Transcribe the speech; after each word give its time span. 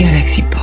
Galaxy 0.00 0.40
Pop. 0.40 0.59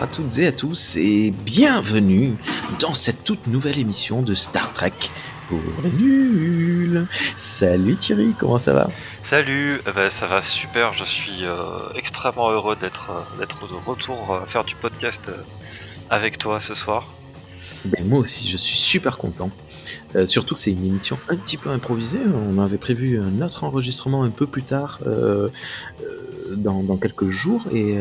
À 0.00 0.06
toutes 0.06 0.38
et 0.38 0.46
à 0.46 0.52
tous 0.52 0.96
et 0.96 1.30
bienvenue 1.30 2.34
dans 2.80 2.94
cette 2.94 3.22
toute 3.22 3.46
nouvelle 3.48 3.78
émission 3.78 4.22
de 4.22 4.34
Star 4.34 4.72
Trek 4.72 4.94
pour 5.46 5.60
les 5.84 5.90
nuls. 5.90 7.06
Salut 7.36 7.96
Thierry, 7.96 8.32
comment 8.38 8.56
ça 8.56 8.72
va? 8.72 8.88
Salut, 9.28 9.78
eh 9.86 9.92
ben, 9.92 10.10
ça 10.10 10.26
va 10.26 10.40
super, 10.40 10.94
je 10.94 11.04
suis 11.04 11.44
euh, 11.44 11.54
extrêmement 11.96 12.50
heureux 12.50 12.76
d'être 12.80 13.10
euh, 13.10 13.40
d'être 13.40 13.68
de 13.68 13.74
retour 13.74 14.32
euh, 14.32 14.46
faire 14.46 14.64
du 14.64 14.74
podcast 14.74 15.20
avec 16.08 16.38
toi 16.38 16.62
ce 16.62 16.74
soir. 16.74 17.06
ben, 17.84 18.02
Moi 18.08 18.20
aussi, 18.20 18.48
je 18.48 18.56
suis 18.56 18.78
super 18.78 19.18
content. 19.18 19.50
Euh, 20.16 20.26
surtout 20.26 20.54
que 20.54 20.60
c'est 20.60 20.72
une 20.72 20.84
émission 20.84 21.18
un 21.28 21.36
petit 21.36 21.56
peu 21.56 21.70
improvisée. 21.70 22.20
On 22.34 22.58
avait 22.58 22.78
prévu 22.78 23.18
un 23.20 23.42
autre 23.42 23.64
enregistrement 23.64 24.24
un 24.24 24.30
peu 24.30 24.46
plus 24.46 24.62
tard, 24.62 25.00
euh, 25.06 25.48
euh, 26.02 26.56
dans, 26.56 26.96
quelques 26.96 27.30
jours. 27.30 27.64
Et 27.72 27.96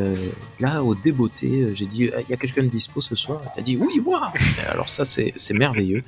là, 0.59 0.83
au 0.83 0.95
débeauté, 0.95 1.69
j'ai 1.75 1.85
dit 1.85 2.05
il 2.05 2.29
y 2.29 2.33
a 2.33 2.37
quelqu'un 2.37 2.63
de 2.63 2.69
dispo 2.69 2.99
ce 2.99 3.15
soir? 3.15 3.41
T'as 3.55 3.61
dit 3.61 3.77
oui, 3.77 4.01
moi 4.03 4.33
Alors, 4.69 4.89
ça, 4.89 5.05
c'est 5.05 5.53
merveilleux. 5.53 6.03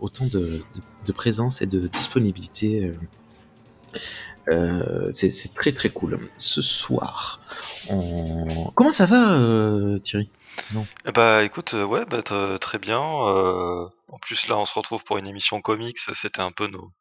Autant 0.00 0.26
de, 0.26 0.62
présence 1.12 1.62
et 1.62 1.66
de 1.66 1.88
disponibilité. 1.88 2.92
c'est 5.10 5.54
très 5.54 5.72
très 5.72 5.90
cool. 5.90 6.20
Ce 6.36 6.62
soir, 6.62 7.40
comment 8.76 8.92
ça 8.92 9.06
va, 9.06 9.98
Thierry? 9.98 10.30
Eh 11.06 11.12
bah 11.12 11.42
écoute, 11.42 11.72
ouais, 11.72 12.04
bah, 12.08 12.22
très 12.60 12.78
bien. 12.78 13.00
En 14.12 14.18
plus 14.18 14.46
là, 14.48 14.58
on 14.58 14.66
se 14.66 14.72
retrouve 14.74 15.02
pour 15.04 15.18
une 15.18 15.26
émission 15.26 15.60
comics. 15.62 15.98
C'était 16.14 16.40
un 16.40 16.52
peu 16.52 16.66
nos 16.66 16.92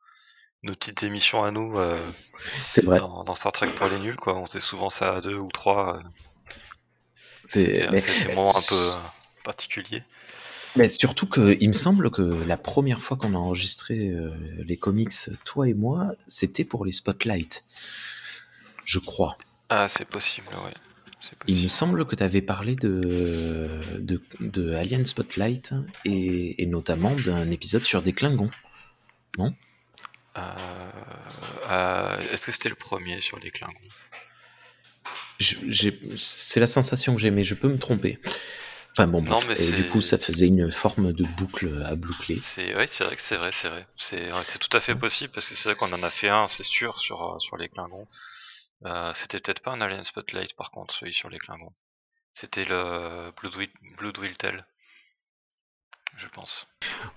nos 0.63 0.73
petites 0.75 1.03
émissions 1.03 1.43
à 1.43 1.51
nous 1.51 1.77
euh, 1.79 1.97
C'est 2.67 2.83
vrai. 2.83 2.99
dans, 2.99 3.23
dans 3.23 3.35
Star 3.35 3.51
Trek 3.53 3.71
pour 3.77 3.88
les 3.88 3.99
nuls, 3.99 4.17
quoi. 4.17 4.35
On 4.38 4.45
faisait 4.45 4.59
souvent 4.59 4.89
ça 4.89 5.16
à 5.16 5.21
deux 5.21 5.35
ou 5.38 5.49
trois. 5.53 5.97
euh, 5.97 6.01
C'est 7.45 7.66
C'était 7.66 7.89
mais- 7.91 8.01
c'était 8.07 8.29
des 8.29 8.35
moments 8.35 8.49
un 8.49 8.61
peu 8.67 8.75
euh, 8.75 8.99
particuliers. 9.43 10.03
Mais 10.75 10.88
surtout 10.88 11.25
que 11.27 11.57
il 11.59 11.67
me 11.69 11.73
semble 11.73 12.11
que 12.11 12.21
la 12.45 12.55
première 12.57 13.01
fois 13.01 13.17
qu'on 13.17 13.33
a 13.33 13.38
enregistré 13.38 14.09
euh, 14.09 14.31
les 14.66 14.77
comics, 14.77 15.11
toi 15.44 15.67
et 15.67 15.73
moi, 15.73 16.11
c'était 16.27 16.63
pour 16.63 16.85
les 16.85 16.91
spotlights. 16.91 17.63
Je 18.85 19.00
crois. 19.00 19.35
Ah, 19.69 19.88
c'est 19.89 20.05
possible, 20.07 20.47
ouais. 20.50 20.73
Il 21.47 21.63
me 21.63 21.67
semble 21.67 22.06
que 22.06 22.16
tu 22.16 22.23
avais 22.23 22.41
parlé 22.41 22.75
de, 22.75 23.67
de, 24.00 24.22
de 24.40 24.73
Alien 24.73 25.06
Spotlight 25.06 25.73
et, 26.06 26.62
et 26.62 26.66
notamment 26.66 27.16
d'un 27.16 27.50
épisode 27.51 27.84
sur 27.84 28.01
des 28.01 28.13
Klingons. 28.13 28.50
Euh, 29.40 29.50
euh, 31.69 32.19
Est-ce 32.31 32.45
que 32.45 32.51
c'était 32.51 32.69
le 32.69 32.75
premier 32.75 33.19
sur 33.22 33.40
les 33.40 33.51
Klingons? 33.51 33.73
C'est 35.40 36.59
la 36.59 36.67
sensation 36.67 37.16
que 37.16 37.22
j'ai, 37.22 37.31
mais 37.31 37.44
je 37.44 37.56
peux 37.56 37.69
me 37.69 37.78
tromper. 37.78 38.19
Enfin 38.91 39.07
bon, 39.07 39.22
Non, 39.22 39.35
bref. 39.35 39.47
mais 39.50 39.67
et 39.67 39.72
du 39.72 39.88
coup, 39.88 40.01
ça 40.01 40.17
faisait 40.17 40.47
une 40.47 40.72
forme 40.72 41.13
de 41.13 41.23
boucle 41.38 41.84
à 41.85 41.96
boucler. 41.96 42.41
C'est 42.56 42.75
ouais, 42.75 42.88
c'est 42.91 43.03
vrai 43.06 43.16
que 43.16 43.22
c'est 43.22 43.38
vrai, 43.38 43.51
c'est 43.53 43.69
vrai. 43.69 43.85
C'est 44.46 44.59
tout 44.59 44.75
à 44.75 44.81
fait 44.81 44.96
possible 44.96 45.31
parce 45.34 45.47
que 45.47 45.56
c'est 45.56 45.69
vrai 45.69 45.75
qu'on 45.75 45.94
en 45.94 46.03
a 46.03 46.09
fait 46.09 46.28
un, 46.29 46.47
c'est 46.50 46.66
sûr, 46.66 47.00
sur 47.00 47.22
euh, 47.35 47.40
sur 47.40 47.56
les 47.56 47.69
Klingons. 47.69 48.07
Euh, 48.85 49.13
c'était 49.16 49.40
peut-être 49.40 49.62
pas 49.62 49.72
un 49.72 49.81
Alien 49.81 50.03
Spotlight 50.03 50.56
par 50.56 50.72
contre, 50.72 50.94
celui 50.94 51.13
sur 51.13 51.29
les 51.29 51.38
Klingons. 51.38 51.73
C'était 52.31 52.66
le 52.66 53.31
Blood 53.41 53.56
Will, 53.56 53.69
Will 54.19 54.38
Tell, 54.38 54.66
je 56.17 56.28
pense. 56.28 56.67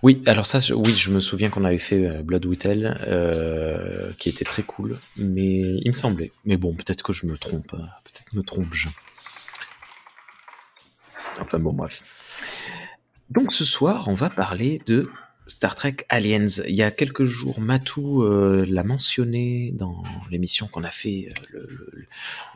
Oui, 0.03 0.23
alors 0.27 0.47
ça, 0.47 0.59
oui, 0.75 0.95
je 0.95 1.11
me 1.11 1.21
souviens 1.21 1.51
qu'on 1.51 1.65
avait 1.65 1.79
fait 1.79 2.07
euh, 2.07 2.23
Blood 2.23 2.47
Whittle, 2.47 2.99
euh, 3.07 4.13
qui 4.19 4.29
était 4.29 4.45
très 4.45 4.63
cool, 4.63 4.99
mais 5.17 5.61
il 5.61 5.89
me 5.89 5.93
semblait. 5.93 6.33
Mais 6.45 6.57
bon, 6.57 6.75
peut-être 6.75 7.03
que 7.03 7.13
je 7.13 7.27
me 7.27 7.37
trompe, 7.37 7.75
hein. 7.75 7.89
peut-être 8.05 8.33
me 8.33 8.43
trompe-je. 8.43 8.89
Enfin 11.41 11.59
bon, 11.59 11.73
bref. 11.73 12.03
Donc 13.31 13.55
ce 13.55 13.65
soir, 13.65 14.09
on 14.09 14.15
va 14.15 14.29
parler 14.29 14.79
de 14.87 15.11
Star 15.47 15.75
Trek 15.75 15.97
Aliens. 16.09 16.63
Il 16.69 16.75
y 16.75 16.83
a 16.83 16.91
quelques 16.91 17.25
jours, 17.25 17.61
Matou 17.61 18.23
euh, 18.23 18.65
l'a 18.69 18.85
mentionné 18.85 19.73
dans 19.73 20.03
l'émission 20.31 20.69
qu'on 20.69 20.85
a 20.85 20.91
fait 20.91 21.33
euh, 21.55 21.67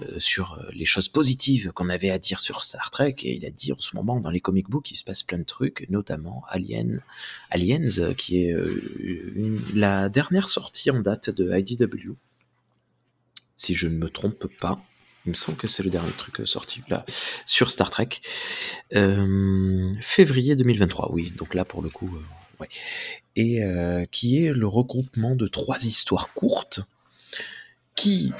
euh, 0.03 0.21
sur 0.21 0.63
les 0.73 0.85
choses 0.85 1.09
positives 1.09 1.73
qu'on 1.73 1.89
avait 1.89 2.11
à 2.11 2.19
dire 2.19 2.41
sur 2.41 2.63
Star 2.63 2.91
Trek, 2.91 3.17
et 3.23 3.35
il 3.35 3.45
a 3.45 3.51
dit 3.51 3.73
en 3.73 3.81
ce 3.81 3.97
moment 3.97 4.21
dans 4.21 4.31
les 4.31 4.41
comic 4.41 4.69
books, 4.69 4.91
il 4.91 4.97
se 4.97 5.05
passe 5.05 5.23
plein 5.23 5.39
de 5.39 5.45
trucs, 5.45 5.87
notamment 5.91 6.45
Alien, 6.49 7.03
Aliens, 7.51 8.15
qui 8.17 8.45
est 8.45 8.55
la 9.75 10.09
dernière 10.09 10.49
sortie 10.49 10.91
en 10.91 11.01
date 11.01 11.31
de 11.31 11.57
IDW. 11.57 12.13
Si 13.57 13.75
je 13.75 13.89
ne 13.89 13.97
me 13.97 14.09
trompe 14.09 14.47
pas. 14.61 14.81
Il 15.25 15.31
me 15.31 15.35
semble 15.35 15.59
que 15.59 15.67
c'est 15.67 15.83
le 15.83 15.91
dernier 15.91 16.13
truc 16.13 16.47
sorti 16.47 16.83
là 16.89 17.05
sur 17.47 17.73
Star 17.73 17.91
Trek. 17.91 18.11
Février 18.93 20.55
2023, 20.55 21.11
oui. 21.13 21.33
Donc 21.37 21.55
là, 21.55 21.65
pour 21.65 21.83
le 21.83 21.89
coup, 21.89 22.17
ouais. 22.61 22.69
Et 23.35 23.63
euh, 23.63 24.05
qui 24.07 24.45
est 24.45 24.53
le 24.53 24.67
regroupement 24.67 25.37
de 25.37 25.47
trois 25.47 25.85
histoires 25.85 26.33
courtes 26.33 26.81
qui, 27.95 28.33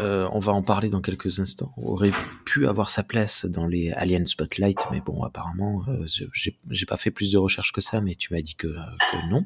euh, 0.00 0.28
on 0.32 0.38
va 0.38 0.52
en 0.52 0.62
parler 0.62 0.88
dans 0.88 1.00
quelques 1.00 1.40
instants, 1.40 1.72
aurait 1.76 2.12
pu 2.44 2.66
avoir 2.66 2.90
sa 2.90 3.02
place 3.02 3.44
dans 3.44 3.66
les 3.66 3.92
Alien 3.92 4.26
Spotlight, 4.26 4.78
mais 4.90 5.00
bon, 5.00 5.22
apparemment, 5.22 5.84
euh, 5.88 6.06
j'ai 6.06 6.86
pas 6.86 6.96
fait 6.96 7.10
plus 7.10 7.32
de 7.32 7.38
recherches 7.38 7.72
que 7.72 7.80
ça, 7.80 8.00
mais 8.00 8.14
tu 8.14 8.32
m'as 8.32 8.40
dit 8.40 8.54
que, 8.54 8.68
que 8.68 9.28
non. 9.28 9.44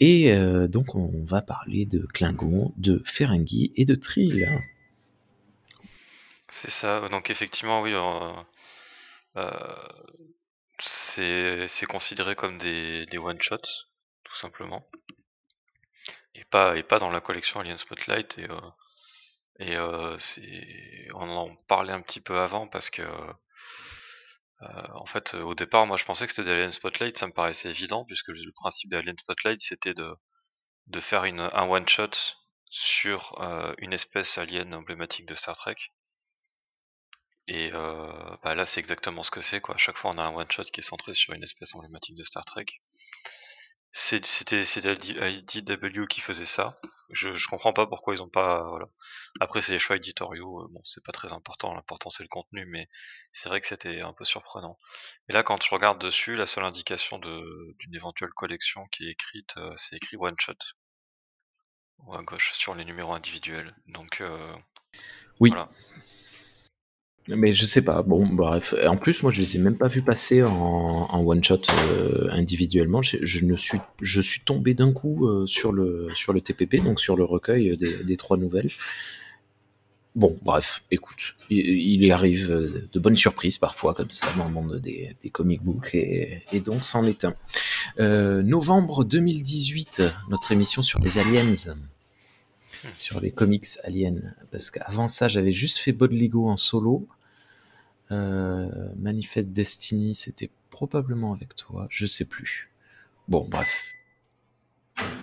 Et 0.00 0.32
euh, 0.32 0.68
donc, 0.68 0.94
on 0.94 1.24
va 1.24 1.42
parler 1.42 1.86
de 1.86 2.06
Klingon, 2.12 2.72
de 2.76 3.02
Ferengi 3.04 3.72
et 3.76 3.84
de 3.84 3.94
Trill. 3.94 4.48
C'est 6.62 6.70
ça. 6.70 7.08
Donc 7.08 7.30
effectivement, 7.30 7.82
oui. 7.82 7.92
euh, 7.94 8.32
euh, 9.36 9.50
c'est 10.80 11.86
considéré 11.88 12.34
comme 12.36 12.58
des 12.58 13.18
one 13.18 13.40
shots, 13.40 13.58
tout 14.24 14.36
simplement. 14.36 14.86
Et 16.34 16.44
pas 16.44 16.98
dans 16.98 17.10
la 17.10 17.20
collection 17.20 17.60
Alien 17.60 17.78
Spotlight 17.78 18.38
et 18.38 18.48
euh, 18.50 18.60
euh, 19.60 20.18
on 21.14 21.28
en 21.30 21.56
parlait 21.68 21.92
un 21.92 22.02
petit 22.02 22.20
peu 22.20 22.38
avant 22.40 22.66
parce 22.68 22.90
que 22.90 23.02
Euh, 24.62 24.66
en 24.94 25.06
fait, 25.06 25.34
au 25.34 25.54
départ, 25.54 25.86
moi 25.86 25.96
je 25.96 26.04
pensais 26.04 26.26
que 26.26 26.32
c'était 26.32 26.48
des 26.48 26.52
Alien 26.52 26.70
Spotlight, 26.70 27.18
ça 27.18 27.26
me 27.26 27.32
paraissait 27.32 27.70
évident, 27.70 28.04
puisque 28.04 28.28
le 28.28 28.52
principe 28.52 28.90
des 28.90 28.96
Alien 28.96 29.18
Spotlight 29.18 29.60
c'était 29.60 29.94
de, 29.94 31.00
faire 31.00 31.24
un 31.24 31.68
one-shot 31.68 32.10
sur 32.70 33.40
euh, 33.40 33.74
une 33.78 33.92
espèce 33.92 34.38
alien 34.38 34.74
emblématique 34.74 35.26
de 35.26 35.34
Star 35.34 35.56
Trek. 35.56 35.76
Et 37.46 37.70
euh, 37.74 38.36
bah 38.42 38.54
là, 38.54 38.64
c'est 38.66 38.80
exactement 38.80 39.22
ce 39.22 39.30
que 39.30 39.42
c'est, 39.42 39.60
quoi. 39.60 39.74
À 39.74 39.78
chaque 39.78 39.96
fois, 39.98 40.10
on 40.14 40.18
a 40.18 40.22
un 40.22 40.34
one-shot 40.34 40.64
qui 40.64 40.80
est 40.80 40.82
centré 40.82 41.14
sur 41.14 41.34
une 41.34 41.42
espèce 41.44 41.74
emblématique 41.74 42.16
de 42.16 42.22
Star 42.24 42.44
Trek. 42.44 42.66
C'était 43.92 44.64
IDW 44.64 46.06
qui 46.08 46.20
faisait 46.20 46.46
ça. 46.46 46.80
Je, 47.10 47.36
je 47.36 47.46
comprends 47.46 47.72
pas 47.72 47.86
pourquoi 47.86 48.14
ils 48.14 48.22
ont 48.22 48.28
pas. 48.28 48.64
Voilà. 48.68 48.86
Après, 49.38 49.62
c'est 49.62 49.70
les 49.72 49.78
choix 49.78 49.94
éditoriaux. 49.96 50.62
euh, 50.62 50.68
Bon, 50.72 50.80
c'est 50.82 51.04
pas 51.04 51.12
très 51.12 51.32
important. 51.32 51.72
L'important 51.74 52.10
c'est 52.10 52.24
le 52.24 52.28
contenu, 52.28 52.66
mais 52.66 52.88
c'est 53.32 53.48
vrai 53.48 53.60
que 53.60 53.68
c'était 53.68 54.00
un 54.00 54.12
peu 54.12 54.24
surprenant. 54.24 54.78
Et 55.28 55.32
là, 55.32 55.44
quand 55.44 55.62
je 55.62 55.70
regarde 55.70 56.00
dessus, 56.00 56.34
la 56.34 56.46
seule 56.46 56.64
indication 56.64 57.18
d'une 57.18 57.94
éventuelle 57.94 58.30
collection 58.30 58.84
qui 58.90 59.06
est 59.06 59.12
écrite, 59.12 59.56
euh, 59.58 59.72
c'est 59.76 59.96
écrit 59.96 60.16
one 60.16 60.34
shot. 60.40 60.54
Ou 61.98 62.14
à 62.14 62.22
gauche 62.22 62.52
sur 62.54 62.74
les 62.74 62.84
numéros 62.84 63.14
individuels. 63.14 63.76
Donc 63.86 64.20
euh, 64.20 64.56
Oui. 65.38 65.50
voilà. 65.50 65.68
Mais 67.28 67.54
je 67.54 67.64
sais 67.64 67.82
pas. 67.82 68.02
Bon, 68.02 68.26
bref. 68.26 68.74
En 68.86 68.96
plus, 68.96 69.22
moi, 69.22 69.32
je 69.32 69.40
les 69.40 69.56
ai 69.56 69.58
même 69.58 69.76
pas 69.76 69.88
vus 69.88 70.02
passer 70.02 70.42
en, 70.42 71.24
one 71.24 71.42
shot 71.42 71.62
euh, 71.70 72.28
individuellement. 72.30 73.00
Je, 73.02 73.44
ne 73.44 73.56
suis, 73.56 73.78
je 74.02 74.20
suis 74.20 74.42
tombé 74.42 74.74
d'un 74.74 74.92
coup 74.92 75.26
euh, 75.26 75.46
sur 75.46 75.72
le 75.72 76.08
sur 76.14 76.32
le 76.32 76.40
TPP, 76.40 76.82
donc 76.82 77.00
sur 77.00 77.16
le 77.16 77.24
recueil 77.24 77.76
des, 77.76 78.16
trois 78.16 78.36
nouvelles. 78.36 78.70
Bon, 80.14 80.38
bref, 80.42 80.84
écoute, 80.92 81.34
il, 81.50 82.02
il, 82.02 82.12
arrive 82.12 82.48
de 82.92 83.00
bonnes 83.00 83.16
surprises 83.16 83.58
parfois 83.58 83.94
comme 83.94 84.10
ça 84.10 84.28
dans 84.36 84.44
le 84.44 84.52
monde 84.52 84.78
des, 84.78 85.16
des 85.20 85.30
comic 85.30 85.60
books 85.60 85.92
et, 85.94 86.42
et 86.52 86.60
donc 86.60 86.84
c'en 86.84 87.04
est 87.04 87.24
un. 87.24 87.34
Euh, 87.98 88.42
novembre 88.42 89.04
2018, 89.04 90.02
notre 90.28 90.52
émission 90.52 90.82
sur 90.82 91.00
les 91.00 91.18
aliens 91.18 91.52
sur 92.96 93.20
les 93.20 93.30
comics 93.30 93.66
aliens. 93.84 94.20
Parce 94.50 94.70
qu'avant 94.70 95.08
ça, 95.08 95.28
j'avais 95.28 95.52
juste 95.52 95.78
fait 95.78 95.92
Bodligo 95.92 96.48
en 96.48 96.56
solo. 96.56 97.06
Euh, 98.10 98.68
Manifest 98.96 99.48
Destiny, 99.50 100.14
c'était 100.14 100.50
probablement 100.70 101.32
avec 101.32 101.54
toi, 101.54 101.86
je 101.90 102.06
sais 102.06 102.26
plus. 102.26 102.70
Bon, 103.28 103.46
bref. 103.48 103.92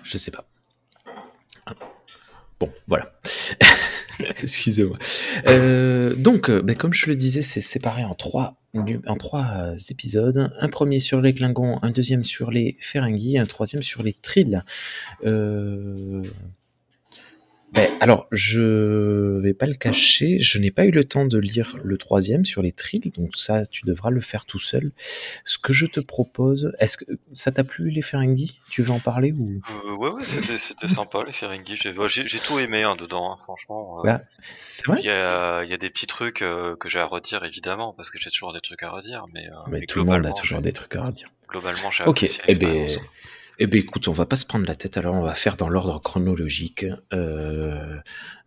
Je 0.04 0.18
sais 0.18 0.31
pas. 0.31 0.48
Bon, 2.60 2.72
voilà. 2.88 3.19
Excusez-moi. 4.19 4.98
Euh, 5.48 6.16
donc, 6.16 6.52
ben, 6.52 6.75
comme 6.75 6.94
je 6.94 7.08
le 7.08 7.16
disais, 7.16 7.42
c'est 7.42 7.62
séparé 7.62 8.04
en 8.04 8.13
trois, 8.13 8.62
en 9.08 9.16
trois 9.18 9.46
euh, 9.58 9.78
épisodes. 9.90 10.54
Un 10.60 10.69
premier 10.69 11.00
sur 11.00 11.22
les 11.22 11.34
Klingons, 11.34 11.80
un 11.81 11.90
deuxième 11.92 12.24
sur 12.24 12.52
les 12.52 12.78
Ferengi, 12.80 13.38
un 13.38 13.46
troisième 13.46 13.81
sur 13.81 14.04
les 14.04 14.13
Trill. 14.13 14.63
Euh, 15.24 16.24
ben, 17.71 17.89
alors, 18.00 18.27
je 18.31 19.39
vais 19.39 19.53
pas 19.53 19.65
le 19.65 19.75
cacher, 19.75 20.39
je 20.39 20.57
n'ai 20.57 20.71
pas 20.71 20.85
eu 20.85 20.91
le 20.91 21.06
temps 21.06 21.25
de 21.25 21.38
lire 21.38 21.77
le 21.83 21.97
troisième 21.97 22.45
sur 22.45 22.62
les 22.62 22.71
trills, 22.71 23.12
donc 23.15 23.35
ça, 23.35 23.65
tu 23.65 23.85
devras 23.85 24.09
le 24.09 24.21
faire 24.21 24.45
tout 24.45 24.59
seul. 24.59 24.91
Ce 25.45 25.57
que 25.57 25.71
je 25.71 25.85
te 25.85 26.00
propose, 26.00 26.73
est-ce 26.79 26.97
que 26.97 27.06
ça 27.33 27.51
t'a 27.51 27.63
plu 27.63 27.89
les 27.89 28.01
Ferengi? 28.01 28.59
Tu 28.69 28.81
veux 28.81 28.91
en 28.91 29.00
parler 29.00 29.31
ou? 29.31 29.62
Euh, 29.85 29.91
Ouais, 30.01 30.09
ouais, 30.09 30.23
c'était 30.23 30.88
sympa 30.88 31.23
les 31.23 31.31
Ferengi. 31.31 31.75
J'ai 31.75 32.39
tout 32.39 32.57
aimé 32.57 32.81
hein, 32.81 32.95
dedans, 32.95 33.31
hein, 33.31 33.38
franchement. 33.44 34.03
Euh, 34.03 34.17
c'est 34.74 34.88
vrai? 34.88 34.97
Il 35.00 35.06
y 35.06 35.12
a, 35.12 35.63
y 35.63 35.74
a, 35.75 35.77
des 35.77 35.91
petits 35.91 36.07
trucs 36.07 36.41
euh, 36.41 36.75
que 36.75 36.89
j'ai 36.89 36.97
à 36.97 37.06
redire 37.06 37.44
évidemment, 37.44 37.94
parce 37.94 38.09
que 38.09 38.17
j'ai 38.19 38.31
toujours 38.31 38.51
des 38.51 38.62
trucs 38.62 38.81
à 38.81 38.89
redire, 38.89 39.25
mais. 39.31 39.47
Euh, 39.47 39.53
mais, 39.67 39.81
mais 39.81 39.85
tout 39.85 40.00
le 40.00 40.06
monde 40.06 40.25
a 40.25 40.33
toujours 40.33 40.62
des 40.62 40.74
trucs 40.74 40.95
à 40.95 41.03
redire. 41.03 41.27
Globalement, 41.47 41.91
j'ai. 41.91 42.03
Ok, 42.06 42.25
eh 42.47 42.56
ben. 42.56 42.97
Eh 43.63 43.68
bien, 43.68 43.80
écoute, 43.80 44.08
on 44.08 44.12
va 44.12 44.25
pas 44.25 44.38
se 44.38 44.48
prendre 44.48 44.66
la 44.66 44.74
tête, 44.74 44.98
alors 44.98 45.13
on 45.13 45.22
va 45.22 45.36
faire 45.36 45.56
dans 45.56 45.69
l'ordre 45.69 46.00
chronologique 46.00 46.84
euh, 47.13 48.00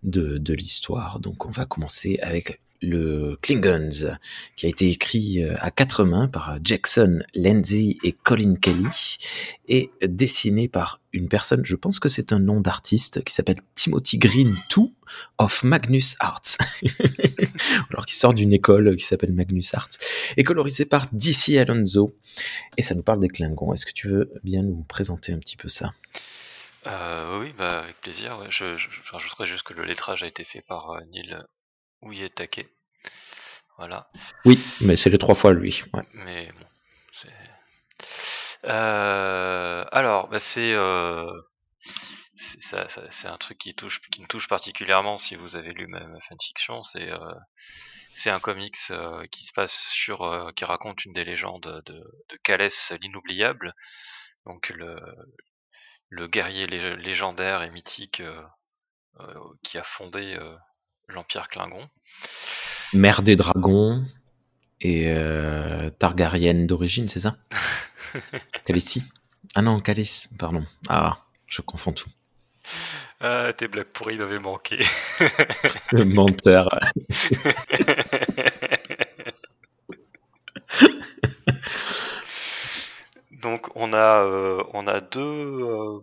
de, 0.02 0.38
de 0.38 0.54
l'histoire. 0.54 1.20
Donc, 1.20 1.46
on 1.46 1.50
va 1.50 1.66
commencer 1.66 2.18
avec 2.20 2.60
le 2.84 3.36
Klingons, 3.42 4.16
qui 4.56 4.66
a 4.66 4.68
été 4.68 4.88
écrit 4.88 5.42
euh, 5.42 5.54
à 5.58 5.70
quatre 5.70 6.04
mains 6.04 6.28
par 6.28 6.58
Jackson 6.62 7.20
Lindsay 7.34 7.96
et 8.02 8.12
Colin 8.12 8.54
Kelly, 8.56 9.18
et 9.68 9.90
dessiné 10.02 10.68
par 10.68 11.00
une 11.12 11.28
personne, 11.28 11.64
je 11.64 11.76
pense 11.76 11.98
que 11.98 12.08
c'est 12.08 12.32
un 12.32 12.38
nom 12.38 12.60
d'artiste, 12.60 13.24
qui 13.24 13.32
s'appelle 13.32 13.60
Timothy 13.74 14.18
Green 14.18 14.56
2 14.76 14.82
of 15.38 15.64
Magnus 15.64 16.16
Arts, 16.20 16.58
alors 17.90 18.04
qui 18.06 18.16
sort 18.16 18.34
d'une 18.34 18.52
école 18.52 18.96
qui 18.96 19.04
s'appelle 19.04 19.32
Magnus 19.32 19.74
Arts, 19.74 19.96
et 20.36 20.44
colorisé 20.44 20.84
par 20.84 21.06
DC 21.12 21.56
Alonso, 21.56 22.16
et 22.76 22.82
ça 22.82 22.94
nous 22.94 23.02
parle 23.02 23.20
des 23.20 23.28
Klingons. 23.28 23.72
Est-ce 23.72 23.86
que 23.86 23.92
tu 23.92 24.08
veux 24.08 24.32
bien 24.42 24.62
nous 24.62 24.84
présenter 24.88 25.32
un 25.32 25.38
petit 25.38 25.56
peu 25.56 25.68
ça? 25.68 25.92
Euh, 26.86 27.40
Oui, 27.40 27.54
bah, 27.56 27.68
avec 27.68 28.00
plaisir. 28.00 28.38
Je, 28.50 28.76
je 28.76 28.88
rajouterais 29.10 29.46
juste 29.46 29.62
que 29.62 29.74
le 29.74 29.84
lettrage 29.84 30.22
a 30.22 30.26
été 30.26 30.44
fait 30.44 30.62
par 30.62 30.90
euh, 30.90 31.00
Neil 31.12 31.36
Voilà. 33.76 34.08
Oui, 34.44 34.62
mais 34.80 34.96
c'est 34.96 35.10
les 35.10 35.18
trois 35.18 35.34
fois 35.34 35.52
lui. 35.52 35.82
Ouais. 35.92 36.02
Mais 36.12 36.52
bon, 36.52 36.66
c'est. 37.20 37.32
Euh, 38.64 39.84
alors, 39.90 40.28
bah 40.28 40.38
c'est 40.38 40.72
euh, 40.72 41.30
c'est 43.10 43.28
un 43.28 43.38
truc 43.38 43.58
qui 43.58 43.74
touche 43.74 44.00
qui 44.10 44.22
me 44.22 44.26
touche 44.26 44.48
particulièrement 44.48 45.18
si 45.18 45.36
vous 45.36 45.56
avez 45.56 45.72
lu 45.72 45.86
ma, 45.86 46.00
ma 46.06 46.20
fanfiction. 46.20 46.82
C'est 46.82 47.10
euh, 47.10 47.34
c'est 48.12 48.30
un 48.30 48.40
comics 48.40 48.76
euh, 48.90 49.26
qui 49.32 49.44
se 49.44 49.52
passe 49.52 49.74
sur 49.92 50.22
euh, 50.22 50.52
qui 50.52 50.64
raconte 50.64 51.04
une 51.04 51.12
des 51.12 51.24
légendes 51.24 51.82
de, 51.86 51.92
de 52.28 52.36
Calès 52.44 52.92
l'inoubliable. 53.00 53.74
Donc 54.46 54.68
le 54.70 55.00
le 56.10 56.28
guerrier 56.28 56.66
lég 56.66 56.82
légendaire 56.98 57.62
et 57.62 57.70
mythique 57.70 58.22
qui 59.62 59.78
a 59.78 59.84
fondé 59.84 60.36
l'Empire 61.08 61.48
Klingon. 61.48 61.88
Mère 62.92 63.22
des 63.22 63.36
dragons 63.36 64.04
et 64.80 65.04
euh, 65.08 65.90
Targaryen 65.90 66.66
d'origine, 66.66 67.08
c'est 67.08 67.20
ça? 67.20 67.36
Khaleesi? 68.64 69.02
Ah 69.54 69.62
non, 69.62 69.80
Khalees, 69.80 70.28
pardon. 70.38 70.64
Ah, 70.88 71.18
je 71.46 71.62
confonds 71.62 71.92
tout. 71.92 72.10
Ah, 73.20 73.52
tes 73.56 73.68
blagues 73.68 73.86
pourries 73.86 74.18
m'avaient 74.18 74.38
manqué. 74.38 74.84
Menteur. 75.92 76.68
Donc 83.30 83.68
on 83.74 83.92
a 83.92 84.20
euh, 84.20 84.62
on 84.72 84.86
a 84.86 85.00
deux 85.00 85.20
euh, 85.20 86.00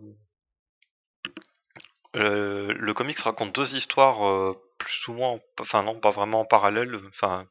euh, 2.14 2.72
le 2.78 2.94
comics 2.94 3.18
raconte 3.18 3.54
deux 3.54 3.74
histoires 3.74 4.26
euh, 4.26 4.54
plus 4.82 4.98
souvent, 5.00 5.40
enfin 5.60 5.82
non, 5.82 6.00
pas 6.00 6.10
vraiment 6.10 6.40
en 6.40 6.44
parallèle. 6.44 7.00
Enfin, 7.08 7.46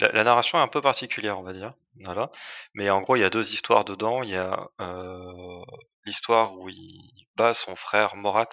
la, 0.00 0.24
narration 0.24 0.58
est 0.58 0.62
un 0.62 0.68
peu 0.68 0.80
particulière, 0.80 1.38
on 1.38 1.42
va 1.42 1.52
dire. 1.52 1.74
Voilà. 2.00 2.30
Mais 2.74 2.90
en 2.90 3.00
gros, 3.00 3.16
il 3.16 3.20
y 3.20 3.24
a 3.24 3.30
deux 3.30 3.52
histoires 3.52 3.84
dedans. 3.84 4.22
Il 4.22 4.30
y 4.30 4.36
a 4.36 4.68
euh, 4.80 5.64
l'histoire 6.04 6.54
où 6.54 6.68
il 6.68 7.26
bat 7.36 7.54
son 7.54 7.76
frère 7.76 8.16
Morat, 8.16 8.48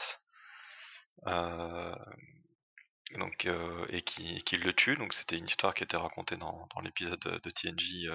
euh, 1.27 1.95
donc 3.17 3.45
euh, 3.45 3.85
et 3.89 4.01
qui, 4.03 4.57
le 4.57 4.73
tue. 4.73 4.97
Donc 4.97 5.13
c'était 5.13 5.37
une 5.37 5.47
histoire 5.47 5.73
qui 5.73 5.83
était 5.83 5.97
racontée 5.97 6.37
dans, 6.37 6.67
l'épisode 6.83 7.19
de, 7.19 7.39
de, 7.39 7.49
TNJ 7.49 8.09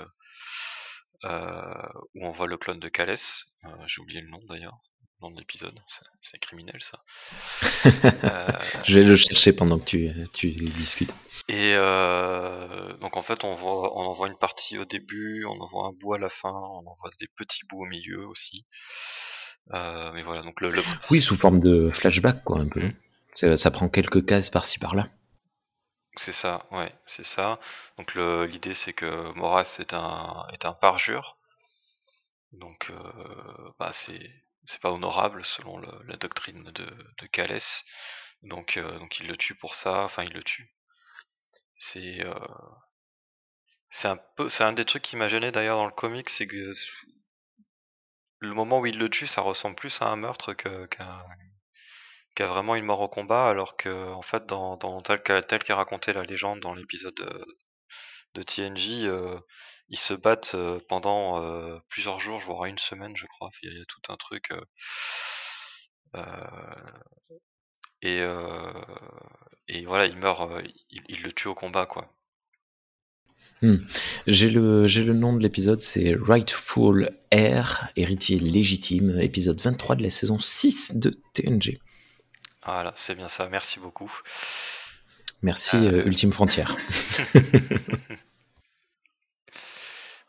où 2.14 2.26
on 2.26 2.30
voit 2.32 2.46
le 2.46 2.58
clone 2.58 2.80
de 2.80 2.88
Calès. 2.88 3.44
J'ai 3.86 4.00
oublié 4.02 4.20
le 4.20 4.28
nom 4.28 4.40
d'ailleurs 4.48 4.78
nom 5.22 5.30
de 5.30 5.38
l'épisode. 5.38 5.78
C'est 6.20 6.38
criminel 6.38 6.80
ça. 6.80 7.02
euh... 8.24 8.48
Je 8.84 8.98
vais 8.98 9.06
le 9.06 9.16
chercher 9.16 9.52
pendant 9.52 9.78
que 9.78 9.84
tu, 9.84 10.12
tu 10.32 10.50
discutes. 10.50 11.14
Et 11.48 11.74
euh, 11.74 12.92
donc 12.98 13.16
en 13.16 13.22
fait 13.22 13.44
on 13.44 13.54
voit, 13.54 13.96
on 13.96 14.02
en 14.02 14.12
voit 14.14 14.28
une 14.28 14.38
partie 14.38 14.78
au 14.78 14.84
début, 14.84 15.44
on 15.44 15.60
en 15.60 15.66
voit 15.66 15.86
un 15.86 15.92
bout 15.92 16.14
à 16.14 16.18
la 16.18 16.28
fin, 16.28 16.50
on 16.50 16.86
en 16.86 16.94
voit 17.00 17.10
des 17.20 17.28
petits 17.36 17.64
bouts 17.68 17.82
au 17.82 17.86
milieu 17.86 18.26
aussi. 18.26 18.66
Euh, 19.72 20.10
mais 20.12 20.22
voilà, 20.22 20.42
donc 20.42 20.60
le, 20.60 20.70
le... 20.70 20.82
Oui, 21.10 21.20
sous 21.20 21.36
forme 21.36 21.60
de 21.60 21.90
flashback 21.90 22.42
quoi 22.44 22.58
un 22.58 22.68
peu. 22.68 22.80
Mmh. 22.80 23.56
Ça 23.56 23.70
prend 23.70 23.88
quelques 23.88 24.24
cases 24.26 24.50
par-ci 24.50 24.78
par-là. 24.78 25.06
C'est 26.16 26.32
ça, 26.32 26.66
ouais, 26.72 26.92
c'est 27.06 27.26
ça. 27.26 27.60
Donc 27.98 28.14
l'idée 28.14 28.74
c'est 28.74 28.92
que 28.92 29.32
Moras 29.34 29.76
est 29.78 29.92
un, 29.92 30.46
est 30.52 30.64
un 30.64 30.72
parjure. 30.72 31.36
Donc 32.52 32.90
euh, 32.90 33.70
bah, 33.78 33.92
c'est 33.92 34.30
c'est 34.66 34.80
pas 34.80 34.90
honorable 34.90 35.44
selon 35.44 35.78
la 35.78 36.16
doctrine 36.16 36.64
de, 36.64 36.86
de 37.18 37.26
Calès. 37.28 37.84
Donc, 38.42 38.76
euh, 38.76 38.98
donc 38.98 39.18
il 39.18 39.26
le 39.26 39.36
tue 39.36 39.54
pour 39.56 39.74
ça. 39.74 40.04
Enfin, 40.04 40.24
il 40.24 40.32
le 40.32 40.42
tue. 40.42 40.70
C'est 41.78 42.24
euh, 42.24 42.34
c'est 43.90 44.08
un 44.08 44.18
peu, 44.36 44.48
c'est 44.48 44.64
un 44.64 44.72
des 44.72 44.84
trucs 44.84 45.02
qui 45.02 45.16
m'a 45.16 45.28
gêné 45.28 45.50
d'ailleurs 45.52 45.76
dans 45.78 45.86
le 45.86 45.92
comic, 45.92 46.28
c'est 46.30 46.46
que 46.46 46.72
le 48.40 48.54
moment 48.54 48.80
où 48.80 48.86
il 48.86 48.98
le 48.98 49.08
tue, 49.08 49.26
ça 49.26 49.40
ressemble 49.40 49.76
plus 49.76 50.00
à 50.02 50.06
un 50.06 50.16
meurtre 50.16 50.52
qu'à 50.54 50.86
qu 50.86 51.02
qu 52.34 52.42
vraiment 52.44 52.74
une 52.74 52.84
mort 52.84 53.00
au 53.00 53.08
combat, 53.08 53.48
alors 53.48 53.76
que 53.76 54.12
en 54.12 54.22
fait, 54.22 54.46
dans, 54.46 54.76
tel 55.02 55.22
qu'est 55.22 55.72
raconté 55.72 56.12
la 56.12 56.22
légende 56.22 56.60
dans 56.60 56.74
l'épisode 56.74 57.14
de, 57.14 57.46
de 58.34 58.42
TNJ, 58.42 59.04
euh, 59.06 59.38
ils 59.88 59.98
se 59.98 60.14
battent 60.14 60.54
euh, 60.54 60.80
pendant 60.88 61.42
euh, 61.42 61.78
plusieurs 61.88 62.18
jours, 62.18 62.40
voire 62.40 62.64
une 62.64 62.78
semaine, 62.78 63.16
je 63.16 63.26
crois. 63.26 63.50
Il 63.62 63.68
y 63.68 63.72
a, 63.72 63.74
il 63.74 63.78
y 63.78 63.82
a 63.82 63.84
tout 63.86 64.12
un 64.12 64.16
truc. 64.16 64.50
Euh, 66.14 66.22
et, 68.02 68.22
et 69.68 69.84
voilà, 69.84 70.06
il 70.06 70.16
meurt, 70.16 70.50
il, 70.90 71.02
il, 71.08 71.22
le 71.22 71.32
tue 71.32 71.48
au 71.48 71.54
combat, 71.54 71.86
quoi. 71.86 72.12
Hmm. 73.62 73.76
J'ai 74.26 74.50
le, 74.50 74.86
j'ai 74.86 75.02
le 75.02 75.14
nom 75.14 75.32
de 75.32 75.42
l'épisode, 75.42 75.80
c'est 75.80 76.14
Rightful 76.14 77.10
Heir, 77.30 77.88
héritier 77.96 78.38
légitime, 78.38 79.18
épisode 79.20 79.60
23 79.60 79.96
de 79.96 80.02
la 80.02 80.10
saison 80.10 80.38
6 80.38 80.96
de 80.96 81.10
TNG. 81.32 81.78
Voilà, 82.64 82.94
c'est 82.96 83.14
bien 83.14 83.28
ça, 83.28 83.48
merci 83.48 83.80
beaucoup. 83.80 84.12
Merci, 85.42 85.76
euh... 85.76 86.04
Ultime 86.04 86.32
Frontière. 86.32 86.76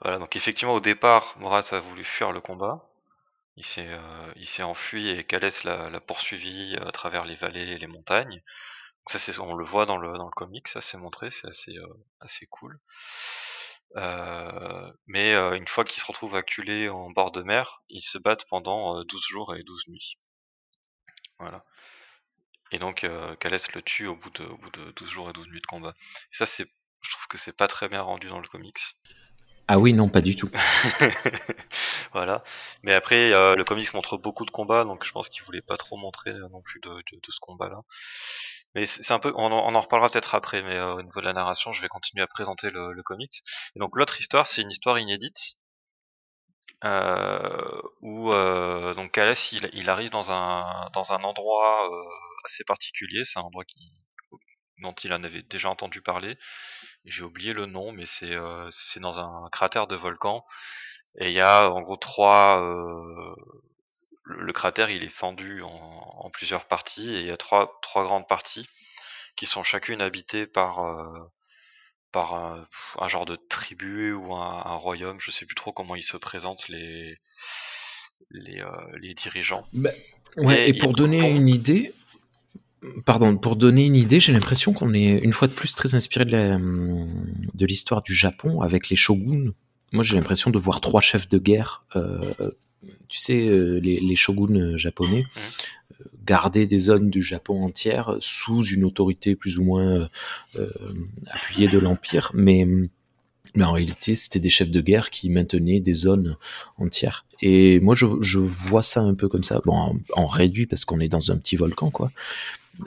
Voilà, 0.02 0.20
donc 0.20 0.36
effectivement 0.36 0.74
au 0.74 0.80
départ, 0.80 1.36
Moras 1.40 1.70
a 1.72 1.80
voulu 1.80 2.04
fuir 2.04 2.32
le 2.32 2.42
combat. 2.42 2.84
Il 3.56 3.66
s'est 3.66 3.88
euh, 3.88 4.34
il 4.36 4.48
s'est 4.48 4.64
enfui 4.64 5.10
et 5.10 5.24
Calès 5.24 5.64
l'a 5.64 6.00
poursuivi 6.02 6.78
à 6.78 6.92
travers 6.92 7.26
les 7.26 7.36
vallées 7.36 7.72
et 7.74 7.78
les 7.80 7.88
montagnes. 7.88 8.42
Ça, 9.08 9.20
c'est, 9.20 9.40
on 9.40 9.56
le 9.56 9.66
voit 9.66 9.86
dans 9.86 9.98
le, 9.98 10.18
dans 10.18 10.26
le 10.26 10.32
comic, 10.32 10.68
ça 10.68 10.82
c'est 10.82 10.98
montré, 10.98 11.32
c'est 11.32 11.48
assez, 11.48 11.74
assez 12.20 12.46
cool. 12.48 12.80
mais 15.08 15.34
une 15.34 15.68
fois 15.68 15.86
qu'ils 15.86 16.02
se 16.02 16.08
retrouvent 16.08 16.36
acculés 16.36 16.90
en 16.90 17.10
bord 17.12 17.32
de 17.32 17.42
mer, 17.44 17.82
ils 17.90 18.02
se 18.02 18.18
battent 18.18 18.46
pendant 18.50 19.04
12 19.04 19.26
jours 19.30 19.56
et 19.56 19.64
12 19.64 19.88
nuits. 19.88 20.18
Voilà. 21.40 21.64
Et 22.72 22.80
donc, 22.80 23.04
euh, 23.04 23.36
le 23.42 23.82
tue 23.82 24.08
au 24.08 24.16
bout, 24.16 24.30
de, 24.32 24.44
au 24.44 24.58
bout 24.58 24.72
de 24.72 24.92
12 24.92 25.10
jours 25.10 25.30
et 25.30 25.34
12 25.34 25.48
nuits 25.48 25.62
de 25.62 25.68
combat. 25.68 25.94
Et 26.34 26.36
ça, 26.36 26.46
c'est, 26.46 26.70
je 27.02 27.12
trouve 27.12 27.28
que 27.30 27.38
c'est 27.38 27.56
pas 27.56 27.68
très 27.68 27.88
bien 27.88 28.02
rendu 28.02 28.28
dans 28.28 28.40
le 28.40 28.48
comics. 28.48 28.80
Ah 29.70 29.80
oui, 29.80 29.92
non, 29.94 30.08
pas 30.08 30.22
du 30.22 30.36
tout. 30.36 30.50
voilà. 32.14 32.42
Mais 32.84 32.94
après, 32.94 33.34
euh, 33.34 33.56
le 33.56 33.66
comics 33.66 33.94
montre 33.94 34.18
beaucoup 34.18 34.46
de 34.46 34.52
combats, 34.52 34.86
donc 34.86 35.04
je 35.04 35.12
pense 35.12 35.28
qu'il 35.28 35.44
voulait 35.44 35.62
pas 35.62 35.76
trop 35.76 35.98
montrer 35.98 36.30
euh, 36.32 36.48
non 36.54 36.62
plus 36.62 36.80
de, 36.80 37.04
ce 37.28 37.40
combat-là. 37.42 37.82
Mais 38.76 38.86
c'est 38.86 39.12
un 39.12 39.20
peu, 39.20 39.34
on 39.36 39.52
en, 39.52 39.82
reparlera 39.82 40.10
peut-être 40.10 40.36
après, 40.36 40.62
mais 40.62 40.76
euh, 40.76 40.96
au 40.96 41.02
niveau 41.02 41.20
de 41.20 41.26
la 41.26 41.34
narration, 41.34 41.74
je 41.74 41.82
vais 41.82 41.90
continuer 41.90 42.24
à 42.24 42.28
présenter 42.28 42.70
le, 42.72 43.02
comics. 43.04 43.42
Et 43.76 43.80
donc 43.80 43.92
l'autre 43.96 44.20
histoire, 44.22 44.48
c'est 44.48 44.62
une 44.62 44.72
histoire 44.72 45.00
inédite 45.00 45.58
où 48.02 48.32
donc 48.96 49.12
Calès 49.12 49.52
il, 49.52 49.70
il, 49.74 49.90
arrive 49.90 50.12
dans 50.12 50.32
un 50.32 50.90
dans 50.94 51.12
un 51.12 51.24
endroit 51.24 51.90
assez 52.46 52.64
particulier, 52.66 53.24
c'est 53.26 53.40
un 53.40 53.44
endroit 53.44 53.66
qui 53.66 53.80
dont 54.82 54.94
il 55.04 55.14
en 55.14 55.24
avait 55.24 55.44
déjà 55.44 55.70
entendu 55.70 56.02
parler. 56.02 56.38
J'ai 57.08 57.24
oublié 57.24 57.54
le 57.54 57.66
nom, 57.66 57.92
mais 57.92 58.06
c'est 58.06 58.34
euh, 58.34 58.70
c'est 58.72 59.00
dans 59.00 59.18
un 59.20 59.50
cratère 59.50 59.88
de 59.88 59.96
volcan 59.96 60.46
et 61.20 61.30
il 61.30 61.34
y 61.34 61.42
a 61.42 61.70
en 61.72 61.82
gros 61.82 61.98
trois 61.98 62.60
le, 64.24 64.54
cratère 64.54 64.90
il 64.90 65.04
est 65.04 65.10
fendu 65.10 65.62
en, 65.62 65.70
en, 65.70 66.30
plusieurs 66.30 66.66
parties 66.68 67.10
et 67.10 67.22
il 67.22 67.26
y 67.26 67.32
a 67.32 67.38
trois 67.38 67.80
trois 67.82 68.04
grandes 68.04 68.28
parties 68.28 68.68
qui 69.36 69.46
sont 69.46 69.64
chacune 69.64 70.02
habitées 70.02 70.46
par 70.48 70.82
par 72.12 72.34
un, 72.34 73.08
genre 73.08 73.26
de 73.26 73.36
tribu 73.36 74.14
ou 74.14 74.34
un, 74.34 74.76
royaume, 74.76 75.20
je 75.20 75.32
sais 75.32 75.46
plus 75.46 75.56
trop 75.56 75.72
comment 75.72 75.96
ils 75.96 76.04
se 76.04 76.18
présentent 76.18 76.68
les 76.68 77.16
les, 78.32 78.60
euh, 78.60 78.68
les 79.00 79.14
dirigeants. 79.14 79.66
Bah, 79.74 79.92
ouais, 80.38 80.70
et, 80.70 80.74
pour 80.74 80.94
donner 80.94 81.30
une 81.30 81.48
idée, 81.48 81.94
pardon, 83.06 83.38
pour 83.38 83.56
donner 83.56 83.86
une 83.86 83.96
idée, 83.96 84.20
j'ai 84.20 84.34
l'impression 84.34 84.74
qu'on 84.74 84.94
est 84.94 85.20
une 85.20 85.34
fois 85.34 85.48
de 85.48 85.54
plus 85.54 85.76
très 85.76 85.96
inspiré 85.96 86.26
de 86.26 87.66
l'histoire 87.66 88.02
du 88.02 88.14
Japon 88.14 88.62
avec 88.62 88.90
les 88.90 88.96
shoguns. 88.96 89.54
Moi, 89.94 90.04
j'ai 90.04 90.16
l'impression 90.16 90.52
de 90.52 90.60
voir 90.60 90.82
trois 90.82 91.02
chefs 91.02 91.30
de 91.30 91.38
guerre. 91.38 91.86
Euh, 91.96 92.34
tu 93.08 93.20
sais, 93.20 93.48
euh, 93.48 93.80
les, 93.80 94.00
les, 94.00 94.16
shoguns 94.16 94.76
japonais. 94.76 95.24
Mmh 95.24 95.40
garder 96.28 96.68
des 96.68 96.80
zones 96.80 97.10
du 97.10 97.22
Japon 97.22 97.64
entière 97.64 98.18
sous 98.20 98.64
une 98.66 98.84
autorité 98.84 99.36
plus 99.36 99.58
ou 99.58 99.64
moins 99.64 100.02
euh, 100.02 100.08
euh, 100.58 100.70
appuyée 101.28 101.70
de 101.70 101.80
l'Empire, 101.80 102.32
mais, 102.34 102.68
mais 103.56 103.64
en 103.64 103.72
réalité 103.72 104.14
c'était 104.14 104.40
des 104.40 104.50
chefs 104.50 104.72
de 104.72 104.82
guerre 104.82 105.10
qui 105.10 105.30
maintenaient 105.30 105.80
des 105.80 105.94
zones 105.94 106.36
entières. 106.78 107.26
Et 107.42 107.80
moi 107.80 107.96
je, 107.96 108.06
je 108.20 108.40
vois 108.40 108.84
ça 108.84 109.02
un 109.02 109.14
peu 109.14 109.30
comme 109.30 109.44
ça, 109.44 109.62
bon 109.66 110.00
en, 110.14 110.28
réduit 110.28 110.68
parce 110.68 110.86
qu'on 110.86 111.00
est 111.00 111.08
dans 111.08 111.32
un 111.32 111.38
petit 111.38 111.56
volcan 111.56 111.90
quoi, 111.90 112.12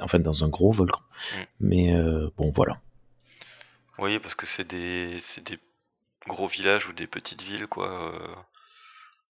enfin 0.01 0.19
dans 0.19 0.45
un 0.45 0.49
gros 0.49 0.73
volcan, 0.73 1.03
mm. 1.03 1.43
mais 1.61 1.95
euh, 1.95 2.31
bon 2.37 2.51
voilà. 2.53 2.81
Oui 3.99 4.19
parce 4.19 4.35
que 4.35 4.47
c'est 4.47 4.67
des, 4.67 5.21
des 5.45 5.59
gros 6.27 6.49
villages 6.49 6.87
ou 6.87 6.93
des 6.93 7.07
petites 7.07 7.43
villes 7.43 7.67
quoi. 7.67 8.47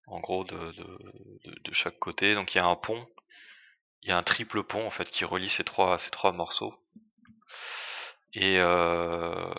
en 0.06 0.20
gros 0.20 0.44
de, 0.44 0.56
de, 0.72 1.60
de, 1.64 1.72
chaque 1.72 1.98
côté. 1.98 2.34
Donc 2.34 2.54
il 2.54 2.58
y 2.58 2.60
a 2.60 2.66
un 2.66 2.76
pont 2.76 3.06
il 4.02 4.08
y 4.08 4.12
a 4.12 4.16
un 4.16 4.22
triple 4.22 4.62
pont 4.62 4.86
en 4.86 4.90
fait 4.90 5.08
qui 5.10 5.24
relie 5.24 5.50
ces 5.50 5.64
trois 5.64 5.98
ces 5.98 6.10
trois 6.10 6.32
morceaux. 6.32 6.74
Et 8.34 8.58
euh, 8.58 9.52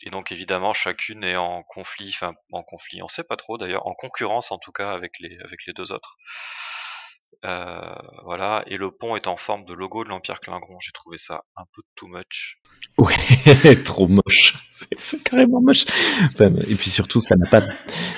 et 0.00 0.10
donc 0.10 0.32
évidemment 0.32 0.72
chacune 0.72 1.22
est 1.22 1.36
en 1.36 1.62
conflit, 1.62 2.10
enfin 2.14 2.34
en 2.50 2.62
conflit, 2.62 3.02
on 3.02 3.08
sait 3.08 3.24
pas 3.24 3.36
trop 3.36 3.58
d'ailleurs, 3.58 3.86
en 3.86 3.94
concurrence 3.94 4.50
en 4.50 4.58
tout 4.58 4.72
cas 4.72 4.92
avec 4.92 5.12
les 5.20 5.38
avec 5.40 5.64
les 5.66 5.72
deux 5.72 5.92
autres. 5.92 6.16
Euh, 7.44 7.94
voilà, 8.24 8.62
et 8.68 8.76
le 8.76 8.90
pont 8.90 9.16
est 9.16 9.26
en 9.26 9.36
forme 9.36 9.64
de 9.64 9.74
logo 9.74 10.04
de 10.04 10.08
l'Empire 10.08 10.40
Klingon. 10.40 10.78
J'ai 10.80 10.92
trouvé 10.92 11.18
ça 11.18 11.42
un 11.56 11.64
peu 11.74 11.82
too 11.96 12.06
much. 12.06 12.58
Ouais, 12.98 13.76
trop 13.84 14.06
moche. 14.06 14.54
C'est 14.98 15.22
carrément 15.22 15.60
moche. 15.60 15.84
et 16.40 16.74
puis 16.76 16.90
surtout, 16.90 17.20
ça 17.20 17.36
n'a 17.36 17.48
pas, 17.48 17.62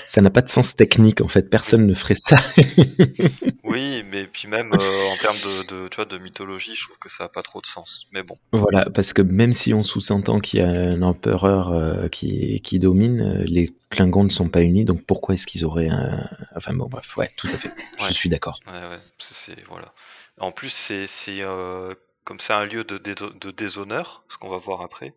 ça 0.07 0.21
n'a 0.21 0.31
pas 0.31 0.43
de 0.43 0.49
sens 0.49 0.77
technique 0.77 1.21
en 1.21 1.29
fait. 1.29 1.49
Personne 1.49 1.87
ne 1.87 1.95
ferait 1.95 2.15
ça. 2.15 2.37
oui, 3.65 4.03
mais 4.11 4.27
puis 4.27 4.49
même 4.49 4.73
euh, 4.73 5.13
en 5.13 5.17
termes 5.17 5.37
de, 5.69 5.89
tu 5.89 5.97
vois, 5.97 6.05
de 6.05 6.19
mythologie, 6.19 6.75
je 6.75 6.85
trouve 6.85 6.99
que 6.99 7.11
ça 7.11 7.25
n'a 7.25 7.29
pas 7.29 7.43
trop 7.43 7.61
de 7.61 7.67
sens. 7.67 8.07
Mais 8.13 8.23
bon. 8.23 8.37
Voilà, 8.53 8.87
parce 8.91 9.13
que 9.13 9.23
même 9.23 9.53
si 9.53 9.73
on 9.73 9.83
sous-entend 9.83 10.39
qu'il 10.41 10.61
y 10.61 10.63
a 10.63 10.69
un 10.69 11.03
empereur 11.03 11.73
euh, 11.73 12.09
qui, 12.09 12.61
qui 12.63 12.79
domine, 12.79 13.43
les 13.45 13.71
Klingons 13.95 14.25
ne 14.25 14.29
sont 14.29 14.49
pas 14.49 14.63
unis, 14.63 14.85
donc 14.85 15.05
pourquoi 15.07 15.35
est-ce 15.35 15.47
qu'ils 15.47 15.65
auraient 15.65 15.89
un... 15.89 16.29
Enfin 16.57 16.73
bon, 16.75 16.87
bref, 16.87 17.17
ouais, 17.17 17.31
tout 17.37 17.47
à 17.47 17.57
fait. 17.57 17.71
Je 18.01 18.13
suis 18.13 18.29
d'accord. 18.29 18.59
Ouais, 18.67 18.73
ouais, 18.73 19.01
c'est 19.19 19.63
voilà. 19.69 19.95
En 20.39 20.51
plus, 20.51 20.71
c'est 20.71 21.07
euh, 21.29 21.95
comme 22.25 22.41
c'est 22.41 22.53
un 22.53 22.65
lieu 22.65 22.83
de, 22.83 22.99
de, 22.99 23.51
déshonneur, 23.53 24.25
ce 24.29 24.37
qu'on 24.39 24.49
va 24.49 24.59
voir 24.59 24.81
après. 24.83 25.15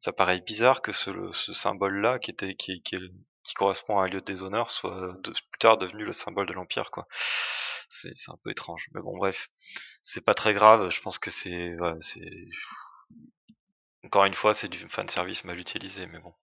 Ça 0.00 0.12
paraît 0.12 0.40
bizarre 0.40 0.82
que 0.82 0.92
ce, 0.92 1.10
ce 1.32 1.54
symbole-là, 1.54 2.18
qui 2.18 2.30
était 2.30 2.54
qui, 2.54 2.82
qui, 2.82 2.96
qui, 3.42 3.54
correspond 3.54 3.98
à 3.98 4.04
un 4.04 4.08
lieu 4.08 4.20
de 4.20 4.26
déshonneur, 4.26 4.70
soit 4.70 5.16
de, 5.24 5.30
plus 5.30 5.58
tard 5.58 5.78
devenu 5.78 6.04
le 6.04 6.12
symbole 6.12 6.46
de 6.46 6.52
l'empire, 6.52 6.90
quoi. 6.90 7.06
C'est 7.88 8.12
un 8.28 8.38
peu 8.44 8.50
étrange, 8.50 8.86
mais 8.94 9.00
bon, 9.00 9.16
bref, 9.16 9.48
c'est 10.02 10.24
pas 10.24 10.34
très 10.34 10.54
grave. 10.54 10.90
Je 10.90 11.00
pense 11.00 11.18
que 11.18 11.30
c'est, 11.30 11.74
c'est 12.02 12.30
encore 14.04 14.24
une 14.26 14.34
fois, 14.34 14.54
c'est 14.54 14.68
du 14.68 14.78
fan 14.90 15.08
service 15.08 15.42
mal 15.44 15.58
utilisé, 15.58 16.06
mais 16.06 16.18
bon. 16.18 16.34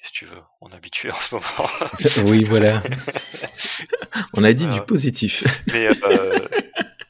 Qu'est-ce 0.00 0.12
que 0.12 0.18
tu 0.18 0.26
veux 0.26 0.42
On 0.60 0.70
est 0.70 0.76
habitué 0.76 1.10
en 1.10 1.20
ce 1.20 1.34
moment. 1.34 2.30
oui, 2.30 2.44
voilà. 2.44 2.82
On 4.34 4.44
a 4.44 4.52
dit 4.52 4.68
du 4.68 4.80
positif. 4.82 5.42
Mais 5.72 5.88
euh, 5.88 6.38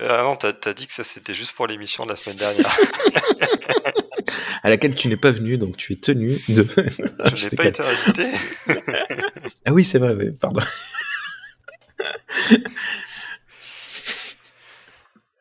ah 0.01 0.23
non, 0.23 0.37
t'as 0.37 0.53
as 0.65 0.73
dit 0.73 0.87
que 0.87 0.95
ça 0.95 1.05
c'était 1.05 1.35
juste 1.35 1.53
pour 1.55 1.67
l'émission 1.67 2.07
de 2.07 2.11
la 2.11 2.17
semaine 2.17 2.39
dernière. 2.39 2.75
à 4.63 4.71
laquelle 4.71 4.95
tu 4.95 5.09
n'es 5.09 5.19
pas 5.19 5.33
venu, 5.33 5.59
donc 5.59 5.77
tu 5.77 5.93
es 5.93 5.97
tenu 5.97 6.41
de. 6.49 6.67
Je 7.35 7.51
n'ai 7.51 7.57
pas 7.57 7.67
été 7.67 7.83
invité. 7.83 8.33
ah 9.67 9.73
oui, 9.73 9.85
c'est 9.85 9.99
vrai, 9.99 10.17
pardon. 10.41 10.61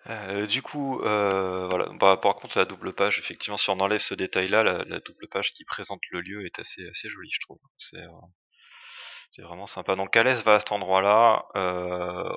Euh, 0.09 0.45
du 0.47 0.61
coup, 0.61 1.01
euh, 1.01 1.67
voilà. 1.67 1.89
Bah, 1.99 2.17
par 2.17 2.35
contre, 2.35 2.57
la 2.57 2.65
double 2.65 2.93
page, 2.93 3.19
effectivement, 3.19 3.57
si 3.57 3.69
on 3.69 3.79
enlève 3.79 3.99
ce 3.99 4.13
détail-là, 4.13 4.63
la, 4.63 4.99
double 4.99 5.27
page 5.29 5.51
qui 5.53 5.65
présente 5.65 5.99
le 6.11 6.21
lieu 6.21 6.45
est 6.45 6.59
assez, 6.59 7.09
jolie, 7.09 7.29
je 7.31 7.39
trouve. 7.41 7.59
C'est, 7.77 7.97
euh, 7.97 9.43
vraiment 9.43 9.67
sympa. 9.67 9.95
Donc, 9.95 10.11
Calès 10.11 10.41
va 10.43 10.55
à 10.55 10.59
cet 10.59 10.71
endroit-là. 10.71 11.45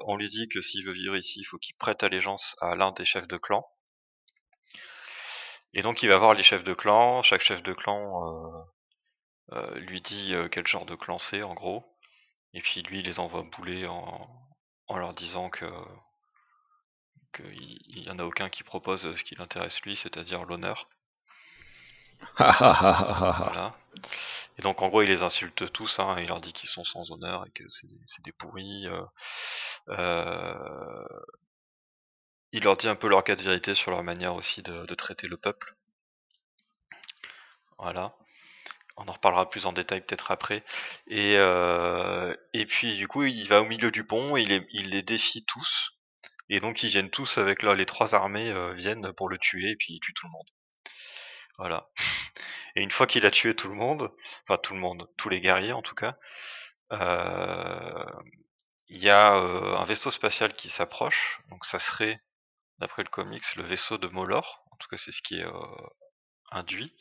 on 0.06 0.16
lui 0.16 0.28
dit 0.28 0.48
que 0.48 0.60
s'il 0.60 0.84
veut 0.84 0.92
vivre 0.92 1.16
ici, 1.16 1.40
il 1.40 1.44
faut 1.44 1.58
qu'il 1.58 1.76
prête 1.76 2.02
allégeance 2.02 2.56
à 2.60 2.74
l'un 2.74 2.92
des 2.92 3.04
chefs 3.04 3.28
de 3.28 3.36
clan. 3.36 3.64
Et 5.72 5.82
donc, 5.82 6.02
il 6.02 6.10
va 6.10 6.18
voir 6.18 6.32
les 6.34 6.42
chefs 6.42 6.64
de 6.64 6.74
clan. 6.74 7.22
Chaque 7.22 7.42
chef 7.42 7.62
de 7.62 7.72
clan 7.72 8.66
lui 9.76 10.00
dit 10.02 10.34
quel 10.52 10.66
genre 10.66 10.86
de 10.86 10.96
clan 10.96 11.18
c'est, 11.18 11.42
en 11.42 11.54
gros. 11.54 11.84
Et 12.54 12.60
puis, 12.60 12.82
lui, 12.82 13.00
il 13.00 13.06
les 13.06 13.20
envoie 13.20 13.44
bouler 13.44 13.86
en, 13.86 14.28
en 14.88 14.98
leur 14.98 15.14
disant 15.14 15.50
que 15.50 15.66
qu'il 17.32 18.02
n'y 18.02 18.10
en 18.10 18.18
a 18.18 18.24
aucun 18.24 18.48
qui 18.48 18.62
propose 18.62 19.14
ce 19.14 19.24
qui 19.24 19.34
l'intéresse 19.34 19.80
lui, 19.82 19.96
c'est-à-dire 19.96 20.44
l'honneur. 20.44 20.88
voilà. 22.38 23.74
Et 24.58 24.62
donc 24.62 24.82
en 24.82 24.88
gros 24.88 25.02
il 25.02 25.08
les 25.08 25.22
insulte 25.22 25.72
tous, 25.72 25.98
hein, 25.98 26.16
il 26.20 26.28
leur 26.28 26.40
dit 26.40 26.52
qu'ils 26.52 26.68
sont 26.68 26.84
sans 26.84 27.10
honneur 27.12 27.46
et 27.46 27.50
que 27.50 27.64
c'est 27.68 28.22
des, 28.22 28.32
pourris. 28.32 28.86
Euh, 28.86 29.02
euh, 29.90 31.04
il 32.52 32.64
leur 32.64 32.76
dit 32.76 32.88
un 32.88 32.96
peu 32.96 33.08
leur 33.08 33.24
cas 33.24 33.36
de 33.36 33.42
vérité 33.42 33.74
sur 33.74 33.90
leur 33.90 34.02
manière 34.02 34.34
aussi 34.34 34.62
de, 34.62 34.94
traiter 34.94 35.28
le 35.28 35.36
peuple. 35.36 35.74
Voilà. 37.78 38.14
On 38.96 39.08
en 39.08 39.12
reparlera 39.12 39.48
plus 39.48 39.64
en 39.66 39.72
détail 39.72 40.02
peut-être 40.02 40.30
après. 40.30 40.62
Et, 41.06 41.38
euh, 41.38 42.36
et 42.52 42.66
puis 42.66 42.96
du 42.96 43.08
coup 43.08 43.24
il 43.24 43.48
va 43.48 43.62
au 43.62 43.64
milieu 43.64 43.90
du 43.90 44.04
pont, 44.04 44.36
il 44.36 44.90
les 44.90 45.02
défie 45.02 45.44
tous. 45.46 45.92
Et 46.50 46.58
donc 46.58 46.82
ils 46.82 46.90
viennent 46.90 47.10
tous 47.10 47.38
avec 47.38 47.62
là, 47.62 47.74
les 47.74 47.86
trois 47.86 48.14
armées 48.14 48.50
euh, 48.50 48.74
viennent 48.74 49.12
pour 49.14 49.28
le 49.28 49.38
tuer 49.38 49.70
et 49.70 49.76
puis 49.76 49.94
il 49.94 50.00
tue 50.00 50.12
tout 50.14 50.26
le 50.26 50.32
monde. 50.32 50.48
Voilà. 51.58 51.88
Et 52.76 52.82
une 52.82 52.90
fois 52.90 53.06
qu'il 53.06 53.24
a 53.24 53.30
tué 53.30 53.54
tout 53.54 53.68
le 53.68 53.74
monde, 53.74 54.10
enfin 54.44 54.58
tout 54.58 54.74
le 54.74 54.80
monde, 54.80 55.08
tous 55.16 55.28
les 55.28 55.40
guerriers 55.40 55.72
en 55.72 55.82
tout 55.82 55.94
cas, 55.94 56.16
euh, 56.92 58.04
il 58.88 58.98
y 59.02 59.10
a 59.10 59.36
euh, 59.36 59.76
un 59.76 59.84
vaisseau 59.84 60.10
spatial 60.10 60.52
qui 60.54 60.68
s'approche. 60.70 61.40
Donc 61.50 61.64
ça 61.64 61.78
serait, 61.78 62.20
d'après 62.78 63.04
le 63.04 63.08
comics, 63.08 63.56
le 63.56 63.64
vaisseau 63.64 63.98
de 63.98 64.08
Molor. 64.08 64.64
En 64.72 64.76
tout 64.76 64.88
cas 64.88 64.96
c'est 64.98 65.12
ce 65.12 65.22
qui 65.22 65.36
est 65.36 65.46
induit. 66.50 66.92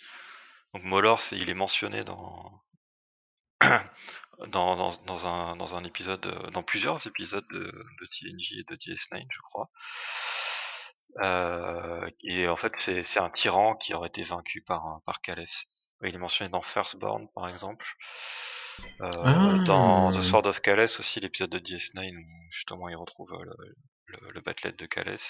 Donc 0.74 0.84
Molor, 0.84 1.22
c'est, 1.22 1.38
il 1.38 1.50
est 1.50 1.56
mentionné 1.56 2.04
dans 2.04 2.62
dans, 4.48 4.76
dans, 4.76 4.92
dans, 5.06 5.28
un, 5.28 5.56
dans 5.56 5.76
un 5.76 5.84
épisode, 5.84 6.26
euh, 6.26 6.50
dans 6.52 6.64
plusieurs 6.64 7.06
épisodes 7.08 7.46
de, 7.52 7.60
de 7.60 8.06
TNG 8.06 8.60
et 8.60 8.64
de 8.70 8.76
DS9, 8.76 9.26
je 9.30 9.42
crois. 9.42 9.70
Euh, 11.22 12.10
et 12.24 12.48
en 12.48 12.56
fait, 12.56 12.72
c'est 12.76 13.20
un 13.20 13.30
tyran 13.32 13.76
qui 13.76 13.94
aurait 13.94 14.10
été 14.10 14.24
vaincu 14.24 14.62
par, 14.62 15.02
par 15.06 15.22
Calès. 15.22 15.52
Il 16.04 16.16
est 16.16 16.20
mentionné 16.20 16.50
dans 16.50 16.62
Firstborn, 16.62 17.28
par 17.36 17.50
exemple. 17.50 17.86
Euh, 19.02 19.10
Ah. 19.26 19.56
Dans 19.66 20.12
The 20.12 20.24
Sword 20.24 20.48
of 20.48 20.62
Calès 20.62 20.98
aussi, 21.00 21.20
l'épisode 21.20 21.50
de 21.50 21.60
DS9 21.60 22.16
où 22.16 22.52
justement 22.52 22.88
il 22.88 22.96
retrouve 22.96 23.34
euh, 23.34 23.44
le, 23.44 23.76
le, 24.06 24.32
le 24.32 24.42
battelet 24.42 24.72
de 24.72 24.86
Calès. 24.86 25.22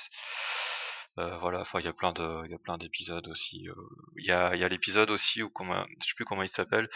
Euh, 1.18 1.38
voilà, 1.40 1.62
enfin 1.62 1.80
il 1.80 1.86
y 1.86 1.90
a 1.90 1.94
plein 1.94 2.14
de, 2.14 2.46
il 2.46 2.52
y 2.52 2.54
a 2.56 2.60
plein 2.60 2.78
d'épisodes 2.78 3.28
aussi. 3.28 3.68
euh, 3.68 3.74
Il 4.18 4.26
y 4.26 4.32
a, 4.32 4.56
il 4.56 4.62
y 4.62 4.64
a 4.64 4.70
l'épisode 4.70 5.10
aussi 5.10 5.44
où 5.44 5.50
comment, 5.50 5.84
je 6.00 6.08
sais 6.08 6.14
plus 6.16 6.24
comment 6.26 6.44
il 6.44 6.50
s'appelle, 6.50 6.90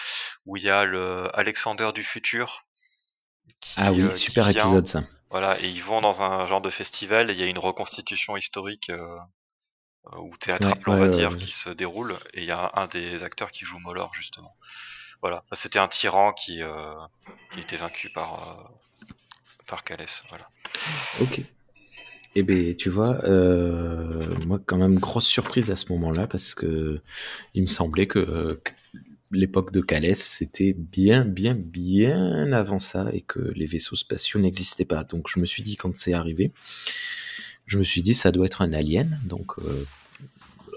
où 0.46 0.56
il 0.56 0.64
y 0.64 0.70
a 0.70 0.86
le 0.86 1.30
Alexander 1.38 1.92
du 1.94 2.04
futur. 2.04 2.64
qui, 3.62 3.74
Ah 3.78 3.92
oui, 3.92 4.02
euh, 4.04 4.12
super 4.12 4.48
vient. 4.50 4.62
épisode 4.62 4.88
ça. 4.88 5.02
Voilà, 5.30 5.60
et 5.62 5.68
ils 5.68 5.84
vont 5.84 6.00
dans 6.00 6.22
un 6.22 6.46
genre 6.48 6.62
de 6.62 6.70
festival 6.70 7.30
et 7.30 7.34
il 7.34 7.40
y 7.40 7.44
a 7.44 7.48
une 7.48 7.58
reconstitution 7.60 8.38
historique 8.38 8.92
ou 10.18 10.36
théâtrale, 10.38 10.78
Ouais, 10.78 10.84
on 10.88 10.98
va 10.98 11.08
ouais, 11.08 11.10
dire, 11.18 11.32
ouais. 11.32 11.38
qui 11.38 11.50
se 11.52 11.70
déroule 11.70 12.18
et 12.34 12.42
il 12.42 12.46
y 12.46 12.52
a 12.52 12.72
un 12.76 12.88
des 12.88 13.24
acteurs 13.24 13.52
qui 13.52 13.66
joue 13.66 13.80
Molor 13.80 14.14
justement. 14.14 14.56
Voilà, 15.22 15.44
c'était 15.54 15.80
un 15.80 15.88
tyran 15.88 16.34
qui 16.34 16.62
euh, 16.62 16.94
qui 17.54 17.62
était 17.62 17.78
vaincu 17.78 18.10
par 18.14 18.34
euh, 18.34 18.64
par 19.68 19.84
Calès. 19.84 20.24
Voilà. 20.30 20.46
Ok. 21.22 21.42
Eh 22.36 22.44
ben, 22.44 22.76
tu 22.76 22.90
vois, 22.90 23.24
euh, 23.26 24.24
moi 24.46 24.60
quand 24.66 24.78
même 24.78 24.98
grosse 24.98 25.28
surprise 25.28 25.70
à 25.70 25.76
ce 25.76 25.92
moment-là 25.92 26.26
parce 26.28 26.56
que 26.56 27.00
il 27.54 27.62
me 27.62 27.68
semblait 27.68 28.08
que 28.08 28.60
l'époque 29.32 29.72
de 29.72 29.82
Calès 29.82 30.20
c'était 30.20 30.74
bien, 30.74 31.26
bien, 31.26 31.54
bien 31.56 32.52
avant 32.52 32.80
ça 32.80 33.08
et 33.14 33.22
que 33.22 33.40
les 33.56 33.66
vaisseaux 33.66 33.96
spatiaux 33.96 34.40
n'existaient 34.40 34.86
pas. 34.86 35.04
Donc 35.04 35.28
je 35.30 35.40
me 35.40 35.46
suis 35.46 35.62
dit 35.62 35.76
quand 35.76 35.96
c'est 35.96 36.14
arrivé, 36.14 36.52
je 37.68 37.78
me 37.78 37.84
suis 37.84 38.02
dit 38.02 38.16
ça 38.16 38.32
doit 38.32 38.48
être 38.48 38.62
un 38.62 38.74
alien. 38.74 39.20
Donc 39.26 39.60
euh, 39.60 39.86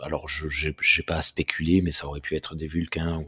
alors 0.03 0.29
je 0.29 0.49
j'ai 0.49 1.03
pas 1.03 1.17
à 1.17 1.23
spéculer, 1.23 1.81
mais 1.81 1.93
ça 1.93 2.07
aurait 2.07 2.21
pu 2.21 2.37
être 2.37 2.55
des 2.55 2.69
Vulcains 2.69 3.25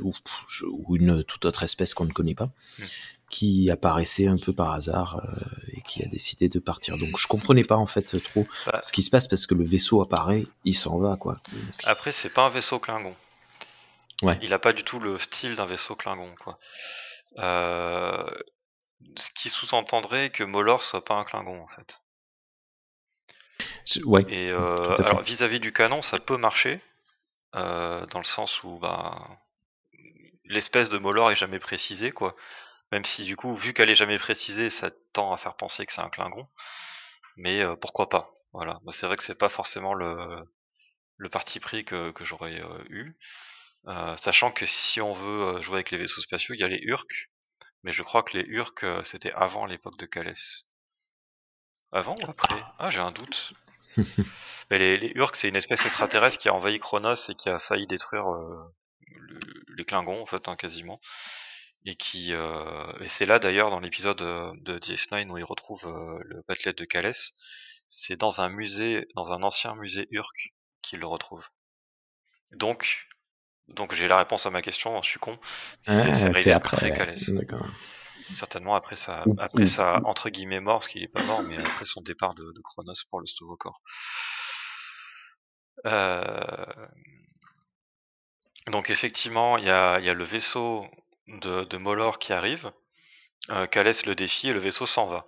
ou 0.00 0.96
une 0.96 1.22
toute 1.22 1.44
autre 1.44 1.64
espèce 1.64 1.92
qu'on 1.92 2.06
ne 2.06 2.12
connaît 2.12 2.34
pas 2.34 2.50
Mm. 2.78 2.84
Qui 3.32 3.70
apparaissait 3.70 4.26
un 4.28 4.36
peu 4.36 4.52
par 4.52 4.72
hasard 4.72 5.16
euh, 5.24 5.72
et 5.72 5.80
qui 5.80 6.04
a 6.04 6.06
décidé 6.06 6.50
de 6.50 6.58
partir. 6.58 6.98
Donc 6.98 7.18
je 7.18 7.26
comprenais 7.26 7.64
pas 7.64 7.76
en 7.78 7.86
fait 7.86 8.22
trop 8.22 8.46
Bah. 8.66 8.78
ce 8.82 8.92
qui 8.92 9.00
se 9.02 9.08
passe 9.10 9.26
parce 9.26 9.46
que 9.46 9.54
le 9.54 9.64
vaisseau 9.64 10.02
apparaît, 10.02 10.44
il 10.64 10.74
s'en 10.74 10.98
va 10.98 11.16
quoi. 11.16 11.40
Donc, 11.50 11.62
Après, 11.84 12.12
c'est 12.12 12.28
pas 12.28 12.42
un 12.44 12.50
vaisseau 12.50 12.78
Klingon. 12.78 13.16
Ouais. 14.20 14.38
Il 14.42 14.52
a 14.52 14.58
pas 14.58 14.74
du 14.74 14.84
tout 14.84 15.00
le 15.00 15.18
style 15.18 15.56
d'un 15.56 15.64
vaisseau 15.64 15.96
Klingon, 15.96 16.34
quoi. 16.44 16.58
Euh, 17.38 18.22
ce 19.16 19.30
qui 19.34 19.48
sous-entendrait 19.48 20.28
que 20.30 20.44
Molor 20.44 20.82
soit 20.82 21.04
pas 21.04 21.14
un 21.14 21.24
Klingon, 21.24 21.62
en 21.62 21.68
fait. 21.68 22.00
ouais, 24.04 24.26
Et 24.28 24.50
euh, 24.50 24.76
fait. 24.76 25.02
alors 25.06 25.22
vis-à-vis 25.22 25.58
du 25.58 25.72
canon, 25.72 26.02
ça 26.02 26.20
peut 26.20 26.36
marcher 26.36 26.80
dans 27.54 28.18
le 28.18 28.24
sens 28.36 28.62
où 28.62 28.78
bah 28.78 29.26
l'espèce 30.44 30.88
de 30.90 30.98
Molor 30.98 31.30
est 31.30 31.36
jamais 31.36 31.58
précisée, 31.58 32.12
quoi. 32.12 32.36
Même 32.92 33.04
si 33.04 33.24
du 33.24 33.36
coup, 33.36 33.54
vu 33.56 33.74
qu'elle 33.74 33.90
est 33.90 33.96
jamais 33.96 34.18
précisée, 34.18 34.70
ça 34.70 34.90
tend 35.12 35.32
à 35.32 35.36
faire 35.38 35.56
penser 35.56 35.84
que 35.86 35.92
c'est 35.92 36.00
un 36.02 36.10
Klingon. 36.10 36.48
Mais 37.36 37.62
euh, 37.62 37.76
pourquoi 37.76 38.08
pas 38.08 38.30
Voilà. 38.52 38.80
C'est 38.92 39.06
vrai 39.06 39.16
que 39.16 39.24
c'est 39.24 39.34
pas 39.38 39.48
forcément 39.48 39.94
le 39.94 40.44
le 41.18 41.28
parti 41.30 41.60
pris 41.60 41.84
que, 41.84 42.10
que 42.12 42.24
j'aurais 42.24 42.60
euh, 42.60 42.84
eu. 42.90 43.16
Euh, 43.88 44.16
sachant 44.18 44.52
que 44.52 44.66
si 44.66 45.00
on 45.00 45.14
veut 45.14 45.62
jouer 45.62 45.76
avec 45.76 45.90
les 45.92 45.98
vaisseaux 45.98 46.20
spatiaux, 46.22 46.54
il 46.54 46.60
y 46.60 46.64
a 46.64 46.68
les 46.68 46.80
Urk, 46.82 47.30
mais 47.84 47.92
je 47.92 48.02
crois 48.02 48.22
que 48.22 48.36
les 48.38 48.44
Urk 48.44 48.84
euh, 48.84 49.02
c'était 49.04 49.32
avant 49.32 49.66
l'époque 49.66 49.98
de 49.98 50.06
Calès. 50.06 50.66
Avant 51.92 52.14
ou 52.16 52.30
après? 52.30 52.62
Ah, 52.78 52.90
j'ai 52.90 53.00
un 53.00 53.12
doute. 53.12 53.52
mais 54.70 54.78
les, 54.78 54.98
les 54.98 55.12
Urk, 55.14 55.36
c'est 55.36 55.48
une 55.48 55.56
espèce 55.56 55.84
extraterrestre 55.84 56.38
qui 56.38 56.48
a 56.48 56.54
envahi 56.54 56.78
Chronos 56.78 57.14
et 57.28 57.34
qui 57.34 57.48
a 57.48 57.58
failli 57.58 57.86
détruire 57.86 58.26
le- 58.30 58.72
les 59.76 59.84
Klingons 59.84 60.22
en 60.22 60.26
fait, 60.26 60.48
hein, 60.48 60.56
quasiment. 60.56 61.00
Et 61.84 61.96
qui 61.96 62.32
euh, 62.32 62.92
et 63.00 63.08
c'est 63.08 63.26
là 63.26 63.38
d'ailleurs 63.40 63.70
dans 63.70 63.80
l'épisode 63.80 64.22
euh, 64.22 64.52
de 64.60 64.78
DS9 64.78 65.28
où 65.30 65.38
il 65.38 65.44
retrouve 65.44 65.84
euh, 65.84 66.18
le 66.24 66.42
battelet 66.46 66.72
de 66.72 66.84
Calès. 66.84 67.32
C'est 67.88 68.16
dans 68.16 68.40
un 68.40 68.48
musée, 68.48 69.06
dans 69.16 69.32
un 69.32 69.42
ancien 69.42 69.74
musée 69.74 70.06
Urk 70.10 70.54
qu'il 70.82 71.00
le 71.00 71.06
retrouve. 71.06 71.44
Donc, 72.52 72.86
donc 73.68 73.94
j'ai 73.94 74.06
la 74.06 74.16
réponse 74.16 74.46
à 74.46 74.50
ma 74.50 74.62
question, 74.62 75.02
je 75.02 75.10
suis 75.10 75.18
con. 75.18 75.38
Ah, 75.86 76.14
c'est 76.34 76.52
après. 76.52 76.96
Calès. 76.96 77.28
D'accord. 77.30 77.66
Certainement 78.34 78.76
après 78.76 78.96
sa, 78.96 79.24
après 79.38 79.66
sa 79.66 80.00
entre 80.04 80.30
guillemets 80.30 80.60
mort, 80.60 80.78
parce 80.78 80.88
qu'il 80.88 81.02
est 81.02 81.08
pas 81.08 81.24
mort, 81.24 81.42
mais 81.42 81.58
après 81.58 81.84
son 81.84 82.00
départ 82.02 82.34
de, 82.34 82.44
de 82.44 82.60
Chronos 82.62 82.94
pour 83.10 83.20
le 83.20 83.26
Stovokor. 83.26 83.82
Euh... 85.86 86.86
Donc 88.68 88.90
effectivement, 88.90 89.58
il 89.58 89.64
y 89.64 89.70
a, 89.70 89.98
il 89.98 90.04
y 90.04 90.08
a 90.08 90.14
le 90.14 90.24
vaisseau 90.24 90.86
de, 91.28 91.64
de 91.64 91.76
Molor 91.76 92.18
qui 92.18 92.32
arrive. 92.32 92.72
Euh, 93.50 93.66
Calès 93.66 94.04
le 94.06 94.14
défie 94.14 94.48
et 94.48 94.52
le 94.52 94.60
vaisseau 94.60 94.86
s'en 94.86 95.06
va. 95.06 95.26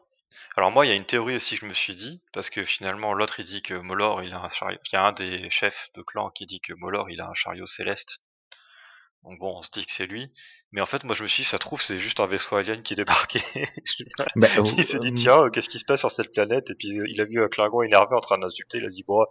Alors 0.56 0.70
moi, 0.70 0.86
il 0.86 0.88
y 0.88 0.92
a 0.92 0.96
une 0.96 1.06
théorie 1.06 1.36
aussi 1.36 1.56
que 1.56 1.62
je 1.62 1.66
me 1.66 1.74
suis 1.74 1.94
dit, 1.94 2.20
parce 2.32 2.50
que 2.50 2.64
finalement 2.64 3.12
l'autre 3.12 3.40
il 3.40 3.46
dit 3.46 3.62
que 3.62 3.74
Molor 3.74 4.22
il 4.22 4.32
a 4.32 4.38
un 4.38 4.48
chariot. 4.48 4.78
Il 4.86 4.94
y 4.94 4.96
a 4.96 5.02
un 5.02 5.12
des 5.12 5.50
chefs 5.50 5.90
de 5.94 6.02
clan 6.02 6.30
qui 6.30 6.46
dit 6.46 6.60
que 6.60 6.72
Molor 6.74 7.10
il 7.10 7.20
a 7.20 7.28
un 7.28 7.34
chariot 7.34 7.66
céleste. 7.66 8.20
Donc 9.24 9.38
bon, 9.38 9.58
on 9.58 9.62
se 9.62 9.70
dit 9.72 9.84
que 9.84 9.92
c'est 9.92 10.06
lui. 10.06 10.30
Mais 10.72 10.80
en 10.80 10.86
fait, 10.86 11.02
moi 11.04 11.14
je 11.14 11.22
me 11.22 11.28
suis 11.28 11.42
dit, 11.42 11.48
ça 11.48 11.58
trouve, 11.58 11.80
c'est 11.80 11.98
juste 11.98 12.20
un 12.20 12.26
vaisseau 12.26 12.56
alien 12.56 12.82
qui 12.82 12.94
débarquait. 12.94 13.42
Bah, 14.36 14.48
il 14.76 14.84
s'est 14.84 14.98
dit, 14.98 15.08
euh, 15.08 15.14
tiens, 15.14 15.42
euh, 15.42 15.50
qu'est-ce 15.50 15.68
qui 15.68 15.78
se 15.78 15.84
passe 15.84 16.00
sur 16.00 16.10
cette 16.10 16.32
planète? 16.32 16.70
Et 16.70 16.74
puis 16.74 16.98
euh, 16.98 17.06
il 17.08 17.20
a 17.20 17.24
vu 17.24 17.42
un 17.42 17.48
Klingon 17.48 17.82
énervé 17.82 18.14
en 18.14 18.20
train 18.20 18.38
d'insulter, 18.38 18.78
il 18.78 18.84
a 18.84 18.88
dit, 18.88 19.04
bon, 19.06 19.24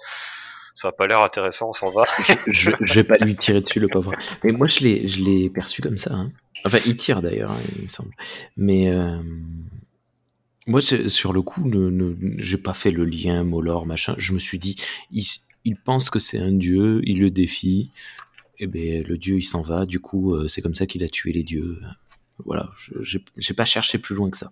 ça 0.74 0.88
a 0.90 0.92
pas 0.92 1.08
l'air 1.08 1.22
intéressant, 1.22 1.70
on 1.70 1.74
s'en 1.74 1.92
va. 1.92 2.06
je, 2.48 2.72
je 2.82 2.94
vais 2.96 3.04
pas 3.04 3.18
lui 3.18 3.36
tirer 3.36 3.62
dessus, 3.62 3.80
le 3.80 3.88
pauvre. 3.88 4.14
Mais 4.44 4.52
moi, 4.52 4.68
je 4.68 4.80
l'ai, 4.80 5.08
je 5.08 5.22
l'ai 5.24 5.50
perçu 5.50 5.82
comme 5.82 5.98
ça. 5.98 6.14
hein. 6.14 6.32
Enfin, 6.66 6.80
il 6.86 6.98
tire 6.98 7.22
d'ailleurs, 7.22 7.52
hein, 7.52 7.60
il 7.78 7.84
me 7.84 7.90
semble. 7.90 8.12
Mais 8.58 8.90
euh, 8.92 9.18
moi, 10.66 10.82
sur 10.82 11.34
le 11.34 11.42
coup, 11.42 11.68
ne, 11.68 11.90
ne- 11.90 12.16
j'ai 12.38 12.58
pas 12.58 12.74
fait 12.74 12.92
le 12.92 13.06
lien 13.06 13.44
Molor, 13.44 13.86
machin. 13.86 14.16
Je 14.18 14.34
me 14.34 14.40
suis 14.40 14.60
dit, 14.60 14.76
il, 15.12 15.76
pense 15.76 16.10
que 16.10 16.20
c'est 16.20 16.40
un 16.40 16.52
dieu, 16.54 17.02
il 17.04 17.20
le 17.20 17.30
défie. 17.32 17.92
Et 18.60 18.68
ben, 18.68 19.04
le 19.04 19.18
dieu, 19.18 19.36
il 19.38 19.44
s'en 19.44 19.62
va. 19.62 19.86
Du 19.86 20.00
coup, 20.00 20.36
euh, 20.36 20.48
c'est 20.48 20.62
comme 20.62 20.74
ça 20.76 20.86
qu'il 20.86 21.04
a 21.04 21.10
tué 21.10 21.34
les 21.34 21.44
dieux. 21.44 21.80
Voilà, 22.46 22.70
je- 22.78 23.20
j'ai 23.38 23.54
pas 23.54 23.66
cherché 23.66 23.98
plus 23.98 24.16
loin 24.16 24.30
que 24.30 24.38
ça. 24.38 24.52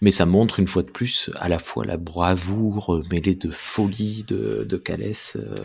Mais 0.00 0.10
ça 0.10 0.26
montre 0.26 0.60
une 0.60 0.68
fois 0.68 0.82
de 0.82 0.90
plus 0.90 1.30
à 1.36 1.48
la 1.48 1.58
fois 1.58 1.84
la 1.84 1.96
bravoure 1.96 2.94
euh, 2.94 3.02
mêlée 3.10 3.34
de 3.34 3.50
folie 3.50 4.24
de, 4.24 4.64
de 4.64 4.76
Calès 4.76 5.36
euh, 5.36 5.64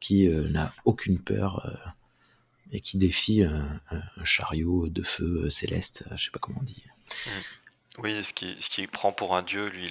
qui 0.00 0.28
euh, 0.28 0.48
n'a 0.48 0.72
aucune 0.84 1.22
peur 1.22 1.84
et 2.70 2.80
qui 2.80 2.98
défie 2.98 3.42
un, 3.42 3.80
chariot 4.24 4.88
de 4.88 5.02
feu 5.02 5.48
céleste, 5.48 6.04
je 6.14 6.24
sais 6.24 6.30
pas 6.30 6.38
comment 6.38 6.58
on 6.60 6.64
dit. 6.64 6.84
Oui, 7.98 8.22
ce 8.22 8.32
qui, 8.34 8.56
ce 8.60 8.68
qui 8.68 8.86
prend 8.86 9.12
pour 9.12 9.34
un 9.34 9.42
dieu, 9.42 9.68
lui, 9.68 9.90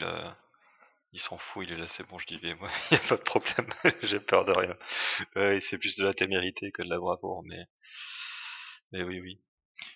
il, 1.11 1.19
s'en 1.19 1.37
fout, 1.37 1.65
il 1.67 1.73
est 1.73 1.77
là, 1.77 1.87
c'est 1.87 2.07
bon, 2.07 2.19
je 2.19 2.27
dis 2.27 2.37
vais, 2.37 2.53
moi, 2.53 2.69
il 2.91 2.97
n'y 2.97 3.03
a 3.03 3.07
pas 3.07 3.17
de 3.17 3.23
problème, 3.23 3.67
j'ai 4.03 4.19
peur 4.19 4.45
de 4.45 4.53
rien. 4.53 5.59
C'est 5.61 5.79
plus 5.79 5.95
de 5.95 6.05
la 6.05 6.13
témérité 6.13 6.71
que 6.71 6.83
de 6.83 6.89
la 6.89 6.99
bravoure, 6.99 7.43
mais, 7.45 7.65
mais 8.91 9.03
oui, 9.03 9.19
oui. 9.19 9.39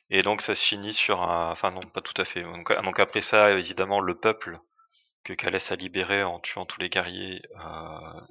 Et 0.09 0.23
donc 0.23 0.41
ça 0.41 0.55
se 0.55 0.63
finit 0.63 0.93
sur 0.93 1.21
un, 1.21 1.51
enfin 1.51 1.71
non, 1.71 1.81
pas 1.81 2.01
tout 2.01 2.19
à 2.21 2.25
fait. 2.25 2.43
Donc, 2.43 2.71
donc 2.83 2.99
après 2.99 3.21
ça, 3.21 3.51
évidemment, 3.51 3.99
le 3.99 4.15
peuple 4.15 4.59
que 5.23 5.33
Calès 5.33 5.71
a 5.71 5.75
libéré 5.75 6.23
en 6.23 6.39
tuant 6.39 6.65
tous 6.65 6.79
les 6.81 6.89
guerriers 6.89 7.41
euh, 7.55 8.21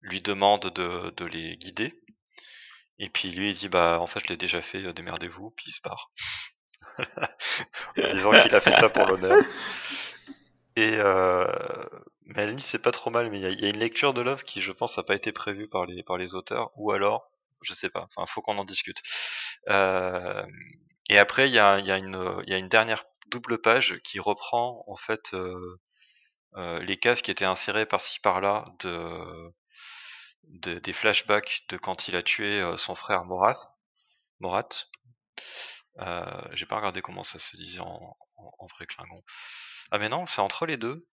lui 0.00 0.20
demande 0.20 0.72
de, 0.72 1.24
les 1.24 1.56
guider. 1.56 1.94
Et 2.98 3.08
puis 3.08 3.30
lui, 3.30 3.50
il 3.50 3.56
dit, 3.56 3.68
bah 3.68 3.98
en 4.00 4.06
fait, 4.06 4.20
je 4.20 4.28
l'ai 4.28 4.36
déjà 4.36 4.60
fait, 4.60 4.84
euh, 4.84 4.92
démerdez-vous, 4.92 5.50
puis 5.50 5.66
il 5.68 5.72
se 5.72 5.80
barre. 5.82 6.10
en 6.98 8.12
disant 8.12 8.30
qu'il 8.30 8.54
a 8.54 8.60
fait 8.60 8.72
ça 8.72 8.88
pour 8.88 9.06
l'honneur. 9.06 9.38
Et 10.74 10.96
euh, 10.96 11.46
mais 12.26 12.42
à 12.42 12.44
la 12.44 12.46
limite, 12.48 12.66
c'est 12.66 12.82
pas 12.82 12.92
trop 12.92 13.10
mal, 13.10 13.30
mais 13.30 13.40
il 13.40 13.58
y 13.58 13.62
y, 13.62 13.66
a 13.66 13.70
une 13.70 13.78
lecture 13.78 14.12
de 14.12 14.20
l'œuvre 14.20 14.44
qui, 14.44 14.60
je 14.60 14.72
pense, 14.72 14.96
n'a 14.96 15.02
pas 15.02 15.14
été 15.14 15.32
prévue 15.32 15.66
par 15.68 15.86
les, 15.86 16.02
par 16.02 16.18
les 16.18 16.34
auteurs, 16.34 16.70
ou 16.76 16.92
alors, 16.92 17.30
je 17.62 17.74
sais 17.74 17.90
pas, 17.90 18.06
enfin, 18.16 18.26
faut 18.26 18.42
qu'on 18.42 18.58
en 18.58 18.64
discute. 18.64 18.98
Euh, 19.68 20.44
et 21.10 21.18
après, 21.18 21.48
il 21.48 21.54
y 21.54 21.58
a, 21.60 21.78
y, 21.80 21.90
a 21.92 21.98
une- 21.98 22.42
y 22.46 22.54
a 22.54 22.58
une 22.58 22.68
dernière 22.68 23.04
double 23.28 23.60
page 23.60 23.98
qui 24.04 24.20
reprend, 24.20 24.84
en 24.88 24.96
fait, 24.96 25.22
euh, 25.34 25.76
euh, 26.56 26.80
les 26.80 26.98
cases 26.98 27.22
qui 27.22 27.30
étaient 27.30 27.44
insérées 27.46 27.86
par-ci 27.86 28.20
par-là 28.20 28.66
de, 28.80 29.52
de- 30.44 30.80
des 30.80 30.92
flashbacks 30.92 31.62
de 31.68 31.76
quand 31.78 32.08
il 32.08 32.16
a 32.16 32.22
tué 32.24 32.60
euh, 32.60 32.76
son 32.76 32.94
frère 32.96 33.24
Morat. 33.24 33.56
Morat. 34.40 34.68
Euh, 36.00 36.48
J'ai 36.52 36.66
pas 36.66 36.76
regardé 36.76 37.02
comment 37.02 37.22
ça 37.24 37.38
se 37.38 37.56
disait 37.56 37.80
en, 37.80 38.16
en, 38.36 38.52
en 38.58 38.66
vrai 38.66 38.86
Klingon. 38.86 39.22
Ah 39.90 39.98
mais 39.98 40.08
non, 40.08 40.26
c'est 40.26 40.40
entre 40.40 40.66
les 40.66 40.76
deux. 40.76 41.06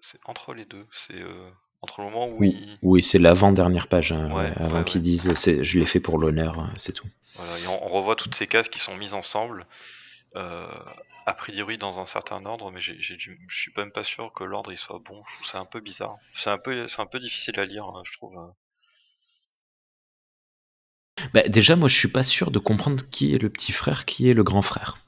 C'est 0.00 0.20
entre 0.26 0.52
les 0.52 0.66
deux. 0.66 0.86
C'est 0.92 1.14
euh, 1.14 1.50
entre 1.82 2.00
le 2.00 2.06
moment 2.10 2.26
où 2.28 2.36
Oui, 2.38 2.56
il... 2.60 2.78
oui 2.82 3.02
c'est 3.02 3.18
l'avant-dernière 3.18 3.88
page, 3.88 4.12
hein, 4.12 4.30
Ouais, 4.30 4.44
ouais, 4.50 4.52
avant 4.56 4.78
ouais, 4.78 4.84
qu'ils 4.84 5.00
ouais. 5.00 5.04
disent 5.04 5.32
c'est- 5.34 5.62
je 5.64 5.78
l'ai 5.78 5.86
fait 5.86 6.00
pour 6.00 6.18
l'honneur, 6.18 6.58
hein, 6.60 6.72
c'est 6.76 6.92
tout. 6.92 7.06
Voilà, 7.34 7.58
et 7.58 7.66
on, 7.66 7.84
on 7.84 7.88
revoit 7.88 8.16
toutes 8.16 8.34
ces 8.34 8.46
cases 8.46 8.68
qui 8.68 8.78
sont 8.80 8.96
mises 8.96 9.14
ensemble. 9.14 9.66
euh, 10.34 10.66
a 11.26 11.34
priori 11.34 11.76
dans 11.78 12.00
un 12.00 12.06
certain 12.06 12.44
ordre, 12.46 12.70
mais 12.70 12.80
je 12.80 12.94
suis 12.94 13.72
même 13.76 13.92
pas 13.92 14.02
sûr 14.02 14.32
que 14.34 14.44
l'ordre 14.44 14.72
il 14.72 14.78
soit 14.78 14.98
bon. 15.04 15.22
Je 15.28 15.34
trouve 15.36 15.46
ça 15.52 15.58
un 15.58 15.66
peu 15.66 15.80
bizarre. 15.80 16.16
C'est 16.42 16.48
un 16.50 16.56
peu, 16.58 16.88
c'est 16.88 17.00
un 17.02 17.06
peu 17.06 17.20
difficile 17.20 17.60
à 17.60 17.64
lire, 17.66 17.84
hein, 17.84 18.02
je 18.06 18.12
trouve. 18.16 18.34
Bah, 21.34 21.42
déjà, 21.48 21.76
moi, 21.76 21.88
je 21.88 21.96
suis 21.96 22.08
pas 22.08 22.22
sûr 22.22 22.50
de 22.50 22.58
comprendre 22.58 23.02
qui 23.10 23.34
est 23.34 23.38
le 23.38 23.50
petit 23.50 23.72
frère, 23.72 24.04
qui 24.04 24.28
est 24.28 24.34
le 24.34 24.42
grand 24.42 24.62
frère. 24.62 24.98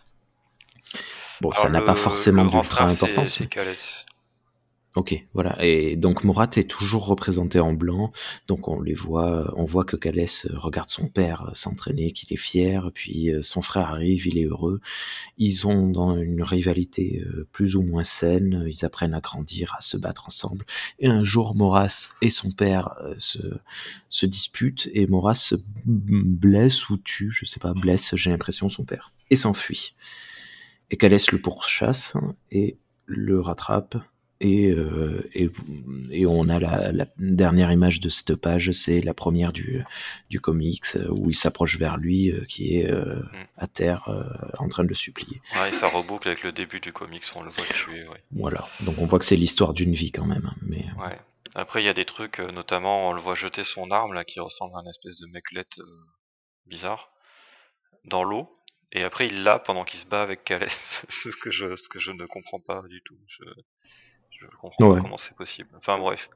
Bon, 1.41 1.51
ça 1.53 1.69
n'a 1.69 1.81
pas 1.83 1.95
forcément 1.95 2.45
d'ultra 2.45 2.87
c'est- 2.89 2.93
importance. 2.95 3.39
C'est 3.39 3.49
Calès. 3.49 4.04
Ok, 4.97 5.27
voilà. 5.35 5.57
Et 5.61 5.97
donc 5.97 6.23
Morat 6.23 6.51
est 6.55 6.71
toujours 6.71 7.07
représenté 7.07 7.59
en 7.59 7.73
blanc. 7.73 8.13
Donc 8.47 8.69
on 8.69 8.81
les 8.81 8.95
voit, 8.95 9.53
on 9.57 9.65
voit 9.65 9.85
que 9.85 9.97
Calès 9.97 10.47
regarde 10.53 10.89
son 10.89 11.09
père 11.09 11.51
s'entraîner, 11.55 12.13
qu'il 12.13 12.33
est 12.33 12.41
fier. 12.41 12.93
Puis 12.95 13.33
euh, 13.33 13.43
son 13.43 13.61
frère 13.61 13.91
arrive, 13.91 14.29
il 14.29 14.39
est 14.39 14.45
heureux. 14.45 14.81
Ils 15.37 15.67
ont 15.67 15.89
dans 15.89 16.17
une 16.17 16.45
rivalité 16.45 17.25
euh, 17.27 17.49
plus 17.51 17.75
ou 17.75 17.83
moins 17.83 18.05
saine. 18.05 18.67
Ils 18.69 18.85
apprennent 18.85 19.15
à 19.15 19.21
grandir, 19.21 19.75
à 19.77 19.81
se 19.81 19.97
battre 19.97 20.29
ensemble. 20.29 20.65
Et 21.01 21.09
un 21.09 21.25
jour, 21.25 21.57
Moras 21.57 22.11
et 22.23 22.31
son 22.31 22.53
père 22.53 22.95
euh, 23.03 23.17
se, 23.19 23.39
se 24.09 24.27
disputent 24.27 24.89
et 24.95 25.09
Moras 25.09 25.35
se 25.35 25.57
blesse 25.87 26.89
ou 26.89 26.99
tue, 26.99 27.33
je 27.33 27.45
sais 27.47 27.59
pas, 27.59 27.75
blesse, 27.75 28.15
j'ai 28.15 28.31
l'impression, 28.31 28.69
son 28.69 28.85
père 28.85 29.13
et 29.31 29.37
s'enfuit. 29.37 29.95
Et 30.91 30.97
Calès 30.97 31.33
le 31.33 31.41
pourchasse 31.41 32.17
et 32.53 32.79
le 33.07 33.41
rattrape 33.41 33.97
et, 34.41 34.71
euh, 34.71 35.29
et, 35.35 35.49
et 36.11 36.27
on 36.27 36.49
a 36.49 36.59
la, 36.59 36.93
la 36.93 37.07
dernière 37.19 37.71
image 37.73 38.01
de 38.01 38.09
cette 38.09 38.35
page, 38.37 38.71
c'est 38.73 39.01
la 39.01 39.15
première 39.15 39.53
du, 39.53 39.83
du 40.31 40.41
comics 40.41 40.83
euh, 40.97 41.09
où 41.11 41.31
il 41.31 41.35
s'approche 41.35 41.79
vers 41.79 41.97
lui, 41.97 42.31
euh, 42.31 42.45
qui 42.47 42.77
est 42.79 42.91
euh, 42.91 43.15
Mm. 43.33 43.47
à 43.57 43.67
terre 43.67 44.09
en 44.59 44.69
train 44.69 44.83
de 44.85 44.89
le 44.89 44.95
supplier. 44.95 45.41
Ouais, 45.57 45.69
et 45.71 45.73
ça 45.73 45.87
reboucle 45.89 46.29
avec 46.29 46.43
le 46.43 46.53
début 46.53 46.81
du 46.81 46.93
comics, 46.93 47.23
on 47.37 47.43
le 47.43 47.51
voit 47.51 47.65
tuer, 47.65 48.07
ouais. 48.09 48.23
Voilà. 48.33 48.67
Donc 48.81 48.97
on 48.99 49.07
voit 49.07 49.19
que 49.19 49.25
c'est 49.25 49.37
l'histoire 49.37 49.73
d'une 49.73 49.93
vie 49.93 50.11
quand 50.13 50.27
même. 50.27 50.47
hein, 50.47 50.57
Mais 50.63 50.85
Ouais. 50.99 51.19
Après, 51.57 51.83
il 51.83 51.87
y 51.87 51.89
a 51.89 51.95
des 51.95 52.05
trucs, 52.05 52.41
notamment, 52.41 53.11
on 53.11 53.13
le 53.13 53.21
voit 53.21 53.37
jeter 53.37 53.63
son 53.63 53.91
arme, 53.93 54.13
là, 54.13 54.25
qui 54.25 54.41
ressemble 54.41 54.75
à 54.77 54.81
une 54.81 54.89
espèce 54.89 55.19
de 55.21 55.27
meclette 55.29 55.77
bizarre, 56.67 57.11
dans 58.05 58.25
l'eau. 58.25 58.49
Et 58.93 59.03
après, 59.05 59.27
il 59.29 59.43
l'a 59.43 59.59
pendant 59.59 59.85
qu'il 59.85 60.01
se 60.01 60.07
bat 60.07 60.23
avec 60.23 60.45
Calès. 60.45 60.73
ce, 61.09 61.29
que 61.43 61.51
je, 61.51 61.77
ce 61.77 61.89
que 61.89 61.99
je 62.01 62.11
ne 62.11 62.27
comprends 62.27 62.61
pas 62.61 62.83
du 62.89 63.01
tout. 63.05 63.17
Je, 63.29 63.45
je 64.51 64.57
comprends 64.57 64.87
Ouais. 64.89 64.97
pas 64.97 65.03
comment 65.03 65.19
c'est 65.19 65.35
possible. 65.37 65.71
Enfin, 65.77 65.99
bref. 65.99 66.29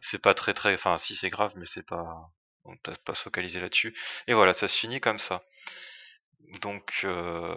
C'est 0.00 0.20
pas 0.22 0.34
très 0.34 0.54
très. 0.54 0.74
Enfin, 0.74 0.96
si, 0.98 1.16
c'est 1.16 1.30
grave, 1.30 1.52
mais 1.56 1.66
c'est 1.66 1.82
pas. 1.86 2.30
On 2.64 2.72
ne 2.72 2.94
pas 2.96 3.14
se 3.14 3.22
focaliser 3.22 3.60
là-dessus. 3.60 3.96
Et 4.26 4.34
voilà, 4.34 4.52
ça 4.52 4.68
se 4.68 4.76
finit 4.78 5.00
comme 5.00 5.18
ça. 5.18 5.42
Donc. 6.60 7.00
Euh... 7.04 7.54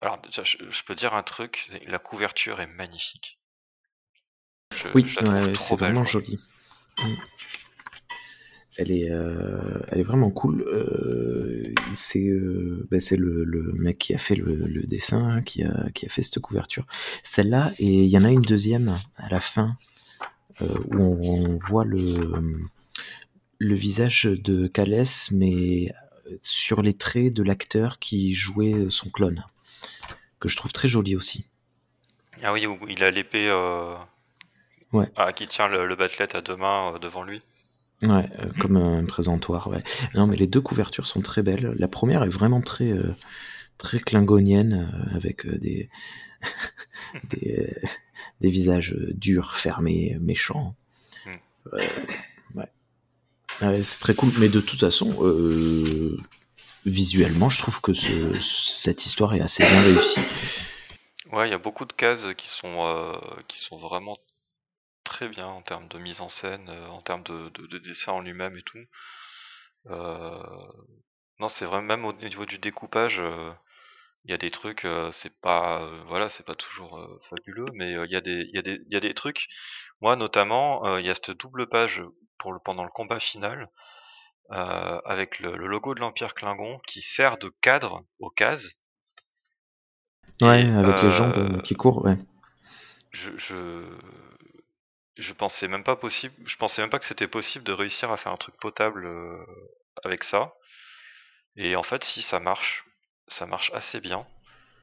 Alors, 0.00 0.18
déjà, 0.18 0.44
je, 0.44 0.56
je 0.70 0.84
peux 0.84 0.94
dire 0.94 1.14
un 1.14 1.24
truc, 1.24 1.68
la 1.86 1.98
couverture 1.98 2.60
est 2.60 2.66
magnifique. 2.68 3.38
Je- 4.76 4.88
oui, 4.94 5.12
ouais, 5.22 5.56
c'est 5.56 5.74
vraiment 5.76 6.04
joli. 6.04 6.38
Elle 8.80 8.92
est, 8.92 9.10
euh, 9.10 9.80
elle 9.88 9.98
est 9.98 10.04
vraiment 10.04 10.30
cool. 10.30 10.62
Euh, 10.62 11.64
c'est 11.94 12.28
euh, 12.28 12.86
ben, 12.92 13.00
le, 13.10 13.42
le 13.42 13.72
mec 13.72 13.98
qui 13.98 14.14
a 14.14 14.18
fait 14.18 14.36
le, 14.36 14.54
le 14.54 14.82
dessin, 14.82 15.26
hein, 15.26 15.42
qui 15.42 15.64
a, 15.64 15.90
qui 15.94 16.06
a 16.06 16.08
fait 16.08 16.22
cette 16.22 16.38
couverture. 16.38 16.86
Celle-là, 17.24 17.72
et 17.80 18.04
il 18.04 18.08
y 18.08 18.16
en 18.16 18.22
a 18.22 18.30
une 18.30 18.40
deuxième 18.40 18.96
à 19.16 19.28
la 19.30 19.40
fin, 19.40 19.76
où 20.60 20.96
on, 20.96 21.54
on 21.54 21.58
voit 21.58 21.84
le, 21.84 22.40
le 23.58 23.74
visage 23.74 24.24
de 24.26 24.68
Calès, 24.68 25.32
mais 25.32 25.92
sur 26.40 26.80
les 26.80 26.94
traits 26.94 27.32
de 27.32 27.42
l'acteur 27.42 27.98
qui 27.98 28.32
jouait 28.32 28.86
son 28.90 29.10
clone, 29.10 29.44
que 30.38 30.48
je 30.48 30.56
trouve 30.56 30.72
très 30.72 30.86
joli 30.86 31.16
aussi. 31.16 31.46
Ah 32.44 32.52
oui, 32.52 32.64
il 32.88 33.02
a 33.02 33.10
l'épée. 33.10 33.50
Ouais. 34.92 35.06
ah, 35.16 35.32
qui 35.32 35.48
tient 35.48 35.66
le, 35.66 35.84
le 35.84 35.96
à 36.00 36.40
deux 36.42 36.56
mains 36.56 36.96
devant 37.00 37.24
lui. 37.24 37.42
Ouais, 38.02 38.28
euh, 38.38 38.46
comme 38.60 38.76
un 38.76 39.04
présentoir, 39.04 39.68
ouais. 39.68 39.82
Non, 40.14 40.26
mais 40.28 40.36
les 40.36 40.46
deux 40.46 40.60
couvertures 40.60 41.06
sont 41.06 41.20
très 41.20 41.42
belles. 41.42 41.74
La 41.78 41.88
première 41.88 42.22
est 42.22 42.28
vraiment 42.28 42.60
très, 42.60 42.92
euh, 42.92 43.12
très 43.76 43.98
klingonienne, 43.98 44.88
euh, 45.12 45.16
avec 45.16 45.44
euh, 45.46 45.58
des, 45.58 45.88
des, 47.30 47.74
des 48.40 48.50
visages 48.50 48.94
durs, 49.14 49.56
fermés, 49.56 50.16
méchants. 50.20 50.76
Mm. 51.26 51.30
Euh, 51.74 51.88
ouais. 52.54 52.68
Ouais, 53.62 53.82
c'est 53.82 53.98
très 53.98 54.14
cool. 54.14 54.30
Mais 54.38 54.48
de 54.48 54.60
toute 54.60 54.78
façon, 54.78 55.12
visuellement, 56.86 57.48
je 57.48 57.58
trouve 57.58 57.80
que 57.80 57.92
ce- 57.92 58.40
cette 58.40 59.04
histoire 59.06 59.34
est 59.34 59.40
assez 59.40 59.64
bien 59.64 59.80
réussie. 59.82 60.20
Ouais, 61.32 61.48
il 61.48 61.50
y 61.50 61.54
a 61.54 61.58
beaucoup 61.58 61.84
de 61.84 61.92
cases 61.92 62.24
qui 62.36 62.48
sont 62.48 63.20
qui 63.48 63.58
sont 63.58 63.76
vraiment 63.78 64.16
très 65.08 65.28
bien 65.28 65.46
en 65.46 65.62
termes 65.62 65.88
de 65.88 65.98
mise 65.98 66.20
en 66.20 66.28
scène, 66.28 66.68
euh, 66.70 66.88
en 66.88 67.02
termes 67.02 67.24
de, 67.24 67.50
de, 67.50 67.66
de 67.66 67.78
dessin 67.78 68.12
en 68.12 68.20
lui-même 68.20 68.56
et 68.56 68.62
tout. 68.62 68.78
Euh, 69.86 70.38
Non, 71.40 71.48
c'est 71.48 71.64
vraiment 71.66 71.82
même 71.88 72.04
au 72.06 72.12
niveau 72.12 72.46
du 72.46 72.58
découpage, 72.58 73.18
euh, 73.20 73.52
il 74.24 74.30
y 74.32 74.34
a 74.34 74.38
des 74.38 74.50
trucs, 74.52 74.86
c'est 75.12 75.34
pas 75.40 75.88
voilà, 76.08 76.28
c'est 76.30 76.46
pas 76.46 76.54
toujours 76.56 77.00
fabuleux, 77.30 77.66
mais 77.74 77.92
il 77.92 78.10
y 78.12 78.16
a 78.16 78.20
des 78.22 78.46
il 78.50 78.56
y 78.56 78.58
a 78.58 78.62
des 78.62 78.80
il 78.86 78.92
y 78.94 78.96
a 78.96 79.00
des 79.00 79.14
trucs. 79.14 79.46
Moi 80.02 80.16
notamment, 80.16 80.98
il 80.98 81.06
y 81.06 81.10
a 81.10 81.14
cette 81.16 81.32
double 81.32 81.68
page 81.68 82.02
pour 82.38 82.52
le 82.54 82.60
pendant 82.60 82.84
le 82.84 82.90
combat 82.90 83.20
final. 83.20 83.70
euh, 84.52 85.00
avec 85.06 85.40
le, 85.40 85.56
le 85.56 85.66
logo 85.66 85.94
de 85.94 86.00
l'Empire 86.00 86.34
Klingon 86.34 86.78
qui 86.86 87.00
sert 87.02 87.38
de 87.38 87.50
cadre 87.62 88.04
aux 88.20 88.30
cases. 88.30 88.66
Ouais, 90.42 90.64
Et, 90.64 90.74
avec 90.74 91.02
les 91.02 91.10
euh, 91.10 91.10
jambes 91.10 91.38
euh, 91.38 91.60
qui 91.60 91.74
courent, 91.76 92.04
ouais. 92.04 92.16
je, 93.10 93.30
je 93.36 93.54
je 95.18 95.32
pensais 95.32 95.68
même 95.68 95.84
pas 95.84 95.96
possible 95.96 96.34
je 96.46 96.56
pensais 96.56 96.80
même 96.80 96.90
pas 96.90 96.98
que 96.98 97.04
c'était 97.04 97.28
possible 97.28 97.64
de 97.64 97.72
réussir 97.72 98.10
à 98.10 98.16
faire 98.16 98.32
un 98.32 98.36
truc 98.36 98.54
potable 98.60 99.04
euh, 99.06 99.44
avec 100.04 100.24
ça. 100.24 100.54
Et 101.56 101.76
en 101.76 101.82
fait 101.82 102.04
si 102.04 102.22
ça 102.22 102.40
marche. 102.40 102.84
Ça 103.30 103.44
marche 103.44 103.70
assez 103.74 104.00
bien. 104.00 104.26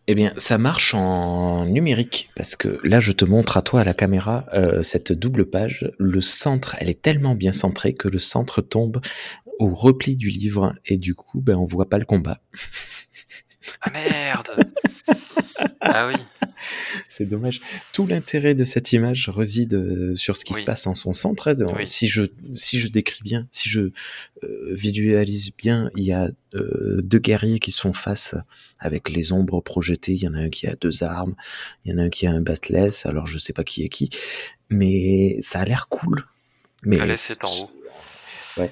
Eh 0.08 0.14
bien, 0.14 0.34
ça 0.38 0.60
marche 0.60 0.94
en 0.94 1.66
numérique 1.66 2.30
parce 2.36 2.56
que 2.56 2.80
là, 2.84 3.00
je 3.00 3.12
te 3.12 3.26
montre 3.26 3.58
à 3.58 3.64
toi 3.64 3.82
à 3.82 3.84
la 3.84 3.96
caméra 3.96 4.46
euh, 4.54 4.84
cette 4.84 5.12
double 5.12 5.50
page. 5.50 5.92
Le 5.98 6.22
centre, 6.22 6.76
elle 6.80 6.90
est 6.90 7.02
tellement 7.02 7.34
bien 7.34 7.54
centrée 7.54 7.96
que 7.96 8.08
le 8.08 8.20
centre 8.20 8.62
tombe 8.62 9.02
au 9.58 9.74
repli 9.74 10.16
du 10.16 10.30
livre 10.30 10.76
et 10.86 10.98
du 10.98 11.16
coup, 11.16 11.42
ben, 11.42 11.56
on 11.56 11.66
voit 11.66 11.90
pas 11.90 11.98
le 11.98 12.06
combat. 12.06 12.38
ah 13.82 13.90
merde. 13.90 14.72
Ah 15.88 16.08
oui 16.08 16.16
C'est 17.18 17.26
dommage. 17.26 17.62
Tout 17.94 18.06
l'intérêt 18.08 18.56
de 18.56 18.66
cette 18.66 18.92
image 18.92 19.30
réside 19.30 19.74
euh, 19.76 20.16
sur 20.16 20.36
ce 20.36 20.44
qui 20.44 20.54
Oui. 20.54 20.60
se 20.60 20.66
passe 20.66 20.86
en 20.86 20.96
son 20.96 21.14
centre. 21.14 21.54
Oui. 21.78 21.88
Si 21.88 22.08
je 22.10 22.24
si 22.54 22.78
je 22.78 22.90
décris 22.90 23.22
bien, 23.24 23.48
si 23.52 23.70
je 23.70 23.92
euh, 24.44 24.74
visualise 24.74 25.56
bien, 25.56 25.90
il 25.96 26.04
y 26.04 26.12
a 26.12 26.30
euh, 26.56 27.00
deux 27.02 27.20
guerriers 27.20 27.60
qui 27.60 27.72
sont 27.72 27.94
face 27.94 28.36
avec 28.80 29.08
les 29.10 29.32
ombres 29.32 29.62
projetées. 29.62 30.12
Il 30.12 30.24
y 30.24 30.28
en 30.28 30.34
a 30.34 30.40
un 30.40 30.50
qui 30.50 30.68
a 30.68 30.76
deux 30.76 31.04
armes, 31.04 31.36
il 31.86 31.92
y 31.92 31.96
en 31.96 32.00
a 32.00 32.04
un 32.04 32.10
qui 32.10 32.28
a 32.28 32.32
un 32.32 32.42
batless. 32.42 33.06
Alors 33.06 33.28
je 33.28 33.38
sais 33.38 33.54
pas 33.54 33.64
qui 33.64 33.84
est 33.86 33.90
qui, 33.90 34.10
mais 34.70 35.38
ça 35.40 35.62
a 35.62 35.66
l'air 35.66 35.88
cool. 35.88 36.26
Mais 36.84 36.98
c'est 37.16 37.42
en 37.46 37.50
haut 37.50 37.72
Ouais. 38.58 38.72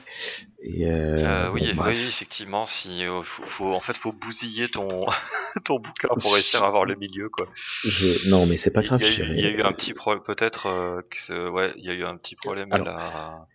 Et 0.66 0.88
euh, 0.90 1.18
Euh, 1.26 1.48
bon, 1.50 1.54
oui, 1.56 1.62
oui, 1.66 1.74
bref. 1.74 2.10
effectivement 2.10 2.66
si 2.66 3.04
euh, 3.04 3.22
faut, 3.22 3.44
faut- 3.44 3.74
en 3.74 3.80
fait 3.82 3.98
faut 3.98 4.14
bousiller 4.14 4.70
ton 4.70 5.06
ton 5.66 5.78
bouquin 5.80 6.08
pour 6.22 6.34
réussir 6.34 6.64
à 6.64 6.68
avoir 6.68 6.86
le 6.86 6.96
milieu 6.96 7.28
quoi 7.30 7.48
Je... 7.84 8.30
Non, 8.30 8.46
mais 8.46 8.56
c'est 8.58 8.72
pas 8.72 8.82
il 8.82 8.88
grave. 8.88 9.02
y, 9.02 9.06
a 9.22 9.26
eu- 9.26 9.34
il 9.36 9.42
y 9.42 9.46
a 9.46 9.50
eu 9.50 9.62
un 9.62 9.74
petit 9.74 9.94
problème 9.94 10.24
peut-être 10.24 10.68
euh, 10.68 11.50
ouais 11.50 11.74
il 11.78 11.84
y 11.84 11.90
a 11.90 11.94
eu 11.94 12.06
un 12.06 12.16
petit 12.18 12.36
problème 12.36 12.72
Alors, 12.72 12.88
à 12.88 12.92
la 12.92 13.48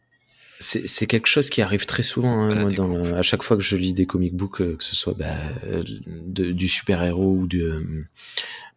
C'est 0.61 1.07
quelque 1.07 1.29
chose 1.29 1.51
qui 1.51 1.63
arrive 1.63 1.87
très 1.87 2.03
souvent. 2.03 2.33
hein, 2.33 2.55
moi, 2.55 2.71
dans 2.73 2.89
découpe. 2.89 3.07
le- 3.07 3.15
à 3.17 3.23
chaque 3.23 3.43
fois 3.45 3.57
que 3.57 3.63
je 3.63 3.77
lis 3.77 3.95
des 3.95 4.07
comic 4.07 4.35
books, 4.35 4.61
euh, 4.61 4.77
que 4.77 4.83
ce 4.85 4.97
soit 4.97 5.15
bah, 5.15 5.37
de- 6.07 6.51
du 6.51 6.67
super-héros 6.69 7.33
ou 7.33 7.47
de, 7.47 7.59
euh, 7.61 8.07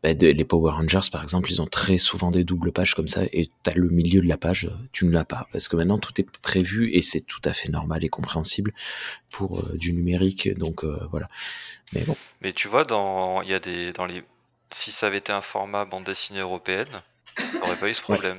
bah, 0.04 0.14
de- 0.14 0.28
les 0.28 0.46
Power 0.46 0.74
Rangers, 0.74 1.10
par 1.12 1.24
exemple, 1.24 1.50
ils 1.52 1.60
ont 1.62 1.66
très 1.66 1.98
souvent 1.98 2.30
des 2.30 2.44
doubles 2.44 2.72
pages 2.72 2.94
comme 2.94 3.08
ça, 3.08 3.24
et 3.34 3.50
t'as 3.64 3.74
le 3.74 3.90
milieu 3.90 4.22
de 4.22 4.28
la 4.28 4.38
page, 4.38 4.70
tu 4.92 5.06
ne 5.06 5.12
l'as 5.12 5.26
pas, 5.26 5.48
parce 5.52 5.68
que 5.68 5.76
maintenant 5.76 5.98
tout 5.98 6.14
est 6.22 6.28
prévu 6.42 6.92
et 6.94 7.02
c'est 7.02 7.22
tout 7.22 7.42
à 7.46 7.54
fait 7.54 7.70
normal 7.70 8.04
et 8.04 8.10
compréhensible 8.10 8.74
pour 9.32 9.60
euh, 9.62 9.76
du 9.76 9.92
numérique. 9.94 10.54
Donc 10.58 10.84
voilà. 11.10 11.30
Mais 11.94 12.04
bon, 12.06 12.16
Mais 12.42 12.54
tu 12.54 12.68
vois, 12.68 12.84
dans 12.84 13.42
il 13.42 13.50
y 13.50 13.54
a 13.56 13.60
des 13.60 13.92
dans 13.94 14.06
les 14.06 14.24
si 14.74 14.92
ça 14.92 15.08
avait 15.08 15.18
été 15.18 15.34
un 15.34 15.42
format 15.42 15.84
bande 15.86 16.06
dessinée 16.06 16.40
européenne, 16.42 16.88
on 17.62 17.66
aurait 17.68 17.76
pas 17.78 17.90
eu 17.90 17.94
ce 17.94 18.02
problème. 18.02 18.38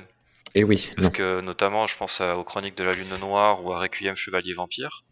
Et 0.55 0.63
oui, 0.63 0.91
Parce 0.95 1.07
non. 1.07 1.11
que 1.11 1.41
notamment, 1.41 1.87
je 1.87 1.97
pense 1.97 2.21
aux 2.21 2.43
Chroniques 2.43 2.75
de 2.77 2.83
la 2.83 2.93
Lune 2.93 3.15
Noire 3.19 3.65
ou 3.65 3.73
à 3.73 3.79
Requiem 3.79 4.15
Chevalier 4.15 4.53
Vampire. 4.53 5.03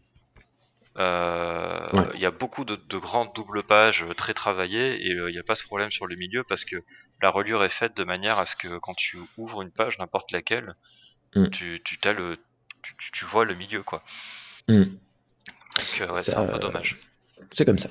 Euh, 0.98 1.80
Il 1.94 1.98
Ouais. 2.00 2.18
y 2.18 2.26
a 2.26 2.30
beaucoup 2.30 2.64
de, 2.64 2.76
de 2.76 2.98
grandes 2.98 3.32
doubles 3.34 3.62
pages 3.62 4.04
très 4.16 4.34
travaillées 4.34 5.06
et 5.06 5.14
euh, 5.14 5.30
il 5.30 5.32
n'y 5.32 5.38
a 5.38 5.42
pas 5.42 5.54
ce 5.54 5.64
problème 5.64 5.90
sur 5.90 6.06
le 6.06 6.16
milieu 6.16 6.44
parce 6.44 6.64
que 6.66 6.76
la 7.22 7.30
reliure 7.30 7.64
est 7.64 7.70
faite 7.70 7.96
de 7.96 8.04
manière 8.04 8.38
à 8.38 8.44
ce 8.46 8.54
que 8.56 8.76
quand 8.78 8.94
tu 8.94 9.16
ouvres 9.38 9.62
une 9.62 9.70
page, 9.70 9.98
n'importe 9.98 10.30
laquelle, 10.32 10.74
Mm. 11.34 11.48
tu, 11.48 11.80
tu, 11.82 11.96
t'as 11.96 12.12
le, 12.12 12.36
tu, 13.14 13.24
vois 13.24 13.46
le 13.46 13.54
milieu 13.54 13.82
quoi. 13.82 14.02
Donc 14.68 14.86
euh, 16.02 16.08
ouais, 16.12 16.18
c'est 16.18 16.34
un 16.34 16.44
peu 16.46 16.58
dommage. 16.58 16.96
C'est 17.50 17.64
comme 17.64 17.78
ça. 17.78 17.88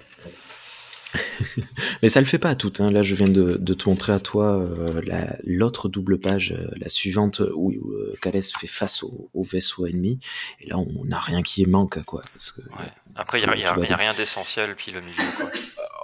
Mais 2.01 2.09
ça 2.09 2.19
le 2.19 2.25
fait 2.25 2.39
pas 2.39 2.49
à 2.49 2.55
toutes. 2.55 2.79
Hein. 2.79 2.91
Là, 2.91 3.01
je 3.01 3.15
viens 3.15 3.27
de, 3.27 3.57
de 3.57 3.73
te 3.73 3.89
montrer 3.89 4.13
à 4.13 4.19
toi 4.19 4.57
euh, 4.59 5.01
la- 5.05 5.35
l'autre 5.43 5.89
double 5.89 6.19
page, 6.19 6.51
euh, 6.53 6.67
la 6.77 6.89
suivante, 6.89 7.41
où, 7.53 7.71
euh, 7.71 8.13
Calès 8.21 8.51
fait 8.53 8.67
face 8.67 9.03
au, 9.03 9.29
au 9.33 9.43
vaisseau 9.43 9.85
ennemi. 9.85 10.19
Et 10.59 10.67
là, 10.67 10.77
on 10.77 11.05
n'a 11.05 11.19
rien 11.19 11.41
qui 11.41 11.65
manque, 11.65 12.01
quoi. 12.03 12.23
Parce 12.33 12.51
que, 12.51 12.61
Ouais. 12.61 12.91
Après, 13.15 13.39
il 13.39 13.49
n'y 13.49 13.63
a, 13.65 13.73
rien 13.95 14.13
d'essentiel 14.13 14.75
pile 14.75 14.97
au 14.97 15.01
milieu. 15.01 15.31
Quoi. 15.37 15.51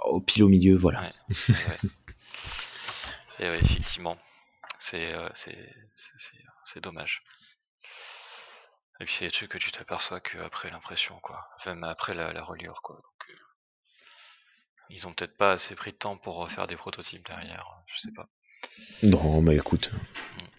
au 0.04 0.20
pile 0.20 0.42
au 0.44 0.48
milieu, 0.48 0.76
voilà. 0.76 1.00
Ouais. 1.00 1.12
Et 3.40 3.48
ouais. 3.48 3.56
Et 3.56 3.64
effectivement, 3.64 4.18
c'est 4.90 5.12
euh, 5.14 5.28
dommage. 6.82 7.22
Et 9.00 9.04
puis 9.04 9.14
c'est 9.18 9.26
des 9.26 9.30
trucs 9.30 9.50
que 9.50 9.58
tu 9.58 9.70
t'aperçois 9.72 10.20
qu'après 10.20 10.70
l'impression, 10.70 11.18
quoi. 11.22 11.46
Même 11.66 11.84
après 11.84 12.14
la, 12.14 12.32
la 12.32 12.42
reliure, 12.44 12.80
quoi. 12.82 12.96
Donc, 12.96 13.30
euh, 13.30 13.34
ils 14.90 15.06
ont 15.06 15.12
peut-être 15.12 15.36
pas 15.36 15.52
assez 15.52 15.74
pris 15.74 15.92
de 15.92 15.96
temps 15.96 16.16
pour 16.16 16.36
refaire 16.36 16.66
des 16.66 16.76
prototypes 16.76 17.26
derrière, 17.26 17.64
je 17.86 18.00
sais 18.00 18.12
pas. 18.14 18.28
Non, 19.02 19.40
mais 19.42 19.54
écoute, 19.56 19.90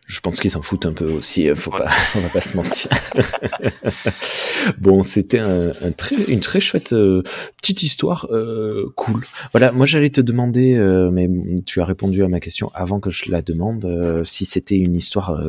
je 0.07 0.19
pense 0.21 0.39
qu'ils 0.39 0.51
s'en 0.51 0.61
foutent 0.61 0.85
un 0.85 0.93
peu 0.93 1.11
aussi. 1.11 1.49
euh, 1.49 1.55
Faut 1.55 1.71
Ouais. 1.71 1.79
pas, 1.79 1.91
on 2.15 2.21
va 2.21 2.29
pas 2.29 2.41
se 2.41 2.55
mentir. 2.55 2.89
bon, 4.77 5.03
c'était 5.03 5.39
un, 5.39 5.69
un 5.81 5.91
très, 5.91 6.15
une 6.15 6.39
très 6.39 6.59
chouette 6.59 6.93
euh, 6.93 7.21
petite 7.61 7.83
histoire, 7.83 8.25
euh, 8.31 8.91
cool. 8.95 9.25
Voilà, 9.51 9.71
moi 9.71 9.85
j'allais 9.85 10.09
te 10.09 10.21
demander, 10.21 10.75
euh, 10.75 11.11
mais 11.11 11.29
tu 11.65 11.81
as 11.81 11.85
répondu 11.85 12.23
à 12.23 12.27
ma 12.27 12.39
question 12.39 12.71
avant 12.73 12.99
que 12.99 13.09
je 13.09 13.29
la 13.29 13.41
demande, 13.41 14.21
si 14.23 14.45
c'était 14.45 14.77
une 14.77 14.95
histoire 14.95 15.39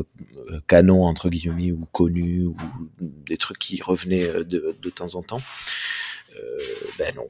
canon 0.67 1.05
entre 1.05 1.29
guillemets 1.29 1.71
ou 1.73 1.87
connue 1.93 2.45
ou 2.47 2.57
des 3.01 3.37
trucs 3.37 3.59
qui 3.59 3.81
revenaient 3.83 4.45
de, 4.45 4.77
de 4.81 4.91
temps 4.91 5.15
en 5.15 5.23
temps. 5.23 5.41
Ben 6.99 7.15
non. 7.15 7.29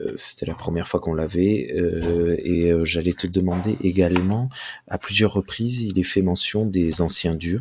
Euh, 0.00 0.12
C'était 0.16 0.46
la 0.46 0.54
première 0.54 0.88
fois 0.88 1.00
qu'on 1.00 1.14
l'avait 1.14 1.72
euh, 1.74 2.36
et 2.38 2.70
euh, 2.70 2.84
j'allais 2.84 3.12
te 3.12 3.26
demander 3.26 3.76
également 3.82 4.48
à 4.88 4.98
plusieurs 4.98 5.32
reprises 5.32 5.82
il 5.82 5.98
est 5.98 6.04
fait 6.04 6.22
mention 6.22 6.66
des 6.66 7.00
anciens 7.00 7.34
dieux. 7.34 7.60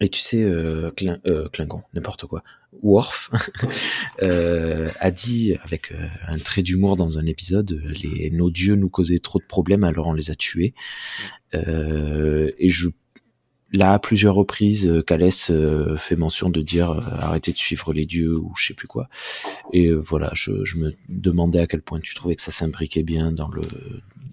Et 0.00 0.08
tu 0.08 0.20
sais 0.20 0.50
Klingon 1.52 1.82
n'importe 1.92 2.26
quoi 2.26 2.42
Worf 2.82 3.30
a 4.20 5.10
dit 5.10 5.54
avec 5.62 5.92
un 6.26 6.38
trait 6.38 6.62
d'humour 6.62 6.96
dans 6.96 7.18
un 7.18 7.26
épisode 7.26 7.82
les 8.02 8.30
nos 8.30 8.50
dieux 8.50 8.74
nous 8.74 8.88
causaient 8.88 9.18
trop 9.18 9.38
de 9.38 9.44
problèmes 9.44 9.84
alors 9.84 10.06
on 10.06 10.14
les 10.14 10.30
a 10.30 10.34
tués. 10.34 10.72
Et 11.52 12.68
je 12.68 12.88
Là, 13.72 13.94
à 13.94 13.98
plusieurs 13.98 14.34
reprises, 14.34 14.86
euh, 14.86 15.02
Calès 15.02 15.50
euh, 15.50 15.96
fait 15.96 16.16
mention 16.16 16.50
de 16.50 16.60
dire 16.60 16.90
euh, 16.90 17.00
arrêtez 17.20 17.52
de 17.52 17.56
suivre 17.56 17.94
les 17.94 18.04
dieux 18.04 18.36
ou 18.36 18.52
je 18.54 18.66
sais 18.66 18.74
plus 18.74 18.86
quoi. 18.86 19.08
Et 19.72 19.90
voilà, 19.90 20.30
je, 20.34 20.52
me 20.76 20.94
demandais 21.08 21.60
à 21.60 21.66
quel 21.66 21.80
point 21.80 21.98
tu 22.00 22.14
trouvais 22.14 22.36
que 22.36 22.42
ça 22.42 22.52
s'imbriquait 22.52 23.02
bien 23.02 23.32
dans 23.32 23.48
le 23.48 23.62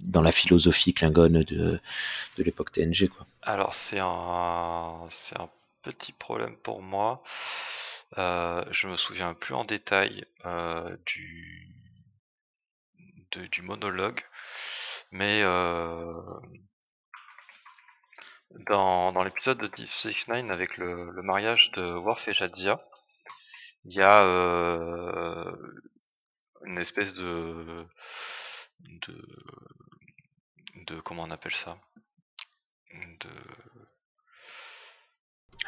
dans 0.01 0.21
la 0.21 0.31
philosophie 0.31 0.93
klingone 0.93 1.43
de, 1.43 1.79
de 2.37 2.43
l'époque 2.43 2.71
TNG, 2.71 3.07
quoi. 3.07 3.27
Alors 3.43 3.73
c'est 3.73 3.99
un 3.99 5.07
c'est 5.09 5.39
un 5.39 5.49
petit 5.83 6.11
problème 6.11 6.55
pour 6.61 6.81
moi. 6.81 7.23
Je 8.17 8.87
me 8.87 8.97
souviens 8.97 9.33
plus 9.35 9.53
en 9.53 9.63
détail 9.63 10.25
du 11.05 11.69
du 13.31 13.61
monologue, 13.61 14.21
mais 15.11 15.43
dans, 18.51 19.11
dans 19.11 19.23
l'épisode 19.23 19.59
de 19.59 19.67
Deep 19.67 19.89
Six 20.01 20.27
Nine 20.27 20.51
avec 20.51 20.77
le, 20.77 21.11
le 21.11 21.21
mariage 21.21 21.71
de 21.75 21.83
Worf 21.93 22.27
et 22.27 22.33
Jadzia, 22.33 22.81
il 23.85 23.93
y 23.93 24.01
a 24.01 24.23
euh, 24.23 25.51
une 26.65 26.77
espèce 26.77 27.13
de 27.13 27.85
de 28.83 29.15
de 30.87 30.99
comment 31.01 31.23
on 31.23 31.31
appelle 31.31 31.55
ça? 31.55 31.77
De 32.93 33.29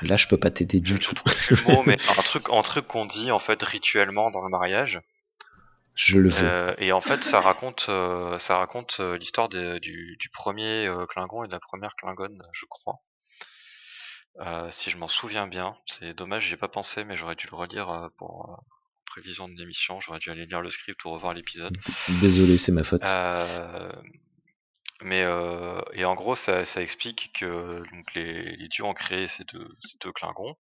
Là, 0.01 0.17
je 0.17 0.27
peux 0.27 0.37
pas 0.37 0.49
t'aider 0.49 0.79
du 0.79 0.99
tout. 0.99 1.13
mot, 1.67 1.83
mais 1.83 1.95
un 2.17 2.21
truc, 2.23 2.43
un 2.49 2.61
truc 2.63 2.87
qu'on 2.87 3.05
dit 3.05 3.31
en 3.31 3.39
fait 3.39 3.61
rituellement 3.61 4.31
dans 4.31 4.41
le 4.41 4.49
mariage. 4.49 4.99
Je 5.95 6.19
le 6.19 6.29
veux. 6.29 6.47
Euh, 6.47 6.73
et 6.77 6.91
en 6.91 7.01
fait, 7.01 7.23
ça 7.23 7.39
raconte, 7.39 7.85
euh, 7.89 8.39
ça 8.39 8.57
raconte 8.57 8.97
euh, 8.99 9.17
l'histoire 9.17 9.49
du, 9.49 9.79
du 9.81 10.29
premier 10.29 10.89
Klingon 11.09 11.43
et 11.43 11.47
de 11.47 11.51
la 11.51 11.59
première 11.59 11.95
Klingone, 11.95 12.41
je 12.53 12.65
crois. 12.69 12.95
Si 14.71 14.89
je 14.89 14.97
m'en 14.97 15.09
souviens 15.09 15.47
bien, 15.47 15.75
c'est 15.85 16.13
dommage, 16.13 16.47
j'y 16.47 16.53
ai 16.53 16.57
pas 16.57 16.69
pensé, 16.69 17.03
mais 17.03 17.17
j'aurais 17.17 17.35
dû 17.35 17.47
le 17.51 17.57
relire 17.57 18.09
pour 18.17 18.63
prévision 19.05 19.49
de 19.49 19.53
l'émission. 19.57 19.99
J'aurais 19.99 20.19
dû 20.19 20.31
aller 20.31 20.45
lire 20.45 20.61
le 20.61 20.71
script 20.71 21.03
ou 21.03 21.11
revoir 21.11 21.33
l'épisode. 21.33 21.77
Désolé, 22.21 22.57
c'est 22.57 22.71
ma 22.71 22.83
faute. 22.83 23.03
Mais 25.01 25.21
et 25.93 26.05
en 26.05 26.15
gros, 26.15 26.35
ça, 26.35 26.63
ça 26.63 26.81
explique 26.81 27.33
que 27.37 27.79
donc 27.91 28.13
les, 28.15 28.55
les 28.55 28.67
dieux 28.69 28.85
ont 28.85 28.93
créé 28.93 29.27
ces 29.27 29.43
deux, 29.43 29.67
ces 29.81 29.97
deux 30.01 30.13
Klingons 30.13 30.55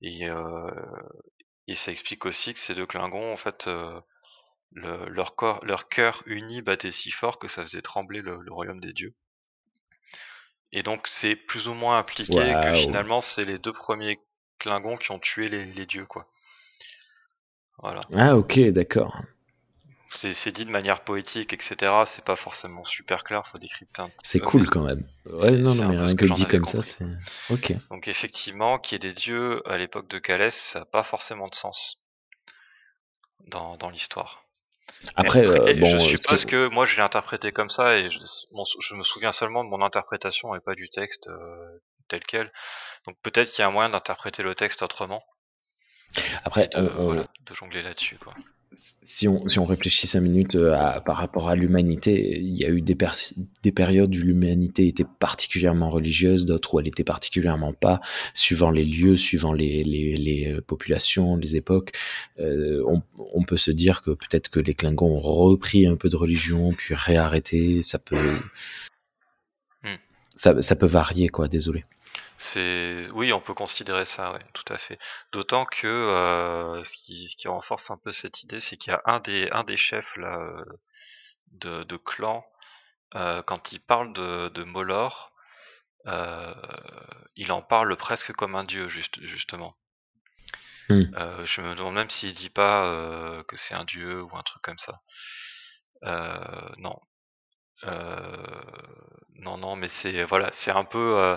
et 0.00 0.26
et 1.68 1.74
ça 1.74 1.90
explique 1.90 2.24
aussi 2.26 2.54
que 2.54 2.60
ces 2.60 2.74
deux 2.74 2.86
Klingons, 2.86 3.32
en 3.32 3.36
fait, 3.36 3.68
le- 4.72 5.08
leur 5.08 5.34
corps, 5.36 5.64
leur 5.64 5.88
cœur 5.88 6.22
uni 6.26 6.62
battait 6.62 6.90
si 6.90 7.10
fort 7.10 7.38
que 7.38 7.48
ça 7.48 7.62
faisait 7.62 7.82
trembler 7.82 8.20
le, 8.22 8.40
le 8.40 8.52
royaume 8.52 8.80
des 8.80 8.92
dieux. 8.92 9.14
Et 10.72 10.82
donc 10.82 11.06
c'est 11.06 11.36
plus 11.36 11.68
ou 11.68 11.74
moins 11.74 11.98
impliqué 11.98 12.34
que 12.34 12.72
finalement 12.84 13.20
c'est 13.20 13.44
les 13.44 13.58
deux 13.58 13.72
premiers 13.72 14.18
Klingons 14.58 14.96
qui 14.96 15.10
ont 15.12 15.18
tué 15.18 15.48
les, 15.48 15.66
les 15.66 15.86
dieux, 15.86 16.06
quoi. 16.06 16.26
Voilà. 17.78 18.00
Ah, 18.14 18.36
ok, 18.36 18.58
d'accord. 18.70 19.20
C'est 20.10 20.52
dit 20.52 20.64
de 20.64 20.70
manière 20.70 21.04
poétique, 21.04 21.52
etc. 21.52 21.92
C'est 22.06 22.24
pas 22.24 22.36
forcément 22.36 22.84
super 22.84 23.22
clair, 23.22 23.46
faut 23.48 23.58
décrypter 23.58 24.00
un 24.02 24.10
C'est 24.22 24.40
cool 24.40 24.62
mais- 24.62 24.66
quand 24.66 24.82
même. 24.84 25.06
Ouais, 25.26 25.52
non, 25.52 25.74
non, 25.74 25.88
mais 25.88 25.98
rien 25.98 26.16
que 26.16 26.24
dit 26.24 26.46
comme 26.46 26.64
ça, 26.64 26.80
c'est. 26.80 27.04
Ok. 27.50 27.74
Donc 27.90 28.08
effectivement, 28.08 28.78
qu'il 28.78 28.94
y 28.94 28.96
ait 28.96 29.10
des 29.10 29.14
dieux 29.14 29.62
à 29.68 29.76
l'époque 29.76 30.08
de 30.08 30.18
Calès, 30.18 30.54
ça 30.72 30.80
n'a 30.80 30.84
pas 30.86 31.02
forcément 31.02 31.48
de 31.48 31.54
sens 31.54 32.00
dans, 33.48 33.76
dans 33.76 33.90
l'histoire. 33.90 34.45
Mais 35.04 35.10
Après, 35.16 35.46
euh, 35.46 35.66
je 35.74 35.80
bon, 35.80 35.98
suppose 36.16 36.40
c'est- 36.40 36.46
que 36.46 36.68
moi 36.68 36.86
je 36.86 36.96
l'ai 36.96 37.02
interprété 37.02 37.52
comme 37.52 37.68
ça 37.68 37.96
et 37.96 38.10
je, 38.10 38.18
je 38.18 38.94
me 38.94 39.02
souviens 39.02 39.32
seulement 39.32 39.62
de 39.64 39.68
mon 39.68 39.82
interprétation 39.82 40.54
et 40.54 40.60
pas 40.60 40.74
du 40.74 40.88
texte 40.88 41.26
euh, 41.28 41.78
tel 42.08 42.22
quel. 42.26 42.52
Donc 43.06 43.16
peut-être 43.22 43.50
qu'il 43.50 43.62
y 43.62 43.64
a 43.64 43.68
un 43.68 43.72
moyen 43.72 43.90
d'interpréter 43.90 44.42
le 44.42 44.54
texte 44.54 44.82
autrement 44.82 45.22
après, 46.44 46.68
de, 46.68 46.80
voilà, 46.80 47.26
de 47.40 47.54
jongler 47.54 47.82
là-dessus. 47.82 48.16
Quoi. 48.18 48.32
Si 48.72 49.26
on, 49.28 49.48
si 49.48 49.58
on 49.58 49.64
réfléchit 49.64 50.06
cinq 50.06 50.20
minutes 50.20 50.54
euh, 50.56 50.74
à- 50.74 51.00
par 51.00 51.16
rapport 51.16 51.48
à 51.48 51.54
l'humanité, 51.54 52.38
il 52.38 52.56
y 52.58 52.64
a 52.64 52.68
eu 52.68 52.82
des, 52.82 52.96
des 53.62 53.72
périodes 53.72 54.14
où 54.14 54.20
l'humanité 54.20 54.86
était 54.88 55.06
particulièrement 55.18 55.88
religieuse, 55.88 56.44
d'autres 56.46 56.74
où 56.74 56.80
elle 56.80 56.88
était 56.88 57.04
particulièrement 57.04 57.72
pas, 57.72 58.00
suivant 58.34 58.70
les 58.70 58.84
lieux, 58.84 59.16
suivant 59.16 59.52
les, 59.52 59.82
les, 59.84 60.16
les 60.16 60.52
euh, 60.52 60.60
populations, 60.60 61.36
les 61.36 61.56
époques. 61.56 61.92
Euh, 62.38 62.82
on, 62.86 63.02
on 63.34 63.44
peut 63.44 63.56
se 63.56 63.70
dire 63.70 64.02
que 64.02 64.10
peut-être 64.10 64.50
que 64.50 64.60
les 64.60 64.74
Klingons 64.74 65.06
ont 65.16 65.20
repris 65.20 65.86
un 65.86 65.96
peu 65.96 66.08
de 66.08 66.16
religion, 66.16 66.72
puis 66.72 66.94
réarrêté. 66.94 67.82
Ça 67.82 67.98
peut, 67.98 68.16
Hmm. 69.82 69.96
ça, 70.34 70.60
ça 70.62 70.74
peut 70.76 70.86
varier, 70.86 71.28
quoi. 71.28 71.48
Désolé. 71.48 71.84
C'est 72.38 73.08
oui, 73.12 73.32
on 73.32 73.40
peut 73.40 73.54
considérer 73.54 74.04
ça, 74.04 74.32
ouais, 74.32 74.44
tout 74.52 74.72
à 74.72 74.78
fait. 74.78 74.98
D'autant 75.32 75.64
que 75.64 75.86
euh, 75.86 76.84
ce, 76.84 76.92
qui, 77.04 77.28
ce 77.28 77.36
qui 77.36 77.48
renforce 77.48 77.90
un 77.90 77.98
peu 77.98 78.12
cette 78.12 78.42
idée, 78.42 78.60
c'est 78.60 78.76
qu'il 78.76 78.92
y 78.92 78.96
a 78.96 79.02
un 79.06 79.20
des 79.20 79.48
un 79.52 79.64
des 79.64 79.76
chefs 79.76 80.16
là 80.16 80.38
euh, 80.38 80.64
de, 81.52 81.84
de 81.84 81.96
clan 81.96 82.44
euh, 83.14 83.42
quand 83.42 83.72
il 83.72 83.80
parle 83.80 84.12
de, 84.12 84.48
de 84.48 84.64
Molor, 84.64 85.32
euh, 86.06 86.54
il 87.36 87.52
en 87.52 87.62
parle 87.62 87.96
presque 87.96 88.32
comme 88.32 88.56
un 88.56 88.64
dieu, 88.64 88.88
juste, 88.88 89.20
justement. 89.22 89.74
Hmm. 90.88 91.04
Euh, 91.16 91.46
je 91.46 91.60
me 91.62 91.74
demande 91.74 91.94
même 91.94 92.10
s'il 92.10 92.34
dit 92.34 92.50
pas 92.50 92.84
euh, 92.84 93.42
que 93.44 93.56
c'est 93.56 93.74
un 93.74 93.84
dieu 93.84 94.22
ou 94.22 94.36
un 94.36 94.42
truc 94.42 94.62
comme 94.62 94.78
ça. 94.78 95.00
Euh, 96.04 96.68
non. 96.78 96.98
Euh, 97.84 98.36
non, 99.34 99.58
non, 99.58 99.76
mais 99.76 99.88
c'est 99.88 100.24
voilà, 100.24 100.50
c'est 100.52 100.70
un 100.70 100.84
peu 100.84 101.18
euh, 101.18 101.36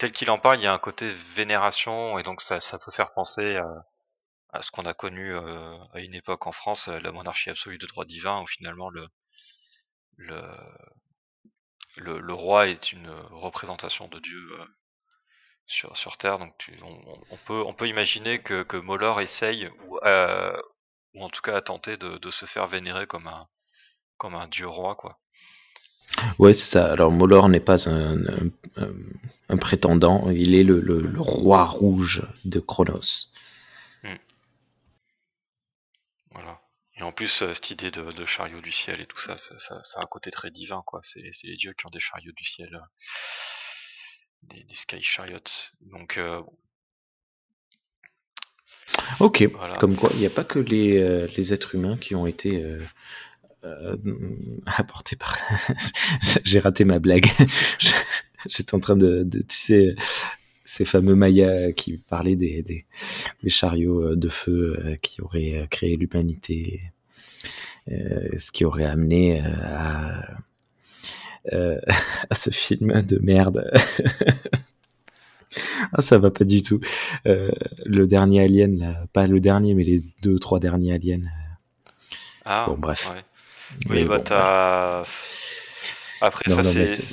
tel 0.00 0.12
qu'il 0.12 0.30
en 0.30 0.38
parle, 0.38 0.58
il 0.58 0.62
y 0.62 0.66
a 0.66 0.72
un 0.72 0.78
côté 0.78 1.12
vénération 1.36 2.18
et 2.18 2.22
donc 2.22 2.40
ça, 2.40 2.58
peut 2.78 2.90
faire 2.90 3.12
penser 3.12 3.60
à, 4.50 4.62
ce 4.62 4.70
qu'on 4.70 4.86
a 4.86 4.94
connu 4.94 5.34
euh, 5.34 5.76
à 5.92 6.00
une 6.00 6.14
époque 6.14 6.46
en 6.46 6.52
France, 6.52 6.88
euh, 6.88 6.98
la 7.00 7.12
monarchie 7.12 7.50
absolue 7.50 7.76
de 7.76 7.86
droit 7.86 8.06
divin, 8.06 8.40
où 8.40 8.46
finalement 8.46 8.90
le 11.96 12.32
roi 12.32 12.66
est 12.68 12.92
une 12.92 13.10
représentation 13.10 14.08
de 14.08 14.18
Dieu 14.20 14.58
euh, 14.58 14.66
sur, 15.66 16.16
Terre. 16.16 16.38
Donc 16.38 16.54
on, 16.80 17.36
peut 17.74 17.86
imaginer 17.86 18.42
que, 18.42 18.76
Molor 18.78 19.20
essaye 19.20 19.68
ou, 19.84 19.98
en 21.20 21.28
tout 21.28 21.42
cas 21.42 21.56
a 21.56 21.62
tenté 21.62 21.98
de, 21.98 22.16
de 22.16 22.30
se 22.30 22.46
faire 22.46 22.66
vénérer 22.66 23.06
comme 23.06 23.26
un 23.26 23.46
comme 24.16 24.34
un 24.34 24.48
dieu 24.48 24.68
roi 24.68 24.96
quoi. 24.96 25.18
Ouais, 26.38 26.52
c'est 26.52 26.70
ça. 26.70 26.92
Alors, 26.92 27.10
Molor 27.10 27.48
n'est 27.48 27.60
pas 27.60 27.88
un, 27.88 28.16
un, 28.26 28.50
un- 28.76 28.94
un 29.48 29.56
prétendant, 29.56 30.30
il 30.30 30.54
est 30.54 30.62
le, 30.62 30.80
le- 30.80 31.00
le 31.00 31.20
roi 31.20 31.64
rouge 31.64 32.22
de 32.44 32.60
Chronos. 32.60 33.28
Voilà. 36.32 36.60
Et 36.96 37.02
en 37.02 37.12
plus, 37.12 37.42
euh, 37.42 37.54
cette 37.54 37.70
idée 37.70 37.90
de, 37.90 38.12
de, 38.12 38.24
chariot 38.26 38.60
du 38.60 38.72
ciel 38.72 39.00
et 39.00 39.06
tout 39.06 39.18
ça, 39.20 39.36
ça, 39.36 39.58
ça, 39.58 39.82
ça, 39.82 40.00
a 40.00 40.02
un 40.02 40.06
côté 40.06 40.30
très 40.30 40.50
divin, 40.50 40.82
quoi. 40.86 41.00
C'est 41.02 41.22
les 41.44 41.56
dieux 41.56 41.72
qui 41.78 41.86
ont 41.86 41.90
des 41.90 42.00
chariots 42.00 42.32
du 42.36 42.44
ciel, 42.44 42.74
euh, 42.74 42.78
des, 44.54 44.62
des, 44.64 44.74
sky 44.74 45.02
chariots. 45.02 45.40
Donc, 45.80 46.18
euh, 46.18 46.40
ok. 49.18 49.42
Voilà. 49.52 49.76
Comme 49.78 49.96
quoi, 49.96 50.10
il 50.12 50.20
n'y 50.20 50.26
a 50.26 50.30
pas 50.30 50.44
que 50.44 50.58
les, 50.58 51.00
euh, 51.00 51.26
les, 51.36 51.52
êtres 51.52 51.74
humains 51.74 51.96
qui 51.96 52.14
ont 52.14 52.26
été 52.26 52.62
euh, 52.62 52.80
apportés 54.66 55.16
par. 55.16 55.36
J'ai 56.44 56.60
raté 56.60 56.84
ma 56.84 56.98
blague. 56.98 57.26
J'étais 58.48 58.74
en 58.74 58.80
train 58.80 58.96
de, 58.96 59.22
de, 59.22 59.38
tu 59.40 59.56
sais, 59.56 59.94
ces 60.64 60.84
fameux 60.84 61.14
Mayas 61.14 61.72
qui 61.72 61.98
parlaient 61.98 62.36
des, 62.36 62.62
des, 62.62 62.86
des 63.42 63.50
chariots 63.50 64.16
de 64.16 64.28
feu 64.28 64.98
qui 65.02 65.20
auraient 65.20 65.66
créé 65.70 65.96
l'humanité, 65.96 66.80
euh, 67.90 68.28
ce 68.38 68.50
qui 68.50 68.64
aurait 68.64 68.86
amené 68.86 69.40
à, 69.40 70.22
euh, 71.52 71.80
à 72.28 72.34
ce 72.34 72.50
film 72.50 73.02
de 73.02 73.18
merde. 73.18 73.70
ah, 75.92 76.02
ça 76.02 76.18
va 76.18 76.30
pas 76.30 76.44
du 76.44 76.62
tout. 76.62 76.80
Euh, 77.26 77.50
le 77.84 78.06
dernier 78.06 78.42
Alien, 78.42 78.78
là, 78.78 79.06
pas 79.12 79.26
le 79.26 79.40
dernier, 79.40 79.74
mais 79.74 79.84
les 79.84 80.02
deux, 80.22 80.38
trois 80.38 80.60
derniers 80.60 80.92
Aliens. 80.92 81.24
Ah, 82.44 82.66
bon, 82.68 82.76
bref. 82.76 83.10
Ouais. 83.10 83.22
Oui, 83.88 84.04
bah 84.04 84.18
bon, 84.18 84.24
t'as. 84.24 85.04
Après, 86.20 86.44
non, 86.48 86.56
ça, 86.56 86.62
non, 86.62 86.86
c'est 86.86 87.04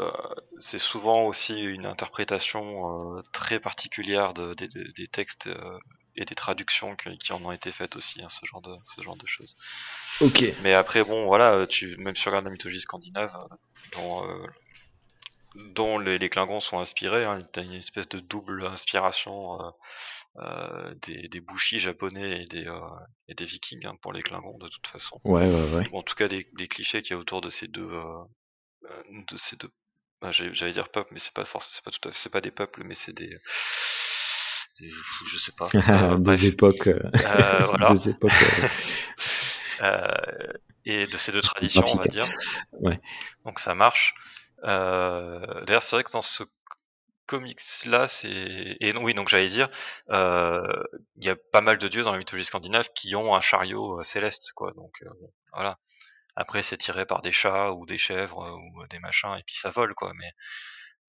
euh, 0.00 0.10
c'est 0.58 0.78
souvent 0.78 1.26
aussi 1.26 1.54
une 1.54 1.84
interprétation 1.84 3.18
euh, 3.18 3.22
très 3.32 3.60
particulière 3.60 4.32
de, 4.34 4.54
de, 4.54 4.66
de, 4.66 4.92
des 4.96 5.06
textes 5.08 5.46
euh, 5.46 5.78
et 6.16 6.24
des 6.24 6.34
traductions 6.34 6.96
qui, 6.96 7.18
qui, 7.18 7.32
en 7.32 7.44
ont 7.44 7.52
été 7.52 7.70
faites 7.70 7.96
aussi, 7.96 8.22
hein, 8.22 8.28
ce 8.28 8.46
genre 8.46 8.62
de 8.62 8.74
ce 8.96 9.02
genre 9.02 9.16
de 9.16 9.26
choses. 9.26 9.56
Ok. 10.20 10.44
Mais 10.62 10.74
après, 10.74 11.04
bon, 11.04 11.26
voilà, 11.26 11.66
tu 11.66 11.96
même 11.98 12.16
sur 12.16 12.30
la 12.30 12.40
mythologie 12.40 12.80
scandinave, 12.80 13.36
dont 13.92 14.26
dont 15.74 15.98
les, 15.98 16.18
les, 16.18 16.30
Klingons 16.30 16.60
sont 16.60 16.78
inspirés, 16.78 17.24
hein, 17.24 17.40
t'as 17.52 17.62
une 17.62 17.72
espèce 17.72 18.08
de 18.08 18.20
double 18.20 18.66
inspiration. 18.66 19.58
Euh, 20.36 20.94
des, 21.02 21.26
des 21.26 21.40
bushis 21.40 21.80
japonais 21.80 22.42
et 22.42 22.46
des, 22.46 22.64
euh, 22.64 22.80
et 23.26 23.34
des 23.34 23.44
vikings 23.44 23.84
hein, 23.84 23.96
pour 24.00 24.12
les 24.12 24.22
Klingons 24.22 24.56
de 24.58 24.68
toute 24.68 24.86
façon. 24.86 25.20
Ouais, 25.24 25.48
ouais, 25.48 25.74
ouais. 25.74 25.88
en 25.92 26.02
tout 26.02 26.14
cas, 26.14 26.28
des, 26.28 26.48
des 26.56 26.68
clichés 26.68 27.02
qu'il 27.02 27.10
y 27.10 27.14
a 27.14 27.18
autour 27.18 27.40
de 27.40 27.50
ces 27.50 27.66
deux, 27.66 27.90
euh, 27.90 28.22
de 29.10 29.36
ces 29.36 29.56
deux 29.56 29.70
bah, 30.22 30.30
j'allais 30.30 30.72
dire 30.72 30.88
peuple, 30.90 31.10
mais 31.12 31.18
c'est 31.18 31.32
pas 31.32 31.44
forcément, 31.46 31.72
c'est 31.74 31.84
pas 31.84 31.90
tout 31.90 32.08
à 32.08 32.12
fait, 32.12 32.18
c'est 32.22 32.30
pas 32.30 32.40
des 32.40 32.52
peuples, 32.52 32.84
mais 32.84 32.94
c'est 32.94 33.12
des, 33.12 33.36
des, 34.78 34.90
je 35.32 35.38
sais 35.38 35.52
pas, 35.52 35.68
euh, 36.14 36.18
des 36.20 36.46
époques, 36.46 36.86
euh, 36.86 37.00
voilà. 37.66 37.92
des 37.92 38.10
époques. 38.10 38.32
et 40.84 41.00
de 41.06 41.18
ces 41.18 41.32
deux 41.32 41.40
traditions, 41.40 41.82
on 41.86 41.96
va 41.96 42.04
dire. 42.04 42.26
Ouais. 42.72 43.00
Donc 43.44 43.58
ça 43.58 43.74
marche. 43.74 44.14
D'ailleurs, 44.62 45.82
c'est 45.82 45.96
vrai 45.96 46.04
que 46.04 46.12
dans 46.12 46.22
ce 46.22 46.44
comics 47.30 47.60
là, 47.86 48.08
c'est 48.08 48.76
et 48.80 48.96
oui, 48.96 49.14
donc 49.14 49.28
j'allais 49.28 49.48
dire, 49.48 49.70
il 50.08 51.24
y 51.24 51.28
a 51.28 51.36
pas 51.52 51.60
mal 51.60 51.78
de 51.78 51.88
dieux 51.88 52.02
dans 52.02 52.12
la 52.12 52.18
mythologie 52.18 52.46
scandinave 52.46 52.88
qui 52.94 53.14
ont 53.14 53.34
un 53.34 53.40
chariot 53.40 54.02
céleste, 54.02 54.52
quoi. 54.54 54.72
Donc 54.72 54.92
voilà. 55.52 55.78
Après, 56.36 56.62
c'est 56.62 56.76
tiré 56.76 57.06
par 57.06 57.22
des 57.22 57.32
chats 57.32 57.72
ou 57.72 57.86
des 57.86 57.98
chèvres 57.98 58.42
euh, 58.42 58.56
ou 58.56 58.86
des 58.88 58.98
machins, 58.98 59.34
et 59.38 59.42
puis 59.46 59.56
ça 59.56 59.70
vole, 59.70 59.94
quoi. 59.94 60.12
Mais 60.14 60.32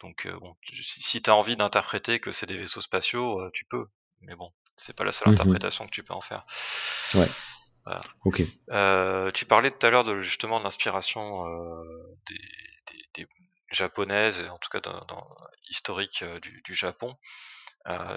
donc, 0.01 0.25
euh, 0.25 0.37
bon, 0.39 0.55
si 0.81 1.21
t'as 1.21 1.33
envie 1.33 1.55
d'interpréter 1.55 2.19
que 2.19 2.31
c'est 2.31 2.47
des 2.47 2.57
vaisseaux 2.57 2.81
spatiaux, 2.81 3.39
euh, 3.39 3.49
tu 3.53 3.65
peux. 3.65 3.85
Mais 4.21 4.35
bon, 4.35 4.51
c'est 4.77 4.95
pas 4.95 5.03
la 5.03 5.11
seule 5.11 5.29
mmh 5.29 5.33
interprétation 5.33 5.85
que 5.85 5.91
tu 5.91 6.03
peux 6.03 6.13
en 6.13 6.21
faire. 6.21 6.45
Ouais. 7.15 7.29
Voilà. 7.85 8.01
Ok. 8.25 8.43
Euh, 8.69 9.31
tu 9.31 9.45
parlais 9.45 9.71
tout 9.71 9.85
à 9.85 9.89
l'heure 9.89 10.03
de 10.03 10.21
justement 10.21 10.59
de 10.59 10.63
l'inspiration 10.63 11.47
euh, 11.47 11.83
des, 12.27 12.35
des, 12.91 13.23
des, 13.23 13.27
japonaises, 13.71 14.39
en 14.49 14.57
tout 14.57 14.69
cas 14.69 14.79
dans, 14.81 15.05
dans 15.05 15.27
historique 15.69 16.21
euh, 16.23 16.39
du, 16.39 16.75
Japon. 16.75 17.15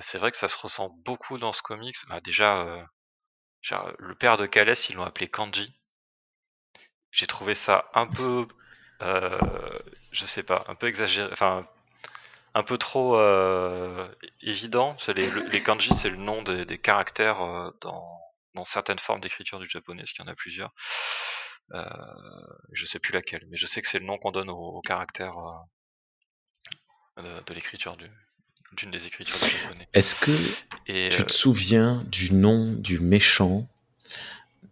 c'est 0.02 0.18
vrai 0.18 0.30
que 0.30 0.36
ça 0.36 0.48
se 0.48 0.56
ressent 0.58 0.90
beaucoup 1.04 1.38
dans 1.38 1.52
ce 1.52 1.62
comics. 1.62 1.96
Bah, 2.08 2.20
déjà, 2.20 2.86
le 3.98 4.14
père 4.14 4.36
de 4.36 4.46
Calès, 4.46 4.88
ils 4.88 4.96
l'ont 4.96 5.04
appelé 5.04 5.28
Kanji 5.28 5.74
j'ai 7.14 7.26
trouvé 7.26 7.54
ça 7.54 7.90
un 7.94 8.06
peu, 8.06 8.46
euh, 9.02 9.30
je 10.12 10.26
sais 10.26 10.42
pas, 10.42 10.64
un 10.68 10.74
peu 10.74 10.88
exagéré, 10.88 11.32
enfin, 11.32 11.64
un 12.54 12.62
peu 12.64 12.76
trop 12.76 13.16
euh, 13.16 14.08
évident. 14.42 14.96
Les, 15.08 15.62
kanji, 15.62 15.90
c'est 16.02 16.10
le 16.10 16.16
nom 16.16 16.42
des, 16.42 16.78
caractères 16.78 17.40
euh, 17.40 17.70
dans, 17.80 18.20
dans 18.54 18.64
certaines 18.64 18.98
formes 18.98 19.20
d'écriture 19.20 19.60
du 19.60 19.68
japonais, 19.68 20.02
parce 20.02 20.12
qu'il 20.12 20.24
y 20.24 20.28
en 20.28 20.32
a 20.32 20.34
plusieurs. 20.34 20.72
Euh, 21.72 21.84
je 22.72 22.86
sais 22.86 22.98
plus 22.98 23.12
laquelle, 23.12 23.46
mais 23.48 23.56
je 23.56 23.66
sais 23.66 23.80
que 23.80 23.88
c'est 23.88 23.98
le 23.98 24.04
nom 24.04 24.18
qu'on 24.18 24.32
donne 24.32 24.50
aux, 24.50 24.56
aux 24.56 24.82
caractères 24.82 25.38
euh, 27.18 27.22
de, 27.22 27.44
de 27.44 27.54
l'écriture 27.54 27.96
du 27.96 28.10
d'une 28.76 28.90
des 28.90 29.06
écritures 29.06 29.38
japonais. 29.38 29.88
Est-ce 29.92 30.16
que 30.16 30.36
Et, 30.86 31.08
tu 31.10 31.24
te 31.24 31.32
souviens 31.32 32.04
du 32.08 32.34
nom 32.34 32.72
du 32.72 32.98
méchant 32.98 33.68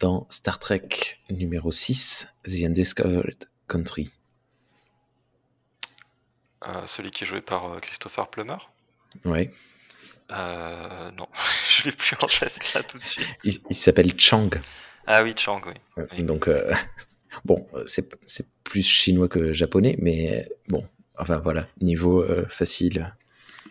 dans 0.00 0.26
Star 0.28 0.58
Trek 0.58 0.88
numéro 1.30 1.70
6, 1.70 2.36
The 2.44 2.64
Undiscovered 2.64 3.44
Country? 3.68 4.10
Euh, 6.66 6.86
celui 6.86 7.10
qui 7.10 7.24
est 7.24 7.26
joué 7.26 7.40
par 7.40 7.72
euh, 7.72 7.80
Christopher 7.80 8.28
Plummer? 8.28 8.58
Oui. 9.24 9.50
Euh, 10.30 11.10
non, 11.12 11.28
je 11.78 11.84
l'ai 11.84 11.92
plus 11.92 12.16
en 12.22 12.26
tête 12.26 12.74
là 12.74 12.82
tout 12.82 12.98
de 12.98 13.02
suite. 13.02 13.36
Il, 13.44 13.54
il 13.70 13.76
s'appelle 13.76 14.18
Chang. 14.18 14.50
Ah 15.06 15.22
oui, 15.22 15.34
Chang, 15.36 15.60
oui. 15.66 15.74
oui. 15.96 16.22
Donc, 16.24 16.48
euh, 16.48 16.72
bon, 17.44 17.66
c'est 17.86 18.08
plus 18.64 18.86
chinois 18.86 19.28
que 19.28 19.52
japonais, 19.52 19.96
mais 19.98 20.48
bon, 20.68 20.86
enfin 21.18 21.38
voilà, 21.38 21.66
niveau 21.80 22.22
euh, 22.22 22.46
facile. 22.48 23.14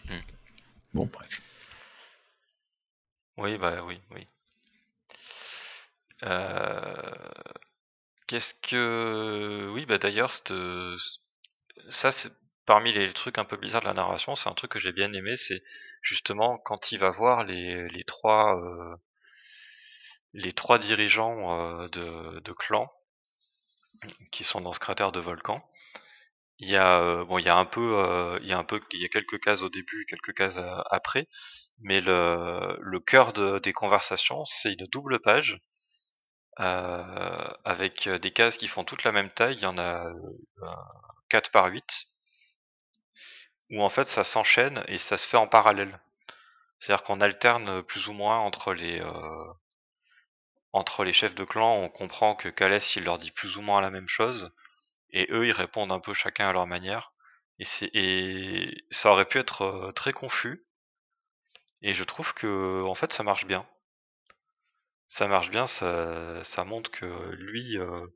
Hmm. 0.05 0.19
Bon, 0.93 1.09
bref. 1.11 1.41
Oui, 3.37 3.57
bah 3.57 3.83
oui, 3.85 3.99
oui. 4.11 4.27
Euh, 6.23 7.11
qu'est-ce 8.27 8.53
que... 8.61 9.69
Oui, 9.73 9.85
bah 9.85 9.97
d'ailleurs, 9.97 10.31
ça, 11.89 12.11
c'est 12.11 12.31
parmi 12.65 12.93
les 12.93 13.11
trucs 13.13 13.37
un 13.37 13.45
peu 13.45 13.57
bizarres 13.57 13.81
de 13.81 13.87
la 13.87 13.93
narration, 13.93 14.35
c'est 14.35 14.49
un 14.49 14.53
truc 14.53 14.71
que 14.71 14.79
j'ai 14.79 14.91
bien 14.91 15.11
aimé, 15.13 15.35
c'est 15.35 15.63
justement 16.01 16.57
quand 16.59 16.91
il 16.91 16.99
va 16.99 17.09
voir 17.09 17.43
les, 17.43 17.89
les 17.89 18.03
trois 18.03 18.55
euh, 18.61 18.95
les 20.33 20.53
trois 20.53 20.77
dirigeants 20.77 21.83
euh, 21.83 21.87
de, 21.89 22.39
de 22.39 22.51
clan 22.53 22.91
qui 24.31 24.43
sont 24.43 24.61
dans 24.61 24.73
ce 24.73 24.79
cratère 24.79 25.11
de 25.11 25.19
volcan. 25.19 25.63
Il 26.59 26.69
y 26.69 26.75
a 26.77 26.99
euh, 27.01 27.25
bon, 27.25 27.37
il 27.39 27.45
y 27.45 27.49
a 27.49 27.57
un 27.57 27.65
peu, 27.65 27.97
euh, 27.99 28.39
il 28.41 28.47
y 28.47 28.53
a 28.53 28.57
un 28.57 28.63
peu, 28.63 28.81
il 28.91 29.01
y 29.01 29.05
a 29.05 29.09
quelques 29.09 29.39
cases 29.41 29.61
au 29.61 29.69
début, 29.69 30.05
quelques 30.09 30.33
cases 30.33 30.59
après, 30.91 31.27
mais 31.79 32.01
le 32.01 32.77
le 32.81 32.99
cœur 32.99 33.33
de, 33.33 33.59
des 33.59 33.73
conversations, 33.73 34.45
c'est 34.45 34.73
une 34.73 34.87
double 34.91 35.19
page 35.21 35.59
avec 36.57 38.07
des 38.07 38.31
cases 38.31 38.57
qui 38.57 38.67
font 38.67 38.83
toute 38.83 39.03
la 39.03 39.11
même 39.11 39.31
taille. 39.31 39.55
Il 39.55 39.63
y 39.63 39.65
en 39.65 39.77
a 39.77 40.05
euh, 40.07 40.13
4 41.29 41.51
par 41.51 41.67
8 41.67 41.83
où 43.71 43.81
en 43.81 43.89
fait 43.89 44.05
ça 44.07 44.23
s'enchaîne 44.23 44.83
et 44.87 44.97
ça 44.97 45.17
se 45.17 45.27
fait 45.27 45.37
en 45.37 45.47
parallèle. 45.47 45.99
C'est-à-dire 46.79 47.03
qu'on 47.03 47.21
alterne 47.21 47.83
plus 47.83 48.07
ou 48.07 48.13
moins 48.13 48.39
entre 48.39 48.73
les 48.73 49.01
entre 50.73 51.03
les 51.03 51.13
chefs 51.13 51.35
de 51.35 51.43
clan. 51.43 51.75
On 51.75 51.89
comprend 51.89 52.35
que 52.35 52.49
Calès 52.49 52.95
il 52.95 53.03
leur 53.03 53.19
dit 53.19 53.31
plus 53.31 53.57
ou 53.57 53.61
moins 53.61 53.81
la 53.81 53.89
même 53.89 54.07
chose 54.07 54.51
et 55.11 55.27
eux 55.31 55.47
ils 55.47 55.51
répondent 55.51 55.91
un 55.91 55.99
peu 55.99 56.13
chacun 56.13 56.49
à 56.49 56.53
leur 56.53 56.67
manière. 56.67 57.11
Et, 57.59 57.65
et 57.93 58.85
ça 58.91 59.11
aurait 59.11 59.25
pu 59.25 59.39
être 59.39 59.63
euh, 59.63 59.91
très 59.91 60.13
confus. 60.13 60.65
Et 61.81 61.93
je 61.93 62.03
trouve 62.03 62.33
que 62.33 62.83
en 62.85 62.95
fait 62.95 63.11
ça 63.13 63.23
marche 63.23 63.45
bien 63.45 63.65
ça 65.13 65.27
marche 65.27 65.49
bien, 65.49 65.67
ça, 65.67 66.63
montre 66.65 66.89
que 66.91 67.05
lui, 67.35 67.77
euh, 67.77 68.07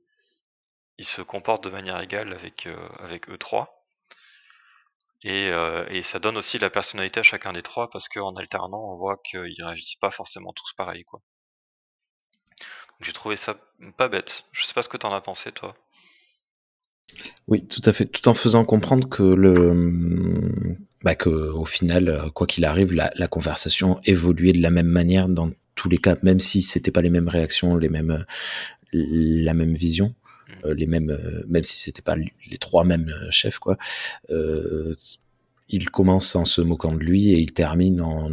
il 0.98 1.06
se 1.06 1.22
comporte 1.22 1.64
de 1.64 1.70
manière 1.70 2.00
égale 2.00 2.34
avec, 2.34 2.68
euh, 2.68 2.90
avec 3.00 3.28
E3. 3.28 3.68
Et, 5.24 5.50
euh, 5.50 5.86
et, 5.90 6.04
ça 6.04 6.20
donne 6.20 6.38
aussi 6.38 6.58
la 6.60 6.70
personnalité 6.70 7.20
à 7.20 7.24
chacun 7.24 7.52
des 7.54 7.64
trois 7.64 7.90
parce 7.90 8.08
qu'en 8.10 8.36
alternant, 8.36 8.94
on 8.94 8.98
voit 8.98 9.18
qu'ils 9.30 9.64
réagissent 9.64 10.00
pas 10.00 10.12
forcément 10.12 10.54
tous 10.54 10.72
pareil, 10.78 11.04
quoi. 11.04 11.22
J'ai 13.02 13.14
trouvé 13.14 13.36
ça 13.36 13.58
pas 13.98 14.08
bête. 14.08 14.46
Je 14.52 14.66
sais 14.66 14.74
pas 14.74 14.82
ce 14.82 14.90
que 14.90 14.98
t'en 14.98 15.14
as 15.14 15.22
pensé, 15.22 15.52
toi. 15.52 15.76
Oui, 17.48 17.66
tout 17.68 17.82
à 17.86 17.94
fait. 17.94 18.06
Tout 18.06 18.28
en 18.28 18.34
faisant 18.34 18.66
comprendre 18.66 19.08
que 19.08 19.24
le, 19.24 20.78
bah 21.04 21.16
que 21.16 21.30
au 21.30 21.66
final, 21.66 22.32
quoi 22.34 22.48
qu'il 22.48 22.66
arrive, 22.66 22.94
la, 22.94 23.12
la, 23.16 23.28
conversation 23.28 23.98
évoluait 24.06 24.54
de 24.54 24.62
la 24.62 24.72
même 24.72 24.88
manière 24.88 25.30
dans 25.30 25.50
tous 25.76 25.90
les 25.90 25.98
cas, 25.98 26.16
même 26.24 26.40
si 26.40 26.62
c'était 26.62 26.92
pas 26.92 27.02
les 27.02 27.10
mêmes 27.10 27.28
réactions, 27.28 27.76
les 27.78 27.90
mêmes, 27.90 28.26
la 28.92 29.54
même 29.54 29.74
vision, 29.74 30.16
mmh. 30.48 30.66
euh, 30.66 30.74
les 30.74 30.88
mêmes, 30.88 31.10
euh, 31.12 31.44
même 31.48 31.64
si 31.64 31.78
c'était 31.78 32.02
pas 32.02 32.16
les 32.16 32.58
trois 32.58 32.86
mêmes 32.86 33.10
euh, 33.10 33.32
chefs, 33.32 33.60
quoi. 33.60 33.78
Euh, 34.30 34.94
il 35.70 35.90
commence 35.90 36.36
en 36.36 36.46
se 36.46 36.62
moquant 36.62 36.94
de 36.94 37.00
lui 37.00 37.32
et 37.32 37.40
il 37.40 37.52
termine 37.52 38.02
en, 38.02 38.30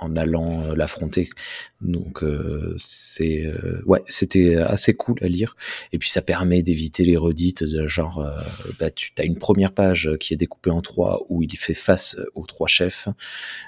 en 0.00 0.16
allant 0.16 0.62
euh, 0.62 0.74
l'affronter. 0.74 1.30
Donc 1.80 2.22
euh, 2.22 2.74
c'est 2.78 3.44
euh, 3.46 3.82
ouais, 3.86 4.02
c'était 4.08 4.56
assez 4.56 4.94
cool 4.94 5.18
à 5.22 5.28
lire. 5.28 5.56
Et 5.92 5.98
puis 5.98 6.08
ça 6.08 6.22
permet 6.22 6.62
d'éviter 6.62 7.04
les 7.04 7.16
redites 7.16 7.62
de 7.62 7.86
genre 7.86 8.26
bah 8.78 8.90
tu 8.90 9.12
as 9.18 9.24
une 9.24 9.38
première 9.38 9.72
page 9.72 10.10
qui 10.18 10.34
est 10.34 10.36
découpée 10.36 10.70
en 10.70 10.80
trois 10.80 11.24
où 11.28 11.42
il 11.42 11.56
fait 11.56 11.74
face 11.74 12.16
aux 12.34 12.46
trois 12.46 12.68
chefs, 12.68 13.08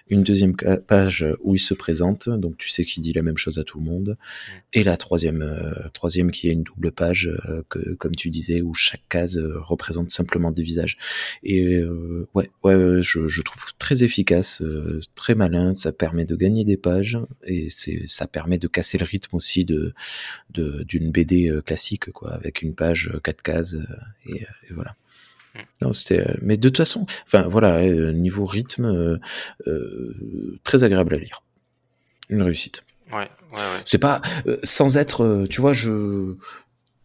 une 0.09 0.22
deuxième 0.22 0.55
page 0.87 1.26
où 1.43 1.55
il 1.55 1.59
se 1.59 1.74
présente, 1.74 2.28
donc 2.28 2.57
tu 2.59 2.68
sais 2.68 2.85
qu'il 2.85 3.03
dit 3.03 3.12
la 3.12 3.22
même 3.22 3.37
chose 3.37 3.59
à 3.59 3.64
tout 3.64 3.78
le 3.78 3.85
monde, 3.85 4.16
et 4.72 4.85
la 4.85 4.97
troisième 4.97 5.45
troisième 5.93 6.30
qui 6.30 6.49
est 6.49 6.53
une 6.53 6.62
double 6.62 6.93
page 6.93 7.30
que 7.68 7.95
comme 7.95 8.14
tu 8.14 8.30
disais 8.30 8.61
où 8.61 8.74
chaque 8.74 9.09
case 9.09 9.39
représente 9.39 10.11
simplement 10.11 10.51
des 10.51 10.62
visages. 10.62 10.97
Et 11.43 11.83
ouais 12.35 12.51
ouais 12.62 13.03
je, 13.03 13.28
je 13.28 13.43
trouve 13.43 13.64
très 13.78 14.05
efficace, 14.05 14.62
très 15.14 15.35
malin, 15.35 15.74
ça 15.74 15.93
permet 15.93 16.22
de 16.25 16.37
gagner 16.37 16.64
des 16.64 16.77
pages 16.77 17.18
et 17.45 17.68
c'est 17.68 18.07
ça 18.07 18.27
permet 18.27 18.59
de 18.59 18.68
casser 18.68 18.99
le 18.99 19.05
rythme 19.05 19.37
aussi 19.37 19.64
de 19.64 19.95
d'une 20.51 21.11
BD 21.11 21.49
euh, 21.49 21.62
classique 21.62 22.11
quoi 22.12 22.33
avec 22.35 22.62
une 22.62 22.75
page 22.75 23.11
euh, 23.12 23.20
quatre 23.20 23.43
cases 23.43 23.75
euh, 23.75 23.85
et, 24.27 24.45
voilà. 24.70 24.95
Mm. 25.55 25.59
Non, 25.83 25.93
c'était 25.93 26.25
mais 26.41 26.57
de 26.57 26.68
toute 26.68 26.79
façon, 26.79 27.07
enfin 27.27 27.49
voilà, 27.49 27.83
niveau 28.12 28.45
rythme 28.45 29.18
très 30.64 30.85
agréable 30.85 31.14
à 31.14 31.18
lire. 31.18 31.43
Une 32.31 32.43
réussite. 32.43 32.85
Ouais, 33.11 33.18
ouais, 33.18 33.29
ouais. 33.53 33.83
C'est 33.85 33.99
pas 33.99 34.23
sans 34.62 34.97
être 34.97 35.47
tu 35.51 35.61
vois 35.61 35.75
je 35.75 36.37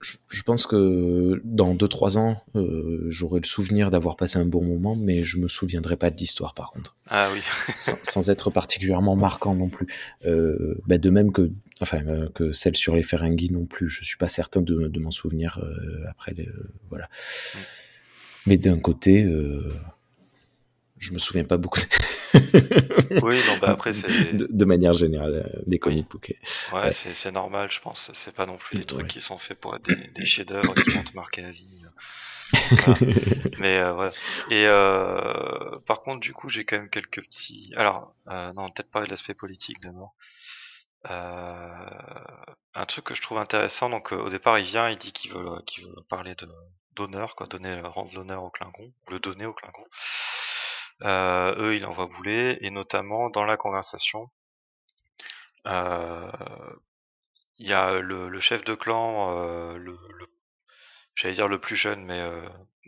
je, 0.02 0.43
pense 0.43 0.66
que 0.66 1.41
dans 1.43 1.74
2-3 1.74 2.18
ans, 2.18 2.43
euh, 2.56 3.06
j'aurai 3.10 3.39
le 3.39 3.48
souvenir 3.48 3.89
d'avoir 3.89 4.16
passé 4.16 4.38
un 4.38 4.45
bon 4.45 4.64
moment, 4.64 4.95
mais 4.95 5.24
je 5.24 5.38
me 5.38 5.48
souviendrai 5.48 5.95
pas 5.98 6.12
de 6.12 6.18
l'histoire 6.18 6.54
par 6.54 6.72
contre. 6.72 6.95
Ah 7.10 7.30
oui. 7.34 7.41
sans, 8.04 8.30
être 8.30 8.52
particulièrement 8.52 9.16
marquant 9.16 9.56
non 9.56 9.70
plus. 9.70 9.88
Euh, 10.26 10.76
bah, 10.86 10.98
de 10.98 11.10
même 11.10 11.32
que, 11.32 11.52
enfin, 11.82 12.06
euh, 12.08 12.30
que 12.34 12.54
celle 12.54 12.76
sur 12.76 12.95
les 12.95 13.04
Ferengi 13.04 13.52
non 13.52 13.66
plus. 13.66 13.89
Je 13.89 14.04
suis 14.04 14.18
pas 14.18 14.28
certain 14.28 14.62
de, 14.62 14.88
de 14.88 15.00
m'en 15.00 15.12
souvenir 15.12 15.60
après. 16.10 16.34
Les, 16.34 16.48
voilà. 16.89 17.06
Mm. 17.06 17.58
Mais 18.45 18.58
d'un 18.58 18.80
côté, 18.80 19.26
je 20.98 21.12
me 21.12 21.20
souviens 21.20 21.43
pas 21.43 21.58
beaucoup. 21.58 21.82
oui, 22.34 23.39
non, 23.48 23.58
bah 23.62 23.70
après, 23.70 23.93
c'est. 23.93 24.34
De, 24.34 24.66
manière 24.66 24.93
générale, 24.93 25.45
euh, 25.45 25.62
des 25.66 25.80
comic 25.80 26.10
books. 26.10 26.34
Ouais, 26.74 26.91
c'est 26.91 27.32
normal, 27.32 27.70
je 27.72 27.80
pense. 27.82 28.12
C'est 28.14 28.34
pas 28.34 28.45
non 28.45 28.58
plus 28.58 28.80
des 28.80 28.86
trucs 28.86 29.08
qui 29.08 29.22
sont 29.22 29.38
faits 29.38 29.60
pour 29.60 29.76
être 29.76 29.86
des, 29.88 29.95
des 29.95 30.26
chefs-d'œuvre 30.26 30.74
qui 30.76 30.89
vont 30.91 31.04
te 31.04 31.16
marquer 31.16 31.41
la 31.41 31.52
vie. 31.52 31.84
Mais 33.60 33.78
euh, 33.78 33.93
voilà. 33.93 34.12
Et 34.50 34.64
euh, 34.68 35.80
par 35.86 36.02
contre, 36.02 36.20
du 36.22 36.34
coup, 36.34 36.50
j'ai 36.50 36.66
quand 36.66 36.78
même 36.78 36.89
quelques 36.89 37.22
petits. 37.22 37.74
Alors, 37.76 38.14
euh, 38.30 38.54
non, 38.54 38.70
peut-être 38.70 38.91
pas 38.91 39.04
de 39.04 39.10
l'aspect 39.10 39.34
politique 39.34 39.82
d'abord. 39.82 40.14
Euh, 41.10 41.89
un 42.74 42.86
truc 42.86 43.06
que 43.06 43.16
je 43.16 43.22
trouve 43.22 43.38
intéressant, 43.38 43.89
donc 43.89 44.12
au 44.12 44.30
départ, 44.30 44.60
il 44.60 44.66
vient, 44.66 44.89
il 44.89 44.98
dit 44.98 45.12
qu'il 45.12 45.32
veut, 45.32 45.62
qu'il 45.66 45.86
veut 45.86 46.04
parler 46.10 46.36
de 46.36 46.48
d'honneur, 46.95 47.36
quoi, 47.36 47.45
donner, 47.45 47.80
rendre 47.82 48.12
l'honneur 48.16 48.43
au 48.43 48.50
Klingon, 48.50 48.91
le 49.10 49.20
donner 49.20 49.45
au 49.45 49.54
Klingon. 49.54 49.86
Euh, 51.04 51.56
eux, 51.58 51.76
il 51.76 51.86
envoient 51.86 52.08
bouler, 52.08 52.58
et 52.62 52.72
notamment 52.72 53.30
dans 53.30 53.45
la 53.45 53.58
conversation, 53.58 54.30
euh, 55.68 56.32
il 57.58 57.68
y 57.68 57.74
a 57.74 58.00
le, 58.00 58.39
chef 58.39 58.64
de 58.64 58.74
clan, 58.74 59.38
euh, 59.38 59.78
le, 59.78 59.98
j'allais 61.16 61.36
dire 61.36 61.48
le 61.48 61.60
plus 61.60 61.76
jeune, 61.76 62.04
mais 62.06 62.24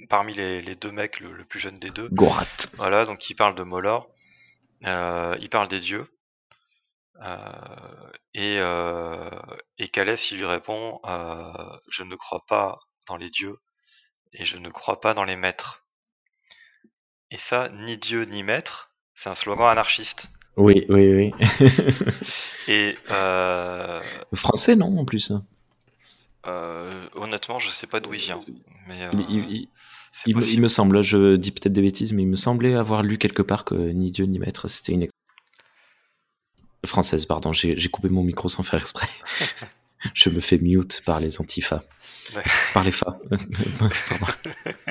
parmi 0.10 0.34
les, 0.34 0.76
deux 0.76 0.92
mecs, 0.92 1.20
le, 1.20 1.46
plus 1.46 1.60
jeune 1.60 1.78
des 1.80 1.92
deux. 1.92 2.10
Gorat. 2.12 2.46
Voilà, 2.76 3.06
donc 3.06 3.30
il 3.30 3.36
parle 3.36 3.56
de 3.56 3.64
Molor, 3.64 4.10
il 4.82 5.50
parle 5.52 5.68
des 5.68 5.80
dieux. 5.80 6.08
et, 8.34 8.58
et 9.78 9.90
Calès, 9.90 10.32
il 10.32 10.38
lui 10.38 10.46
répond 10.46 11.00
Je 11.90 12.04
ne 12.04 12.16
crois 12.16 12.44
pas 12.48 12.80
dans 13.08 13.18
les 13.18 13.30
dieux 13.30 13.58
et 14.34 14.46
je 14.46 14.58
ne 14.58 14.70
crois 14.70 15.00
pas 15.00 15.14
dans 15.14 15.24
les 15.24 15.36
maîtres. 15.36 15.84
Et 17.32 17.38
ça, 17.38 17.70
ni 17.70 17.98
Dieu 17.98 18.24
ni 18.26 18.44
maître, 18.44 18.90
c'est 19.16 19.30
un 19.30 19.36
slogan 19.36 19.70
anarchiste. 19.70 20.30
Oui, 20.58 20.86
oui, 20.90 21.14
oui. 21.14 21.32
et 22.68 22.96
euh... 23.12 24.02
français, 24.34 24.76
non, 24.76 24.98
en 24.98 25.06
plus. 25.06 25.32
Euh, 26.48 27.08
honnêtement, 27.16 27.60
je 27.60 27.70
sais 27.70 27.88
pas 27.88 28.00
d'où 28.00 28.14
il 28.14 28.22
vient. 28.22 28.42
Mais, 28.88 29.04
euh, 29.04 29.12
il, 30.26 30.60
me 30.60 30.68
semble, 30.68 31.04
je 31.04 31.36
dis 31.36 31.52
peut-être 31.52 31.74
des 31.74 31.82
bêtises, 31.82 32.14
mais 32.14 32.24
il 32.24 32.28
me 32.28 32.36
semblait 32.36 32.76
avoir 32.76 33.04
lu 33.04 33.18
quelque 33.18 33.42
part 33.42 33.64
que 33.64 33.76
ni 33.76 34.12
Dieu 34.12 34.26
ni 34.26 34.40
maître, 34.40 34.68
c'était 34.68 34.94
une 34.94 35.08
française, 36.86 37.26
pardon. 37.26 37.54
J'ai 37.54 37.90
coupé 37.90 38.10
mon 38.10 38.24
micro 38.24 38.50
sans 38.50 38.64
faire 38.64 38.82
exprès. 38.82 39.08
je 40.14 40.30
me 40.30 40.40
fais 40.40 40.58
mute 40.58 41.04
par 41.06 41.20
les 41.20 41.40
antifas. 41.40 41.84
Par 42.74 42.84
les 42.84 42.92
fa. 42.92 43.20
pardon. 44.10 44.26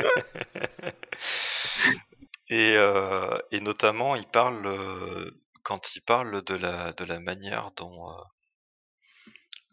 Et, 2.68 2.76
euh, 2.76 3.38
et 3.50 3.60
notamment, 3.60 4.14
il 4.14 4.26
parle 4.26 4.66
euh, 4.66 5.30
quand 5.62 5.96
il 5.96 6.02
parle 6.02 6.42
de 6.44 6.54
la 7.04 7.18
manière 7.18 7.70
dont 7.76 8.10
euh, 8.10 8.22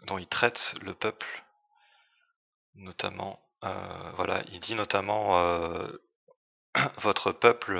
dont 0.08 0.18
il 0.18 0.28
traite 0.28 0.76
le 0.82 0.94
peuple, 0.94 1.28
notamment, 2.76 3.42
voilà, 3.62 4.44
il 4.52 4.60
dit 4.60 4.76
notamment 4.76 5.26
votre 7.00 7.32
peuple 7.32 7.78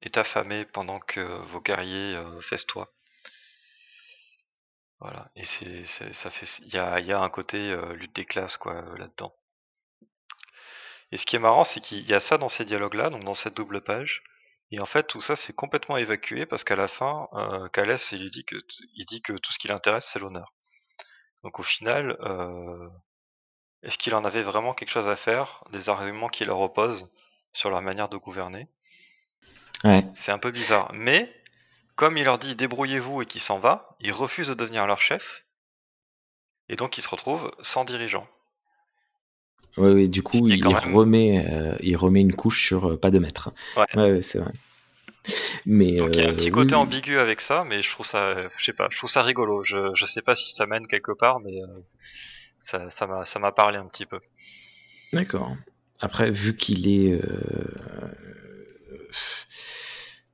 est 0.00 0.16
affamé 0.16 0.64
pendant 0.64 0.98
que 1.00 1.20
vos 1.20 1.60
guerriers 1.60 2.18
festoient. 2.48 2.90
Voilà, 5.00 5.30
et 5.36 5.44
c'est 5.44 5.84
ça 6.14 6.30
fait 6.30 6.48
il 6.60 6.72
y 6.72 6.78
a 6.78 6.98
il 7.00 7.06
y 7.06 7.12
a 7.12 7.20
un 7.20 7.30
côté 7.30 7.76
lutte 7.94 8.16
des 8.16 8.24
classes 8.24 8.56
quoi 8.56 8.74
là-dedans. 8.96 9.34
Et 11.14 11.16
ce 11.16 11.26
qui 11.26 11.36
est 11.36 11.38
marrant, 11.38 11.62
c'est 11.62 11.78
qu'il 11.78 12.04
y 12.10 12.12
a 12.12 12.18
ça 12.18 12.38
dans 12.38 12.48
ces 12.48 12.64
dialogues-là, 12.64 13.08
donc 13.08 13.22
dans 13.22 13.34
cette 13.34 13.54
double 13.54 13.82
page. 13.82 14.24
Et 14.72 14.80
en 14.80 14.84
fait, 14.84 15.06
tout 15.06 15.20
ça, 15.20 15.36
c'est 15.36 15.52
complètement 15.52 15.96
évacué 15.96 16.44
parce 16.44 16.64
qu'à 16.64 16.74
la 16.74 16.88
fin, 16.88 17.28
euh, 17.34 17.68
Calès, 17.68 18.04
il 18.10 18.28
dit 18.30 18.44
que, 18.44 18.56
il 18.96 19.06
dit 19.06 19.22
que 19.22 19.32
tout 19.32 19.52
ce 19.52 19.58
qui 19.60 19.68
l'intéresse, 19.68 20.10
c'est 20.12 20.18
l'honneur. 20.18 20.52
Donc 21.44 21.60
au 21.60 21.62
final, 21.62 22.16
euh, 22.20 22.88
est-ce 23.84 23.96
qu'il 23.96 24.12
en 24.16 24.24
avait 24.24 24.42
vraiment 24.42 24.74
quelque 24.74 24.90
chose 24.90 25.08
à 25.08 25.14
faire 25.14 25.62
des 25.70 25.88
arguments 25.88 26.28
qui 26.28 26.44
leur 26.44 26.58
opposent 26.58 27.08
sur 27.52 27.70
leur 27.70 27.80
manière 27.80 28.08
de 28.08 28.16
gouverner? 28.16 28.66
Ouais. 29.84 30.02
C'est 30.16 30.32
un 30.32 30.40
peu 30.40 30.50
bizarre. 30.50 30.90
Mais, 30.94 31.32
comme 31.94 32.16
il 32.16 32.24
leur 32.24 32.40
dit 32.40 32.56
débrouillez-vous 32.56 33.22
et 33.22 33.26
qu'il 33.26 33.40
s'en 33.40 33.60
va, 33.60 33.96
il 34.00 34.10
refuse 34.10 34.48
de 34.48 34.54
devenir 34.54 34.84
leur 34.88 35.00
chef. 35.00 35.44
Et 36.68 36.74
donc 36.74 36.98
il 36.98 37.02
se 37.02 37.08
retrouve 37.08 37.54
sans 37.62 37.84
dirigeant. 37.84 38.26
Oui, 39.76 39.92
oui, 39.92 40.08
du 40.08 40.22
coup, 40.22 40.46
il, 40.48 40.64
remet, 40.66 41.44
euh, 41.48 41.76
il 41.80 41.96
remet 41.96 42.20
une 42.20 42.34
couche 42.34 42.66
sur 42.66 42.92
euh, 42.92 42.96
pas 42.96 43.10
de 43.10 43.18
maître. 43.18 43.52
Ouais, 43.76 44.12
ouais, 44.12 44.22
c'est 44.22 44.38
vrai. 44.38 44.52
Mais 45.64 45.96
Donc 45.96 46.10
il 46.12 46.22
y 46.22 46.26
a 46.26 46.30
un 46.30 46.34
petit 46.34 46.48
euh, 46.48 46.52
côté 46.52 46.74
ambigu 46.74 47.18
avec 47.18 47.40
ça, 47.40 47.64
mais 47.64 47.82
je 47.82 47.90
trouve 47.90 48.06
ça, 48.06 48.48
je 48.58 48.64
sais 48.64 48.74
pas, 48.74 48.88
je 48.90 48.98
trouve 48.98 49.10
ça 49.10 49.22
rigolo. 49.22 49.64
Je, 49.64 49.92
je 49.94 50.04
sais 50.06 50.22
pas 50.22 50.34
si 50.34 50.54
ça 50.54 50.66
mène 50.66 50.86
quelque 50.86 51.12
part, 51.12 51.40
mais 51.40 51.60
ça, 52.60 52.90
ça 52.90 53.06
m'a, 53.06 53.24
ça 53.24 53.38
m'a 53.38 53.52
parlé 53.52 53.78
un 53.78 53.86
petit 53.86 54.06
peu. 54.06 54.20
D'accord. 55.12 55.50
Après, 56.00 56.30
vu 56.30 56.56
qu'il 56.56 56.88
est, 56.88 57.18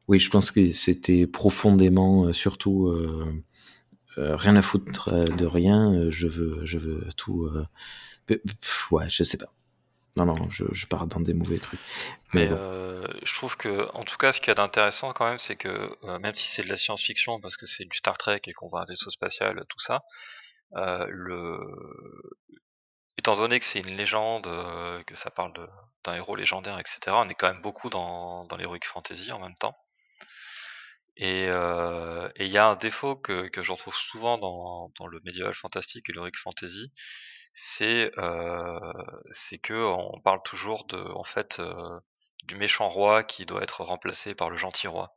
oui, 0.09 0.19
je 0.19 0.29
pense 0.29 0.51
que 0.51 0.73
c'était 0.73 1.29
profondément, 1.29 2.33
surtout, 2.33 2.93
rien 4.21 4.57
à 4.57 4.63
foutre 4.63 5.11
de 5.13 5.47
rien. 5.47 6.11
Je 6.11 6.27
veux, 6.27 6.65
je 6.65 6.79
veux 6.79 7.09
tout 7.17 7.51
ouais, 8.91 9.09
je 9.09 9.23
sais 9.23 9.39
pas. 9.39 9.53
Non, 10.17 10.25
non, 10.25 10.51
je, 10.51 10.65
je 10.73 10.87
pars 10.87 11.07
dans 11.07 11.21
des 11.21 11.35
mauvais 11.35 11.59
trucs. 11.59 11.81
Mais, 12.33 12.49
euh, 12.51 12.95
je 13.23 13.35
trouve 13.35 13.57
que, 13.57 13.89
en 13.95 14.05
tout 14.05 14.17
cas, 14.17 14.33
ce 14.33 14.41
qu'il 14.41 14.49
y 14.49 14.51
a 14.51 14.55
d'intéressant 14.55 15.13
quand 15.13 15.25
même, 15.25 15.39
c'est 15.39 15.57
que 15.57 15.97
euh, 16.03 16.19
même 16.19 16.35
si 16.35 16.49
c'est 16.53 16.63
de 16.63 16.69
la 16.69 16.77
science-fiction, 16.77 17.41
parce 17.41 17.57
que 17.57 17.67
c'est 17.67 17.85
du 17.85 17.97
Star 17.97 18.19
Trek 18.19 18.41
et 18.47 18.53
qu'on 18.53 18.69
voit 18.69 18.83
un 18.83 18.87
vaisseau 18.87 19.11
spatial, 19.11 19.65
tout 19.69 19.79
ça, 19.79 20.03
euh, 20.77 21.07
le... 21.09 21.59
étant 23.19 23.37
donné 23.37 23.61
que 23.61 23.67
c'est 23.67 23.79
une 23.79 23.97
légende, 23.97 24.45
que 25.07 25.15
ça 25.15 25.31
parle 25.31 25.53
d'un 26.05 26.15
héros 26.15 26.35
légendaire, 26.35 26.79
etc., 26.81 26.99
on 27.11 27.29
est 27.29 27.35
quand 27.35 27.53
même 27.53 27.63
beaucoup 27.63 27.89
dans, 27.89 28.45
dans 28.47 28.57
l'heroic 28.57 28.81
fantasy 28.93 29.31
en 29.31 29.39
même 29.39 29.57
temps. 29.57 29.77
Et 31.23 31.45
il 31.45 32.51
y 32.51 32.59
a 32.59 32.67
un 32.67 32.77
défaut 32.77 33.15
que, 33.15 33.49
que 33.49 33.63
je 33.63 33.73
retrouve 33.73 33.95
souvent 33.95 34.39
dans, 34.39 34.91
dans 34.99 35.07
le 35.07 35.21
médiéval 35.25 35.55
fantastique 35.55 36.09
et 36.09 36.13
l'heroic 36.13 36.33
fantasy, 36.43 36.91
c'est 37.55 38.13
euh, 38.19 38.93
c'est 39.33 39.59
que 39.59 39.75
on 39.75 40.21
parle 40.21 40.43
toujours 40.45 40.87
de 40.87 40.99
en 41.15 41.25
fait 41.25 41.59
euh, 41.61 42.01
du 42.45 42.57
méchant 42.57 42.89
roi 42.89 43.23
qui 43.23 43.47
doit 43.47 43.63
être 43.63 43.83
remplacé 43.85 44.35
par 44.35 44.51
le 44.51 44.57
gentil 44.57 44.87
roi. 44.87 45.13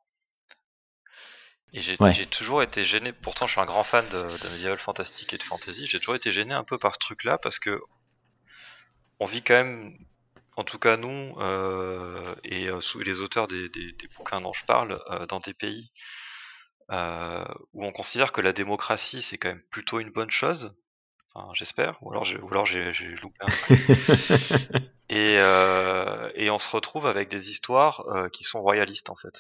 Et 1.75 1.81
j'ai 1.81 2.27
toujours 2.27 2.61
été 2.61 2.83
gêné, 2.83 3.13
pourtant 3.13 3.47
je 3.47 3.53
suis 3.53 3.61
un 3.61 3.65
grand 3.65 3.83
fan 3.83 4.07
de, 4.09 4.21
de 4.21 4.49
médiéval 4.51 4.77
fantastique 4.77 5.33
et 5.33 5.37
de 5.37 5.43
fantasy, 5.43 5.87
j'ai 5.87 5.99
toujours 5.99 6.15
été 6.15 6.31
gêné 6.31 6.53
un 6.53 6.63
peu 6.63 6.77
par 6.77 6.93
ce 6.93 6.99
truc-là 6.99 7.39
parce 7.39 7.57
que 7.57 7.81
on 9.19 9.25
vit 9.25 9.41
quand 9.41 9.55
même, 9.55 9.97
en 10.55 10.63
tout 10.63 10.79
cas 10.79 10.97
nous, 10.97 11.35
euh, 11.39 12.23
et 12.43 12.67
euh, 12.67 12.79
les 13.03 13.19
auteurs 13.19 13.47
des, 13.47 13.69
des, 13.69 13.91
des, 13.93 14.07
bouquins 14.15 14.41
dont 14.41 14.53
je 14.53 14.65
parle, 14.65 14.93
euh, 15.09 15.25
dans 15.27 15.39
des 15.39 15.53
pays 15.53 15.91
où 17.73 17.83
on 17.83 17.91
considère 17.91 18.31
que 18.31 18.41
la 18.41 18.53
démocratie 18.53 19.25
c'est 19.27 19.39
quand 19.39 19.47
même 19.47 19.63
plutôt 19.71 19.99
une 19.99 20.11
bonne 20.11 20.29
chose. 20.29 20.75
Enfin, 21.33 21.49
j'espère, 21.55 21.97
ou 22.01 22.11
alors 22.11 22.23
j'ai, 22.23 22.37
ou 22.37 22.47
alors 22.51 22.67
j'ai, 22.67 22.93
j'ai 22.93 23.07
loupé 23.15 23.37
un 23.39 23.45
truc. 23.47 23.79
et, 25.09 25.33
et 26.35 26.49
on 26.51 26.59
se 26.59 26.69
retrouve 26.69 27.07
avec 27.07 27.29
des 27.29 27.49
histoires 27.49 28.05
qui 28.31 28.43
sont 28.43 28.61
royalistes 28.61 29.09
en 29.09 29.15
fait. 29.15 29.33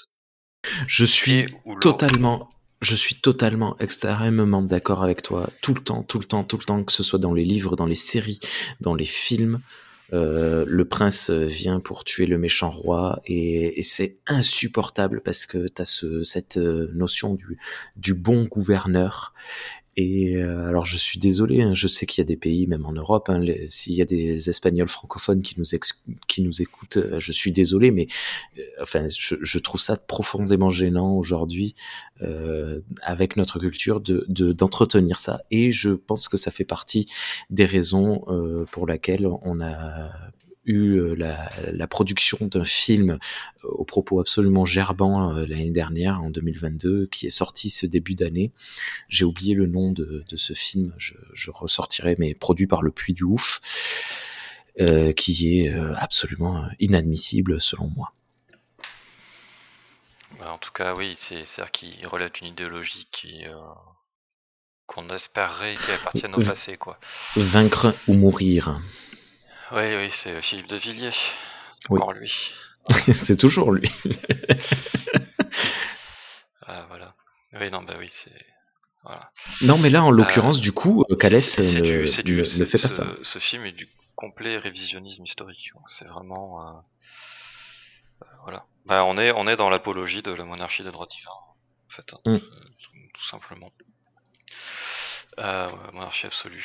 Je 0.87 1.05
suis 1.05 1.45
totalement, 1.79 2.49
je 2.81 2.95
suis 2.95 3.15
totalement, 3.15 3.77
extrêmement 3.77 4.63
d'accord 4.63 5.03
avec 5.03 5.21
toi. 5.21 5.49
Tout 5.61 5.75
le 5.75 5.83
temps, 5.83 6.01
tout 6.01 6.17
le 6.17 6.25
temps, 6.25 6.43
tout 6.43 6.57
le 6.57 6.63
temps, 6.63 6.83
que 6.83 6.91
ce 6.91 7.03
soit 7.03 7.19
dans 7.19 7.33
les 7.33 7.45
livres, 7.45 7.75
dans 7.75 7.85
les 7.85 7.95
séries, 7.95 8.39
dans 8.81 8.95
les 8.95 9.05
films. 9.05 9.61
Euh, 10.11 10.65
le 10.67 10.85
prince 10.85 11.29
vient 11.29 11.79
pour 11.79 12.03
tuer 12.03 12.25
le 12.25 12.37
méchant 12.37 12.69
roi 12.69 13.21
et, 13.25 13.81
c'est 13.83 14.17
insupportable 14.27 15.21
parce 15.21 15.45
que 15.45 15.67
tu 15.67 15.81
as 15.81 15.85
ce, 15.85 16.23
cette 16.23 16.57
euh, 16.57 16.91
notion 16.93 17.37
du 17.95 18.13
bon 18.13 18.45
gouverneur 18.45 19.33
et 19.95 20.37
euh, 20.37 20.67
alors 20.67 20.85
je 20.85 20.97
suis 20.97 21.19
désolé, 21.19 21.61
hein, 21.61 21.75
je 21.75 21.87
sais 21.87 22.07
qu'il 22.07 22.21
y 22.21 22.25
a 22.25 22.27
des 22.27 22.35
pays, 22.35 22.65
même 22.65 22.85
en 22.85 22.93
Europe, 22.93 23.29
hein, 23.29 23.45
s'il 23.67 23.93
y 23.93 24.01
a 24.01 24.05
des 24.05 24.49
Espagnols 24.49 24.87
francophones 24.87 25.43
qui 25.43 25.55
nous, 25.59 25.65
qui 26.27 26.41
nous 26.41 26.61
écoutent, 26.61 26.97
euh, 26.97 27.19
je 27.19 27.31
suis 27.31 27.51
désolé, 27.51 27.91
mais 27.91 28.07
euh, 28.57 28.61
enfin 28.81 29.07
je, 29.15 29.35
je, 29.39 29.59
trouve 29.59 29.79
ça 29.79 29.95
profondément 29.95 30.71
gênant 30.71 31.15
aujourd'hui 31.15 31.75
euh, 32.23 32.81
avec 33.03 33.37
notre 33.37 33.59
culture 33.59 34.01
de 34.01 34.25
d'entretenir 34.29 35.19
ça. 35.19 35.41
Et 35.51 35.71
je 35.71 35.91
pense 35.91 36.27
que 36.27 36.37
ça 36.37 36.49
fait 36.49 36.65
partie 36.65 37.05
des 37.51 37.65
raisons 37.65 38.23
pour 38.71 38.87
lesquelles 38.87 39.27
on 39.27 39.61
a 39.61 40.09
eu 40.65 40.95
euh, 40.95 41.15
la, 41.15 41.49
la 41.71 41.87
production 41.87 42.37
d'un 42.47 42.63
film 42.63 43.11
euh, 43.63 43.67
au 43.67 43.83
propos 43.83 44.19
absolument 44.19 44.65
gerbant 44.65 45.35
euh, 45.35 45.45
l'année 45.45 45.71
dernière, 45.71 46.21
en 46.21 46.29
2022, 46.29 47.07
qui 47.07 47.25
est 47.25 47.31
sorti 47.31 47.69
ce 47.69 47.85
début 47.85 48.15
d'année. 48.15 48.51
J'ai 49.09 49.25
oublié 49.25 49.55
le 49.55 49.67
nom 49.67 49.91
de, 49.91 50.23
de 50.27 50.37
ce 50.37 50.53
film, 50.53 50.93
je, 50.97 51.13
je, 51.33 51.51
ressortirai, 51.51 52.15
mais 52.17 52.33
produit 52.33 52.67
par 52.67 52.81
le 52.81 52.91
Puy 52.91 53.13
du 53.13 53.23
Ouf, 53.23 53.61
euh, 54.79 55.13
qui 55.13 55.59
est 55.59 55.73
absolument 55.97 56.65
inadmissible 56.79 57.61
selon 57.61 57.89
moi. 57.95 58.13
Bah, 60.39 60.51
en 60.51 60.57
tout 60.57 60.71
cas, 60.71 60.93
oui, 60.97 61.17
c'est 61.19 61.43
dire 61.43 61.71
qu'il 61.71 62.07
relève 62.07 62.31
d'une 62.31 62.47
idéologie 62.47 63.07
qui 63.11 63.43
qu'on 64.85 65.09
espérerait 65.09 65.75
qu'elle 65.75 65.95
appartienne 65.95 66.35
au 66.35 66.43
passé, 66.43 66.77
quoi. 66.77 66.99
Vaincre 67.35 67.95
ou 68.07 68.13
mourir. 68.13 68.79
Oui, 69.73 69.95
oui, 69.95 70.11
c'est 70.21 70.39
Philippe 70.43 70.67
de 70.67 70.77
Villiers. 70.77 71.11
Encore 71.89 72.13
lui. 72.13 72.31
c'est 73.15 73.35
toujours 73.35 73.71
lui. 73.71 73.89
ah, 76.67 76.85
voilà. 76.89 77.15
Oui, 77.53 77.71
non, 77.71 77.81
bah 77.81 77.95
oui, 77.97 78.07
c'est. 78.23 78.45
Voilà. 79.03 79.31
Non, 79.61 79.79
mais 79.79 79.89
là, 79.89 80.03
en 80.03 80.11
l'occurrence, 80.11 80.59
euh, 80.59 80.61
du 80.61 80.73
coup, 80.73 81.03
Calès 81.19 81.57
ne, 81.57 81.63
ne, 81.63 82.59
ne, 82.59 82.65
fait 82.65 82.77
pas 82.77 82.87
ça. 82.87 83.07
Ce 83.23 83.39
film 83.39 83.65
est 83.65 83.71
du 83.71 83.89
complet 84.15 84.57
révisionnisme 84.57 85.23
historique. 85.23 85.71
C'est 85.87 86.05
vraiment. 86.05 86.61
Euh, 86.61 86.73
euh, 88.21 88.25
voilà. 88.43 88.65
Bah, 88.85 89.03
on, 89.05 89.17
est, 89.17 89.31
on 89.31 89.47
est 89.47 89.55
dans 89.55 89.69
l'apologie 89.69 90.21
de 90.21 90.31
la 90.31 90.45
monarchie 90.45 90.83
de 90.83 90.91
droit 90.91 91.07
divin, 91.07 91.31
en 91.31 91.89
fait, 91.89 92.13
hein, 92.13 92.19
mm. 92.25 92.39
tout 92.39 93.25
simplement. 93.31 93.71
Absolue. 95.37 96.63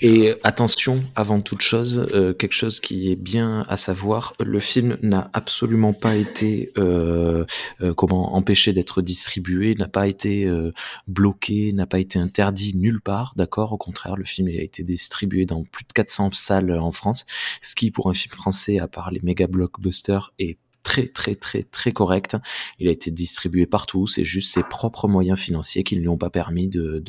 Et 0.00 0.34
attention, 0.44 1.04
avant 1.14 1.40
toute 1.40 1.60
chose, 1.60 2.06
euh, 2.12 2.32
quelque 2.32 2.52
chose 2.52 2.80
qui 2.80 3.10
est 3.10 3.16
bien 3.16 3.64
à 3.68 3.76
savoir, 3.76 4.34
le 4.40 4.60
film 4.60 4.98
n'a 5.02 5.30
absolument 5.32 5.92
pas 5.92 6.14
été 6.16 6.72
euh, 6.78 7.44
euh 7.80 7.94
comment 7.94 8.34
empêché 8.34 8.72
d'être 8.72 9.02
distribué, 9.02 9.74
n'a 9.74 9.88
pas 9.88 10.06
été 10.06 10.44
euh, 10.44 10.72
bloqué, 11.06 11.72
n'a 11.72 11.86
pas 11.86 11.98
été 11.98 12.18
interdit 12.18 12.76
nulle 12.76 13.00
part, 13.00 13.34
d'accord? 13.36 13.72
Au 13.72 13.78
contraire, 13.78 14.16
le 14.16 14.24
film 14.24 14.48
il 14.48 14.58
a 14.58 14.62
été 14.62 14.82
distribué 14.82 15.44
dans 15.44 15.64
plus 15.64 15.84
de 15.84 15.92
400 15.92 16.30
salles 16.32 16.72
en 16.72 16.92
France, 16.92 17.26
ce 17.62 17.74
qui 17.74 17.90
pour 17.90 18.08
un 18.08 18.14
film 18.14 18.34
français, 18.34 18.78
à 18.78 18.88
part 18.88 19.10
les 19.10 19.20
méga 19.22 19.46
blockbusters, 19.46 20.32
est 20.38 20.58
très 20.84 21.08
très 21.08 21.34
très 21.34 21.64
très 21.64 21.92
correct. 21.92 22.36
Il 22.78 22.86
a 22.86 22.92
été 22.92 23.10
distribué 23.10 23.66
partout. 23.66 24.06
C'est 24.06 24.24
juste 24.24 24.52
ses 24.52 24.62
propres 24.62 25.08
moyens 25.08 25.40
financiers 25.40 25.82
qui 25.82 25.96
ne 25.96 26.00
lui 26.00 26.08
ont 26.08 26.18
pas 26.18 26.30
permis 26.30 26.68
de 26.68 27.02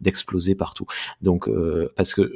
d'exploser 0.00 0.54
partout. 0.54 0.86
Donc 1.20 1.48
euh, 1.48 1.92
parce 1.96 2.14
que 2.14 2.32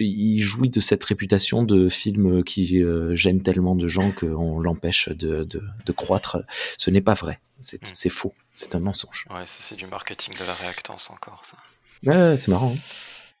il 0.00 0.40
jouit 0.40 0.70
de 0.70 0.80
cette 0.80 1.04
réputation 1.04 1.62
de 1.62 1.88
film 1.88 2.42
qui 2.42 2.82
euh, 2.82 3.14
gêne 3.14 3.42
tellement 3.42 3.76
de 3.76 3.86
gens 3.86 4.10
qu'on 4.12 4.58
l'empêche 4.58 5.08
de, 5.08 5.44
de, 5.44 5.62
de, 5.86 5.92
croître. 5.92 6.38
Ce 6.76 6.90
n'est 6.90 7.00
pas 7.00 7.14
vrai. 7.14 7.40
C'est 7.60 7.80
mm. 7.82 8.10
faux. 8.10 8.34
C'est 8.50 8.74
un 8.74 8.80
mensonge. 8.80 9.26
Ouais, 9.30 9.44
c'est 9.68 9.76
du 9.76 9.86
marketing 9.86 10.34
de 10.34 10.44
la 10.44 10.54
réactance 10.54 11.08
encore, 11.10 11.42
ça. 11.48 11.56
Ouais, 12.02 12.38
c'est 12.38 12.48
marrant. 12.48 12.74
Hein. 12.74 12.80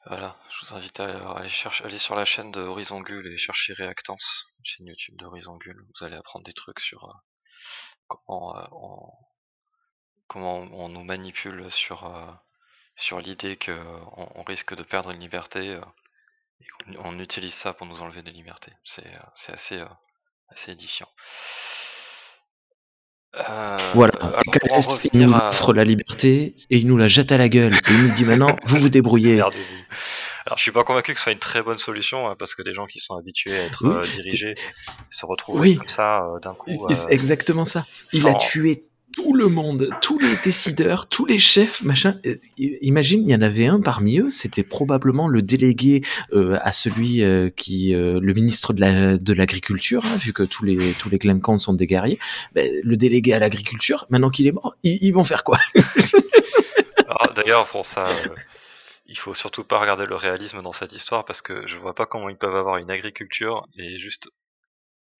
Voilà, 0.06 0.34
je 0.48 0.66
vous 0.66 0.74
invite 0.76 0.98
à 0.98 1.32
aller, 1.32 1.50
sur 1.98 2.14
la 2.14 2.24
chaîne 2.24 2.50
de 2.52 2.60
Horizon 2.60 3.02
Gull 3.02 3.26
et 3.26 3.36
chercher 3.36 3.74
Réactance, 3.74 4.46
chaîne 4.64 4.86
YouTube 4.86 5.14
de 5.18 5.26
Horizon 5.26 5.58
Gull. 5.58 5.76
Vous 5.76 6.04
allez 6.04 6.16
apprendre 6.16 6.44
des 6.46 6.54
trucs 6.54 6.80
sur 6.80 7.04
euh, 7.04 7.12
comment, 8.08 8.56
euh, 8.56 8.66
on, 8.72 9.12
comment 10.26 10.56
on 10.56 10.88
nous 10.88 11.04
manipule 11.04 11.70
sur, 11.70 12.06
euh, 12.06 12.32
sur 12.96 13.20
l'idée 13.20 13.58
qu'on 13.58 14.32
on 14.34 14.42
risque 14.42 14.74
de 14.74 14.82
perdre 14.82 15.10
une 15.10 15.20
liberté 15.20 15.78
et 16.60 16.94
qu'on 16.94 17.18
utilise 17.18 17.54
ça 17.56 17.74
pour 17.74 17.86
nous 17.86 18.00
enlever 18.00 18.22
des 18.22 18.32
libertés. 18.32 18.72
C'est 18.84 19.12
assez, 19.48 19.84
assez 20.48 20.72
édifiant. 20.72 21.10
Euh, 23.36 23.76
voilà, 23.94 24.12
il 25.12 25.20
nous 25.20 25.32
offre 25.32 25.72
la 25.72 25.84
liberté 25.84 26.56
et 26.68 26.78
il 26.78 26.86
nous 26.86 26.96
la 26.96 27.08
jette 27.08 27.30
à 27.30 27.38
la 27.38 27.48
gueule. 27.48 27.74
Et 27.74 27.92
il 27.92 28.02
nous 28.02 28.12
dit 28.12 28.24
maintenant, 28.24 28.56
vous 28.64 28.78
vous 28.78 28.88
débrouillez. 28.88 29.40
Alors 30.46 30.56
je 30.56 30.62
suis 30.62 30.72
pas 30.72 30.82
convaincu 30.82 31.12
que 31.12 31.18
ce 31.18 31.24
soit 31.24 31.32
une 31.32 31.38
très 31.38 31.62
bonne 31.62 31.78
solution 31.78 32.28
hein, 32.28 32.34
parce 32.38 32.54
que 32.54 32.62
des 32.62 32.72
gens 32.72 32.86
qui 32.86 32.98
sont 32.98 33.14
habitués 33.14 33.56
à 33.56 33.64
être 33.66 33.84
euh, 33.84 34.00
dirigés 34.22 34.54
se 35.10 35.26
retrouvent 35.26 35.76
comme 35.76 35.86
ça 35.86 36.24
euh, 36.24 36.40
d'un 36.40 36.54
coup. 36.54 36.88
C'est 36.92 37.12
exactement 37.12 37.64
ça. 37.64 37.86
Il 38.12 38.26
a 38.26 38.34
tué 38.34 38.84
tout 39.14 39.34
le 39.34 39.48
monde, 39.48 39.90
tous 40.00 40.18
les 40.18 40.36
décideurs, 40.38 41.08
tous 41.08 41.26
les 41.26 41.38
chefs, 41.38 41.82
machin. 41.82 42.16
Euh, 42.26 42.36
imagine, 42.58 43.22
il 43.26 43.30
y 43.30 43.34
en 43.34 43.42
avait 43.42 43.66
un 43.66 43.80
parmi 43.80 44.18
eux, 44.18 44.30
c'était 44.30 44.62
probablement 44.62 45.28
le 45.28 45.42
délégué 45.42 46.02
euh, 46.32 46.58
à 46.62 46.72
celui 46.72 47.22
euh, 47.22 47.50
qui, 47.50 47.92
le 47.92 48.32
ministre 48.32 48.72
de 48.72 48.80
la 48.80 49.16
de 49.16 49.32
l'agriculture, 49.32 50.04
hein, 50.04 50.16
vu 50.16 50.32
que 50.32 50.42
tous 50.42 50.64
les 50.64 50.94
tous 50.98 51.08
les 51.08 51.18
sont 51.58 51.72
des 51.72 51.86
guerriers. 51.86 52.18
Ben, 52.54 52.68
le 52.82 52.96
délégué 52.96 53.32
à 53.34 53.38
l'agriculture, 53.38 54.06
maintenant 54.10 54.30
qu'il 54.30 54.46
est 54.46 54.52
mort, 54.52 54.74
ils, 54.82 55.12
vont 55.12 55.24
faire 55.24 55.44
quoi? 55.44 55.58
D'ailleurs, 57.36 57.68
pour 57.68 57.86
ça, 57.86 58.02
il 59.06 59.18
faut 59.18 59.34
surtout 59.34 59.64
pas 59.64 59.78
regarder 59.78 60.06
le 60.06 60.16
réalisme 60.16 60.62
dans 60.62 60.72
cette 60.72 60.92
histoire 60.92 61.24
parce 61.24 61.42
que 61.42 61.66
je 61.66 61.76
vois 61.76 61.94
pas 61.94 62.06
comment 62.06 62.28
ils 62.28 62.36
peuvent 62.36 62.54
avoir 62.54 62.76
une 62.76 62.90
agriculture 62.90 63.66
et 63.76 63.98
juste 63.98 64.28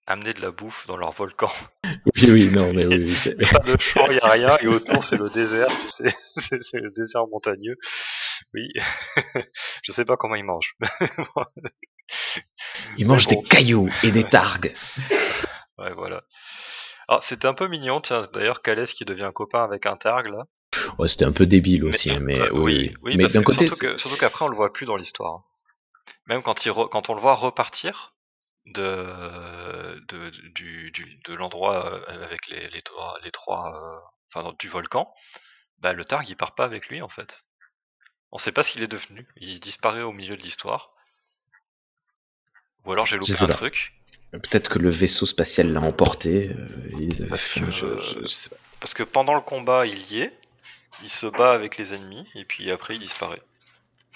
amener 0.06 0.32
de 0.34 0.40
la 0.40 0.50
bouffe 0.50 0.86
dans 0.86 0.96
leur 0.96 1.12
volcan. 1.12 1.50
Oui, 2.16 2.30
oui, 2.30 2.50
non, 2.50 2.72
mais 2.72 2.86
oui. 2.86 3.14
A 3.26 3.58
pas 3.58 3.58
de 3.58 3.78
champ, 3.78 4.06
il 4.06 4.12
n'y 4.12 4.20
a 4.20 4.28
rien, 4.28 4.58
et 4.62 4.66
autour 4.68 5.04
c'est 5.04 5.16
le 5.16 5.28
désert, 5.28 5.68
c'est 5.90 6.78
le 6.78 6.90
désert 6.96 7.26
montagneux. 7.30 7.76
Oui, 8.54 8.72
je 9.82 9.92
sais 9.92 10.04
pas 10.04 10.16
comment 10.16 10.34
ils 10.34 10.44
mangent. 10.44 10.76
ils 12.96 13.06
mangent 13.06 13.26
des 13.26 13.42
cailloux 13.42 13.90
et 14.02 14.12
des 14.12 14.24
targues. 14.24 14.74
Ouais, 15.78 15.92
voilà. 15.94 16.22
Alors, 17.08 17.22
c'était 17.22 17.48
un 17.48 17.54
peu 17.54 17.68
mignon, 17.68 18.00
tiens, 18.00 18.28
d'ailleurs, 18.32 18.62
Calès 18.62 18.92
qui 18.92 19.04
devient 19.04 19.30
copain 19.34 19.64
avec 19.64 19.84
un 19.84 19.96
targue, 19.96 20.28
là. 20.28 20.44
Ouais, 20.98 21.08
c'était 21.08 21.24
un 21.24 21.32
peu 21.32 21.44
débile 21.44 21.84
aussi, 21.84 22.10
mais, 22.20 22.38
mais 22.38 22.50
oui. 22.50 22.94
oui, 23.02 23.16
mais 23.16 23.24
d'un 23.24 23.42
côté. 23.42 23.68
Surtout 23.68 24.16
qu'après, 24.18 24.44
on 24.44 24.48
le 24.48 24.56
voit 24.56 24.72
plus 24.72 24.86
dans 24.86 24.96
l'histoire. 24.96 25.42
Même 26.26 26.42
quand, 26.42 26.64
il 26.64 26.72
quand 26.72 27.10
on 27.10 27.14
le 27.14 27.20
voit 27.20 27.34
repartir, 27.34 28.14
de, 28.66 28.82
de, 30.08 30.30
du, 30.54 30.90
du, 30.90 31.20
de 31.24 31.34
l'endroit 31.34 31.86
euh, 31.86 32.24
avec 32.24 32.46
les, 32.48 32.68
les, 32.70 32.82
trois, 32.82 33.18
les 33.22 33.30
trois 33.30 33.74
euh, 33.74 33.98
enfin 34.32 34.54
du 34.58 34.68
volcan, 34.68 35.12
bah 35.78 35.92
le 35.92 36.04
Targ 36.04 36.28
il 36.28 36.36
part 36.36 36.54
pas 36.54 36.64
avec 36.64 36.88
lui 36.88 37.02
en 37.02 37.08
fait. 37.08 37.44
On 38.32 38.38
sait 38.38 38.52
pas 38.52 38.62
ce 38.62 38.72
qu'il 38.72 38.82
est 38.82 38.88
devenu, 38.88 39.26
il 39.36 39.58
disparaît 39.60 40.02
au 40.02 40.12
milieu 40.12 40.36
de 40.36 40.42
l'histoire. 40.42 40.90
Ou 42.84 42.92
alors 42.92 43.06
j'ai 43.06 43.16
loupé 43.16 43.32
un 43.42 43.48
truc. 43.48 43.92
Peut-être 44.30 44.68
que 44.68 44.78
le 44.78 44.90
vaisseau 44.90 45.26
spatial 45.26 45.72
l'a 45.72 45.80
emporté. 45.80 46.48
Euh, 46.50 47.26
parce, 47.28 47.54
que, 47.54 47.60
parce 48.80 48.94
que 48.94 49.02
pendant 49.02 49.34
le 49.34 49.40
combat 49.40 49.86
il 49.86 50.00
y 50.12 50.20
est, 50.20 50.32
il 51.02 51.10
se 51.10 51.26
bat 51.26 51.52
avec 51.52 51.76
les 51.76 51.92
ennemis 51.92 52.28
et 52.34 52.44
puis 52.44 52.70
après 52.70 52.94
il 52.94 53.00
disparaît. 53.00 53.42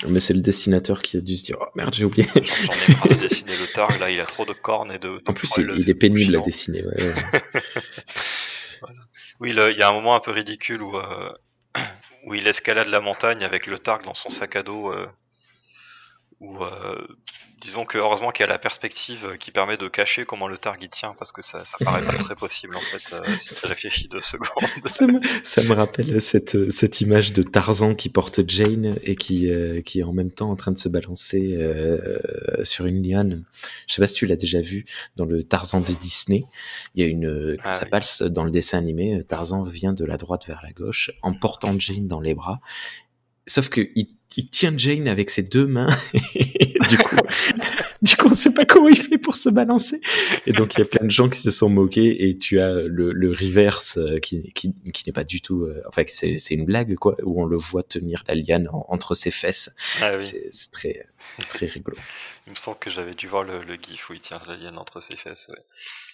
Mais 0.08 0.20
c'est 0.20 0.34
le 0.34 0.40
dessinateur 0.40 1.02
qui 1.02 1.16
a 1.16 1.20
dû 1.20 1.36
se 1.36 1.44
dire 1.44 1.56
Oh 1.60 1.66
merde, 1.76 1.94
j'ai 1.94 2.04
oublié. 2.04 2.28
J'en 2.34 2.40
ai 2.40 2.94
marre 2.94 3.08
de 3.08 3.28
dessiner 3.28 3.52
le 3.52 3.72
Targ, 3.72 3.98
là, 4.00 4.10
il 4.10 4.20
a 4.20 4.26
trop 4.26 4.44
de 4.44 4.52
cornes 4.52 4.92
et 4.92 4.98
de. 4.98 5.22
en 5.26 5.32
plus, 5.32 5.50
il, 5.58 5.88
est 5.88 5.94
pénible 5.94 6.36
à 6.36 6.40
dessiner, 6.40 6.84
ouais. 6.84 7.14
Oui, 9.40 9.50
il 9.50 9.76
y 9.78 9.82
a 9.82 9.88
un 9.88 9.92
moment 9.92 10.14
un 10.14 10.20
peu 10.20 10.30
ridicule 10.30 10.82
où, 10.82 10.96
euh, 10.96 11.32
où 12.26 12.34
il 12.34 12.46
escalade 12.46 12.86
la 12.86 13.00
montagne 13.00 13.44
avec 13.44 13.66
le 13.66 13.78
Targ 13.78 14.04
dans 14.04 14.14
son 14.14 14.30
sac 14.30 14.56
à 14.56 14.62
dos, 14.62 14.92
euh, 14.92 15.06
Ou 16.40 16.62
euh, 16.62 17.06
disons 17.64 17.86
que 17.86 17.96
heureusement 17.96 18.30
qu'il 18.30 18.44
y 18.44 18.48
a 18.48 18.52
la 18.52 18.58
perspective 18.58 19.30
qui 19.40 19.50
permet 19.50 19.76
de 19.76 19.88
cacher 19.88 20.24
comment 20.26 20.48
le 20.48 20.58
target 20.58 20.88
tient 20.88 21.14
parce 21.18 21.32
que 21.32 21.40
ça, 21.42 21.64
ça 21.64 21.82
paraît 21.82 22.04
pas 22.04 22.12
très 22.12 22.34
possible 22.34 22.76
en 22.76 22.80
fait 22.80 23.14
euh, 23.14 23.22
si 23.46 23.60
tu 23.60 23.66
réfléchis 23.66 24.08
deux 24.08 24.20
secondes. 24.20 24.68
ça, 24.84 25.06
me, 25.06 25.20
ça 25.42 25.62
me 25.62 25.72
rappelle 25.72 26.20
cette, 26.20 26.70
cette 26.70 27.00
image 27.00 27.32
de 27.32 27.42
Tarzan 27.42 27.94
qui 27.94 28.10
porte 28.10 28.40
Jane 28.48 28.98
et 29.02 29.16
qui, 29.16 29.50
euh, 29.50 29.80
qui 29.80 30.00
est 30.00 30.02
en 30.02 30.12
même 30.12 30.30
temps 30.30 30.50
en 30.50 30.56
train 30.56 30.72
de 30.72 30.78
se 30.78 30.88
balancer 30.88 31.54
euh, 31.56 32.18
sur 32.64 32.84
une 32.84 33.02
liane. 33.02 33.44
Je 33.86 33.94
sais 33.94 34.02
pas 34.02 34.06
si 34.06 34.16
tu 34.16 34.26
l'as 34.26 34.36
déjà 34.36 34.60
vu 34.60 34.84
dans 35.16 35.24
le 35.24 35.42
Tarzan 35.42 35.80
de 35.80 35.92
Disney. 35.92 36.44
Il 36.94 37.02
y 37.02 37.06
a 37.06 37.08
une 37.08 37.56
Ah 37.64 37.72
ça 37.72 37.84
oui. 37.84 37.90
passe 37.90 38.22
dans 38.22 38.44
le 38.44 38.50
dessin 38.50 38.78
animé. 38.78 39.22
Tarzan 39.24 39.62
vient 39.62 39.92
de 39.92 40.04
la 40.04 40.16
droite 40.18 40.46
vers 40.46 40.60
la 40.62 40.72
gauche 40.72 41.12
en 41.22 41.32
portant 41.32 41.78
Jane 41.78 42.08
dans 42.08 42.20
les 42.20 42.34
bras. 42.34 42.60
Sauf 43.46 43.68
que 43.68 43.80
il, 43.94 44.08
il 44.36 44.48
tient 44.50 44.76
Jane 44.76 45.06
avec 45.08 45.30
ses 45.30 45.42
deux 45.42 45.66
mains. 45.66 45.94
Et 46.34 46.74
du 46.88 46.98
coup, 46.98 47.16
du 48.02 48.16
coup, 48.16 48.28
on 48.30 48.34
sait 48.34 48.52
pas 48.52 48.64
comment 48.64 48.88
il 48.88 48.96
fait 49.00 49.18
pour 49.18 49.36
se 49.36 49.48
balancer. 49.48 50.00
Et 50.46 50.52
donc, 50.52 50.74
il 50.74 50.80
y 50.80 50.82
a 50.82 50.86
plein 50.86 51.04
de 51.06 51.10
gens 51.10 51.28
qui 51.28 51.38
se 51.40 51.50
sont 51.50 51.68
moqués 51.68 52.28
et 52.28 52.36
tu 52.36 52.58
as 52.60 52.72
le, 52.72 53.12
le 53.12 53.30
reverse 53.30 53.98
euh, 53.98 54.18
qui, 54.18 54.52
qui, 54.52 54.74
qui 54.92 55.04
n'est 55.06 55.12
pas 55.12 55.24
du 55.24 55.40
tout, 55.40 55.62
euh, 55.62 55.82
enfin, 55.88 56.02
c'est, 56.08 56.38
c'est 56.38 56.54
une 56.54 56.64
blague, 56.64 56.94
quoi, 56.96 57.16
où 57.22 57.40
on 57.42 57.44
le 57.46 57.56
voit 57.56 57.82
tenir 57.82 58.24
la 58.26 58.34
liane 58.34 58.68
en- 58.72 58.84
entre 58.88 59.14
ses 59.14 59.30
fesses. 59.30 59.74
Ah 60.00 60.14
oui. 60.14 60.22
C'est, 60.22 60.48
c'est 60.50 60.70
très, 60.72 61.06
très 61.48 61.66
rigolo. 61.66 61.96
Il 62.46 62.50
me 62.50 62.56
semble 62.56 62.78
que 62.78 62.90
j'avais 62.90 63.14
dû 63.14 63.26
voir 63.28 63.44
le, 63.44 63.62
le 63.62 63.76
gif 63.76 64.10
où 64.10 64.14
il 64.14 64.20
tient 64.20 64.40
la 64.46 64.56
liane 64.56 64.76
entre 64.78 65.00
ses 65.00 65.16
fesses. 65.16 65.46
ouais. 65.48 65.62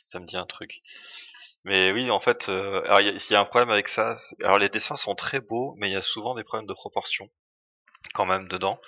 Ça 0.09 0.18
me 0.20 0.26
dit 0.26 0.37
un 0.37 0.47
truc. 0.47 0.83
Mais 1.65 1.93
oui, 1.93 2.11
en 2.11 2.21
fait, 2.21 2.49
euh, 2.49 2.83
alors 2.85 3.01
il 3.01 3.17
y, 3.17 3.33
y 3.33 3.37
a 3.37 3.41
un 3.41 3.45
problème 3.45 3.71
avec 3.71 3.89
ça. 3.89 4.15
Alors 4.43 4.59
les 4.59 4.69
dessins 4.69 4.97
sont 4.97 5.15
très 5.15 5.41
beaux, 5.41 5.75
mais 5.79 5.89
il 5.89 5.93
y 5.93 5.97
a 5.97 6.03
souvent 6.03 6.35
des 6.35 6.45
problèmes 6.45 6.67
de 6.67 6.75
proportion 6.75 7.29
quand 8.15 8.27
même 8.27 8.49
dedans. 8.49 8.81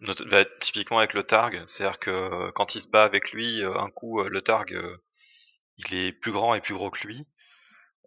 Bah, 0.00 0.44
typiquement 0.60 0.98
avec 0.98 1.14
le 1.14 1.24
Targ, 1.24 1.64
c'est-à-dire 1.68 1.98
que 2.00 2.10
euh, 2.10 2.52
quand 2.54 2.74
il 2.76 2.82
se 2.82 2.88
bat 2.88 3.02
avec 3.04 3.32
lui, 3.32 3.62
euh, 3.64 3.74
un 3.78 3.90
coup 3.90 4.20
euh, 4.20 4.28
le 4.30 4.42
Targ, 4.42 4.76
il 5.78 5.94
est 5.96 6.12
plus 6.12 6.32
grand 6.32 6.54
et 6.54 6.60
plus 6.60 6.74
gros 6.74 6.90
que 6.90 7.06
lui. 7.06 7.26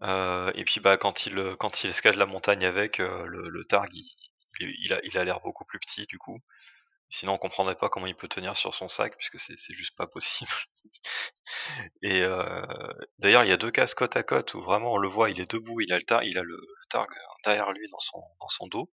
Euh, 0.04 0.52
et 0.56 0.66
puis 0.66 0.80
bah 0.82 0.98
quand 0.98 1.26
il 1.28 1.56
quand 1.60 1.84
il 1.84 1.92
escalade 1.92 2.20
la 2.20 2.26
montagne 2.28 2.66
avec 2.66 3.00
le, 3.00 3.26
le 3.50 3.66
Targ, 3.66 3.90
il, 3.94 4.06
il- 4.60 4.94
a 4.94 5.02
il 5.04 5.18
a 5.18 5.24
l'air 5.26 5.42
beaucoup 5.42 5.66
plus 5.66 5.80
petit 5.80 6.06
du 6.08 6.18
coup. 6.20 6.40
Sinon, 7.10 7.34
on 7.34 7.38
comprendrait 7.38 7.76
pas 7.76 7.90
comment 7.90 8.08
il 8.08 8.16
peut 8.16 8.28
tenir 8.28 8.58
sur 8.58 8.74
son 8.74 8.90
sac, 8.90 9.16
puisque 9.18 9.40
c'est 9.40 9.74
juste 9.74 9.96
pas 9.96 10.08
possible. 10.08 10.52
Et 12.02 12.22
euh, 12.22 12.66
d'ailleurs, 13.20 13.44
il 13.44 13.50
y 13.50 13.54
a 13.54 13.58
deux 13.58 13.72
cases 13.72 13.94
côte 13.94 14.16
à 14.16 14.24
côte 14.24 14.54
où 14.54 14.62
vraiment 14.62 14.94
on 14.94 14.98
le 14.98 15.08
voit, 15.08 15.30
il 15.30 15.40
est 15.40 15.52
debout, 15.52 15.82
il 15.82 15.92
a 15.94 16.00
le, 16.00 16.58
targ 16.90 17.10
derrière 17.44 17.72
lui 17.72 17.88
dans 17.90 18.00
son, 18.50 18.68
dos, 18.68 18.92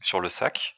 sur 0.00 0.20
le 0.20 0.28
sac. 0.28 0.74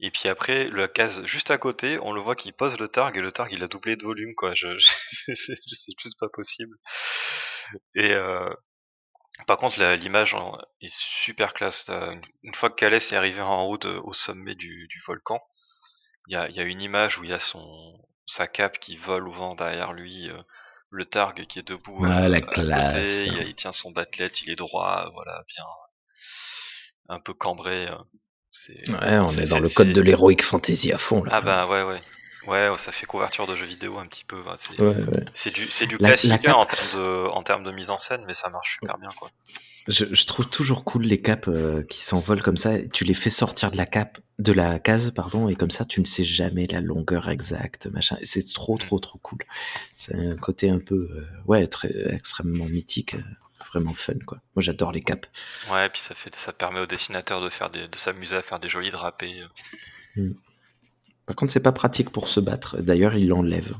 Et 0.00 0.10
puis 0.10 0.28
après, 0.28 0.68
la 0.68 0.88
case 0.88 1.24
juste 1.26 1.50
à 1.50 1.58
côté, 1.58 1.98
on 2.00 2.12
le 2.12 2.20
voit 2.20 2.36
qu'il 2.36 2.52
pose 2.54 2.76
le 2.78 2.88
targ 2.88 3.16
et 3.16 3.20
le 3.20 3.32
targ 3.32 3.52
il 3.52 3.62
a 3.62 3.68
doublé 3.68 3.96
de 3.96 4.02
volume, 4.02 4.34
quoi. 4.34 4.52
C'est 5.26 5.98
juste 5.98 6.18
pas 6.18 6.28
possible. 6.28 6.76
Et 7.94 8.12
euh, 8.12 8.52
par 9.46 9.58
contre, 9.58 9.80
l'image 9.94 10.36
est 10.80 10.94
super 11.24 11.54
classe. 11.54 11.84
T'as- 11.86 12.14
Une, 12.42 12.54
fois 12.54 12.70
que 12.70 12.76
Calès 12.76 13.12
est 13.12 13.16
arrivé 13.16 13.40
en 13.40 13.64
haut 13.64 13.78
au 13.78 14.12
sommet 14.12 14.54
du 14.54 14.88
volcan, 15.06 15.40
il 16.28 16.32
y 16.34 16.36
a, 16.36 16.48
il 16.48 16.56
y 16.56 16.60
a 16.60 16.64
une 16.64 16.80
image 16.82 17.18
où 17.18 17.24
il 17.24 17.30
y 17.30 17.32
a 17.34 17.40
son 17.40 17.98
sa 18.26 18.46
cape 18.48 18.78
qui 18.80 18.96
vole 18.96 19.28
au 19.28 19.32
vent 19.32 19.54
derrière 19.54 19.92
lui, 19.92 20.30
euh, 20.30 20.42
le 20.90 21.04
targ 21.04 21.44
qui 21.46 21.58
est 21.58 21.68
debout 21.68 22.06
Ah, 22.06 22.28
euh, 22.28 22.28
la 22.28 22.42
à 22.52 22.56
classe. 22.56 22.68
côté, 22.68 23.28
il, 23.28 23.36
il 23.48 23.54
tient 23.56 23.72
son 23.72 23.90
battelette, 23.92 24.42
il 24.42 24.50
est 24.50 24.56
droit, 24.56 25.10
voilà, 25.14 25.42
bien 25.48 25.64
un 27.08 27.20
peu 27.20 27.34
cambré. 27.34 27.88
euh, 27.88 27.96
C'est, 28.50 28.74
Ouais, 28.88 29.18
on 29.18 29.36
est 29.38 29.46
dans 29.48 29.58
le 29.58 29.68
code 29.68 29.92
de 29.92 30.00
l'heroic 30.00 30.40
fantasy 30.40 30.92
à 30.92 30.98
fond, 30.98 31.24
là. 31.24 31.32
Ah 31.32 31.40
bah 31.40 31.66
ouais 31.66 31.82
ouais. 31.82 32.00
Ouais, 32.46 32.68
ouais, 32.68 32.78
ça 32.78 32.92
fait 32.92 33.06
couverture 33.06 33.46
de 33.46 33.54
jeux 33.56 33.66
vidéo 33.66 33.98
un 33.98 34.06
petit 34.06 34.24
peu. 34.24 34.40
ouais, 34.42 34.54
c'est, 34.58 34.78
Ouais, 34.78 34.86
ouais. 34.86 35.24
c'est 35.32 35.50
du, 35.50 35.70
c'est 35.70 35.86
du 35.86 35.98
La- 36.00 36.16
la 36.24 36.38
classique 36.38 36.44
hein, 36.46 36.54
en 36.54 36.66
termes 36.66 36.90
de, 36.90 37.28
en 37.28 37.42
termes 37.42 37.64
de 37.64 37.70
mise 37.72 37.90
en 37.90 37.98
scène, 37.98 38.24
mais 38.26 38.34
ça 38.34 38.50
marche 38.50 38.74
super 38.74 38.98
bien 38.98 39.12
quoi. 39.14 39.32
Je, 39.88 40.04
je 40.12 40.26
trouve 40.26 40.48
toujours 40.48 40.84
cool 40.84 41.02
les 41.02 41.20
capes 41.20 41.48
euh, 41.48 41.82
qui 41.82 42.00
s'envolent 42.00 42.42
comme 42.42 42.56
ça. 42.56 42.78
Tu 42.88 43.04
les 43.04 43.14
fais 43.14 43.30
sortir 43.30 43.70
de 43.72 43.76
la 43.76 43.86
cape, 43.86 44.18
de 44.38 44.52
la 44.52 44.78
case, 44.78 45.10
pardon, 45.10 45.48
et 45.48 45.56
comme 45.56 45.70
ça, 45.72 45.84
tu 45.84 46.00
ne 46.00 46.04
sais 46.04 46.22
jamais 46.24 46.66
la 46.68 46.80
longueur 46.80 47.28
exacte, 47.28 47.86
machin. 47.86 48.16
C'est 48.22 48.44
trop, 48.54 48.78
trop, 48.78 48.98
trop 49.00 49.18
cool. 49.18 49.38
C'est 49.96 50.14
un 50.14 50.36
côté 50.36 50.70
un 50.70 50.78
peu, 50.78 51.08
euh, 51.12 51.26
ouais, 51.46 51.66
très 51.66 51.90
extrêmement 52.14 52.66
mythique, 52.66 53.14
euh, 53.14 53.22
vraiment 53.72 53.92
fun, 53.92 54.14
quoi. 54.24 54.38
Moi, 54.54 54.62
j'adore 54.62 54.92
les 54.92 55.00
capes. 55.02 55.26
Ouais, 55.70 55.86
et 55.86 55.88
puis 55.88 56.00
ça 56.08 56.14
fait, 56.14 56.32
ça 56.44 56.52
permet 56.52 56.78
aux 56.80 56.86
dessinateurs 56.86 57.40
de 57.40 57.50
faire 57.50 57.70
des, 57.70 57.88
de 57.88 57.96
s'amuser 57.96 58.36
à 58.36 58.42
faire 58.42 58.60
des 58.60 58.68
jolis 58.68 58.90
drapés. 58.92 59.42
euh. 60.18 60.30
Par 61.26 61.34
contre, 61.36 61.52
c'est 61.52 61.62
pas 61.62 61.72
pratique 61.72 62.10
pour 62.10 62.28
se 62.28 62.40
battre. 62.40 62.78
D'ailleurs, 62.80 63.14
il 63.16 63.28
l'enlève. 63.28 63.74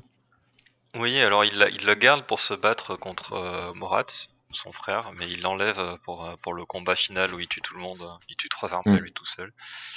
Oui, 0.97 1.19
alors 1.21 1.45
il, 1.45 1.55
la- 1.57 1.69
il 1.71 1.85
le 1.87 1.95
garde 1.95 2.27
pour 2.27 2.39
se 2.41 2.55
battre 2.55 2.97
contre 2.97 3.73
Morat, 3.75 4.07
son 4.55 4.73
frère, 4.73 5.13
mais 5.15 5.29
il 5.29 5.43
l'enlève 5.43 5.79
euh, 5.79 5.97
pour, 6.05 6.25
euh, 6.27 6.37
pour 6.43 6.55
le 6.55 6.65
combat 6.65 6.95
final 6.97 7.33
où 7.35 7.41
il 7.41 7.49
tue 7.49 7.61
tout 7.63 7.75
le 7.75 7.81
monde. 7.81 8.03
euh, 8.03 8.25
Il 8.29 8.37
tue 8.37 8.49
trois 8.49 8.73
armes 8.75 8.83
à 8.87 8.91
Mm. 8.91 8.97
lui 8.99 9.13
tout 9.13 9.27
seul. 9.27 9.53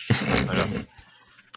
voilà. 0.46 0.64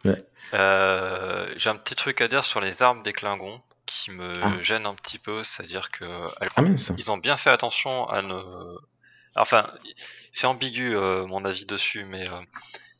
Ouais. 0.05 0.23
Euh, 0.55 1.53
J'ai 1.57 1.71
un 1.71 1.77
petit 1.77 1.95
truc 1.95 2.21
à 2.21 2.29
dire 2.29 2.45
sur 2.45 2.61
les 2.61 2.83
armes 2.83 3.03
des 3.03 3.13
Klingons 3.13 3.61
qui 3.87 4.11
me 4.11 4.31
Ah. 4.43 4.63
gêne 4.63 4.87
un 4.87 4.95
petit 4.95 5.19
peu, 5.19 5.43
c'est-à-dire 5.43 5.89
que 5.91 6.05
Ah 6.41 6.63
ils 6.99 7.11
ont 7.11 7.17
bien 7.19 7.37
fait 7.37 7.51
attention 7.51 8.09
à 8.09 8.23
ne. 8.23 8.77
Enfin, 9.35 9.71
c'est 10.33 10.47
ambigu 10.47 10.97
euh, 10.97 11.27
mon 11.27 11.45
avis 11.45 11.65
dessus, 11.67 12.05
mais 12.05 12.29
euh, 12.29 12.41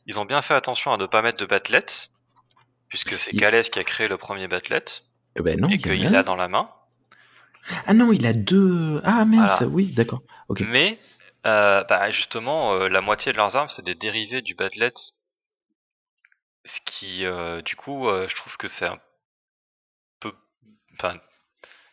ils 0.07 0.19
ont 0.19 0.25
bien 0.25 0.41
fait 0.41 0.53
attention 0.55 0.91
à 0.93 0.97
ne 0.97 1.05
pas 1.05 1.21
mettre 1.21 1.37
de 1.39 1.45
battelet, 1.45 1.85
puisque 2.87 3.11
c'est 3.19 3.31
Il- 3.33 3.39
qui 3.69 3.79
a 3.79 3.83
créé 3.83 4.07
le 4.07 4.17
premier 4.17 4.47
battelet 4.47 4.83
Eh 5.35 5.41
ben 5.41 5.59
et 5.69 5.73
a 5.73 5.77
qu'il 5.77 6.09
l'a 6.11 6.23
dans 6.23 6.35
la 6.35 6.47
main. 6.47 6.69
Ah 7.85 7.93
non, 7.93 8.11
il 8.11 8.25
a 8.25 8.33
deux. 8.33 8.99
Ah 9.03 9.25
mince, 9.25 9.59
Voilà. 9.61 9.73
oui, 9.73 9.91
d'accord. 9.91 10.21
Ok. 10.47 10.61
Mais 10.61 10.97
euh, 11.45 11.83
bah, 11.83 12.09
justement, 12.11 12.73
euh, 12.73 12.89
la 12.89 13.01
moitié 13.01 13.31
de 13.31 13.37
leurs 13.37 13.55
armes, 13.55 13.69
c'est 13.69 13.85
des 13.85 13.95
dérivés 13.95 14.41
du 14.41 14.55
battelet. 14.55 14.93
Ce 16.65 16.79
qui, 16.85 17.25
euh, 17.25 17.61
du 17.61 17.75
coup, 17.75 18.05
je 18.27 18.35
trouve 18.35 18.57
que 18.57 18.67
c'est 18.67 18.85
un 18.85 18.97
peu. 20.19 20.31
Enfin, 20.97 21.15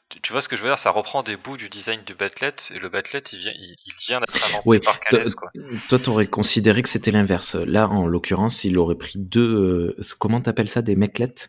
tu, 0.09 0.21
tu 0.21 0.33
vois 0.33 0.41
ce 0.41 0.49
que 0.49 0.57
je 0.57 0.63
veux 0.63 0.69
dire 0.69 0.79
Ça 0.79 0.91
reprend 0.91 1.23
des 1.23 1.37
bouts 1.37 1.57
du 1.57 1.69
design 1.69 2.03
du 2.05 2.15
battelet, 2.15 2.55
et 2.71 2.79
le 2.79 2.89
battelet, 2.89 3.23
il 3.33 3.39
vient, 3.39 3.53
il, 3.55 3.77
il 3.87 3.93
vient 4.07 4.21
d'être 4.21 4.45
inventé 4.49 4.63
Oui, 4.67 4.81
par 4.81 4.99
Calès, 5.01 5.35
quoi. 5.35 5.51
Toi, 5.89 5.99
t'aurais 5.99 6.27
considéré 6.27 6.83
que 6.83 6.89
c'était 6.89 7.13
l'inverse. 7.13 7.55
Là, 7.55 7.89
en 7.89 8.07
l'occurrence, 8.07 8.65
il 8.65 8.77
aurait 8.79 8.97
pris 8.97 9.19
deux. 9.19 9.97
comment 10.19 10.41
t'appelles 10.41 10.69
ça, 10.69 10.83
des 10.83 10.97
meclettes 10.97 11.49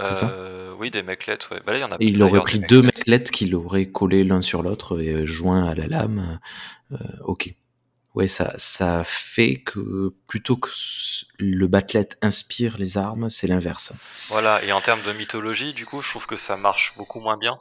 ça 0.00 0.28
Euh, 0.30 0.74
Oui, 0.78 0.90
des 0.90 1.02
meclets, 1.02 1.38
ouais. 1.50 1.60
Bah 1.64 1.72
là, 1.72 1.78
il 1.78 1.80
y 1.82 1.84
en 1.84 1.92
a 1.92 1.96
Et 2.00 2.06
il 2.06 2.12
d'ailleurs, 2.18 2.30
aurait 2.30 2.40
pris 2.40 2.58
deux 2.58 2.82
meclettes 2.82 3.30
qu'il 3.30 3.54
aurait 3.54 3.86
collés 3.86 4.24
l'un 4.24 4.40
sur 4.42 4.62
l'autre 4.62 5.00
et 5.00 5.10
euh, 5.10 5.26
joints 5.26 5.64
à 5.68 5.74
la 5.74 5.86
lame. 5.86 6.40
Euh, 6.92 6.96
ok. 7.24 7.54
Ouais, 8.14 8.28
ça, 8.28 8.52
ça 8.56 9.02
fait 9.04 9.56
que 9.56 10.12
plutôt 10.26 10.56
que 10.56 10.68
le 11.38 11.66
battelet 11.66 12.08
inspire 12.20 12.76
les 12.76 12.98
armes, 12.98 13.30
c'est 13.30 13.46
l'inverse. 13.46 13.94
Voilà, 14.28 14.62
et 14.64 14.72
en 14.72 14.82
termes 14.82 15.00
de 15.02 15.12
mythologie, 15.12 15.72
du 15.72 15.86
coup, 15.86 16.02
je 16.02 16.10
trouve 16.10 16.26
que 16.26 16.36
ça 16.36 16.56
marche 16.58 16.92
beaucoup 16.98 17.20
moins 17.20 17.38
bien. 17.38 17.58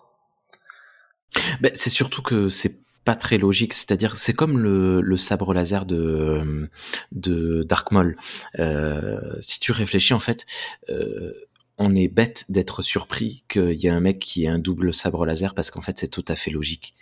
Ben, 1.62 1.72
c'est 1.74 1.90
surtout 1.90 2.22
que 2.22 2.50
c'est 2.50 2.82
pas 3.06 3.16
très 3.16 3.38
logique. 3.38 3.74
C'est-à-dire, 3.74 4.18
c'est 4.18 4.34
comme 4.34 4.60
le, 4.60 5.00
le 5.02 5.18
sabre 5.18 5.54
laser 5.54 5.86
de, 5.86 6.70
de 7.14 7.64
Dark 7.64 7.92
Maul. 7.92 8.16
Euh, 8.60 9.20
si 9.40 9.60
tu 9.60 9.72
réfléchis, 9.72 10.14
en 10.14 10.20
fait, 10.20 10.46
euh, 10.90 11.32
on 11.78 11.96
est 11.96 12.08
bête 12.08 12.46
d'être 12.50 12.82
surpris 12.82 13.44
qu'il 13.48 13.74
y 13.74 13.88
a 13.88 13.96
un 13.96 14.00
mec 14.00 14.20
qui 14.20 14.46
ait 14.46 14.48
un 14.48 14.60
double 14.60 14.94
sabre 14.94 15.26
laser 15.26 15.54
parce 15.54 15.72
qu'en 15.72 15.82
fait, 15.82 15.98
c'est 15.98 16.10
tout 16.10 16.26
à 16.28 16.36
fait 16.36 16.52
logique. 16.52 16.94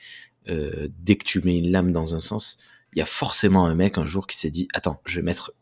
Euh, 0.48 0.88
dès 1.00 1.16
que 1.16 1.26
tu 1.26 1.42
mets 1.42 1.58
une 1.58 1.72
lame 1.72 1.92
dans 1.92 2.16
un 2.16 2.20
sens, 2.20 2.60
il 2.94 3.00
y 3.00 3.02
a 3.02 3.06
forcément 3.06 3.66
un 3.66 3.76
mec 3.76 3.98
un 3.98 4.06
jour 4.06 4.28
qui 4.28 4.38
s'est 4.38 4.50
dit 4.50 4.68
Attends, 4.74 5.02
je 5.06 5.18
vais 5.18 5.22
mettre 5.22 5.54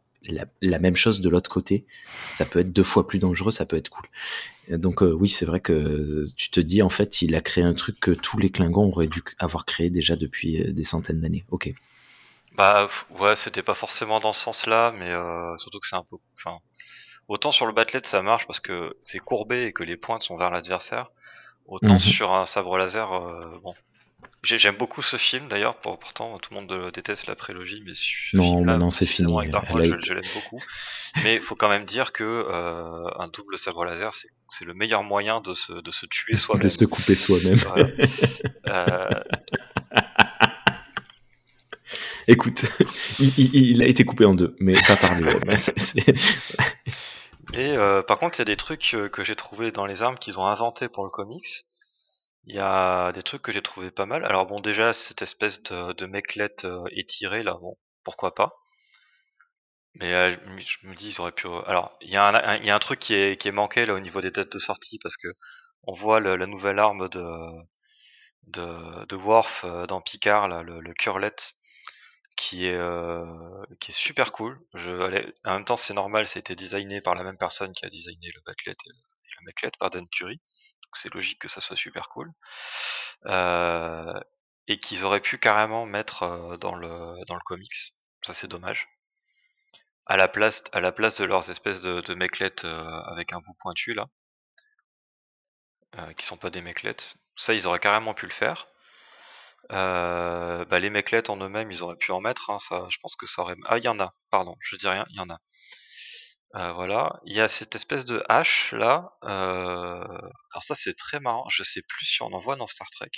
la, 0.62 0.80
même 0.80 0.96
chose 0.96 1.22
de 1.22 1.30
l'autre 1.30 1.50
côté. 1.50 1.86
Ça 2.34 2.46
peut 2.46 2.60
être 2.60 2.72
deux 2.72 2.84
fois 2.84 3.08
plus 3.08 3.20
dangereux, 3.20 3.52
ça 3.52 3.66
peut 3.66 3.76
être 3.76 3.90
cool. 3.90 4.06
Donc 4.70 5.02
euh, 5.02 5.12
oui, 5.14 5.30
c'est 5.30 5.46
vrai 5.46 5.60
que 5.60 6.24
tu 6.36 6.50
te 6.50 6.60
dis 6.60 6.82
en 6.82 6.90
fait, 6.90 7.22
il 7.22 7.36
a 7.36 7.42
créé 7.42 7.64
un 7.64 7.74
truc 7.74 8.00
que 8.00 8.12
tous 8.12 8.38
les 8.38 8.50
Klingons 8.50 8.90
auraient 8.90 9.08
dû 9.08 9.22
avoir 9.40 9.66
créé 9.66 9.90
déjà 9.90 10.16
depuis 10.16 10.62
euh, 10.62 10.72
des 10.72 10.84
centaines 10.84 11.22
d'années. 11.22 11.46
Ok. 11.50 11.72
Bah 12.58 12.90
ouais, 13.20 13.36
c'était 13.36 13.64
pas 13.64 13.76
forcément 13.76 14.20
dans 14.20 14.34
ce 14.34 14.44
sens-là, 14.44 14.92
mais 14.98 15.12
euh, 15.12 15.56
surtout 15.58 15.80
que 15.80 15.88
c'est 15.88 15.96
un 15.96 16.04
peu. 16.10 16.18
Enfin, 16.36 16.58
autant 17.28 17.52
sur 17.52 17.66
le 17.66 17.74
battelet 17.74 18.02
ça 18.06 18.22
marche 18.22 18.46
parce 18.48 18.60
que 18.60 18.96
c'est 19.04 19.20
courbé 19.20 19.66
et 19.66 19.74
que 19.74 19.84
les 19.84 19.98
pointes 19.98 20.24
sont 20.24 20.38
vers 20.38 20.50
l'adversaire. 20.52 21.08
Autant 21.68 21.94
Mhm. 21.96 22.00
sur 22.00 22.32
un 22.34 22.46
sabre 22.46 22.78
laser, 22.78 23.12
euh, 23.14 23.60
bon. 23.62 23.76
J'ai- 24.44 24.58
J'aime 24.58 24.78
beaucoup 24.78 25.02
ce 25.02 25.18
film 25.18 25.48
d'ailleurs, 25.50 25.76
pour- 25.82 26.00
pourtant 26.00 26.38
tout 26.40 26.54
le 26.54 26.62
monde 26.62 26.92
déteste 26.94 27.28
la 27.28 27.36
prélogie, 27.36 27.82
mais 27.86 27.92
ce 27.94 28.38
Non, 28.38 28.44
film-là, 28.56 28.74
maintenant, 28.74 28.90
c'est 28.90 29.06
fini, 29.06 29.34
je, 29.36 30.14
l'aime 30.14 30.22
beaucoup. 30.34 30.62
Mais 31.24 31.34
il 31.36 31.42
faut 31.42 31.56
quand 31.56 31.68
même 31.70 31.86
dire 31.86 32.14
que 32.14 32.24
euh, 32.24 33.10
un 33.20 33.28
double 33.28 33.58
sabre 33.58 33.84
laser, 33.84 34.14
c'est 34.50 34.64
le 34.66 34.74
meilleur 34.74 35.04
moyen 35.04 35.42
de 35.42 35.54
se, 35.54 35.74
de 35.74 35.92
se 35.92 36.06
tuer 36.06 36.34
De 36.34 36.38
soi-même. 36.38 36.70
se 36.70 36.86
couper 36.86 37.16
soi-même. 37.16 37.56
Voilà. 37.56 37.88
Euh, 38.70 39.10
Écoute, 42.28 42.64
il, 43.20 43.34
il- 43.38 43.56
il 43.72 43.82
a 43.84 43.88
été 43.88 44.04
coupé 44.04 44.26
en 44.26 44.34
deux, 44.34 44.56
mais 44.60 44.74
pas 44.86 44.98
par 44.98 45.20
lui. 45.20 45.30
Et 47.56 47.76
euh, 47.76 48.02
par 48.04 48.20
contre, 48.20 48.38
il 48.38 48.40
y 48.40 48.42
a 48.44 48.46
des 48.46 48.56
trucs 48.56 48.94
euh, 48.94 49.10
que 49.10 49.24
j'ai 49.26 49.36
trouvé 49.36 49.72
dans 49.72 49.86
les 49.86 50.02
armes 50.02 50.18
qu'ils 50.18 50.40
ont 50.40 50.46
inventé 50.48 50.88
pour 50.88 51.04
le 51.04 51.10
comics. 51.10 51.66
Il 52.46 52.56
y 52.56 52.60
a 52.60 53.12
des 53.14 53.24
trucs 53.24 53.44
que 53.44 53.52
j'ai 53.52 53.62
trouvé 53.62 53.92
pas 53.92 54.06
mal. 54.08 54.26
Alors 54.26 54.48
bon, 54.48 54.60
déjà 54.62 54.94
cette 54.94 55.22
espèce 55.22 55.62
de, 55.64 55.94
de 55.94 56.06
meclette 56.08 56.66
euh, 56.66 56.84
étirée 56.92 57.44
là, 57.44 57.56
bon, 57.62 57.78
pourquoi 58.04 58.34
pas. 58.36 58.54
Mais 59.96 60.14
euh, 60.14 60.36
je 60.60 60.88
me- 60.88 60.96
dis, 60.96 61.10
ils 61.10 61.20
auraient 61.22 61.32
pu. 61.34 61.48
Alors, 61.66 61.98
il 62.02 62.10
y, 62.10 62.16
a 62.18 62.28
un- 62.28 62.62
un- 62.70 62.80
truc 62.80 63.00
qui 63.00 63.14
est, 63.16 63.52
manqué 63.52 63.86
là 63.86 63.94
au 63.96 64.00
niveau 64.00 64.22
des 64.22 64.32
dates 64.32 64.52
de 64.52 64.60
sortie 64.60 64.98
parce 65.04 65.18
que 65.18 65.28
on 65.84 65.94
voit 65.94 66.20
le- 66.22 66.36
la 66.38 66.48
nouvelle 66.48 66.80
arme 66.80 67.10
de 67.10 67.22
de, 68.48 69.16
Worf 69.16 69.66
dans 69.88 70.02
Picard, 70.02 70.48
là, 70.48 70.64
le, 70.64 70.80
le 70.80 70.94
Curlet, 70.94 71.36
qui 72.38 72.68
est 72.68 72.76
euh, 72.76 73.26
qui 73.80 73.92
est 73.92 73.96
super 73.96 74.32
cool. 74.32 74.60
En 74.76 75.54
même 75.56 75.66
temps, 75.66 75.76
c'est 75.76 75.94
normal, 75.94 76.28
ça 76.28 76.38
a 76.38 76.40
été 76.40 76.56
designé 76.56 77.02
par 77.02 77.16
la 77.16 77.24
même 77.24 77.38
personne 77.38 77.74
qui 77.74 77.86
a 77.86 77.90
designé 77.90 78.32
le 78.34 78.42
Batlet 78.46 78.72
et 78.72 78.90
le, 78.90 78.96
et 78.96 79.30
le 79.40 79.46
Meclet 79.46 79.72
par 79.80 79.90
Dan 79.90 80.08
Curry. 80.10 80.38
Donc 80.38 80.96
c'est 81.02 81.14
logique 81.14 81.40
que 81.40 81.50
ça 81.50 81.62
soit 81.62 81.76
super 81.76 82.08
cool. 82.10 82.32
Euh, 83.26 84.14
et 84.68 84.80
qu'ils 84.80 85.04
auraient 85.04 85.22
pu 85.22 85.38
carrément 85.40 85.86
mettre 85.86 86.24
euh, 86.24 86.58
dans 86.58 86.76
le 86.76 87.44
comics. 87.46 87.94
Ça 88.26 88.34
c'est 88.34 88.48
dommage. 88.48 88.88
À 90.06 90.16
la 90.16 90.28
place 90.28 90.64
de 90.72 91.26
leurs 91.26 91.50
espèces 91.50 91.82
de, 91.82 92.02
de 92.02 93.12
avec 93.12 93.34
un 93.34 93.40
bout 93.42 93.56
pointu 93.60 93.94
là, 93.94 94.08
euh, 95.98 96.14
qui 96.14 96.26
sont 96.26 96.38
pas 96.38 96.50
des 96.50 96.62
meclettes. 96.62 97.16
Ça 97.36 97.54
ils 97.54 97.68
auraient 97.68 97.80
carrément 97.80 98.14
pu 98.14 98.26
le 98.26 98.32
faire. 98.34 98.68
Euh, 99.72 100.66
bah, 100.66 100.80
les 100.80 100.90
meclettes 100.90 101.30
en 101.30 101.38
eux-mêmes, 101.38 101.72
ils 101.72 101.84
auraient 101.84 101.98
pu 101.98 102.12
en 102.12 102.22
mettre. 102.22 102.50
Hein, 102.50 102.60
ça, 102.70 102.88
je 102.90 102.98
pense 103.02 103.16
que 103.16 103.28
ça 103.28 103.42
aurait. 103.42 103.56
Ah, 103.66 103.78
il 103.78 103.84
y 103.84 103.88
en 103.90 104.00
a. 104.00 104.14
Pardon, 104.32 104.56
je 104.62 104.76
dis 104.78 104.88
rien. 104.88 105.06
Il 105.10 105.18
y 105.18 105.20
en 105.20 105.30
a. 105.30 105.40
Euh, 106.56 106.74
voilà. 106.74 107.20
Il 107.26 107.36
y 107.36 107.42
a 107.42 107.48
cette 107.48 107.76
espèce 107.76 108.04
de 108.06 108.22
hache 108.30 108.72
là. 108.74 109.12
Euh... 109.24 110.04
Alors 110.52 110.64
ça, 110.64 110.76
c'est 110.76 110.94
très 110.96 111.20
marrant. 111.20 111.48
Je 111.50 111.64
sais 111.64 111.82
plus 111.88 112.06
si 112.06 112.22
on 112.22 112.34
en 112.34 112.40
voit 112.40 112.56
dans 112.58 112.68
Star 112.68 112.90
Trek, 112.92 113.12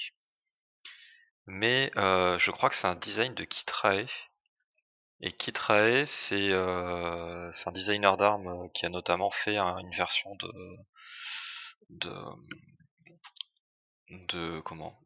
mais 1.47 1.91
euh, 1.97 2.39
je 2.39 2.51
crois 2.51 2.69
que 2.69 2.75
c'est 2.75 2.87
un 2.87 2.95
design 2.95 3.33
de 3.35 3.43
Kit 3.43 3.65
Rae. 3.71 4.05
Et 5.21 5.31
Kit 5.31 5.53
Rae, 5.57 6.05
c'est 6.05 6.49
euh, 6.51 7.51
un 7.65 7.71
designer 7.71 8.17
d'armes 8.17 8.69
qui 8.73 8.85
a 8.85 8.89
notamment 8.89 9.31
fait 9.31 9.55
un- 9.57 9.77
une 9.77 9.91
version 9.95 10.35
de 10.35 10.51
de 11.89 12.13
de 14.27 14.59
comment? 14.61 14.99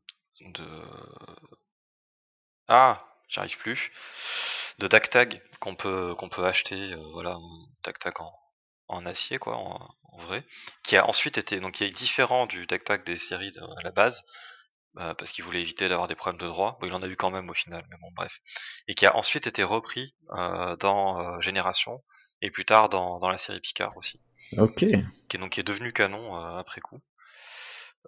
De 0.52 0.66
ah 2.68 3.06
j'y 3.30 3.40
arrive 3.40 3.58
plus 3.58 3.92
de 4.80 4.88
Dactag 4.88 5.42
qu'on 5.60 5.76
peut 5.76 6.16
qu'on 6.16 6.30
peut 6.30 6.46
acheter 6.46 6.94
euh, 6.94 7.04
voilà 7.14 7.32
un 7.32 7.66
Dactag 7.84 8.20
en, 8.22 8.34
en 8.88 9.06
acier 9.06 9.38
quoi 9.38 9.56
en, 9.58 9.90
en 10.12 10.18
vrai 10.20 10.46
qui 10.84 10.98
a 10.98 11.08
ensuite 11.08 11.38
été 11.38 11.60
donc 11.60 11.76
qui 11.76 11.84
est 11.84 11.92
différent 11.92 12.46
du 12.48 12.66
Dactag 12.66 13.06
des 13.06 13.18
séries 13.18 13.52
de- 13.52 13.62
à 13.62 13.82
la 13.84 13.92
base 13.92 14.22
euh, 14.98 15.14
parce 15.16 15.32
qu'il 15.32 15.44
voulait 15.44 15.62
éviter 15.62 15.90
d'avoir 15.90 16.08
des 16.08 16.16
problèmes 16.16 16.42
de 16.42 16.48
droit 16.48 16.78
bon 16.82 16.88
il 16.88 16.94
en 16.94 17.04
a 17.04 17.08
eu 17.08 17.16
quand 17.16 17.32
même 17.32 17.50
au 17.50 17.54
final 17.54 17.86
mais 17.90 17.98
bon 18.02 18.12
bref 18.16 18.34
et 18.88 18.96
qui 18.96 19.06
a 19.06 19.16
ensuite 19.16 19.48
été 19.48 19.64
repris 19.64 20.16
euh, 20.32 20.76
dans 20.78 21.20
euh, 21.20 21.42
Génération 21.42 22.04
et 22.42 22.52
plus 22.52 22.66
tard 22.66 22.90
dans, 22.90 23.20
dans 23.20 23.30
la 23.30 23.38
série 23.38 23.62
Picard 23.62 23.96
aussi 23.98 24.22
Ok. 24.58 24.86
qui 25.30 25.38
est 25.38 25.40
donc 25.40 25.52
qui 25.52 25.60
est 25.60 25.64
devenu 25.64 25.92
canon 25.94 26.36
après 26.36 26.82
coup. 26.82 27.00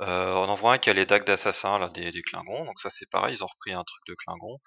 Euh, 0.02 0.34
on 0.34 0.50
en 0.50 0.56
voit 0.56 0.74
un 0.74 0.78
qui 0.78 0.90
a 0.90 0.94
les 0.94 1.06
dagues 1.06 1.26
d'assassin 1.26 1.80
là 1.80 1.90
des, 1.90 2.12
des 2.12 2.22
Klingons, 2.22 2.66
donc 2.66 2.80
ça 2.80 2.90
c'est 2.90 3.10
pareil, 3.10 3.36
ils 3.36 3.44
ont 3.44 3.48
repris 3.48 3.74
un 3.74 3.84
truc 3.84 4.04
de 4.08 4.16
Klingon. 4.16 4.60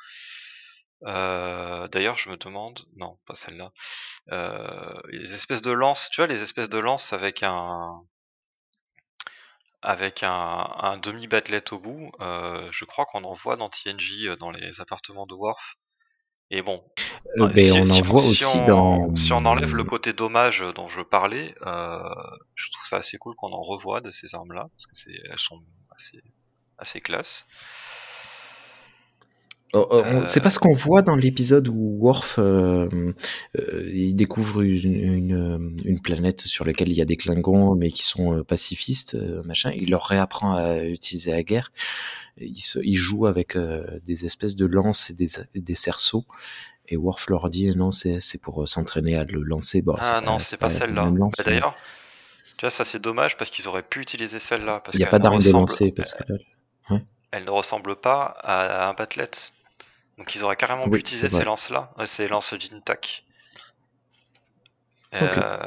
Euh, 1.05 1.89
D'ailleurs, 1.89 2.17
je 2.17 2.31
me 2.31 2.37
demande, 2.37 2.81
non, 2.97 3.19
pas 3.27 3.35
celle-là. 3.35 3.71
Euh, 4.33 4.95
les 5.11 5.35
espèces 5.35 5.63
de 5.63 5.71
lances, 5.73 6.09
tu 6.13 6.21
vois, 6.21 6.27
les 6.27 6.43
espèces 6.43 6.69
de 6.69 6.79
lances 6.79 7.13
avec 7.13 7.43
un 7.43 8.03
avec 9.83 10.23
un, 10.23 10.99
demi 11.03 11.27
battelet 11.29 11.73
au 11.73 11.79
bout. 11.79 12.11
je 12.21 12.85
crois 12.85 13.07
qu'on 13.07 13.25
en 13.25 13.35
voit 13.35 13.57
dans 13.57 13.71
euh, 13.87 14.37
dans 14.37 14.51
les 14.51 14.81
appartements 14.81 15.27
de 15.27 15.35
Worf. 15.35 15.77
Et 16.51 16.63
bon, 16.63 16.83
Euh, 17.39 17.49
ben, 17.49 17.73
si- 17.73 17.79
on 17.79 17.85
si 17.85 17.93
en 17.93 18.01
voit 18.01 18.23
si 18.23 18.29
aussi 18.31 18.57
on- 18.59 18.65
dans. 18.65 19.17
Si 19.17 19.33
on 19.33 19.45
enlève 19.45 19.75
le 19.75 19.85
côté 19.85 20.13
dommage 20.15 20.65
dont 20.75 20.89
je 20.89 21.03
parlais, 21.03 21.55
euh, 21.67 21.99
je 22.55 22.71
trouve 22.71 22.87
ça 22.89 22.97
assez 22.97 23.19
cool 23.19 23.35
qu'on 23.37 23.53
en 23.53 23.61
revoie 23.63 24.01
de 24.01 24.11
ces 24.11 24.35
armes-là, 24.35 24.67
parce 24.73 24.87
que 24.87 24.95
c'est, 24.95 25.21
elles 25.31 25.39
sont 25.39 25.61
assez, 25.95 26.23
assez 26.79 27.01
classe. 27.03 27.45
Oh, 29.75 29.87
oh, 29.91 30.03
on- 30.05 30.21
Euh, 30.23 30.27
C'est 30.27 30.41
pas 30.41 30.49
ce 30.51 30.59
qu'on 30.59 30.73
voit 30.75 31.03
dans 31.03 31.15
l'épisode 31.17 31.69
où 31.69 31.99
Worf 32.01 32.39
euh, 32.39 32.89
euh, 33.59 33.91
il 33.93 34.15
découvre 34.15 34.63
une, 34.63 34.95
une, 34.95 35.77
une 35.85 36.01
planète 36.01 36.41
sur 36.43 36.65
laquelle 36.65 36.89
il 36.89 36.95
y 36.97 37.03
a 37.03 37.05
des 37.05 37.17
Klingons 37.17 37.75
mais 37.75 37.91
qui 37.91 38.03
sont 38.03 38.43
pacifistes, 38.45 39.15
machin. 39.45 39.71
Il 39.77 39.91
leur 39.91 40.05
réapprend 40.05 40.55
à 40.57 40.83
utiliser 40.85 41.33
la 41.33 41.43
guerre. 41.43 41.71
Il, 42.41 42.57
se, 42.61 42.79
il 42.83 42.97
joue 42.97 43.27
avec 43.27 43.57
des 44.07 44.25
espèces 44.25 44.57
de 44.57 44.65
lances 44.65 45.11
et 45.11 45.15
des, 45.15 45.27
des 45.55 45.75
cerceaux. 45.75 46.25
Et 46.89 46.97
Worf 46.97 47.29
leur 47.29 47.51
dit 47.51 47.69
non, 47.77 47.91
c'est 47.91 48.21
c'est 48.21 48.41
pour 48.41 48.67
s'entraîner 48.67 49.17
à 49.17 49.25
le 49.25 49.43
lancer. 49.43 49.83
Bon, 49.83 49.97
ah 50.01 50.23
non, 50.25 50.39
c'est 50.39 50.57
pas, 50.57 50.71
celle-là. 50.71 51.03
Bah, 51.11 51.11
mais 51.11 51.45
D'ailleurs, 51.45 51.75
tu 52.57 52.65
vois, 52.65 52.71
ça 52.71 52.85
c'est 52.85 53.03
dommage 53.03 53.37
parce 53.37 53.51
qu'ils 53.51 53.69
auraient 53.69 53.83
pu 53.83 54.01
utiliser 54.01 54.39
celle-là. 54.41 54.83
il 54.95 54.99
n'y 54.99 55.05
a 55.05 55.09
pas 55.09 55.19
d'arme 55.19 55.43
de 55.43 55.51
lancer 55.51 55.93
parce 55.93 56.15
que 56.15 56.23
là, 56.33 57.01
Elle 57.33 57.45
ne 57.45 57.51
ressemble 57.51 57.97
pas 57.97 58.39
à, 58.43 58.87
à 58.87 58.89
un 58.89 58.95
battelet. 58.95 59.29
Donc 60.19 60.35
ils 60.35 60.43
auraient 60.45 60.57
carrément 60.57 60.89
pu 60.89 60.99
utiliser 60.99 61.29
ces 61.29 61.45
lances-là, 61.45 61.93
euh, 61.99 62.07
ces 62.07 62.27
lances 62.29 62.53
Jintak. 62.59 63.25
Ok. 65.15 65.21
Euh, 65.39 65.59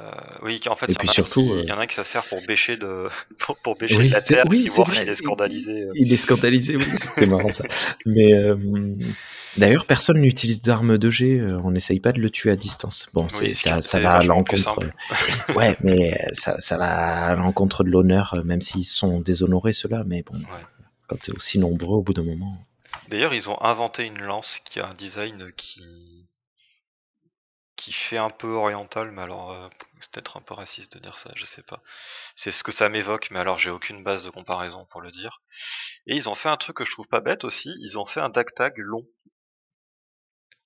oui, 0.44 0.62
en 0.68 0.76
fait, 0.76 0.86
Et 0.86 0.90
il 0.90 0.94
y, 0.94 0.98
puis 0.98 1.10
en 1.10 1.24
a 1.24 1.26
euh, 1.56 1.62
il 1.64 1.70
y 1.70 1.72
en 1.72 1.80
a 1.80 1.82
un 1.82 1.88
qui 1.88 1.96
ça 1.96 2.04
sert 2.04 2.24
pour 2.26 2.40
bêcher 2.48 2.78
de, 2.78 3.08
pour, 3.40 3.58
pour 3.58 3.76
bêcher 3.76 3.96
Oui, 3.98 4.10
de 4.10 4.14
la 4.14 4.22
terre. 4.22 4.46
oui, 4.48 4.68
s'il 4.68 4.84
est 5.10 5.16
scandalisé. 5.16 5.88
Il 5.96 6.14
est 6.14 6.18
scandalisé, 6.18 6.76
oui, 6.76 6.86
c'était 6.94 7.26
marrant 7.26 7.50
ça. 7.50 7.64
Mais 8.06 8.34
euh, 8.36 8.56
d'ailleurs, 9.58 9.86
personne 9.88 10.20
n'utilise 10.22 10.62
d'armes 10.62 11.00
de 11.00 11.10
euh, 11.24 11.60
On 11.64 11.72
n'essaye 11.72 12.00
pas 12.00 12.12
de 12.12 12.20
le 12.20 12.30
tuer 12.30 12.52
à 12.52 12.56
distance. 12.56 13.10
Bon, 13.16 13.26
Oui, 13.42 13.56
ça, 13.56 13.80
va 14.00 14.12
à 14.18 14.24
l'encontre. 14.24 14.80
ouais, 15.56 15.76
mais 15.82 16.16
ça, 16.34 16.60
ça 16.60 16.78
va 16.78 17.26
à 17.30 17.36
l'encontre 17.36 17.84
de 17.84 17.90
l'honneur, 17.90 18.40
même 18.46 18.62
s'ils 18.62 18.84
sont 18.84 19.22
déshonorés 19.22 19.74
ceux-là. 19.74 20.04
Mais 20.06 20.22
bon, 20.22 20.38
Ouais. 20.38 20.46
quand 21.08 21.20
t'es 21.20 21.32
aussi 21.32 21.58
nombreux, 21.58 21.98
au 21.98 22.04
bout 22.04 22.14
d'un 22.14 22.24
moment. 22.24 22.56
D'ailleurs, 23.12 23.34
ils 23.34 23.50
ont 23.50 23.62
inventé 23.62 24.06
une 24.06 24.22
lance 24.22 24.60
qui 24.66 24.80
a 24.80 24.88
un 24.88 24.94
design 24.94 25.52
qui 25.54 26.28
qui 27.76 27.92
fait 27.92 28.18
un 28.18 28.30
peu 28.30 28.48
oriental, 28.54 29.12
mais 29.12 29.24
alors 29.24 29.52
euh, 29.52 29.68
c'est 30.00 30.12
peut-être 30.12 30.38
un 30.38 30.42
peu 30.42 30.54
raciste 30.54 30.94
de 30.94 31.00
dire 31.00 31.18
ça, 31.18 31.32
je 31.36 31.46
sais 31.46 31.64
pas. 31.64 31.82
C'est 32.36 32.52
ce 32.52 32.64
que 32.64 32.72
ça 32.72 32.90
m'évoque, 32.90 33.30
mais 33.32 33.40
alors 33.40 33.58
j'ai 33.60 33.72
aucune 33.72 34.04
base 34.04 34.24
de 34.24 34.30
comparaison 34.30 34.86
pour 34.92 35.02
le 35.02 35.10
dire. 35.12 35.42
Et 36.06 36.16
ils 36.16 36.30
ont 36.30 36.36
fait 36.36 36.48
un 36.50 36.58
truc 36.58 36.78
que 36.78 36.86
je 36.86 36.92
trouve 36.92 37.08
pas 37.08 37.20
bête 37.22 37.44
aussi, 37.44 37.70
ils 37.82 37.98
ont 37.98 38.06
fait 38.06 38.22
un 38.22 38.30
tag 38.32 38.48
long. 38.78 39.06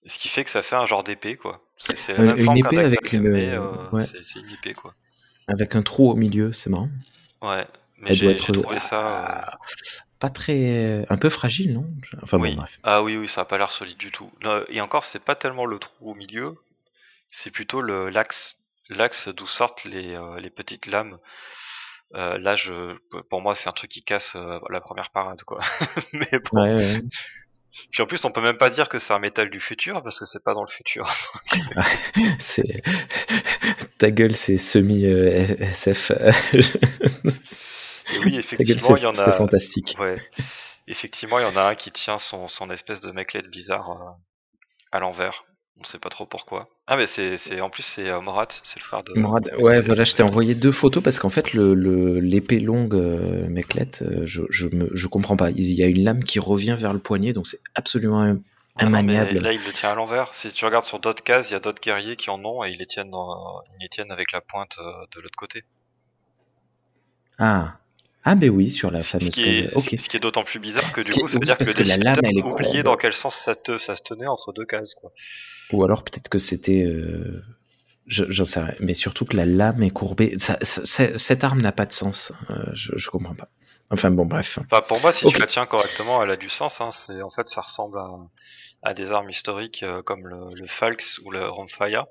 Ce 0.06 0.20
qui 0.20 0.28
fait 0.28 0.44
que 0.44 0.52
ça 0.52 0.62
fait 0.62 0.76
un 0.76 0.86
genre 0.86 1.04
d'épée, 1.04 1.36
quoi. 1.38 1.62
C'est 1.80 2.14
la 2.16 2.36
Une- 2.36 2.58
épée 2.58 2.76
dactag, 2.76 2.86
avec 2.86 3.14
une- 3.14 3.28
euh, 3.28 3.90
ouais. 3.92 4.06
c'est 4.06 4.40
une 4.40 4.52
épée, 4.52 4.74
quoi. 4.76 4.94
Avec 5.48 5.76
un 5.76 5.82
trou 5.82 6.12
au 6.12 6.16
milieu, 6.16 6.54
c'est 6.54 6.70
marrant. 6.70 6.90
Ouais, 7.42 7.66
Elle 8.06 8.20
doit 8.20 8.32
être 8.32 8.46
j'ai 8.46 8.62
trouvé 8.62 8.80
ça... 8.80 9.48
euh, 9.48 9.58
pas 10.20 10.30
très, 10.30 11.06
un 11.10 11.18
peu 11.18 11.30
fragile, 11.30 11.74
non? 11.74 11.86
Enfin 12.22 12.38
oui. 12.40 12.52
bon, 12.52 12.58
bref. 12.58 12.80
Ah 12.84 13.04
oui, 13.04 13.18
oui, 13.18 13.28
ça 13.28 13.42
a 13.42 13.46
pas 13.46 13.58
l'air 13.58 13.72
solide 13.72 13.98
du 13.98 14.12
tout. 14.12 14.32
Et 14.70 14.82
encore, 14.82 15.06
c'est 15.06 15.24
pas 15.24 15.36
tellement 15.36 15.66
le 15.66 15.80
trou 15.80 16.12
au 16.12 16.16
milieu, 16.16 16.56
c'est 17.32 17.52
plutôt 17.52 17.82
le 17.82 18.10
l'axe, 18.10 18.56
l'axe 18.90 19.28
d'où 19.30 19.48
sortent 19.48 19.84
les, 19.84 20.16
euh, 20.16 20.40
les 20.40 20.50
petites 20.50 20.86
lames. 20.86 21.18
Euh, 22.14 22.38
là, 22.38 22.56
je, 22.56 22.96
pour 23.30 23.42
moi, 23.42 23.56
c'est 23.56 23.68
un 23.68 23.74
truc 23.74 23.92
qui 23.92 24.04
casse 24.04 24.32
euh, 24.36 24.60
la 24.70 24.80
première 24.80 25.10
parade, 25.10 25.42
quoi. 25.44 25.60
Mais 26.14 26.30
bon. 26.32 26.62
Ouais, 26.62 26.74
ouais. 26.74 27.02
Puis 27.92 28.02
en 28.02 28.06
plus, 28.06 28.24
on 28.24 28.32
peut 28.32 28.42
même 28.42 28.58
pas 28.58 28.70
dire 28.70 28.88
que 28.88 29.00
c'est 29.00 29.12
un 29.12 29.20
métal 29.20 29.50
du 29.50 29.60
futur 29.60 30.02
parce 30.02 30.20
que 30.20 30.26
c'est 30.26 30.44
pas 30.44 30.54
dans 30.54 30.64
le 30.64 30.70
futur. 30.70 31.12
C'est 32.40 32.82
ta 33.98 34.12
gueule, 34.12 34.36
c'est 34.36 34.58
semi 34.58 35.06
euh, 35.06 35.46
SF. 35.60 36.12
Oui, 38.24 38.36
effectivement, 38.38 38.96
il 38.96 39.04
y 39.04 39.06
en 39.06 39.12
a. 39.12 39.32
fantastique. 39.32 39.96
Ouais. 40.00 40.16
Effectivement, 40.88 41.40
il 41.40 41.44
y 41.44 41.46
en 41.46 41.56
a 41.58 41.70
un 41.72 41.76
qui 41.76 41.92
tient 41.92 42.20
son, 42.20 42.48
son 42.48 42.70
espèce 42.70 43.02
de 43.02 43.12
meclette 43.12 43.48
bizarre 43.50 43.90
euh, 43.92 44.12
à 44.92 45.00
l'envers. 45.00 45.46
On 45.78 45.84
sait 45.84 46.00
pas 46.00 46.10
trop 46.10 46.26
pourquoi. 46.26 46.70
Ah, 46.88 46.96
mais 46.96 47.06
c'est, 47.08 47.60
en 47.60 47.70
plus 47.70 47.84
c'est 47.84 48.08
euh, 48.08 48.22
Morat, 48.22 48.48
c'est 48.64 48.80
le 48.80 48.86
frère 48.86 49.04
de. 49.04 49.14
Morad, 49.20 49.52
ouais, 49.60 49.82
voilà, 49.82 50.06
je 50.06 50.14
t'ai 50.16 50.24
envoyé 50.24 50.56
deux 50.56 50.72
photos 50.72 51.04
parce 51.04 51.20
qu'en 51.20 51.28
fait, 51.30 51.52
le, 51.54 51.74
le- 51.74 52.20
l'épée 52.20 52.60
longue 52.62 52.96
euh, 52.96 53.46
Meclette, 53.50 54.02
euh, 54.04 54.26
je, 54.26 54.44
je, 54.50 54.68
me, 54.68 54.90
je 54.94 55.08
comprends 55.08 55.36
pas. 55.36 55.50
Il 55.50 55.74
y 55.74 55.84
a 55.84 55.88
une 55.88 56.04
lame 56.04 56.24
qui 56.24 56.40
revient 56.40 56.76
vers 56.80 56.94
le 56.94 57.00
poignet, 57.00 57.34
donc 57.34 57.48
c'est 57.48 57.60
absolument 57.74 58.22
Ah 58.78 58.86
non, 58.86 58.90
immaniable. 58.92 59.40
là, 59.40 59.52
il 59.52 59.62
le 59.66 59.72
tient 59.74 59.90
à 59.92 59.96
l'envers. 59.96 60.34
Si 60.36 60.50
tu 60.54 60.64
regardes 60.64 60.86
sur 60.86 61.00
d'autres 61.00 61.24
cases, 61.24 61.50
il 61.50 61.54
y 61.54 61.58
a 61.58 61.60
d'autres 61.60 61.82
guerriers 61.82 62.16
qui 62.16 62.30
en 62.30 62.46
ont 62.46 62.64
et 62.64 62.70
ils 62.72 62.78
les 62.78 62.86
tiennent, 62.86 63.10
dans, 63.12 63.62
ils 63.78 63.82
les 63.82 63.90
tiennent 63.90 64.12
avec 64.14 64.32
la 64.32 64.40
pointe 64.40 64.78
euh, 64.80 64.92
de 65.14 65.20
l'autre 65.20 65.36
côté. 65.36 65.64
Ah. 67.38 67.80
Ah, 68.26 68.36
ben 68.36 68.50
oui, 68.50 68.72
sur 68.72 68.90
la 68.92 69.04
Ce 69.04 69.12
fameuse 69.18 69.30
qui 69.30 69.44
case. 69.44 69.58
est, 69.94 69.98
ce 70.00 70.10
qui 70.10 70.18
est 70.18 70.20
d'autant 70.20 70.44
plus 70.44 70.60
bizarre 70.60 70.92
que 70.92 71.02
Ce 71.02 71.06
du 71.08 71.14
qui 71.14 71.20
coup, 71.22 71.28
ça 71.28 71.38
veut 71.40 71.46
dire 71.46 71.58
que, 71.58 71.64
que 71.64 71.84
la 71.84 71.98
lame, 71.98 72.20
elle 72.24 72.38
est 72.40 72.44
oublié 72.44 72.82
dans 72.84 72.98
quel 72.98 73.14
sens 73.14 73.40
ça, 73.46 73.56
te, 73.56 73.78
ça 73.78 73.96
se 73.96 74.02
tenait 74.04 74.26
entre 74.28 74.52
deux 74.52 74.66
cases. 74.66 74.96
Quoi. 74.96 75.12
Ou 75.72 75.84
alors 75.86 76.04
peut-être 76.04 76.28
que 76.30 76.40
c'était. 76.40 76.84
euh, 76.84 77.44
Je- 78.08 78.26
J'en 78.30 78.46
sais 78.46 78.60
rien. 78.60 78.74
Mais 78.80 78.94
surtout 78.94 79.26
que 79.26 79.36
la 79.38 79.46
lame 79.46 79.82
est 79.84 79.90
courbée. 79.92 80.38
Ça- 80.38 80.58
ça- 80.62 80.84
ça- 80.86 81.18
cette 81.18 81.44
arme 81.44 81.62
n'a 81.62 81.72
pas 81.72 81.86
de 81.86 81.92
sens. 81.94 82.32
Euh, 82.50 82.56
je, 82.74 82.92
je 82.98 83.10
comprends 83.10 83.34
pas. 83.36 83.48
Enfin 83.92 84.10
bon, 84.12 84.26
bref. 84.26 84.58
Enfin, 84.72 84.82
pour 84.88 85.00
moi, 85.02 85.12
si 85.14 85.26
tu 85.28 85.40
la 85.40 85.46
tiens 85.48 85.66
correctement, 85.68 86.22
elle 86.24 86.32
a 86.32 86.36
du 86.38 86.50
sens. 86.50 86.74
Hein. 86.82 86.90
C'est 87.06 87.22
en 87.22 87.30
fait, 87.30 87.48
ça 87.48 87.62
ressemble 87.62 87.98
à, 88.00 88.10
à 88.84 88.94
des 88.96 89.12
armes 89.12 89.30
historiques 89.30 89.84
euh, 89.84 90.02
comme 90.04 90.28
le, 90.28 90.38
le 90.56 90.68
Falx 90.68 91.20
ou 91.24 91.32
le 91.32 91.48
Ramphaya. 91.48 92.06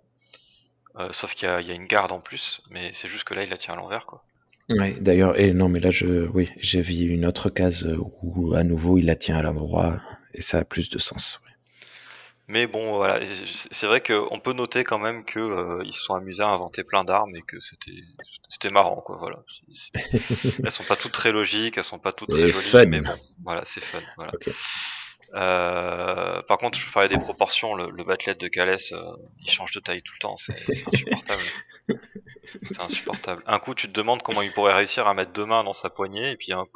Euh, 1.00 1.08
sauf 1.12 1.32
qu'il 1.34 1.48
y, 1.48 1.64
y 1.64 1.70
a 1.72 1.74
une 1.74 1.86
garde 1.86 2.12
en 2.12 2.20
plus, 2.20 2.60
mais 2.70 2.92
c'est 2.94 3.08
juste 3.08 3.24
que 3.24 3.34
là, 3.34 3.42
il 3.42 3.50
la 3.50 3.56
tient 3.56 3.74
à 3.74 3.76
l'envers, 3.76 4.06
quoi. 4.06 4.22
Ouais, 4.68 4.94
d'ailleurs, 5.00 5.38
et 5.40 5.52
non, 5.54 5.68
mais 5.70 5.80
là, 5.80 5.90
je, 5.90 6.26
oui, 6.34 6.50
j'ai 6.58 6.82
vu 6.82 6.94
une 7.08 7.24
autre 7.24 7.48
case 7.50 7.86
où, 8.22 8.54
à 8.54 8.62
nouveau, 8.62 8.98
il 8.98 9.06
la 9.06 9.16
tient 9.16 9.36
à 9.38 9.42
l'endroit, 9.42 10.00
et 10.34 10.42
ça 10.42 10.58
a 10.58 10.64
plus 10.64 10.90
de 10.90 10.98
sens. 10.98 11.40
ouais. 11.46 11.52
Mais 12.46 12.66
bon, 12.66 12.96
voilà, 12.96 13.20
c'est- 13.72 13.86
vrai 13.86 14.02
qu'on 14.02 14.38
peut 14.40 14.52
noter 14.52 14.84
quand 14.84 14.98
même 14.98 15.24
que 15.24 15.38
euh, 15.40 15.82
ils 15.86 15.94
se 15.94 16.00
sont 16.02 16.14
amusés 16.14 16.42
à 16.42 16.48
inventer 16.48 16.84
plein 16.84 17.02
d'armes 17.04 17.34
et 17.36 17.42
que 17.42 17.58
c'était 17.60 17.92
c'était 18.50 18.70
marrant, 18.70 19.00
quoi. 19.00 19.16
Voilà. 19.18 19.42
Elles 20.62 20.72
sont 20.72 20.84
pas 20.84 20.96
toutes 20.96 21.12
très 21.12 21.32
logiques, 21.32 21.78
elles 21.78 21.84
sont 21.84 21.98
pas 22.00 22.12
toutes 22.12 22.30
C'est 22.30 22.34
très 22.34 22.52
jolies, 22.52 22.62
fun. 22.70 22.86
mais 22.86 23.00
bon, 23.02 23.14
voilà, 23.44 23.64
c'est 23.66 23.82
fun. 23.84 24.02
Voilà. 24.16 24.34
Euh, 25.34 26.42
par 26.42 26.58
contre, 26.58 26.78
je 26.78 26.92
parlais 26.92 27.08
des 27.08 27.18
proportions. 27.18 27.74
Le, 27.74 27.90
le 27.90 28.04
de 28.04 28.48
Calès, 28.48 28.92
euh, 28.92 29.02
il 29.40 29.50
change 29.50 29.72
de 29.72 29.80
taille 29.80 30.02
tout 30.02 30.12
le 30.14 30.20
temps. 30.20 30.36
C'est 30.36 30.52
insupportable. 30.86 31.42
c'est 32.62 32.80
insupportable. 32.80 33.42
Un 33.46 33.58
coup, 33.58 33.74
tu 33.74 33.88
te 33.88 33.92
demandes 33.92 34.22
comment 34.22 34.42
il 34.42 34.52
pourrait 34.52 34.74
réussir 34.74 35.08
à 35.08 35.14
mettre 35.14 35.32
deux 35.32 35.44
mains 35.44 35.64
dans 35.64 35.72
sa 35.72 35.90
poignée, 35.90 36.30
et 36.30 36.36
puis, 36.36 36.52
un, 36.52 36.66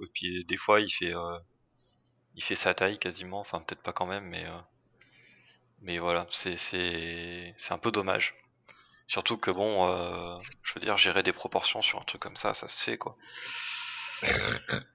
des 0.49 0.57
fois, 0.57 0.81
il 0.81 0.91
fait, 0.91 1.15
euh, 1.15 1.39
il 2.35 2.43
fait 2.43 2.57
sa 2.57 2.75
taille 2.75 2.99
quasiment. 2.99 3.41
Enfin, 3.41 3.61
peut-être 3.61 3.83
pas 3.83 3.93
quand 3.93 4.07
même, 4.07 4.25
mais, 4.25 4.45
mais 5.83 5.99
voilà, 5.99 6.27
c'est, 6.31 7.55
un 7.71 7.79
peu 7.79 7.93
dommage. 7.93 8.35
Surtout 9.07 9.39
que 9.39 9.51
bon, 9.51 10.41
je 10.63 10.75
veux 10.75 10.81
dire, 10.81 10.97
gérer 10.99 11.23
des 11.23 11.33
proportions 11.33 11.81
sur 11.81 12.01
un 12.01 12.05
truc 12.05 12.21
comme 12.21 12.37
ça, 12.37 12.55
ça 12.55 12.69
se 12.69 12.85
fait 12.85 12.99
quoi. 12.99 13.17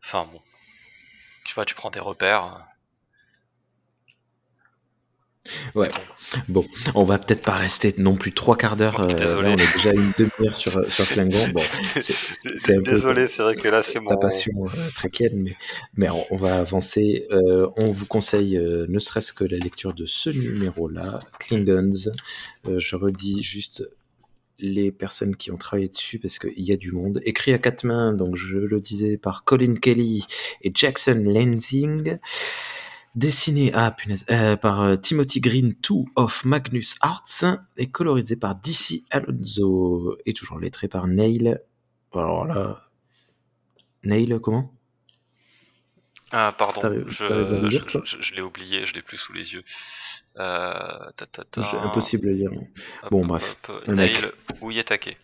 Enfin 0.04 0.26
bon, 0.26 0.42
tu 1.46 1.56
vois, 1.56 1.66
tu 1.66 1.74
prends 1.76 1.90
des 1.90 2.00
repères. 2.00 2.68
Bon, 6.48 6.66
on 6.96 7.04
va 7.04 7.20
peut-être 7.20 7.42
pas 7.44 7.52
rester 7.54 7.94
non 7.98 8.16
plus 8.16 8.32
trois 8.32 8.56
quarts 8.56 8.76
d'heure. 8.78 8.96
Oh, 9.00 9.12
euh, 9.14 9.42
là, 9.42 9.50
on 9.50 9.58
est 9.58 9.72
déjà 9.74 9.92
une 9.92 10.14
demi-heure 10.18 10.56
sur, 10.56 10.90
sur 10.92 11.08
Klingon. 11.10 11.50
Bon, 11.50 11.62
c'est- 12.00 12.80
Désolé, 12.82 13.28
c'est 13.28 13.44
vrai 13.44 13.54
que 13.54 13.68
là 13.68 13.84
c'est 13.84 14.00
mon. 14.00 14.08
ta 14.10 14.16
passion 14.18 14.54
euh, 14.68 14.90
tréquienne, 14.96 15.36
mais, 15.44 15.56
mais 15.96 16.10
on, 16.10 16.26
on 16.32 16.38
va 16.38 16.60
avancer. 16.60 17.28
Euh, 17.32 17.70
on 17.76 17.92
vous 17.92 18.06
conseille 18.06 18.58
euh, 18.58 18.86
ne 18.88 19.00
serait-ce 19.00 19.34
que 19.34 19.44
la 19.44 19.58
lecture 19.58 19.94
de 19.94 20.06
ce 20.06 20.30
numéro-là, 20.30 21.20
Klingons. 21.40 21.92
Euh, 22.68 22.80
je 22.80 22.96
redis 22.96 23.44
juste 23.44 23.84
les 24.60 24.92
personnes 24.94 25.36
qui 25.36 25.52
ont 25.52 25.58
travaillé 25.58 25.90
dessus 25.90 26.20
parce 26.20 26.40
qu'il 26.40 26.54
y 26.64 26.72
a 26.72 26.78
du 26.78 26.94
monde. 26.94 27.20
Écrit 27.26 27.52
à 27.54 27.58
quatre 27.58 27.84
mains, 27.84 28.14
donc 28.14 28.38
je 28.38 28.58
le 28.58 28.80
disais, 28.80 29.18
par 29.18 29.44
Colin 29.44 29.74
Kelly 29.76 30.26
et 30.62 30.72
Jackson 30.74 31.22
Lansing. 31.26 32.18
Dessiné 33.16 33.72
ah, 33.76 33.92
punaise, 33.92 34.26
euh, 34.32 34.58
par 34.58 34.82
euh, 34.82 34.96
Timothy 34.96 35.40
Green 35.40 35.76
2 35.88 35.96
of 36.16 36.46
Magnus 36.46 36.96
Arts 37.02 37.60
et 37.78 37.88
colorisé 37.92 38.36
par 38.36 38.56
DC 38.56 39.04
Alonso 39.12 40.18
et 40.26 40.34
toujours 40.34 40.60
lettré 40.60 40.88
par 40.88 41.08
Neil. 41.08 41.56
Alors 42.12 42.46
là, 42.46 42.82
Neil 44.04 44.40
comment? 44.42 44.74
Ah 46.32 46.56
pardon, 46.58 46.82
je, 47.08 48.34
l'ai 48.34 48.42
oublié, 48.42 48.88
je 48.88 48.94
l'ai 48.96 49.04
plus 49.04 49.18
sous 49.18 49.34
les 49.34 49.54
yeux. 49.54 49.64
Euh, 50.40 51.12
ta, 51.16 51.28
ta, 51.28 51.44
impossible 51.84 52.30
à 52.30 52.32
lire. 52.32 52.52
hop, 52.52 53.12
Bon, 53.12 53.22
hop, 53.22 53.28
bref, 53.28 53.58
hop, 53.70 53.84
un 53.86 53.94
mec. 53.94 54.20
Nail 54.20 54.32
Uyetake. 54.64 55.18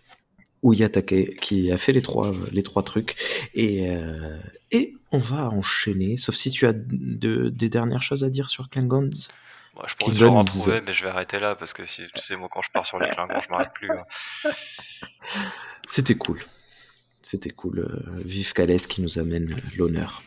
Uyatake 0.64 1.36
qui 1.40 1.72
a 1.72 1.78
fait 1.78 1.94
les 1.94 2.02
trois 2.02 2.32
les 2.52 2.64
trois 2.64 2.84
trucs 2.84 3.16
et 3.54 3.90
euh, 3.90 4.38
et 4.72 4.94
on 5.12 5.18
va 5.20 5.50
enchaîner 5.50 6.18
sauf 6.18 6.36
si 6.36 6.52
tu 6.52 6.66
as 6.68 6.74
de, 6.74 7.50
des 7.50 7.70
dernières 7.70 8.02
choses 8.04 8.24
à 8.24 8.30
dire 8.30 8.50
sur 8.50 8.70
Klingons 8.70 9.10
Moi, 9.76 9.86
je 9.88 9.96
pourrais 9.96 10.16
Klingons. 10.16 10.38
en 10.38 10.44
trouver, 10.44 10.82
mais 10.86 10.94
je 10.94 11.04
vais 11.04 11.10
arrêter 11.10 11.40
là 11.40 11.56
parce 11.56 11.74
que 11.74 11.86
si 11.86 12.02
tu 12.14 12.24
sais, 12.26 12.36
moi 12.36 12.50
quand 12.52 12.62
je 12.62 12.70
pars 12.72 12.86
sur 12.86 13.00
les 13.00 13.08
Klingons, 13.10 13.40
je 13.44 13.50
m'arrête 13.50 13.72
plus. 13.74 13.90
hein. 13.92 14.52
c'était 15.88 16.16
cool 16.16 16.40
c'était 17.22 17.50
cool 17.52 17.80
euh, 17.80 18.22
vive 18.26 18.54
Calès 18.54 18.86
qui 18.88 19.02
nous 19.02 19.20
amène 19.20 19.56
l'honneur 19.78 20.24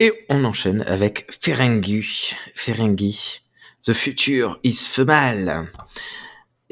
et 0.00 0.12
on 0.28 0.44
enchaîne 0.44 0.82
avec 0.82 1.26
Ferengi 1.42 2.34
Ferengi 2.54 3.40
The 3.84 3.92
Future 3.92 4.58
is 4.64 4.84
Femal 4.88 5.68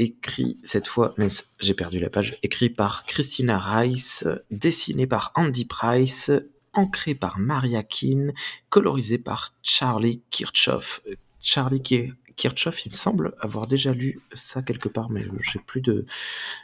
écrit 0.00 0.56
cette 0.64 0.86
fois, 0.86 1.14
mais 1.18 1.28
j'ai 1.60 1.74
perdu 1.74 2.00
la 2.00 2.10
page, 2.10 2.38
écrit 2.42 2.70
par 2.70 3.04
Christina 3.04 3.58
Rice, 3.58 4.26
dessiné 4.50 5.06
par 5.06 5.32
Andy 5.34 5.66
Price, 5.66 6.32
ancré 6.72 7.14
par 7.14 7.38
Maria 7.38 7.82
Keane, 7.82 8.32
colorisé 8.68 9.18
par 9.18 9.54
Charlie 9.62 10.22
Kirchhoff. 10.30 11.02
Charlie 11.40 11.82
Ki- 11.82 12.12
Kirchhoff, 12.36 12.86
il 12.86 12.92
me 12.92 12.96
semble 12.96 13.34
avoir 13.40 13.66
déjà 13.66 13.92
lu 13.92 14.20
ça 14.32 14.62
quelque 14.62 14.88
part, 14.88 15.10
mais 15.10 15.26
j'ai 15.40 15.58
plus 15.58 15.82
de, 15.82 16.06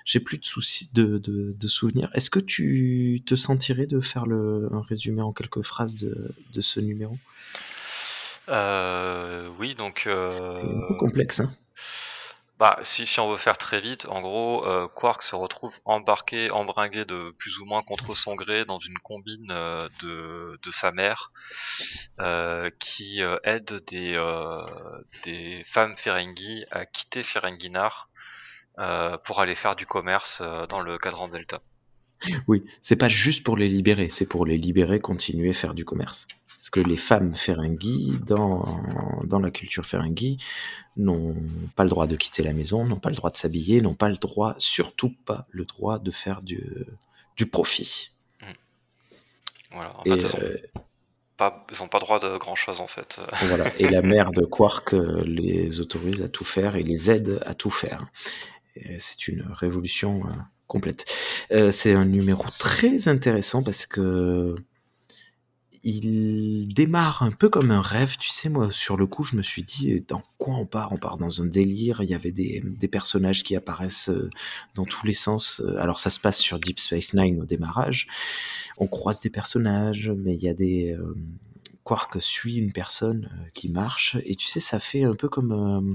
j'ai 0.07 0.20
plus 0.20 0.39
de 0.39 0.47
soucis 0.47 0.89
de, 0.95 1.18
de, 1.18 1.55
de 1.59 1.68
souvenirs. 1.68 2.09
Est-ce 2.14 2.30
que 2.30 2.39
tu 2.41 3.22
te 3.26 3.34
sentirais 3.34 3.87
de 3.87 4.01
faire 4.01 4.24
le, 4.26 4.68
un 4.72 4.80
résumé 4.80 5.20
en 5.20 5.32
quelques 5.32 5.62
phrases 5.62 5.97
de, 5.99 6.34
de 6.55 6.61
ce 6.62 6.80
numéro? 6.80 7.18
Euh, 8.49 9.51
oui, 9.59 9.74
donc. 9.74 10.05
Euh, 10.07 10.53
C'est 10.55 10.64
un 10.64 10.87
peu 10.89 10.97
complexe, 10.99 11.41
hein 11.41 11.53
Bah, 12.59 12.79
si, 12.83 13.07
si 13.07 13.21
on 13.21 13.31
veut 13.31 13.39
faire 13.39 13.59
très 13.59 13.83
vite, 13.83 14.07
en 14.07 14.23
gros, 14.23 14.65
euh, 14.65 14.89
Quark 14.89 15.23
se 15.23 15.37
retrouve 15.37 15.75
embarqué, 15.85 16.51
embringué 16.51 17.05
de 17.05 17.35
plus 17.39 17.59
ou 17.59 17.67
moins 17.67 17.83
contre 17.83 18.17
son 18.17 18.35
gré 18.35 18.65
dans 18.65 18.79
une 18.79 18.99
combine 18.99 19.51
euh, 19.51 19.87
de, 20.03 20.59
de 20.63 20.71
sa 20.71 20.91
mère, 20.91 21.33
euh, 22.19 22.71
qui 22.79 23.21
aide 23.45 23.83
des, 23.89 24.17
des 25.25 25.65
femmes 25.73 25.97
Ferengi 25.99 26.65
à 26.71 26.87
quitter 26.87 27.23
Ferenginar 27.23 28.09
pour 29.25 29.41
aller 29.41 29.55
faire 29.55 29.77
du 29.77 29.87
commerce 29.87 30.43
dans 30.69 30.81
le 30.81 30.99
cadran 30.99 31.29
Delta. 31.29 31.61
Oui, 32.47 32.65
c'est 32.81 32.97
pas 32.97 33.09
juste 33.09 33.45
pour 33.45 33.57
les 33.57 33.69
libérer, 33.69 34.09
c'est 34.09 34.29
pour 34.29 34.47
les 34.47 34.57
libérer, 34.57 35.01
continuer 35.01 35.51
à 35.51 35.53
faire 35.53 35.75
du 35.75 35.85
commerce. 35.85 36.27
Parce 36.57 36.71
que 36.71 36.81
les 36.81 36.97
femmes 36.97 37.37
Ferengi, 37.37 38.19
dans, 38.27 38.65
dans 39.25 39.39
la 39.39 39.51
culture 39.51 39.85
Ferengi, 39.85 40.39
n'ont 40.97 41.37
pas 41.77 41.85
le 41.85 41.91
droit 41.91 42.07
de 42.07 42.17
quitter 42.17 42.43
la 42.43 42.53
maison, 42.53 42.87
n'ont 42.87 42.99
pas 42.99 43.11
le 43.11 43.17
droit 43.17 43.31
de 43.31 43.37
s'habiller, 43.37 43.81
n'ont 43.83 43.95
pas 43.95 44.09
le 44.09 44.17
droit, 44.17 44.55
surtout 44.57 45.15
pas 45.25 45.47
le 45.51 45.65
droit 45.65 45.99
de 45.99 46.11
faire 46.11 46.41
du, 46.43 46.87
du 47.37 47.47
profit. 47.47 48.11
Voilà. 49.73 49.95
En 49.99 50.05
Et, 50.05 50.19
fait, 50.19 50.43
euh, 50.43 50.57
pas, 51.37 51.67
ils 51.71 51.83
ont 51.83 51.89
pas 51.89 51.99
droit 51.99 52.19
de 52.19 52.39
grand 52.39 52.57
chose 52.57 52.81
en 52.81 52.87
fait. 52.87 53.21
voilà. 53.47 53.75
Et 53.77 53.89
la 53.89 54.03
mère 54.03 54.31
de 54.31 54.45
Quark 54.45 54.95
euh, 54.95 55.23
les 55.27 55.81
autorise 55.81 56.23
à 56.23 56.29
tout 56.29 56.45
faire 56.45 56.77
et 56.77 56.83
les 56.83 57.11
aide 57.11 57.41
à 57.45 57.55
tout 57.55 57.71
faire. 57.71 58.07
C'est 58.99 59.29
une 59.29 59.43
révolution 59.53 60.27
euh, 60.27 60.33
complète. 60.67 61.05
C'est 61.73 61.95
un 61.95 62.05
numéro 62.05 62.45
très 62.59 63.09
intéressant 63.09 63.63
parce 63.63 63.87
que 63.87 64.55
il 65.89 66.74
démarre 66.74 67.22
un 67.22 67.30
peu 67.30 67.49
comme 67.49 67.70
un 67.70 67.80
rêve. 67.80 68.16
Tu 68.18 68.30
sais, 68.30 68.49
moi, 68.49 68.70
sur 68.72 68.97
le 68.97 69.07
coup, 69.07 69.22
je 69.24 69.37
me 69.37 69.43
suis 69.43 69.62
dit, 69.62 70.05
dans 70.09 70.22
quoi 70.39 70.57
on 70.57 70.66
part? 70.66 70.93
On 70.93 70.99
part 70.99 71.16
dans 71.16 71.43
un 71.43 71.47
délire. 71.47 72.03
Il 72.03 72.11
y 72.11 72.14
avait 72.14 72.32
des, 72.32 72.62
personnages 72.91 73.45
qui 73.45 73.55
apparaissent 73.57 74.09
euh, 74.09 74.30
dans 74.74 74.84
tous 74.84 75.07
les 75.07 75.14
sens. 75.14 75.62
Euh, 75.64 75.78
Alors, 75.80 76.01
ça 76.01 76.11
se 76.11 76.18
passe 76.18 76.39
sur 76.39 76.59
Deep 76.59 76.80
Space 76.80 77.14
Nine 77.14 77.41
au 77.41 77.45
démarrage. 77.45 78.09
On 78.78 78.87
croise 78.87 79.20
des 79.20 79.30
personnages, 79.30 80.11
mais 80.16 80.34
il 80.34 80.43
y 80.43 80.49
a 80.49 80.55
des... 80.55 80.93
euh, 80.93 81.14
Quark 81.87 82.20
suit 82.20 82.57
une 82.57 82.72
personne 82.72 83.30
euh, 83.32 83.49
qui 83.55 83.68
marche, 83.68 84.16
et 84.24 84.34
tu 84.34 84.49
sais, 84.49 84.59
ça 84.59 84.80
fait 84.80 85.05
un 85.05 85.14
peu 85.14 85.28
comme... 85.28 85.53
euh, 85.53 85.95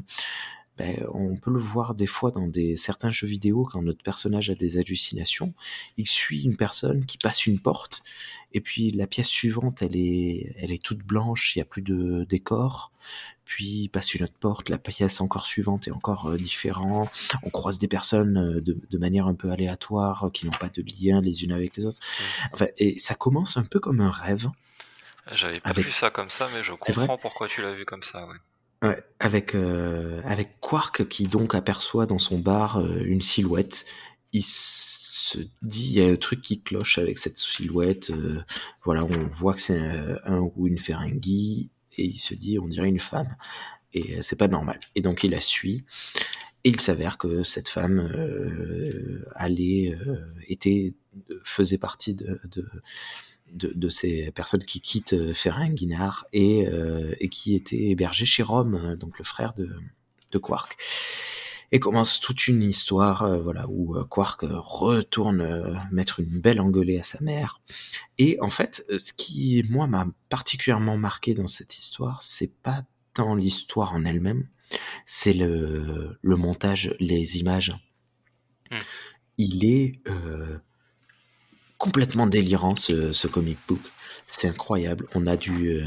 ben, 0.77 1.05
on 1.13 1.35
peut 1.37 1.51
le 1.51 1.59
voir 1.59 1.93
des 1.95 2.07
fois 2.07 2.31
dans 2.31 2.47
des, 2.47 2.75
certains 2.77 3.09
jeux 3.09 3.27
vidéo 3.27 3.67
quand 3.69 3.81
notre 3.81 4.01
personnage 4.03 4.49
a 4.49 4.55
des 4.55 4.77
hallucinations. 4.77 5.53
Il 5.97 6.07
suit 6.07 6.43
une 6.43 6.55
personne 6.57 7.05
qui 7.05 7.17
passe 7.17 7.45
une 7.45 7.59
porte 7.59 8.01
et 8.53 8.61
puis 8.61 8.91
la 8.91 9.05
pièce 9.07 9.27
suivante, 9.27 9.81
elle 9.81 9.95
est, 9.95 10.55
elle 10.57 10.71
est 10.71 10.81
toute 10.81 10.99
blanche, 10.99 11.55
il 11.55 11.59
n'y 11.59 11.61
a 11.61 11.65
plus 11.65 11.81
de 11.81 12.25
décor. 12.29 12.91
Puis 13.45 13.65
il 13.83 13.89
passe 13.89 14.13
une 14.15 14.23
autre 14.23 14.37
porte, 14.39 14.69
la 14.69 14.77
pièce 14.77 15.19
encore 15.19 15.45
suivante 15.45 15.87
est 15.87 15.91
encore 15.91 16.29
euh, 16.29 16.37
différente. 16.37 17.09
On 17.43 17.49
croise 17.49 17.77
des 17.79 17.89
personnes 17.89 18.37
euh, 18.37 18.61
de, 18.61 18.77
de 18.89 18.97
manière 18.97 19.27
un 19.27 19.35
peu 19.35 19.51
aléatoire, 19.51 20.29
qui 20.33 20.45
n'ont 20.45 20.51
pas 20.57 20.69
de 20.69 20.81
lien 20.83 21.19
les 21.21 21.43
unes 21.43 21.51
avec 21.51 21.75
les 21.75 21.85
autres. 21.85 21.99
Enfin, 22.53 22.67
et 22.77 22.97
ça 22.97 23.13
commence 23.13 23.57
un 23.57 23.63
peu 23.63 23.79
comme 23.81 23.99
un 23.99 24.09
rêve. 24.11 24.47
J'avais 25.33 25.59
pas 25.59 25.69
Avec- 25.69 25.85
vu 25.85 25.91
ça 25.91 26.09
comme 26.09 26.29
ça, 26.29 26.47
mais 26.53 26.63
je 26.63 26.71
comprends 26.73 27.17
pourquoi 27.17 27.47
tu 27.49 27.61
l'as 27.61 27.73
vu 27.73 27.83
comme 27.85 28.03
ça. 28.03 28.25
Ouais. 28.25 28.35
Ouais, 28.83 28.99
avec 29.19 29.53
euh, 29.53 30.21
avec 30.25 30.59
Quark 30.59 31.07
qui 31.07 31.27
donc 31.27 31.53
aperçoit 31.53 32.07
dans 32.07 32.17
son 32.17 32.39
bar 32.39 32.77
euh, 32.77 33.03
une 33.05 33.21
silhouette. 33.21 33.85
Il 34.33 34.41
se 34.43 35.37
dit 35.61 35.87
il 35.89 35.93
y 35.93 36.01
a 36.01 36.07
un 36.07 36.15
truc 36.15 36.41
qui 36.41 36.61
cloche 36.61 36.97
avec 36.97 37.19
cette 37.19 37.37
silhouette. 37.37 38.09
euh, 38.09 38.41
voilà, 38.83 39.05
on 39.05 39.27
voit 39.27 39.53
que 39.53 39.61
c'est 39.61 39.79
un, 40.25 40.39
ou 40.55 40.67
une 40.67 40.79
Ferengi 40.79 41.69
et 41.97 42.05
il 42.05 42.17
se 42.17 42.33
dit 42.33 42.57
on 42.57 42.67
dirait 42.67 42.87
une 42.89 42.99
femme 42.99 43.35
et 43.93 44.17
euh, 44.17 44.21
c'est 44.23 44.35
pas 44.35 44.47
normal. 44.47 44.79
Et 44.95 45.01
donc 45.01 45.23
il 45.23 45.31
la 45.31 45.41
suit 45.41 45.85
Et 46.63 46.69
il 46.69 46.81
s'avère 46.81 47.17
que 47.19 47.43
cette 47.43 47.69
femme 47.69 48.09
allait, 49.35 49.95
était, 50.47 50.95
faisait 51.43 51.77
partie 51.79 52.15
de, 52.15 52.39
de 52.51 52.67
de, 53.51 53.89
ces 53.89 54.31
personnes 54.31 54.63
qui 54.63 54.81
quittent 54.81 55.33
Ferrin 55.33 55.69
Guinard 55.69 56.25
et, 56.33 56.67
et 57.19 57.29
qui 57.29 57.55
étaient 57.55 57.89
hébergées 57.89 58.25
chez 58.25 58.43
Rome, 58.43 58.95
donc 58.95 59.17
le 59.17 59.23
frère 59.23 59.53
de, 59.53 59.69
de 60.31 60.37
Quark. 60.37 60.77
Et 61.73 61.79
commence 61.79 62.19
toute 62.19 62.47
une 62.47 62.63
histoire 62.63 63.23
euh, 63.23 63.41
voilà 63.41 63.65
où 63.69 63.95
euh, 63.95 64.03
Quark 64.03 64.41
retourne 64.43 65.39
euh, 65.39 65.73
mettre 65.91 66.19
une 66.19 66.41
belle 66.41 66.59
engueulée 66.59 66.99
à 66.99 67.03
sa 67.03 67.21
mère. 67.21 67.61
Et 68.17 68.37
en 68.41 68.49
fait 68.49 68.85
ce 68.97 69.13
qui 69.13 69.63
moi 69.69 69.87
m'a 69.87 70.07
particulièrement 70.27 70.97
marqué 70.97 71.33
dans 71.33 71.47
cette 71.47 71.77
histoire 71.77 72.21
c'est 72.21 72.53
pas 72.61 72.83
tant 73.13 73.35
l'histoire 73.35 73.93
en 73.93 74.03
elle-même 74.03 74.47
c'est 75.05 75.33
le, 75.33 76.17
le 76.21 76.35
montage 76.35 76.95
les 76.99 77.39
images. 77.39 77.73
Hmm. 78.69 78.79
il 79.37 79.65
est 79.65 79.99
complètement 81.81 82.27
délirant 82.27 82.75
ce, 82.75 83.25
comic 83.27 83.57
book. 83.67 83.81
C'est 84.27 84.47
incroyable. 84.47 85.07
On 85.15 85.25
a 85.25 85.35
du 85.35 85.81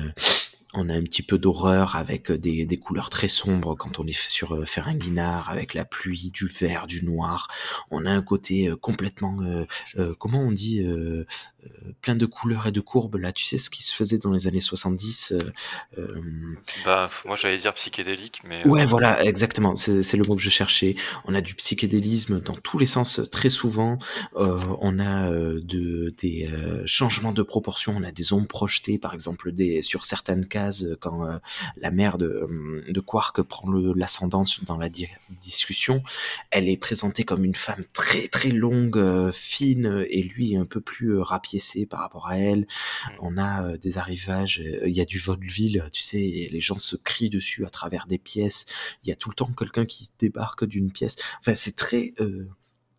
on 0.75 0.89
a 0.89 0.95
un 0.95 1.03
petit 1.03 1.23
peu 1.23 1.39
d'horreur 1.39 1.97
avec 1.97 2.31
euh, 2.31 2.39
des, 2.39 2.67
des, 2.67 2.77
couleurs 2.77 3.11
très 3.11 3.29
sombres 3.29 3.75
quand 3.77 3.99
on 3.99 4.07
est 4.07 4.19
sur 4.19 4.55
euh, 4.55 4.65
Ferringuinard, 4.65 5.49
avec 5.51 5.75
la 5.75 5.85
pluie, 5.85 6.31
du 6.33 6.47
vert, 6.47 6.87
du 6.87 7.05
noir. 7.05 7.49
On 7.91 8.05
a 8.05 8.11
un 8.11 8.23
côté 8.23 8.69
euh, 8.69 8.77
complètement, 8.77 9.39
comment 10.19 10.41
on 10.41 10.53
dit, 10.53 10.85
plein 12.01 12.15
de 12.15 12.27
couleurs 12.27 12.67
et 12.67 12.73
de 12.73 12.81
courbes. 12.81 13.17
Là, 13.17 13.33
tu 13.33 13.45
sais 13.45 13.59
ce 13.59 13.71
qui 13.71 13.83
se 13.83 13.95
faisait 13.95 14.19
dans 14.19 14.33
les 14.33 14.47
années 14.47 14.61
70. 14.61 15.35
Bah, 16.85 17.11
moi 17.25 17.37
j'allais 17.37 17.59
dire 17.59 17.75
psychédélique, 17.75 18.41
mais. 18.45 18.67
Ouais, 18.67 18.85
voilà, 18.87 19.25
exactement. 19.25 19.75
C'est 19.75 20.17
le 20.17 20.25
mot 20.25 20.37
que 20.37 20.43
je 20.43 20.51
cherchais. 20.51 20.97
On 21.25 21.35
a 21.35 21.41
du 21.41 21.55
psychédélisme 21.55 22.41
dans 22.41 22.57
tous 22.57 22.79
les 22.79 22.87
sens 22.87 23.21
très 23.31 23.51
souvent. 23.51 23.99
on 24.35 24.99
a 24.99 25.31
de, 25.31 26.15
des 26.19 26.49
changements 26.87 27.33
de 27.33 27.43
proportions. 27.43 27.95
On 27.97 28.03
a 28.03 28.13
des 28.13 28.33
ombres 28.33 28.49
projetées, 28.49 28.99
par 28.99 29.15
exemple, 29.15 29.53
des, 29.53 29.83
sur 29.83 30.05
certaines 30.05 30.47
cas 30.71 30.97
quand 31.01 31.27
euh, 31.27 31.39
la 31.77 31.91
mère 31.91 32.19
de, 32.19 32.85
de 32.89 33.01
Quark 33.01 33.43
prend 33.43 33.71
l'ascendance 33.71 34.63
dans 34.65 34.79
la 34.79 34.89
discussion. 35.41 36.03
Elle 36.51 36.69
est 36.69 36.77
présentée 36.77 37.25
comme 37.25 37.45
une 37.45 37.55
femme 37.55 37.85
très 37.93 38.29
très 38.29 38.51
longue, 38.51 38.99
euh, 38.99 39.33
fine, 39.33 40.05
et 40.09 40.23
lui 40.23 40.57
un 40.57 40.67
peu 40.67 40.81
plus 40.81 41.17
euh, 41.17 41.23
rapiécé 41.23 41.87
par 41.87 42.01
rapport 42.01 42.29
à 42.29 42.37
elle. 42.37 42.61
Mm. 42.61 43.11
On 43.21 43.39
a 43.39 43.77
des 43.79 43.99
arrivages, 43.99 44.63
il 44.85 44.93
y 44.93 45.01
a 45.01 45.05
du 45.05 45.19
vaudeville, 45.19 45.89
tu 45.93 46.03
sais, 46.03 46.23
et 46.23 46.49
les 46.51 46.61
gens 46.61 46.79
se 46.79 46.97
crient 46.97 47.31
dessus 47.31 47.65
à 47.67 47.71
travers 47.71 48.07
des 48.07 48.19
pièces. 48.19 48.67
Il 49.03 49.09
y 49.09 49.13
a 49.13 49.17
tout 49.17 49.31
le 49.31 49.35
temps 49.35 49.51
quelqu'un 49.57 49.87
qui 49.87 50.11
débarque 50.19 50.65
d'une 50.65 50.91
pièce. 50.91 51.17
Enfin, 51.41 51.55
c'est 51.55 51.77
très 51.77 52.15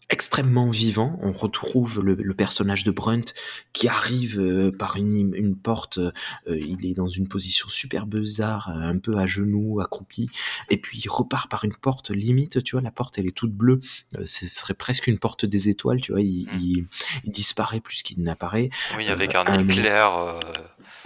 extrêmement 0.10 0.70
vivant. 0.70 1.18
On 1.22 1.32
retrouve 1.32 2.02
le, 2.02 2.34
personnage 2.34 2.84
de 2.84 2.92
Brunt 2.92 3.26
qui 3.74 3.88
arrive 3.88 4.40
euh, 4.40 4.72
par 4.72 4.98
une, 4.98 5.34
une 5.34 5.56
porte. 5.56 5.98
Euh, 5.98 6.12
il 6.48 6.86
est 6.86 6.94
dans 6.94 7.08
une 7.08 7.28
position 7.28 7.70
super 7.70 8.06
bizarre, 8.06 8.70
euh, 8.70 8.82
un 8.82 8.98
peu 8.98 9.18
à 9.18 9.26
genoux, 9.26 9.80
accroupi, 9.80 10.30
et 10.70 10.78
puis 10.78 11.00
il 11.04 11.10
repart 11.10 11.50
par 11.50 11.64
une 11.64 11.76
porte 11.76 12.12
limite. 12.12 12.64
Tu 12.64 12.76
vois, 12.76 12.82
la 12.82 12.92
porte 12.92 13.18
elle 13.18 13.28
est 13.28 13.36
toute 13.36 13.54
bleue. 13.54 13.82
ce 14.26 14.48
serait 14.48 14.74
presque 14.74 15.08
une 15.08 15.18
porte 15.18 15.46
des 15.46 15.70
étoiles. 15.70 16.02
Tu 16.02 16.12
vois, 16.12 16.22
il, 16.22 16.46
mm. 16.46 16.88
il, 17.24 17.32
disparaît 17.32 17.80
plus 17.80 18.04
qu'il 18.04 18.22
n'apparaît. 18.22 18.70
Oui, 18.98 19.08
avec 19.08 19.36
un, 19.36 19.44
un 19.46 19.68
éclair. 19.68 20.40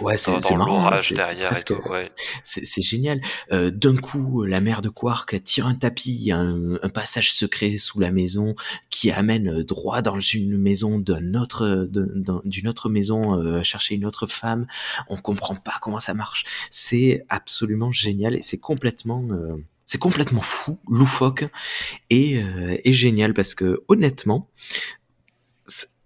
Ouais, 0.00 0.16
c'est 0.16 0.32
marrant. 0.56 0.92
Hein, 0.92 0.96
c'est 2.42 2.82
génial. 2.82 3.20
Euh, 3.52 3.70
D'un 3.70 3.96
coup, 3.96 4.44
la 4.44 4.60
mère 4.60 4.82
de 4.82 4.88
Quark 4.88 5.42
tire 5.42 5.66
un 5.66 5.74
tapis, 5.74 6.14
il 6.14 6.24
y 6.24 6.32
a 6.32 6.38
un, 6.38 6.74
un, 6.82 6.88
passage 6.88 7.32
secret 7.32 7.76
sous 7.76 8.00
la 8.00 8.10
maison 8.10 8.54
qui 8.90 9.10
amène 9.10 9.62
droit 9.62 10.02
dans 10.02 10.18
une 10.18 10.58
maison 10.58 10.98
d'une 10.98 11.36
autre, 11.36 11.88
d'une 12.44 12.68
autre 12.68 12.88
maison 12.88 13.34
euh, 13.34 13.62
chercher 13.62 13.94
une 13.94 14.04
autre 14.04 14.26
femme. 14.26 14.66
On 15.08 15.16
comprend 15.16 15.54
pas 15.54 15.78
comment 15.80 16.00
ça 16.00 16.14
marche. 16.14 16.44
C'est 16.70 17.24
absolument 17.28 17.92
génial 17.92 18.34
et 18.36 18.42
c'est 18.42 18.58
complètement 18.58 19.24
euh, 19.30 19.56
c'est 19.84 19.98
complètement 19.98 20.40
fou, 20.40 20.78
loufoque 20.88 21.46
et, 22.10 22.40
euh, 22.40 22.78
et 22.84 22.92
génial 22.92 23.34
parce 23.34 23.56
que 23.56 23.82
honnêtement, 23.88 24.48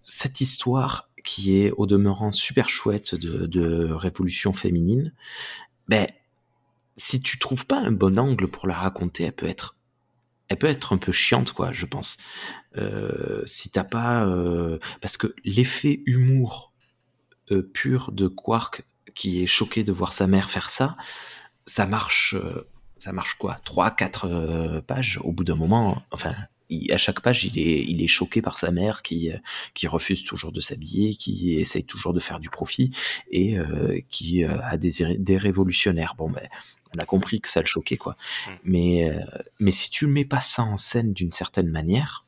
cette 0.01 0.41
histoire 0.41 1.11
qui 1.25 1.59
est 1.59 1.73
au 1.73 1.87
demeurant 1.87 2.31
super 2.31 2.69
chouette 2.69 3.15
de, 3.15 3.91
révolution 3.91 4.53
féminine, 4.53 5.13
ben 5.89 6.07
si 6.97 7.21
tu 7.21 7.39
trouves 7.39 7.67
pas 7.67 7.81
un 7.81 7.91
bon 7.91 8.19
angle 8.19 8.47
pour 8.47 8.69
la 8.69 8.75
raconter, 8.75 9.25
elle 9.25 9.33
peut 9.33 9.49
être 9.49 9.77
elle 10.49 10.59
peut 10.59 10.69
être 10.69 10.93
un 10.93 10.99
peu 10.99 11.11
chiante 11.11 11.53
quoi, 11.53 11.73
je 11.73 11.87
pense. 11.87 12.19
Euh, 12.77 13.43
si 13.47 13.71
t'as 13.71 13.85
pas 13.85 14.27
euh, 14.27 14.79
parce 15.01 15.17
que 15.17 15.35
l'effet 15.45 16.03
humour 16.07 16.73
euh, 17.51 17.63
pur 17.63 18.13
de 18.13 18.29
Quark 18.29 18.85
qui 19.15 19.43
est 19.43 19.47
choqué 19.47 19.83
de 19.83 19.93
voir 19.93 20.13
sa 20.13 20.27
mère 20.27 20.51
faire 20.51 20.71
ça, 20.71 20.97
ça 21.67 21.87
marche 21.87 22.37
ça 22.99 23.13
marche 23.13 23.35
quoi 23.35 23.59
Trois, 23.65 23.91
quatre 23.91 24.81
pages 24.87 25.19
au 25.23 25.33
bout 25.33 25.45
d'un 25.45 25.57
moment, 25.57 26.03
enfin 26.11 26.35
à 26.91 26.97
chaque 26.97 27.21
page, 27.21 27.45
il 27.45 27.59
est, 27.59 27.85
il 27.85 28.03
est 28.03 28.09
choqué 28.09 28.43
par 28.43 28.59
sa 28.59 28.71
mère 28.71 29.03
qui, 29.03 29.31
qui 29.75 29.87
refuse 29.87 30.25
toujours 30.25 30.53
de 30.53 30.61
s'habiller, 30.61 31.15
qui 31.15 31.55
essaye 31.57 31.85
toujours 31.85 32.13
de 32.13 32.21
faire 32.21 32.41
du 32.41 32.51
profit 32.51 32.91
et 33.31 33.59
euh, 33.59 34.01
qui 34.09 34.45
euh, 34.45 34.59
a 34.63 34.77
des, 34.77 35.17
des 35.19 35.37
révolutionnaires. 35.37 36.15
Bon, 36.17 36.31
ben, 36.31 36.49
on 36.95 36.99
a 36.99 37.05
compris 37.05 37.41
que 37.41 37.49
ça 37.49 37.61
le 37.61 37.67
choquait, 37.67 37.97
quoi. 37.97 38.17
Mm. 38.47 38.51
Mais, 38.65 39.11
euh, 39.11 39.21
mais 39.59 39.73
si 39.73 39.91
tu 39.91 40.07
mets 40.07 40.25
pas 40.25 40.41
ça 40.41 40.63
en 40.63 40.77
scène 40.77 41.13
d'une 41.13 41.33
certaine 41.33 41.69
manière, 41.69 42.25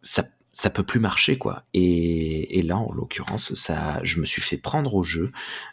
ça 0.00 0.24
ça 0.58 0.70
peut 0.70 0.82
plus 0.82 0.98
marcher 0.98 1.38
quoi. 1.38 1.62
Et, 1.72 2.58
et 2.58 2.62
là, 2.62 2.78
en 2.78 2.92
l'occurrence, 2.92 3.54
ça, 3.54 4.00
je 4.02 4.18
me 4.18 4.24
suis 4.24 4.42
fait 4.42 4.56
prendre 4.56 4.92
au 4.92 5.04
jeu. 5.04 5.30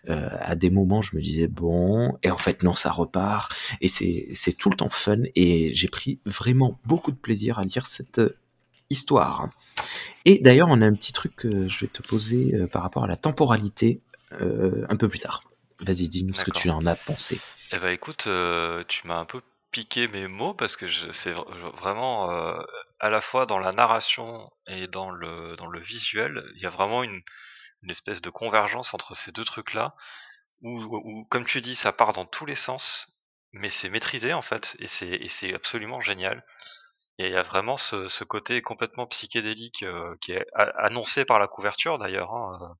Euh, 0.09 0.29
à 0.39 0.55
des 0.55 0.69
moments, 0.69 1.01
je 1.01 1.15
me 1.15 1.21
disais 1.21 1.47
bon, 1.47 2.15
et 2.21 2.29
en 2.29 2.37
fait 2.37 2.61
non, 2.61 2.75
ça 2.75 2.91
repart. 2.91 3.51
Et 3.81 3.87
c'est 3.87 4.27
c'est 4.31 4.53
tout 4.53 4.69
le 4.69 4.75
temps 4.75 4.89
fun. 4.89 5.23
Et 5.33 5.73
j'ai 5.73 5.87
pris 5.87 6.19
vraiment 6.23 6.79
beaucoup 6.85 7.11
de 7.11 7.17
plaisir 7.17 7.57
à 7.57 7.65
lire 7.65 7.87
cette 7.87 8.21
histoire. 8.91 9.49
Et 10.23 10.37
d'ailleurs, 10.37 10.67
on 10.69 10.79
a 10.79 10.85
un 10.85 10.93
petit 10.93 11.13
truc 11.13 11.35
que 11.35 11.67
je 11.67 11.79
vais 11.79 11.91
te 11.91 12.03
poser 12.03 12.53
euh, 12.53 12.67
par 12.67 12.83
rapport 12.83 13.05
à 13.05 13.07
la 13.07 13.17
temporalité 13.17 14.01
euh, 14.33 14.85
un 14.87 14.97
peu 14.97 15.09
plus 15.09 15.19
tard. 15.19 15.41
Vas-y, 15.79 16.09
dis-nous 16.09 16.35
ce 16.35 16.45
que 16.45 16.51
tu 16.51 16.69
en 16.69 16.85
as 16.85 16.95
pensé. 16.95 17.39
Eh 17.71 17.79
ben 17.79 17.89
écoute, 17.89 18.25
euh, 18.27 18.83
tu 18.87 19.07
m'as 19.07 19.17
un 19.17 19.25
peu 19.25 19.41
mes 20.11 20.27
mots 20.27 20.53
parce 20.53 20.75
que 20.75 20.85
c'est 21.13 21.31
vraiment 21.31 22.31
euh, 22.31 22.61
à 22.99 23.09
la 23.09 23.21
fois 23.21 23.45
dans 23.45 23.59
la 23.59 23.71
narration 23.71 24.49
et 24.67 24.87
dans 24.87 25.11
le 25.11 25.55
dans 25.57 25.67
le 25.67 25.79
visuel, 25.79 26.43
il 26.55 26.61
y 26.61 26.65
a 26.65 26.69
vraiment 26.69 27.03
une, 27.03 27.21
une 27.83 27.91
espèce 27.91 28.21
de 28.21 28.29
convergence 28.29 28.93
entre 28.93 29.15
ces 29.15 29.31
deux 29.31 29.45
trucs-là 29.45 29.95
où, 30.61 31.27
comme 31.29 31.45
tu 31.45 31.61
dis, 31.61 31.75
ça 31.75 31.91
part 31.91 32.13
dans 32.13 32.25
tous 32.25 32.45
les 32.45 32.55
sens, 32.55 33.07
mais 33.51 33.69
c'est 33.69 33.89
maîtrisé 33.89 34.33
en 34.33 34.41
fait 34.41 34.75
et 34.79 34.87
c'est 34.87 35.07
et 35.07 35.29
c'est 35.29 35.53
absolument 35.53 36.01
génial. 36.01 36.43
Et 37.17 37.27
il 37.27 37.31
y 37.31 37.37
a 37.37 37.43
vraiment 37.43 37.77
ce, 37.77 38.09
ce 38.09 38.25
côté 38.25 38.61
complètement 38.61 39.07
psychédélique 39.07 39.83
euh, 39.83 40.15
qui 40.21 40.33
est 40.33 40.45
annoncé 40.53 41.23
par 41.23 41.39
la 41.39 41.47
couverture 41.47 41.97
d'ailleurs. 41.97 42.33
Hein, 42.33 42.59
euh, 42.61 42.73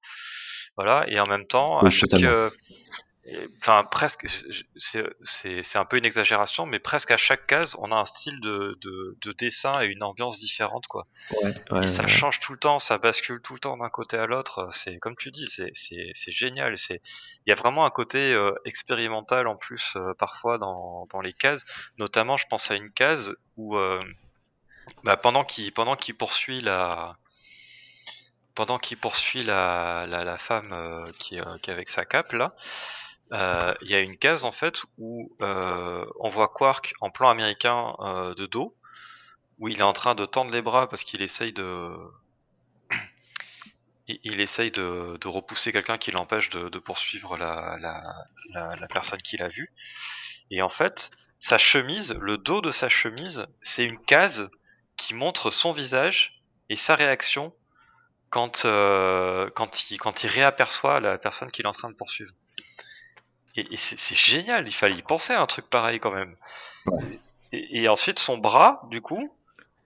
voilà, 0.76 1.06
et 1.08 1.20
en 1.22 1.26
même 1.26 1.48
temps, 1.48 1.80
à 1.80 1.90
chaque, 1.90 2.22
enfin 3.58 3.84
presque 3.84 4.28
c'est 4.78 5.78
un 5.78 5.86
peu 5.86 5.98
une 5.98 6.06
exagération 6.06 6.66
mais 6.68 6.80
presque 6.80 7.10
à 7.12 7.18
chaque 7.18 7.48
case 7.48 7.76
on 7.80 7.92
a 7.92 7.96
un 7.96 8.06
style 8.06 8.40
de, 8.40 8.78
de, 8.82 9.18
de 9.22 9.32
dessin 9.34 9.82
et 9.82 9.88
une 9.88 10.04
ambiance 10.04 10.40
différente 10.40 10.86
quoi. 10.88 11.08
Ouais, 11.42 11.84
et 11.84 11.88
ça 11.88 12.06
change 12.08 12.40
tout 12.40 12.54
le 12.54 12.60
temps 12.60 12.80
ça 12.80 12.98
bascule 12.98 13.42
tout 13.42 13.54
le 13.54 13.60
temps 13.60 13.78
d'un 13.78 13.90
côté 13.90 14.18
à 14.18 14.26
l'autre. 14.26 14.70
C'est 14.72 14.98
comme 15.00 15.16
tu 15.16 15.32
dis 15.32 15.48
c'est 15.48 15.72
c'est 15.74 16.32
génial. 16.32 16.78
C'est 16.78 17.02
il 17.46 17.50
y 17.50 17.54
a 17.54 17.56
vraiment 17.56 17.86
un 17.86 17.90
côté 17.90 18.34
euh, 18.34 18.54
expérimental 18.66 19.48
en 19.48 19.56
plus 19.56 19.84
euh, 19.96 20.14
parfois 20.20 20.58
dans, 20.58 21.08
dans 21.12 21.22
les 21.22 21.34
cases. 21.34 21.64
Notamment 21.98 22.38
je 22.38 22.46
pense 22.48 22.70
à 22.72 22.76
une 22.76 22.92
case 22.92 23.34
où 23.58 23.78
euh, 23.78 24.00
bah, 25.04 25.18
pendant 25.18 25.44
qu'il 25.44 25.72
pendant 25.74 25.96
qu'il 25.96 26.16
poursuit 26.16 26.62
la 26.62 27.18
pendant 28.56 28.80
qu'il 28.80 28.98
poursuit 28.98 29.44
la, 29.44 30.06
la, 30.08 30.24
la 30.24 30.38
femme 30.38 31.06
qui, 31.20 31.40
qui 31.62 31.70
est 31.70 31.74
avec 31.74 31.90
sa 31.90 32.06
cape 32.06 32.32
là 32.32 32.54
euh, 33.32 33.74
il 33.82 33.90
y 33.90 33.96
a 33.96 34.00
une 34.00 34.18
case 34.18 34.46
en 34.46 34.52
fait 34.52 34.76
où 34.98 35.36
euh, 35.42 36.06
on 36.20 36.30
voit 36.30 36.48
Quark 36.48 36.94
en 37.02 37.10
plan 37.10 37.30
américain 37.30 37.96
euh, 38.00 38.36
de 38.36 38.46
dos, 38.46 38.76
où 39.58 39.68
il 39.68 39.80
est 39.80 39.84
en 39.84 39.94
train 39.94 40.14
de 40.16 40.26
tendre 40.26 40.52
les 40.52 40.62
bras 40.62 40.88
parce 40.88 41.04
qu'il 41.04 41.22
essaye 41.24 41.52
de 41.52 41.90
il 44.08 44.40
essaye 44.40 44.70
de, 44.72 45.28
repousser 45.28 45.72
quelqu'un 45.72 45.98
qui 45.98 46.12
l'empêche 46.12 46.50
de, 46.52 46.80
poursuivre 46.80 47.38
la, 47.38 47.78
la, 47.80 48.04
la, 48.54 48.76
la 48.76 48.88
personne 48.88 49.22
qu'il 49.22 49.42
a 49.42 49.48
vue. 49.48 49.72
Et 50.52 50.62
en 50.62 50.70
fait, 50.70 51.10
sa 51.40 51.58
chemise, 51.58 52.14
le 52.20 52.38
dos 52.38 52.62
de 52.62 52.72
sa 52.72 52.90
chemise, 52.90 53.48
c'est 53.64 53.84
une 53.84 54.00
case 54.06 54.48
qui 54.98 55.16
montre 55.16 55.50
son 55.50 55.72
visage 55.72 56.44
et 56.70 56.76
sa 56.76 56.94
réaction 56.94 57.54
quand, 58.30 58.62
quand, 58.62 59.90
il, 59.90 59.98
quand 59.98 60.24
il 60.24 60.28
réaperçoit 60.28 61.00
la 61.00 61.18
personne 61.18 61.52
qu'il 61.52 61.66
est 61.66 61.70
en 61.70 61.72
train 61.72 61.90
de 61.90 61.96
poursuivre. 61.96 62.34
Et, 63.58 63.66
c'est 63.78 64.16
génial, 64.16 64.68
il 64.68 64.74
fallait 64.74 64.98
y 64.98 65.02
penser 65.02 65.34
à 65.34 65.42
un 65.42 65.46
truc 65.46 65.70
pareil 65.70 66.00
quand 66.00 66.12
même. 66.12 66.36
Et, 67.52 67.84
et 67.84 67.88
ensuite, 67.88 68.20
son 68.20 68.38
bras, 68.38 68.82
du 68.92 69.02
coup, 69.02 69.32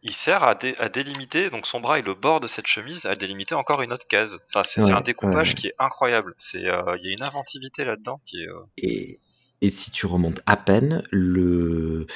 il 0.01 0.13
sert 0.13 0.43
à, 0.43 0.55
dé- 0.55 0.75
à 0.79 0.89
délimiter, 0.89 1.49
donc 1.49 1.67
son 1.67 1.79
bras 1.79 1.99
et 1.99 2.01
le 2.01 2.13
bord 2.13 2.39
de 2.39 2.47
cette 2.47 2.67
chemise, 2.67 3.05
à 3.05 3.15
délimiter 3.15 3.53
encore 3.53 3.81
une 3.81 3.91
autre 3.93 4.07
case. 4.07 4.39
Enfin, 4.49 4.63
c'est 4.63 4.81
Ouais, 4.81 4.91
un 4.93 5.01
découpage 5.01 5.49
ouais. 5.49 5.55
qui 5.55 5.67
est 5.67 5.75
incroyable. 5.77 6.33
C'est, 6.37 6.65
euh, 6.65 6.97
il 6.99 7.05
y 7.05 7.09
a 7.09 7.11
une 7.11 7.23
inventivité 7.23 7.83
là-dedans 7.85 8.19
qui 8.25 8.41
est. 8.41 8.47
euh, 8.47 8.63
Et, 8.77 9.17
et 9.61 9.69
si 9.69 9.91
tu 9.91 10.05
remontes 10.05 10.41
à 10.45 10.55
peine, 10.57 11.03
le, 11.11 12.07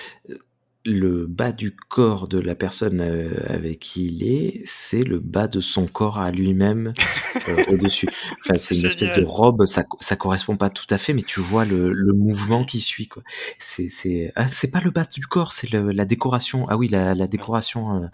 le 0.85 1.27
bas 1.27 1.53
du 1.53 1.71
corps 1.75 2.27
de 2.27 2.39
la 2.39 2.55
personne 2.55 2.99
euh, 2.99 3.39
avec 3.47 3.79
qui 3.79 4.07
il 4.07 4.23
est, 4.27 4.61
c'est 4.65 5.01
le 5.03 5.19
bas 5.19 5.47
de 5.47 5.61
son 5.61 5.87
corps 5.87 6.17
à 6.19 6.29
lui-même 6.31 6.93
euh, 7.47 7.63
au-dessus. 7.69 8.07
Enfin, 8.41 8.57
c'est 8.57 8.75
une 8.75 8.85
espèce 8.85 9.13
de 9.13 9.23
robe, 9.23 9.65
ça, 9.65 9.83
ça 10.01 10.17
correspond 10.17 10.57
pas 10.57 10.69
tout 10.69 10.85
à 10.89 10.97
fait, 10.97 11.13
mais 11.13 11.21
tu 11.21 11.39
vois 11.39 11.63
le, 11.63 11.89
le 11.93 12.11
mouvement 12.13 12.65
qui 12.65 12.81
suit. 12.81 13.07
quoi. 13.07 13.23
C'est 13.59 13.87
c'est 13.87 14.33
ah, 14.35 14.47
c'est 14.49 14.71
pas 14.71 14.81
le 14.81 14.91
bas 14.91 15.05
du 15.05 15.25
corps, 15.25 15.53
c'est 15.53 15.71
le- 15.71 15.91
la 15.91 16.03
décoration. 16.05 16.65
Ah 16.69 16.75
oui, 16.75 16.89
la, 16.89 17.15
la 17.15 17.27
décoration 17.27 18.03
euh, 18.03 18.07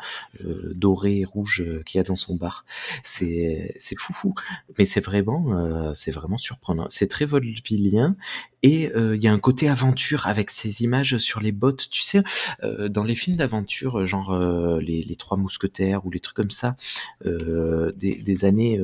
euh, 0.46 0.72
dorée 0.76 1.20
et 1.22 1.26
rouge 1.26 1.64
euh, 1.66 1.82
qu'il 1.84 1.98
y 1.98 2.02
a 2.02 2.04
dans 2.04 2.16
son 2.16 2.36
bar. 2.36 2.66
C'est 3.04 3.74
c'est 3.80 3.98
foufou, 4.00 4.36
mais 4.78 4.86
c'est 4.86 5.02
vraiment 5.04 5.58
euh, 5.58 5.94
c'est 5.96 6.12
vraiment 6.12 6.38
surprenant. 6.38 6.86
C'est 6.90 7.08
très 7.08 7.26
vaudevillien 7.26 8.16
et 8.64 8.92
euh, 8.96 9.16
il 9.16 9.24
y 9.24 9.28
a 9.28 9.34
un 9.34 9.40
côté 9.40 9.70
aventure 9.70 10.28
avec 10.28 10.50
ces 10.50 10.84
images 10.84 11.18
sur 11.18 11.40
les 11.40 11.52
bottes. 11.52 11.90
Tu 11.90 12.02
sais, 12.02 12.22
euh, 12.64 12.90
dans 12.90 13.04
les 13.04 13.16
films 13.16 13.38
d'aventure, 13.38 14.06
genre 14.06 14.32
euh, 14.32 14.80
les, 14.82 15.02
les 15.02 15.16
Trois 15.16 15.38
Mousquetaires 15.38 16.06
ou 16.06 16.12
les 16.12 16.20
trucs 16.20 16.36
comme 16.36 16.52
ça, 16.52 16.76
des, 17.24 18.46
années, 18.46 18.80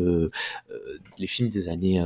les 1.17 1.28
films 1.28 1.49
des 1.49 1.69
années 1.69 2.03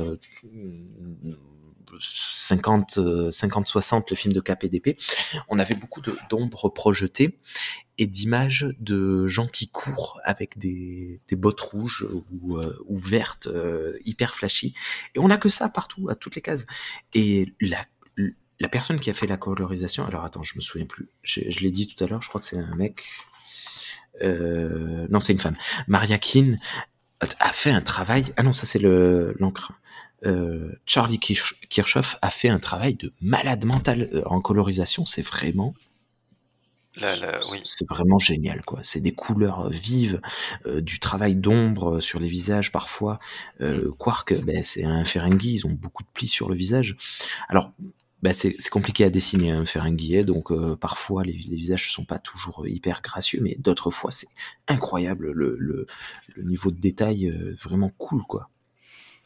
50, 1.98 2.98
euh, 2.98 3.30
50, 3.30 3.66
60, 3.66 4.10
le 4.10 4.16
film 4.16 4.32
de 4.32 4.40
KPDP, 4.40 4.98
on 5.48 5.58
avait 5.58 5.74
beaucoup 5.74 6.00
d'ombres 6.28 6.68
projetées 6.68 7.38
et 7.98 8.06
d'images 8.06 8.66
de 8.78 9.26
gens 9.26 9.46
qui 9.46 9.68
courent 9.68 10.20
avec 10.24 10.58
des, 10.58 11.20
bottes 11.32 11.60
rouges 11.60 12.06
ou, 12.32 12.56
euh, 12.56 12.76
vertes, 12.88 13.46
euh, 13.46 13.98
hyper 14.04 14.34
flashy. 14.34 14.74
Et 15.14 15.18
on 15.18 15.30
a 15.30 15.36
que 15.36 15.48
ça 15.48 15.68
partout, 15.68 16.08
à 16.08 16.14
toutes 16.14 16.34
les 16.34 16.42
cases. 16.42 16.66
Et 17.12 17.52
la, 17.60 17.86
personne 18.68 19.00
qui 19.00 19.10
a 19.10 19.14
fait 19.14 19.26
la 19.26 19.36
colorisation, 19.36 20.06
alors 20.06 20.24
attends, 20.24 20.42
je 20.42 20.56
me 20.56 20.60
souviens 20.60 20.86
plus, 20.86 21.08
je, 21.22 21.40
je 21.48 21.60
l'ai 21.60 21.70
dit 21.70 21.86
tout 21.86 22.02
à 22.02 22.06
l'heure, 22.06 22.22
je 22.22 22.28
crois 22.28 22.40
que 22.40 22.46
c'est 22.46 22.58
un 22.58 22.74
mec. 22.74 23.04
Euh, 24.22 25.06
non, 25.10 25.20
c'est 25.20 25.32
une 25.32 25.40
femme. 25.40 25.56
Maria 25.86 26.18
Keane 26.18 26.58
a 27.20 27.52
fait 27.52 27.70
un 27.70 27.80
travail. 27.80 28.24
Ah 28.36 28.42
non, 28.42 28.52
ça 28.52 28.66
c'est 28.66 28.78
le 28.78 29.34
l'encre. 29.38 29.72
Euh, 30.26 30.72
Charlie 30.86 31.18
Kirch- 31.18 31.54
Kirchhoff 31.68 32.16
a 32.20 32.30
fait 32.30 32.48
un 32.48 32.58
travail 32.58 32.94
de 32.94 33.12
malade 33.20 33.64
mental 33.64 34.08
euh, 34.12 34.22
en 34.26 34.40
colorisation. 34.40 35.06
C'est 35.06 35.22
vraiment, 35.22 35.74
oui. 37.50 37.60
c'est 37.64 37.88
vraiment 37.88 38.18
génial 38.18 38.62
quoi. 38.62 38.80
C'est 38.82 39.00
des 39.00 39.12
couleurs 39.12 39.66
euh, 39.66 39.70
vives, 39.70 40.20
euh, 40.66 40.80
du 40.80 40.98
travail 40.98 41.36
d'ombre 41.36 42.00
sur 42.00 42.20
les 42.20 42.28
visages 42.28 42.72
parfois. 42.72 43.18
Euh, 43.60 43.90
Quark, 43.98 44.34
ben, 44.44 44.62
c'est 44.62 44.84
un 44.84 45.04
Ferengi, 45.04 45.54
ils 45.54 45.66
ont 45.66 45.72
beaucoup 45.72 46.02
de 46.02 46.08
plis 46.12 46.28
sur 46.28 46.48
le 46.48 46.54
visage. 46.54 46.96
Alors. 47.48 47.72
Ben 48.22 48.34
c'est 48.34 48.54
compliqué 48.68 49.04
à 49.04 49.08
dessiner 49.08 49.50
un 49.50 49.64
hein, 49.76 50.24
donc 50.24 50.52
euh, 50.52 50.76
parfois 50.76 51.24
les, 51.24 51.32
les 51.32 51.56
visages 51.56 51.90
sont 51.90 52.04
pas 52.04 52.18
toujours 52.18 52.68
hyper 52.68 53.00
gracieux, 53.00 53.40
mais 53.42 53.56
d'autres 53.58 53.90
fois 53.90 54.10
c'est 54.10 54.28
incroyable 54.68 55.30
le, 55.32 55.56
le, 55.58 55.86
le 56.36 56.42
niveau 56.42 56.70
de 56.70 56.78
détail 56.78 57.30
euh, 57.30 57.56
vraiment 57.58 57.88
cool 57.96 58.20
quoi. 58.24 58.50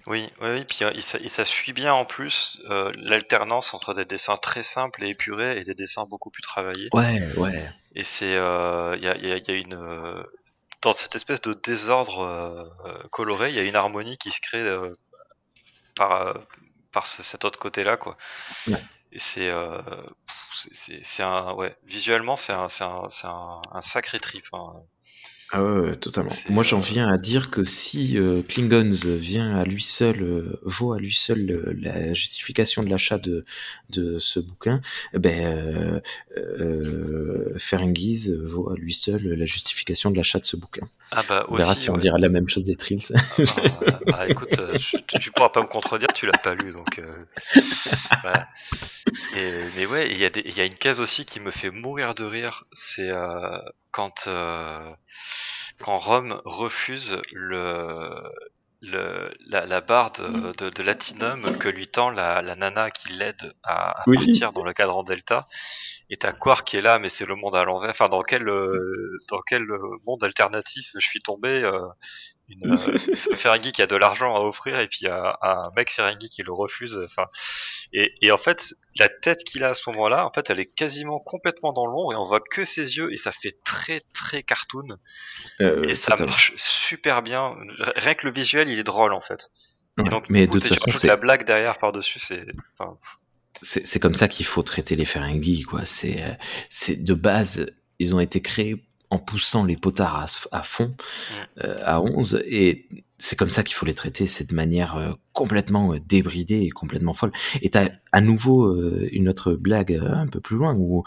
Oui, 0.06 0.30
oui, 0.40 0.50
oui, 0.50 0.64
puis 0.64 0.80
il, 1.20 1.30
ça, 1.30 1.44
suit 1.44 1.72
bien 1.72 1.94
en 1.94 2.04
plus 2.04 2.58
euh, 2.68 2.92
l'alternance 2.96 3.72
entre 3.72 3.94
des 3.94 4.04
dessins 4.04 4.36
très 4.36 4.62
simples 4.62 5.02
et 5.04 5.08
épurés 5.10 5.58
et 5.58 5.64
des 5.64 5.74
dessins 5.74 6.04
beaucoup 6.04 6.30
plus 6.30 6.42
travaillés. 6.42 6.88
Ouais, 6.92 7.20
ouais. 7.36 7.70
Et 7.94 8.04
c'est, 8.04 8.34
euh, 8.36 8.96
il 8.96 9.04
y, 9.04 9.08
a, 9.08 9.16
y 9.16 9.32
a- 9.32 9.38
y 9.38 9.50
a 9.50 9.54
une, 9.54 9.74
euh, 9.74 10.22
dans 10.82 10.92
cette 10.92 11.14
espèce 11.14 11.40
de 11.40 11.54
désordre 11.54 12.70
coloré, 13.10 13.48
il 13.50 13.54
y 13.56 13.58
a 13.58 13.62
une 13.62 13.76
harmonie 13.76 14.18
qui 14.18 14.30
se 14.30 14.40
crée 14.40 14.78
par, 15.96 16.34
par 16.92 17.06
ce- 17.06 17.22
cet 17.22 17.44
autre 17.44 17.58
côté-là, 17.58 17.96
quoi. 17.96 18.16
Ouais. 18.66 18.82
Et 19.12 19.18
c'est, 19.18 19.48
euh, 19.48 19.80
c'est- 20.72 21.22
un, 21.22 21.52
ouais, 21.54 21.76
visuellement 21.84 22.36
c'est 22.36 22.52
un, 22.52 22.68
c'est 22.68 22.84
un, 22.84 23.08
un, 23.24 23.62
un 23.72 23.80
sacré 23.80 24.18
trip. 24.20 24.44
hein. 24.52 24.72
Ah 25.56 25.62
ouais, 25.62 25.80
ouais, 25.90 25.96
totalement. 25.96 26.34
Moi, 26.48 26.64
j'en 26.64 26.80
viens 26.80 27.08
à 27.08 27.16
dire 27.16 27.48
que 27.48 27.62
si 27.64 28.18
euh, 28.18 28.42
Klingons 28.42 28.90
vient 29.04 29.54
à 29.56 29.64
lui 29.64 29.84
seul, 29.84 30.20
euh, 30.20 30.58
vaut 30.62 30.92
à 30.92 30.98
lui 30.98 31.12
seul 31.12 31.48
euh, 31.48 31.72
la 31.80 32.12
justification 32.12 32.82
de 32.82 32.90
l'achat 32.90 33.18
de, 33.18 33.44
de 33.90 34.18
ce 34.18 34.40
bouquin, 34.40 34.80
eh 35.12 35.20
ben, 35.20 36.02
Ferengis 37.58 38.32
vaut 38.36 38.70
à 38.70 38.74
lui 38.74 38.92
seul 38.92 39.22
la 39.22 39.44
justification 39.44 40.10
de 40.10 40.16
l'achat 40.16 40.40
de 40.40 40.44
ce 40.44 40.56
bouquin. 40.56 40.88
Ah 41.12 41.22
bah 41.28 41.46
On 41.48 41.54
verra 41.54 41.72
aussi, 41.72 41.82
si 41.84 41.90
on 41.90 41.98
dira 41.98 42.18
la 42.18 42.28
même 42.28 42.48
chose 42.48 42.64
des 42.64 42.74
Trills. 42.74 43.12
Ah, 43.12 44.00
bah, 44.06 44.28
écoute, 44.28 44.58
euh, 44.58 44.76
je- 44.76 44.96
tu, 45.18 45.30
pourras 45.30 45.50
pas 45.50 45.60
me 45.60 45.66
contredire, 45.68 46.08
tu 46.14 46.26
l'as 46.26 46.38
pas 46.38 46.56
lu, 46.56 46.72
donc. 46.72 47.00
voilà. 48.22 48.48
Et, 49.36 49.50
mais 49.76 49.86
ouais, 49.86 50.08
il 50.10 50.18
y 50.18 50.56
y 50.56 50.60
a 50.60 50.64
une 50.64 50.74
case 50.74 50.98
aussi 50.98 51.24
qui 51.24 51.38
me 51.38 51.52
fait 51.52 51.70
mourir 51.70 52.16
de 52.16 52.24
rire. 52.24 52.64
C'est 52.72 53.10
quand 53.94 54.26
euh, 54.26 54.90
quand 55.80 55.98
Rome 55.98 56.40
refuse 56.44 57.16
le 57.32 58.10
le 58.80 59.32
la, 59.46 59.66
la 59.66 59.80
barre 59.80 60.12
de, 60.12 60.52
de, 60.58 60.70
de 60.70 60.82
Latinum 60.82 61.56
que 61.58 61.68
lui 61.68 61.88
tend 61.88 62.10
la, 62.10 62.42
la 62.42 62.56
nana 62.56 62.90
qui 62.90 63.08
l'aide 63.12 63.54
à, 63.62 64.02
à 64.02 64.06
Oui. 64.06 64.16
partir 64.16 64.52
dans 64.52 64.64
le 64.64 64.74
cadran 64.74 65.04
Delta. 65.04 65.46
Et 66.10 66.16
t'as 66.18 66.32
Quark 66.32 66.66
qui 66.66 66.76
est 66.76 66.82
là, 66.82 66.98
mais 66.98 67.08
c'est 67.08 67.24
le 67.24 67.34
monde 67.34 67.56
à 67.56 67.64
l'envers. 67.64 67.90
Enfin, 67.90 68.08
dans 68.08 68.22
quel 68.22 68.46
euh, 68.48 69.16
dans 69.30 69.40
quel 69.46 69.62
euh, 69.62 69.78
monde 70.06 70.22
alternatif 70.22 70.86
je 70.94 71.06
suis 71.06 71.20
tombé 71.20 71.48
euh, 71.64 71.80
une 72.48 72.72
euh, 72.72 72.76
Ferengi 73.34 73.72
qui 73.72 73.80
a 73.80 73.86
de 73.86 73.96
l'argent 73.96 74.36
à 74.36 74.40
offrir 74.40 74.78
et 74.80 74.86
puis 74.86 75.08
un, 75.08 75.32
un 75.40 75.70
mec 75.76 75.90
Ferengi 75.90 76.28
qui 76.28 76.42
le 76.42 76.52
refuse. 76.52 77.00
Enfin, 77.06 77.26
et, 77.94 78.12
et 78.20 78.30
en 78.32 78.36
fait, 78.38 78.62
la 78.98 79.08
tête 79.08 79.44
qu'il 79.44 79.64
a 79.64 79.70
à 79.70 79.74
ce 79.74 79.88
moment-là, 79.90 80.26
en 80.26 80.30
fait, 80.30 80.50
elle 80.50 80.60
est 80.60 80.74
quasiment 80.74 81.20
complètement 81.20 81.72
dans 81.72 81.86
l'ombre 81.86 82.12
et 82.12 82.16
on 82.16 82.26
voit 82.26 82.40
que 82.40 82.66
ses 82.66 82.96
yeux 82.96 83.10
et 83.12 83.16
ça 83.16 83.32
fait 83.32 83.56
très 83.64 84.02
très 84.12 84.42
cartoon 84.42 84.98
Euh, 85.62 85.84
et 85.88 85.94
ça 85.94 86.12
totalement. 86.12 86.32
marche 86.32 86.52
super 86.56 87.22
bien. 87.22 87.56
Rien 87.96 88.14
que 88.14 88.26
le 88.26 88.32
visuel, 88.32 88.68
il 88.68 88.78
est 88.78 88.84
drôle 88.84 89.14
en 89.14 89.22
fait. 89.22 89.40
Ouais. 89.96 90.10
Donc, 90.10 90.28
Mais 90.28 90.46
coup, 90.46 90.54
de 90.54 90.60
toute 90.60 90.68
façon, 90.68 90.92
c'est 90.92 91.06
la 91.06 91.16
blague 91.16 91.44
derrière 91.46 91.78
par 91.78 91.92
dessus, 91.92 92.18
c'est. 92.18 92.44
Enfin, 92.78 92.98
c'est 93.64 93.86
c'est 93.86 94.00
comme 94.00 94.14
ça 94.14 94.28
qu'il 94.28 94.46
faut 94.46 94.62
traiter 94.62 94.96
les 94.96 95.04
Ferengi, 95.04 95.62
quoi. 95.62 95.84
C'est 95.84 96.22
euh, 96.22 96.34
c'est 96.68 97.02
de 97.02 97.14
base, 97.14 97.66
ils 97.98 98.14
ont 98.14 98.20
été 98.20 98.40
créés 98.40 98.84
en 99.10 99.18
poussant 99.18 99.64
les 99.64 99.76
potards 99.76 100.16
à, 100.16 100.26
à 100.58 100.62
fond, 100.62 100.94
euh, 101.62 101.80
à 101.84 102.00
11, 102.00 102.42
et 102.46 102.88
c'est 103.18 103.36
comme 103.36 103.50
ça 103.50 103.62
qu'il 103.62 103.74
faut 103.74 103.86
les 103.86 103.94
traiter, 103.94 104.26
c'est 104.26 104.48
de 104.48 104.54
manière 104.54 104.96
euh, 104.96 105.12
complètement 105.32 105.92
euh, 105.92 106.00
débridée 106.06 106.62
et 106.62 106.70
complètement 106.70 107.14
folle. 107.14 107.32
Et 107.62 107.70
t'as 107.70 107.88
à 108.12 108.20
nouveau 108.20 108.66
euh, 108.66 109.08
une 109.12 109.28
autre 109.28 109.54
blague 109.54 109.98
un 110.02 110.26
peu 110.26 110.40
plus 110.40 110.56
loin 110.56 110.74
où 110.76 111.04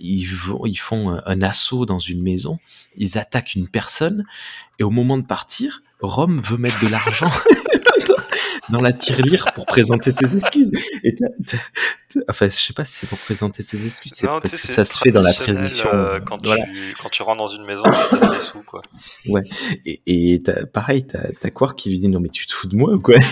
ils, 0.00 0.26
vont, 0.26 0.64
ils 0.64 0.78
font 0.78 1.10
un 1.10 1.42
assaut 1.42 1.86
dans 1.86 1.98
une 1.98 2.22
maison, 2.22 2.58
ils 2.96 3.18
attaquent 3.18 3.54
une 3.54 3.68
personne, 3.68 4.24
et 4.78 4.84
au 4.84 4.90
moment 4.90 5.18
de 5.18 5.26
partir, 5.26 5.82
Rome 6.00 6.40
veut 6.40 6.58
mettre 6.58 6.80
de 6.80 6.88
l'argent 6.88 7.30
dans 8.70 8.80
la 8.80 8.92
tirelire 8.92 9.46
pour 9.54 9.66
présenter 9.66 10.10
ses 10.10 10.36
excuses. 10.36 10.70
Et 11.04 11.14
enfin, 12.28 12.46
je 12.46 12.50
sais 12.54 12.72
pas 12.72 12.84
si 12.84 12.92
c'est 12.94 13.06
pour 13.06 13.18
présenter 13.18 13.62
ses 13.62 13.84
excuses, 13.86 14.12
c'est 14.14 14.26
parce 14.26 14.60
que 14.60 14.68
ça 14.68 14.84
se 14.84 14.98
fait 14.98 15.10
dans 15.10 15.20
la 15.22 15.34
tradition. 15.34 15.90
euh, 15.92 16.20
quand, 16.20 16.42
voilà. 16.44 16.64
tu, 16.66 16.94
quand 17.02 17.08
tu 17.08 17.22
rentres 17.22 17.38
dans 17.38 17.48
une 17.48 17.64
maison, 17.64 17.82
tu 17.82 18.18
des 18.18 18.42
sous, 18.52 18.62
quoi. 18.62 18.82
Et, 19.86 20.00
et 20.06 20.42
t'as- 20.42 20.66
pareil, 20.66 21.06
t'as 21.06 21.50
Quark 21.50 21.78
qui 21.78 21.90
lui 21.90 21.98
dit 21.98 22.08
non 22.08 22.20
mais 22.20 22.28
tu 22.28 22.46
te 22.46 22.52
fous 22.52 22.66
de 22.68 22.76
moi 22.76 22.92
ou 22.92 23.00
quoi? 23.00 23.16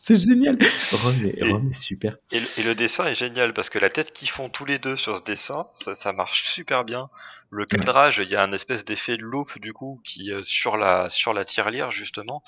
C'est 0.00 0.18
génial. 0.26 0.56
Rome 0.92 1.22
est, 1.26 1.38
Et- 1.38 1.50
Rome 1.52 1.68
est 1.68 1.78
super. 1.78 2.16
Et, 2.32 2.40
le- 2.40 2.46
et 2.58 2.62
le 2.62 2.74
dessin 2.74 3.04
est 3.06 3.14
génial 3.14 3.52
parce 3.52 3.68
que 3.68 3.78
la 3.78 3.90
tête 3.90 4.12
qu'ils 4.12 4.30
font 4.30 4.48
tous 4.48 4.64
les 4.64 4.78
deux 4.78 4.96
sur 4.96 5.18
ce 5.18 5.24
dessin, 5.24 5.66
ça, 5.84 5.94
ça 5.94 6.12
marche 6.12 6.44
super 6.54 6.84
bien. 6.84 7.10
Le 7.50 7.66
cadrage, 7.66 8.20
il 8.24 8.30
y 8.30 8.36
a 8.36 8.42
un 8.42 8.52
espèce 8.52 8.84
d'effet 8.86 9.16
de 9.18 9.22
loupe 9.22 9.58
du 9.60 9.72
coup 9.74 10.00
qui 10.04 10.32
euh, 10.32 10.42
sur 10.42 10.76
la 10.78 11.10
sur 11.10 11.34
la 11.34 11.44
tirelire 11.44 11.90
justement. 11.90 12.42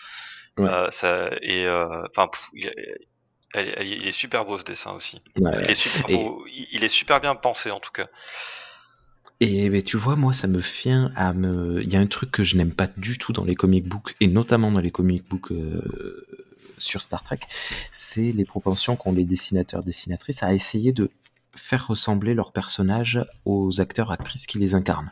Ouais. 0.60 0.68
Euh, 0.70 0.90
ça 0.92 1.30
et 1.42 1.64
euh, 1.66 2.02
enfin 2.08 2.30
il, 2.54 2.66
est- 2.66 3.06
il 3.54 4.12
super 4.12 4.44
beau 4.44 4.58
ce 4.58 4.64
dessin 4.64 4.92
aussi. 4.92 5.20
Ouais. 5.36 5.50
Il 5.64 5.70
est 5.70 5.74
super 5.74 6.10
Et- 6.10 6.16
beau, 6.16 6.44
il, 6.46 6.68
il 6.72 6.84
est 6.84 6.88
super 6.88 7.20
bien 7.20 7.34
pensé 7.34 7.70
en 7.70 7.80
tout 7.80 7.92
cas. 7.92 8.06
Et 9.40 9.70
mais 9.70 9.80
tu 9.82 9.96
vois, 9.96 10.16
moi, 10.16 10.32
ça 10.34 10.46
me 10.48 10.58
vient 10.60 11.12
à 11.16 11.32
me. 11.32 11.80
Il 11.82 11.88
y 11.88 11.96
a 11.96 12.00
un 12.00 12.06
truc 12.06 12.30
que 12.30 12.42
je 12.44 12.56
n'aime 12.58 12.72
pas 12.72 12.88
du 12.98 13.16
tout 13.16 13.32
dans 13.32 13.44
les 13.44 13.54
comic 13.54 13.86
books, 13.88 14.14
et 14.20 14.26
notamment 14.26 14.70
dans 14.70 14.80
les 14.80 14.90
comic 14.90 15.26
books 15.28 15.50
euh, 15.52 16.26
sur 16.76 17.00
Star 17.00 17.22
Trek, 17.24 17.40
c'est 17.90 18.32
les 18.32 18.44
propensions 18.44 18.96
qu'ont 18.96 19.12
les 19.12 19.24
dessinateurs, 19.24 19.82
dessinatrices 19.82 20.42
à 20.42 20.52
essayer 20.52 20.92
de 20.92 21.10
faire 21.56 21.86
ressembler 21.86 22.34
leurs 22.34 22.52
personnages 22.52 23.24
aux 23.46 23.80
acteurs, 23.80 24.12
actrices 24.12 24.46
qui 24.46 24.58
les 24.58 24.74
incarnent. 24.74 25.10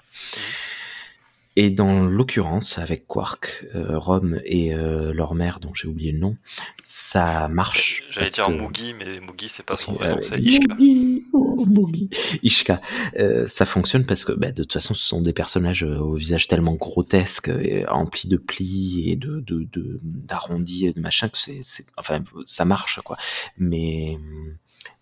Et 1.61 1.71
dans 1.71 2.05
l'occurrence, 2.07 2.79
avec 2.79 3.09
Quark, 3.09 3.65
euh, 3.75 3.99
Rome 3.99 4.39
et 4.45 4.73
euh, 4.75 5.13
leur 5.13 5.35
mère, 5.35 5.59
dont 5.59 5.75
j'ai 5.75 5.89
oublié 5.89 6.13
le 6.13 6.19
nom, 6.21 6.37
ça 6.85 7.49
marche. 7.49 8.05
J'allais 8.13 8.31
dire 8.31 8.47
que- 8.47 8.53
Mugi, 8.53 8.95
mais 8.95 9.19
Mugi 9.19 9.51
c'est 9.57 9.67
pas 9.67 9.77
son 9.77 9.95
vrai 9.95 10.11
nom, 10.15 10.19
c'est 10.23 10.39
Ishka. 10.39 10.75
Mugi, 10.75 11.25
oh, 11.33 11.67
Mugi. 11.67 12.11
Ishka. 12.45 12.81
Euh, 13.19 13.49
ça 13.49 13.67
fonctionne 13.67 14.07
parce 14.07 14.25
que 14.25 14.31
bah, 14.31 14.53
de 14.53 14.63
toute 14.63 14.73
façon, 14.75 14.95
ce 14.95 15.05
sont 15.05 15.21
des 15.21 15.33
personnages 15.33 15.83
euh, 15.83 15.99
au 15.99 16.15
visage 16.15 16.47
tellement 16.47 16.75
grotesque, 16.75 17.49
et 17.49 17.85
emplis 17.89 18.29
de 18.29 18.37
plis 18.37 19.11
et 19.11 19.17
de 19.17 19.41
de- 19.41 19.67
de- 19.73 19.99
d'arrondis 20.05 20.87
et 20.87 20.93
de 20.93 21.01
machin 21.01 21.29
que 21.29 21.39
c'est, 21.39 21.61
c'est- 21.65 21.87
enfin, 21.97 22.21
ça 22.45 22.65
marche 22.67 23.01
quoi. 23.03 23.17
Mais 23.59 24.17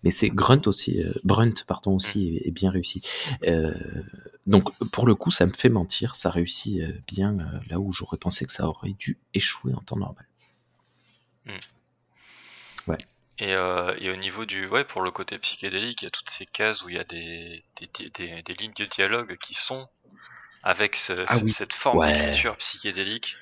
mais 0.03 0.11
c'est 0.11 0.29
Grunt 0.29 0.61
aussi, 0.67 1.01
euh, 1.03 1.11
Brunt 1.23 1.53
pardon 1.67 1.95
aussi 1.95 2.37
est, 2.37 2.47
est 2.47 2.51
bien 2.51 2.71
réussi. 2.71 3.01
Euh, 3.47 3.73
donc 4.45 4.71
pour 4.91 5.05
le 5.07 5.15
coup, 5.15 5.31
ça 5.31 5.45
me 5.45 5.51
fait 5.51 5.69
mentir, 5.69 6.15
ça 6.15 6.29
réussit 6.29 6.81
euh, 6.81 6.91
bien 7.07 7.37
là 7.69 7.79
où 7.79 7.91
j'aurais 7.91 8.17
pensé 8.17 8.45
que 8.45 8.51
ça 8.51 8.67
aurait 8.67 8.93
dû 8.93 9.17
échouer 9.33 9.73
en 9.73 9.81
temps 9.81 9.97
normal. 9.97 10.25
Et, 13.39 13.53
euh, 13.53 13.95
et 13.99 14.09
au 14.09 14.15
niveau 14.15 14.45
du, 14.45 14.65
ouais, 14.67 14.83
pour 14.83 15.01
le 15.03 15.11
côté 15.11 15.37
psychédélique, 15.37 16.01
il 16.01 16.05
y 16.05 16.07
a 16.07 16.11
toutes 16.11 16.29
ces 16.31 16.47
cases 16.47 16.81
où 16.83 16.89
il 16.89 16.95
y 16.95 16.99
a 16.99 17.03
des, 17.03 17.63
des, 17.79 17.87
des, 17.99 18.09
des- 18.09 18.41
des 18.41 18.53
lignes 18.55 18.73
de 18.75 18.85
dialogue 18.85 19.37
qui 19.37 19.53
sont 19.53 19.87
avec 20.63 20.95
ce- 20.95 21.13
Ah 21.27 21.37
ce- 21.37 21.43
oui. 21.43 21.51
cette 21.51 21.73
forme 21.73 21.99
Ouais. 21.99 22.11
d'écriture 22.11 22.57
psychédélique 22.57 23.35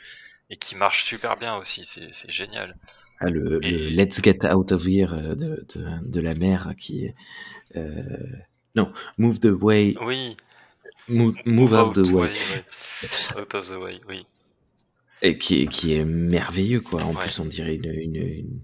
et 0.50 0.58
qui 0.58 0.76
marche 0.76 1.06
super 1.06 1.38
bien 1.38 1.56
aussi. 1.58 1.88
C'est 2.12 2.30
génial. 2.30 2.78
Ah, 3.20 3.30
le, 3.30 3.60
le 3.60 3.66
Et- 3.66 3.90
Let's 3.92 4.22
Get 4.22 4.46
Out 4.46 4.72
of 4.72 4.86
Here 4.88 5.14
euh, 5.14 5.36
de, 5.36 5.66
de, 5.74 5.86
de 6.10 6.20
la 6.20 6.36
mer 6.36 6.74
qui 6.78 7.10
euh, 7.76 8.04
non, 8.76 8.92
Move 9.18 9.40
the 9.40 9.46
Way, 9.62 9.96
Oui. 10.02 10.36
Move, 11.08 11.36
move 11.46 11.74
Out 11.74 11.94
the 11.96 12.00
Way, 12.12 12.32
ouais. 12.34 13.40
Out 13.40 13.54
of 13.56 13.70
the 13.70 13.76
way, 13.78 14.02
oui. 14.10 14.26
et 15.22 15.38
qui 15.38 15.62
est, 15.62 15.68
qui 15.68 15.94
est 15.94 16.04
merveilleux, 16.04 16.82
quoi. 16.82 17.04
En 17.04 17.14
Ouais. 17.14 17.24
plus, 17.24 17.40
on 17.40 17.46
dirait 17.46 17.76
une, 17.76 17.86
une, 17.92 18.16
une- 18.16 18.60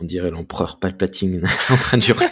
on 0.00 0.04
dirait 0.04 0.30
l'empereur 0.30 0.78
Palpatine 0.78 1.46
en 1.70 1.76
train 1.76 1.96
de 1.98 2.02
durer. 2.02 2.26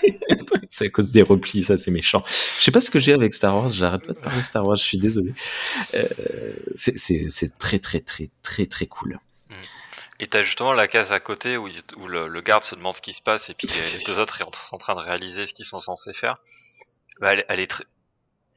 c'est 0.68 0.86
à 0.86 0.90
cause 0.90 1.12
des 1.12 1.22
replis, 1.22 1.62
ça, 1.62 1.76
c'est 1.76 1.90
méchant. 1.90 2.22
Je 2.58 2.64
sais 2.64 2.70
pas 2.70 2.80
ce 2.80 2.90
que 2.90 2.98
j'ai 2.98 3.12
avec 3.12 3.32
Star 3.32 3.56
Wars, 3.56 3.68
j'arrête 3.68 4.06
pas 4.06 4.12
de 4.12 4.18
parler 4.18 4.42
Star 4.42 4.66
Wars, 4.66 4.76
je 4.76 4.84
suis 4.84 4.98
désolé. 4.98 5.32
Euh, 5.94 6.08
c'est- 6.74 7.58
très, 7.58 7.78
très, 7.78 8.00
très, 8.00 8.30
très, 8.42 8.66
très 8.66 8.86
cool. 8.86 9.18
Et 10.20 10.28
t'as 10.28 10.44
justement 10.44 10.72
la 10.72 10.86
case 10.86 11.10
à 11.10 11.18
côté 11.18 11.56
où, 11.56 11.68
le, 12.06 12.28
le 12.28 12.40
garde 12.40 12.62
se 12.62 12.76
demande 12.76 12.94
ce 12.94 13.02
qui 13.02 13.12
se 13.12 13.20
passe 13.22 13.50
et 13.50 13.54
puis 13.54 13.66
les, 13.66 14.04
deux 14.06 14.18
autres 14.20 14.38
sont 14.38 14.50
en 14.74 14.78
train 14.78 14.94
de 14.94 15.00
réaliser 15.00 15.46
ce 15.46 15.52
qu'ils 15.52 15.66
sont 15.66 15.80
censés 15.80 16.12
faire. 16.12 16.34
Bah, 17.20 17.30
elle, 17.32 17.44
elle 17.48 17.60
est. 17.60 17.68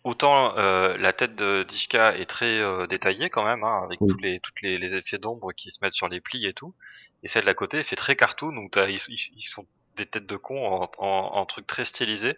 Autant 0.08 0.58
euh, 0.58 0.96
la 0.98 1.12
tête 1.14 1.36
de 1.36 1.64
d'Ishka 1.64 2.16
est 2.18 2.26
très 2.30 2.60
euh, 2.60 2.88
détaillée 2.88 3.30
quand 3.30 3.44
même, 3.46 3.64
hein, 3.64 3.82
avec 3.84 4.00
Oui. 4.02 4.10
tous 4.10 4.18
les, 4.20 4.40
toutes 4.40 4.62
les, 4.62 4.78
les 4.78 4.96
effets 4.96 5.18
d'ombre 5.18 5.52
qui 5.54 5.70
se 5.72 5.80
mettent 5.82 5.94
sur 6.02 6.08
les 6.08 6.22
plis 6.22 6.46
et 6.48 6.54
tout. 6.54 6.74
Et 7.24 7.28
celle 7.28 7.42
de 7.44 7.48
la 7.48 7.54
côté 7.54 7.84
fait 7.84 7.96
très 7.96 8.16
cartoon 8.16 8.56
où 8.58 8.70
t'as, 8.70 8.88
ils, 8.88 9.00
ils- 9.10 9.50
sont 9.54 9.66
des 9.98 10.06
têtes 10.06 10.28
de 10.28 10.38
cons 10.38 10.66
en, 10.66 10.90
en, 11.00 11.08
en 11.40 11.46
trucs 11.46 11.68
très 11.68 11.84
stylisés. 11.86 12.38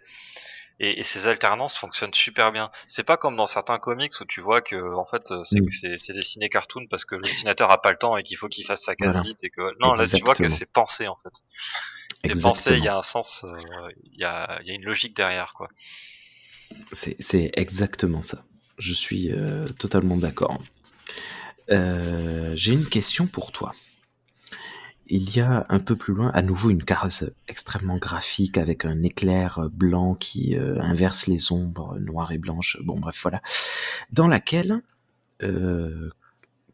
Et, 0.80 1.00
et 1.00 1.04
ces 1.04 1.26
alternances 1.26 1.76
fonctionnent 1.78 2.14
super 2.14 2.52
bien. 2.52 2.70
C'est 2.88 3.04
pas 3.04 3.16
comme 3.18 3.36
dans 3.36 3.46
certains 3.46 3.78
comics 3.78 4.18
où 4.20 4.24
tu 4.24 4.40
vois 4.40 4.62
que 4.62 4.76
en 4.94 5.04
fait 5.04 5.30
euh, 5.30 5.42
c'est 5.44 5.60
Mm. 5.60 5.68
c'est 5.80 5.98
c'est 5.98 6.12
dessiné 6.14 6.48
cartoon 6.48 6.86
parce 6.90 7.04
que 7.04 7.16
le 7.16 7.22
dessinateur 7.22 7.70
a 7.70 7.82
pas 7.82 7.92
le 7.92 7.98
temps 7.98 8.16
et 8.16 8.22
qu'il 8.24 8.36
faut 8.38 8.48
qu'il 8.48 8.66
fasse 8.66 8.82
sa 8.82 8.96
case 8.96 9.12
Voilà. 9.12 9.22
vite 9.22 9.44
et 9.44 9.50
que 9.50 9.62
non 9.80 9.92
là 9.94 10.06
tu 10.08 10.22
vois 10.24 10.34
que 10.34 10.48
c'est 10.48 10.72
pensé 10.72 11.06
en 11.08 11.16
fait. 11.16 11.34
C'est 12.24 12.40
pensé, 12.42 12.76
il 12.78 12.84
y 12.84 12.88
a 12.88 12.96
un 12.96 13.02
sens, 13.02 13.44
euh, 13.44 13.88
il 14.12 14.18
y, 14.20 14.24
a, 14.24 14.58
il 14.62 14.68
y 14.68 14.70
a 14.72 14.74
une 14.74 14.84
logique 14.84 15.14
derrière 15.16 15.52
quoi. 15.54 15.68
C'est 16.92 17.50
exactement 17.54 18.20
ça. 18.20 18.44
Je 18.78 18.92
suis 18.92 19.32
euh, 19.32 19.66
totalement 19.78 20.16
d'accord. 20.16 20.62
Euh, 21.70 22.52
J'ai 22.56 22.72
une 22.72 22.86
question 22.86 23.26
pour 23.26 23.52
toi. 23.52 23.74
Il 25.06 25.34
y 25.36 25.40
a 25.40 25.66
un 25.68 25.80
peu 25.80 25.96
plus 25.96 26.14
loin, 26.14 26.30
à 26.30 26.42
nouveau, 26.42 26.70
une 26.70 26.84
case 26.84 27.32
extrêmement 27.48 27.96
graphique 27.96 28.56
avec 28.56 28.84
un 28.84 29.02
éclair 29.02 29.68
blanc 29.70 30.14
qui 30.14 30.56
euh, 30.56 30.80
inverse 30.80 31.26
les 31.26 31.52
ombres 31.52 31.98
noires 31.98 32.30
et 32.32 32.38
blanches. 32.38 32.78
Bon, 32.82 32.98
bref, 32.98 33.18
voilà. 33.22 33.42
Dans 34.12 34.28
laquelle 34.28 34.82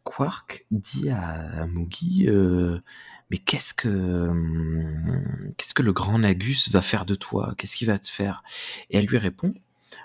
Quark 0.05 0.67
dit 0.71 1.09
à, 1.09 1.63
à 1.63 1.67
Mugi, 1.67 2.29
mais 3.31 3.39
qu'est-ce 3.39 3.75
que 3.75 3.89
hum, 3.89 5.55
qu'est-ce 5.57 5.75
que 5.75 5.83
le 5.83 5.93
grand 5.93 6.19
Nagus 6.19 6.71
va 6.71 6.83
faire 6.83 7.07
de 7.07 7.15
toi? 7.15 7.55
Qu'est-ce 7.57 7.77
qu'il 7.77 7.87
va 7.87 7.99
te 7.99 8.11
faire? 8.11 8.43
Et 8.91 8.99
elle 8.99 9.07
lui 9.07 9.19
répond, 9.19 9.55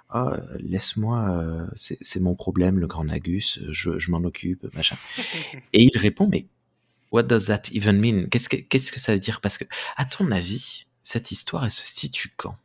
ah, 0.10 0.38
laisse-moi, 0.60 1.30
euh, 1.30 1.68
c'est 1.76 2.20
mon 2.20 2.36
problème, 2.36 2.80
le 2.80 2.88
grand 2.88 3.06
Nagus, 3.06 3.60
je, 3.70 3.98
je 3.98 4.12
m'en 4.12 4.20
occupe, 4.20 4.74
machin. 4.76 4.98
Et 5.74 5.84
il 5.84 5.98
répond, 5.98 6.28
mais 6.28 6.46
what 7.12 7.24
does 7.24 7.46
that 7.46 7.64
even 7.72 8.00
mean? 8.00 8.28
Qu'est-ce 8.30 8.92
que 8.92 9.00
ça 9.00 9.14
veut 9.14 9.20
dire? 9.20 9.42
Parce 9.42 9.58
que, 9.58 9.66
à 9.96 10.06
ton 10.06 10.32
avis, 10.32 10.86
cette 11.02 11.32
histoire, 11.32 11.64
elle 11.66 11.72
se 11.72 11.86
situe 11.86 12.34
quand? 12.36 12.56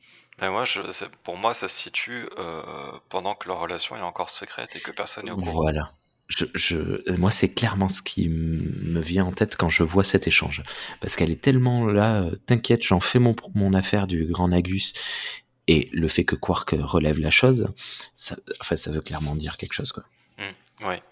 Mais 0.40 0.50
moi, 0.50 0.64
je, 0.64 0.80
pour 1.24 1.36
moi, 1.36 1.54
ça 1.54 1.68
se 1.68 1.82
situe 1.82 2.28
euh, 2.38 2.62
pendant 3.08 3.34
que 3.34 3.48
leur 3.48 3.58
relation 3.60 3.96
est 3.96 4.02
encore 4.02 4.30
secrète 4.30 4.74
et 4.76 4.80
que 4.80 4.90
personne 4.90 5.24
n'est 5.24 5.30
au 5.30 5.36
courant. 5.36 5.62
Voilà. 5.62 5.92
Je, 6.28 6.44
je, 6.54 7.12
moi, 7.12 7.30
c'est 7.30 7.54
clairement 7.54 7.88
ce 7.88 8.02
qui 8.02 8.28
me 8.28 9.00
vient 9.00 9.24
en 9.24 9.32
tête 9.32 9.56
quand 9.56 9.70
je 9.70 9.84
vois 9.84 10.04
cet 10.04 10.26
échange. 10.26 10.62
Parce 11.00 11.16
qu'elle 11.16 11.30
est 11.30 11.40
tellement 11.40 11.86
là, 11.86 12.22
euh, 12.22 12.36
t'inquiète, 12.46 12.82
j'en 12.84 13.00
fais 13.00 13.20
mon, 13.20 13.34
mon 13.54 13.72
affaire 13.72 14.06
du 14.06 14.26
grand 14.26 14.48
Nagus. 14.48 14.92
Et 15.68 15.88
le 15.92 16.06
fait 16.08 16.24
que 16.24 16.36
Quark 16.36 16.74
relève 16.78 17.18
la 17.18 17.30
chose, 17.30 17.68
ça, 18.14 18.36
enfin, 18.60 18.76
ça 18.76 18.90
veut 18.92 19.00
clairement 19.00 19.34
dire 19.34 19.56
quelque 19.56 19.72
chose, 19.72 19.92
quoi. 19.92 20.04
Ouais. 20.82 21.02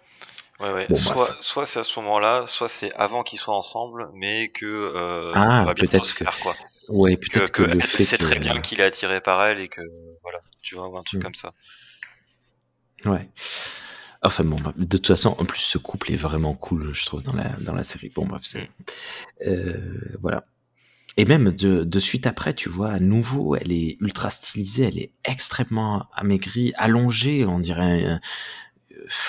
Ouais, 0.61 0.71
ouais. 0.73 0.87
Bon, 0.89 0.95
soit 0.97 1.37
soit 1.41 1.67
c'est 1.67 1.81
à 1.81 1.85
ce 1.85 1.99
moment-là, 2.01 2.45
soit 2.47 2.69
c'est 2.69 2.93
avant 2.95 3.25
qu'ils 3.25 3.41
soient 3.41 3.57
ensemble, 3.57 4.09
mais 4.15 4.51
que 4.51 4.65
euh, 4.67 5.29
Ah, 5.35 5.73
peut-être 5.77 6.15
que- 6.15 6.25
quoi. 6.43 6.55
Ouais, 6.89 7.17
Que, 7.17 7.27
peut-être 7.27 7.51
que 7.51 7.63
que, 7.63 7.69
le 7.69 7.73
elle 7.73 7.83
fait 7.83 8.05
sait 8.05 8.17
que... 8.19 8.23
très 8.25 8.39
bien 8.39 8.61
qu'il 8.61 8.81
est 8.81 8.85
attiré 8.85 9.21
par 9.21 9.43
elle 9.43 9.59
et 9.59 9.69
que 9.69 9.81
voilà, 10.23 10.39
tu 10.63 10.77
vois, 10.77 10.87
ou 10.89 10.97
un 10.99 11.03
truc 11.03 11.21
Mm. 11.21 11.25
comme 11.25 11.35
ça. 11.35 11.53
Ouais. 13.07 13.29
Enfin 14.23 14.45
bon, 14.45 14.57
de 14.77 14.97
toute 14.97 15.07
façon, 15.09 15.35
en 15.39 15.45
plus, 15.45 15.59
ce 15.61 15.77
couple 15.79 16.13
est 16.13 16.17
vraiment 16.17 16.55
cool, 16.55 16.95
je 16.95 17.05
trouve, 17.05 17.23
dans 17.23 17.33
la, 17.35 17.49
dans 17.61 17.75
la 17.75 17.83
série. 17.85 18.11
Bon, 18.15 18.25
bref, 18.27 18.43
c'est... 18.45 18.71
Euh, 19.47 20.17
voilà. 20.21 20.45
Et 21.17 21.25
même 21.25 21.51
de, 21.53 21.85
de 21.85 21.99
suite 22.01 22.27
après, 22.27 22.55
tu 22.55 22.69
vois, 22.69 22.91
à 22.91 22.99
nouveau, 22.99 23.55
elle 23.57 23.71
est 23.73 23.97
ultra 24.01 24.31
stylisée, 24.31 24.85
elle 24.85 24.99
est 24.99 25.13
extrêmement 25.25 26.07
amaigrie, 26.15 26.73
allongée, 26.77 27.45
on 27.47 27.61
dirait, 27.61 28.05
euh, 28.05 28.17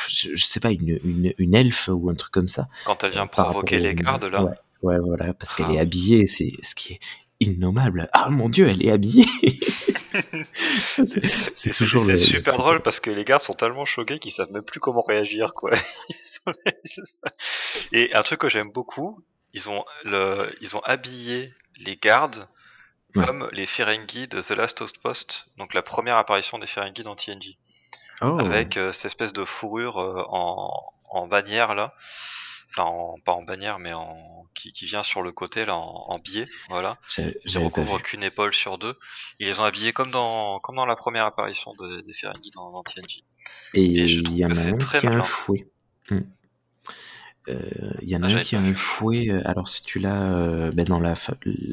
je, 0.10 0.30
je 0.36 0.46
sais 0.46 0.60
pas, 0.60 0.72
une, 0.72 1.00
une, 1.04 1.34
une 1.38 1.54
elfe 1.56 1.90
ou 1.92 2.10
un 2.10 2.16
truc 2.16 2.32
comme 2.32 2.48
ça. 2.48 2.68
Quand 2.86 3.04
elle 3.04 3.12
vient 3.12 3.24
Euh, 3.24 3.28
par 3.28 3.46
provoquer 3.52 3.78
les 3.80 3.94
gardes 3.94 4.26
là, 4.26 4.44
Ouais, 4.44 4.52
ouais 4.82 5.00
voilà, 5.00 5.34
parce 5.36 5.54
qu'elle 5.54 5.68
Ah. 5.70 5.74
est 5.74 5.80
habillée, 5.80 6.26
c'est 6.26 6.52
ce 6.62 6.74
qui 6.74 6.94
est 6.94 7.00
innommable. 7.40 8.10
Ah 8.14 8.30
mon 8.32 8.50
dieu, 8.50 8.68
elle 8.68 8.84
est 8.86 8.92
habillée 8.92 9.26
c'est- 10.86 11.74
toujours 11.74 12.06
le, 12.06 12.18
super 12.18 12.58
drôle 12.58 12.82
parce 12.82 13.00
que 13.00 13.10
les 13.10 13.26
gardes 13.26 13.42
sont 13.42 13.54
tellement 13.54 13.86
choqués 13.86 14.20
qu'ils 14.20 14.32
savent 14.32 14.52
même 14.52 14.64
plus 14.64 14.80
comment 14.80 15.02
réagir 15.02 15.54
quoi. 15.54 15.72
Et 17.92 18.14
un 18.16 18.22
truc 18.24 18.40
que 18.40 18.50
j'aime 18.50 18.72
beaucoup, 18.72 19.20
ils 19.54 19.68
ont 19.70 19.84
le, 20.04 20.50
ils 20.62 20.76
ont 20.76 20.82
habillé 20.82 21.54
les 21.78 21.98
gardes 21.98 22.48
Ouais. 23.16 23.26
comme 23.26 23.48
les 23.54 23.66
Ferengi 23.66 24.28
de 24.28 24.42
The 24.42 24.50
Last 24.50 24.82
Outpost, 24.82 25.46
donc 25.58 25.74
la 25.74 25.82
première 25.82 26.18
apparition 26.18 26.60
des 26.60 26.68
Ferengi 26.68 27.02
dans 27.04 27.16
TNG, 27.16 27.56
Oh, 28.22 28.38
avec 28.42 28.76
euh, 28.76 28.92
cette 28.92 29.06
espèce 29.06 29.32
de 29.32 29.46
fourrure 29.46 30.00
euh, 30.02 30.24
en, 30.28 30.70
en 31.12 31.26
bannière 31.28 31.76
là, 31.76 31.94
enfin 32.72 32.84
en, 32.84 33.18
pas 33.20 33.32
en 33.32 33.42
bannière 33.44 33.80
mais 33.80 33.94
en 33.94 34.18
qui, 34.54 34.74
qui 34.74 34.86
vient 34.86 35.04
sur 35.04 35.22
le 35.22 35.32
côté 35.32 35.64
là 35.64 35.78
en, 35.78 36.08
en 36.10 36.16
biais, 36.26 36.46
voilà. 36.70 36.98
recouvrent 37.58 37.98
vu. 37.98 38.04
qu'une 38.04 38.24
épaule 38.24 38.54
sur 38.54 38.78
deux. 38.78 38.98
Ils 39.40 39.48
les 39.48 39.60
ont 39.60 39.64
habillés 39.64 39.94
comme 39.94 40.12
dans 40.12 40.60
comme 40.60 40.76
dans 40.76 40.86
la 40.86 40.96
première 40.98 41.26
apparition 41.26 41.74
de- 41.76 42.02
des 42.02 42.14
Ferengi 42.14 42.52
dans, 42.52 42.70
dans 42.72 42.84
TNG. 42.84 43.24
Et 43.76 43.84
Et 44.02 44.08
je 44.10 44.20
il 44.20 44.24
trouve 44.24 44.38
y 44.38 44.46
en 44.46 44.50
que 44.50 44.54
a 44.58 44.62
c'est 44.62 44.74
un 44.74 44.78
très 44.78 45.00
qui 45.00 45.08
a 45.08 45.12
un 45.12 45.22
fouet. 45.22 45.68
Hmm. 46.10 46.20
Euh, 47.48 47.60
Il 48.02 48.10
y 48.10 48.16
en 48.16 48.24
a 48.24 48.28
Ah, 48.30 48.38
un 48.38 48.42
qui 48.42 48.56
a 48.56 48.60
un 48.60 48.74
fouet. 48.74 49.30
euh, 49.30 49.42
Alors 49.46 49.70
si 49.70 49.84
tu 49.84 50.00
l'as, 50.00 50.34
euh, 50.36 50.72
ben 50.72 50.84
dans 50.86 51.00
la, 51.00 51.14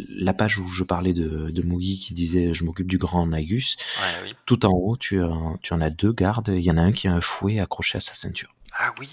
la 0.08 0.34
page 0.34 0.58
où 0.58 0.68
je 0.68 0.84
parlais 0.84 1.12
de, 1.14 1.50
de 1.50 1.62
Mugi 1.62 1.98
qui 1.98 2.12
disait 2.14 2.52
je 2.54 2.64
m'occupe 2.64 2.86
du 2.88 2.98
grand 2.98 3.26
Nagus, 3.26 3.76
Ouais, 4.00 4.28
oui. 4.28 4.34
tout 4.46 4.66
en 4.66 4.70
haut 4.72 4.96
tu, 4.96 5.22
as- 5.22 5.56
tu 5.62 5.72
en 5.72 5.80
as 5.80 5.90
deux 5.90 6.12
gardes. 6.12 6.48
Il 6.48 6.60
y 6.62 6.70
en 6.70 6.76
a 6.76 6.82
un 6.82 6.92
qui 6.92 7.08
a 7.08 7.12
un 7.14 7.20
fouet 7.22 7.58
accroché 7.60 7.96
à 7.98 8.00
sa 8.00 8.14
ceinture. 8.14 8.54
Ah 8.78 8.92
oui, 8.98 9.08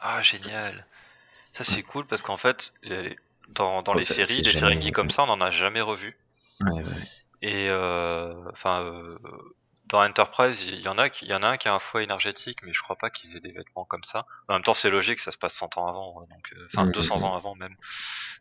ah 0.00 0.22
génial. 0.22 0.86
Ça 1.54 1.64
c'est 1.64 1.82
cool 1.82 2.06
parce 2.06 2.22
qu'en 2.22 2.36
fait, 2.36 2.72
dans, 3.54 3.82
dans 3.82 3.92
Oh, 3.94 3.98
les 3.98 4.04
ça, 4.04 4.14
séries, 4.14 4.42
des 4.42 4.50
jamais- 4.50 4.68
Ferengi 4.74 4.92
comme 4.92 5.10
ça, 5.10 5.22
on 5.24 5.28
en 5.30 5.40
a 5.40 5.50
jamais 5.50 5.80
revu. 5.80 6.16
Ouais, 6.60 6.70
ouais. 6.82 6.82
Et 7.42 7.68
euh, 7.68 8.34
enfin, 8.52 8.82
euh, 8.82 9.16
dans 9.88 10.02
Enterprise, 10.04 10.60
il 10.62 10.80
y 10.80 10.88
en 10.88 10.98
a 10.98 11.08
il 11.22 11.28
y 11.28 11.34
en 11.34 11.42
a 11.42 11.48
un 11.48 11.56
qui 11.56 11.68
a 11.68 11.74
un 11.74 11.78
foie 11.78 12.02
énergétique, 12.02 12.58
mais 12.62 12.72
je 12.72 12.80
crois 12.82 12.96
pas 12.96 13.10
qu'ils 13.10 13.36
aient 13.36 13.40
des 13.40 13.52
vêtements 13.52 13.84
comme 13.84 14.04
ça. 14.04 14.26
En 14.48 14.54
même 14.54 14.62
temps, 14.62 14.74
c'est 14.74 14.90
logique, 14.90 15.18
ça 15.20 15.30
se 15.30 15.38
passe 15.38 15.54
100 15.54 15.76
ans 15.78 15.86
avant, 15.88 16.20
donc 16.22 16.52
euh, 16.52 16.66
enfin 16.66 16.86
Mhm, 16.86 16.92
200 16.92 17.16
mhm. 17.18 17.24
ans 17.24 17.34
avant 17.36 17.54
même. 17.54 17.74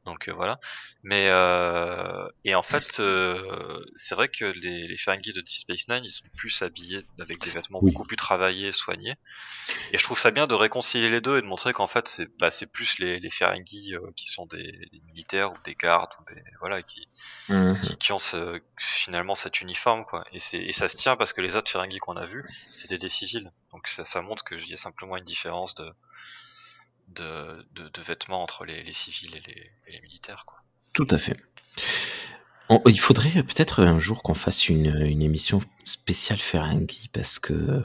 Donc 0.05 0.27
euh, 0.29 0.33
voilà. 0.33 0.59
Mais 1.03 1.29
euh, 1.31 2.27
et 2.45 2.55
en 2.55 2.63
fait, 2.63 2.99
euh, 2.99 3.83
c'est 3.97 4.15
vrai 4.15 4.29
que 4.29 4.45
les, 4.45 4.87
les 4.87 4.97
Ferengi 4.97 5.31
de 5.33 5.41
Deep 5.41 5.59
Space 5.61 5.87
Nine, 5.87 6.03
ils 6.03 6.11
sont 6.11 6.25
plus 6.37 6.61
habillés 6.61 7.05
avec 7.19 7.39
des 7.41 7.49
vêtements 7.49 7.79
Oui. 7.81 7.91
beaucoup 7.91 8.07
plus 8.07 8.17
travaillés, 8.17 8.71
soignés. 8.71 9.15
Et 9.91 9.97
je 9.97 10.03
trouve 10.03 10.19
ça 10.19 10.31
bien 10.31 10.47
de 10.47 10.55
réconcilier 10.55 11.09
les 11.09 11.21
deux 11.21 11.37
et 11.37 11.41
de 11.41 11.47
montrer 11.47 11.73
qu'en 11.73 11.87
fait, 11.87 12.07
c'est 12.07 12.27
bah, 12.39 12.49
c'est 12.49 12.71
plus 12.71 12.97
les, 12.99 13.19
les 13.19 13.29
Ferengi 13.29 13.95
euh, 13.95 13.99
qui 14.15 14.27
sont 14.27 14.45
des, 14.47 14.71
des 14.91 15.01
militaires 15.07 15.51
ou 15.51 15.55
des 15.65 15.75
gardes 15.75 16.11
ou 16.19 16.33
des 16.33 16.41
voilà 16.59 16.81
qui 16.83 17.07
qui, 17.47 17.97
qui 17.97 18.11
ont 18.11 18.19
ce, 18.19 18.61
finalement 18.77 19.35
cet 19.35 19.61
uniforme 19.61 20.05
quoi 20.05 20.25
et 20.31 20.39
c'est 20.39 20.57
et 20.57 20.71
ça 20.71 20.89
se 20.89 20.97
tient 20.97 21.15
parce 21.15 21.33
que 21.33 21.36
les 21.41 21.55
autres 21.55 21.72
Ferengi 21.72 21.99
qu'on 21.99 22.18
a 22.18 22.26
vus 22.26 22.45
c'était 22.73 22.97
des 22.97 23.09
civils 23.09 23.51
donc 23.72 23.88
ça, 23.88 24.05
ça 24.05 24.22
montre 24.22 24.43
qu'il 24.45 24.68
y 24.68 24.73
a 24.73 24.77
simplement 24.77 25.18
une 25.18 25.26
différence 25.26 25.76
de 25.76 25.91
de, 27.09 27.65
de, 27.73 27.88
de 27.89 28.01
vêtements 28.01 28.43
entre 28.43 28.65
les, 28.65 28.84
les 28.84 28.93
civils 28.93 29.34
et 29.35 29.41
les, 29.47 29.72
et 29.88 29.91
les 29.93 30.01
militaires 30.01 30.43
quoi 30.45 30.57
Tout 30.93 31.07
à 31.09 31.18
fait. 31.18 31.38
On- 32.69 32.81
il 32.85 32.99
faudrait 32.99 33.43
peut-être 33.43 33.81
un 33.81 33.99
jour 34.01 34.23
qu'on 34.23 34.34
fasse 34.34 34.68
une, 34.68 34.88
une 35.05 35.22
émission 35.22 35.61
spéciale 35.85 36.39
Ferengi 36.39 37.07
parce 37.14 37.39
que 37.39 37.81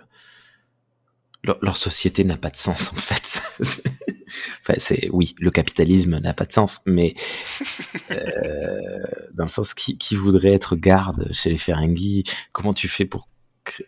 leur, 1.44 1.58
leur 1.62 1.76
société 1.76 2.24
n'a 2.24 2.36
pas 2.36 2.50
de 2.50 2.56
sens 2.56 2.92
en 2.92 2.96
fait. 2.96 3.40
enfin, 4.60 4.74
c'est 4.78 5.08
oui, 5.12 5.36
le 5.38 5.52
capitalisme 5.52 6.18
n'a 6.18 6.34
pas 6.34 6.44
de 6.46 6.52
sens, 6.52 6.80
mais 6.86 7.14
euh, 8.10 9.02
dans 9.34 9.44
le 9.44 9.48
sens 9.50 9.72
qui, 9.72 9.98
qui 9.98 10.16
voudrait 10.16 10.52
être 10.52 10.74
garde 10.74 11.32
chez 11.32 11.48
les 11.50 11.58
Ferengi, 11.58 12.24
comment 12.52 12.72
tu 12.72 12.88
fais 12.88 13.04
pour 13.04 13.28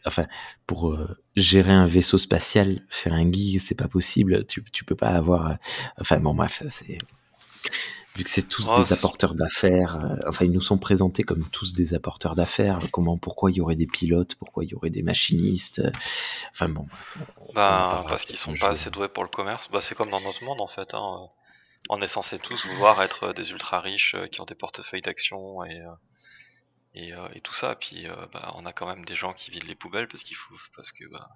enfin 0.05 0.27
pour 0.67 0.93
euh, 0.93 1.09
gérer 1.37 1.73
un 1.73 1.87
vaisseau 1.87 2.19
spatial 2.19 2.83
Ferengi, 2.89 3.61
c'est 3.61 3.75
pas 3.79 3.89
possible. 3.89 4.45
Tu 4.47 4.63
tu 4.73 4.85
peux 4.85 4.97
pas 4.97 5.11
avoir 5.11 5.51
euh, 5.51 5.55
enfin 6.01 6.21
bon 6.21 6.35
bref, 6.35 6.63
c'est 6.69 6.99
vu 8.17 8.23
que 8.23 8.31
c'est 8.31 8.49
tous 8.49 8.69
Oh, 8.71 8.77
des 8.79 8.85
c'est- 8.85 8.95
apporteurs 8.95 9.35
d'affaires, 9.35 9.97
euh, 9.97 10.29
enfin 10.29 10.45
ils 10.45 10.53
nous 10.53 10.61
sont 10.61 10.79
présentés 10.79 11.25
comme 11.25 11.45
tous 11.51 11.75
des 11.75 11.95
apporteurs 11.95 12.37
d'affaires. 12.37 12.79
Comment, 12.93 13.19
pourquoi 13.19 13.51
il 13.51 13.57
y 13.57 13.61
aurait 13.61 13.75
des 13.75 13.89
pilotes, 13.89 14.37
pourquoi 14.37 14.65
il 14.65 14.71
y 14.71 14.75
aurait 14.75 14.91
des 14.91 15.03
machinistes, 15.03 15.83
enfin 16.53 16.69
bon. 16.69 16.87
bah 17.55 18.05
parce 18.09 18.25
qu'ils 18.25 18.37
sont 18.37 18.53
un 18.53 18.57
pas 18.59 18.71
assez 18.71 18.91
doués 18.91 19.09
pour 19.09 19.25
le 19.25 19.29
commerce 19.31 19.69
bah 19.73 19.81
c'est 19.83 19.95
comme 19.97 20.11
dans 20.11 20.21
notre 20.21 20.45
monde 20.45 20.61
en 20.61 20.67
fait 20.69 20.95
hein. 20.95 21.29
on 21.89 22.01
est 22.03 22.09
censé 22.09 22.39
tous 22.39 22.65
vouloir 22.67 23.03
être 23.03 23.33
des 23.35 23.51
ultra 23.51 23.81
riches 23.81 24.15
qui 24.33 24.41
ont 24.41 24.45
des 24.45 24.55
portefeuilles 24.55 25.03
d'actions 25.03 25.65
et 25.65 25.81
et, 26.95 27.13
euh, 27.13 27.27
et 27.35 27.41
tout 27.41 27.55
ça 27.55 27.75
puis 27.77 28.07
euh, 28.09 28.15
bah 28.33 28.53
on 28.57 28.67
a 28.67 28.73
quand 28.73 28.87
même 28.87 29.05
des 29.05 29.17
gens 29.17 29.33
qui 29.33 29.51
vident 29.51 29.67
les 29.67 29.75
poubelles 29.75 30.07
parce 30.09 30.23
qu'il 30.23 30.37
faut 30.37 30.55
parce 30.77 30.93
que 30.93 31.05
bah 31.11 31.29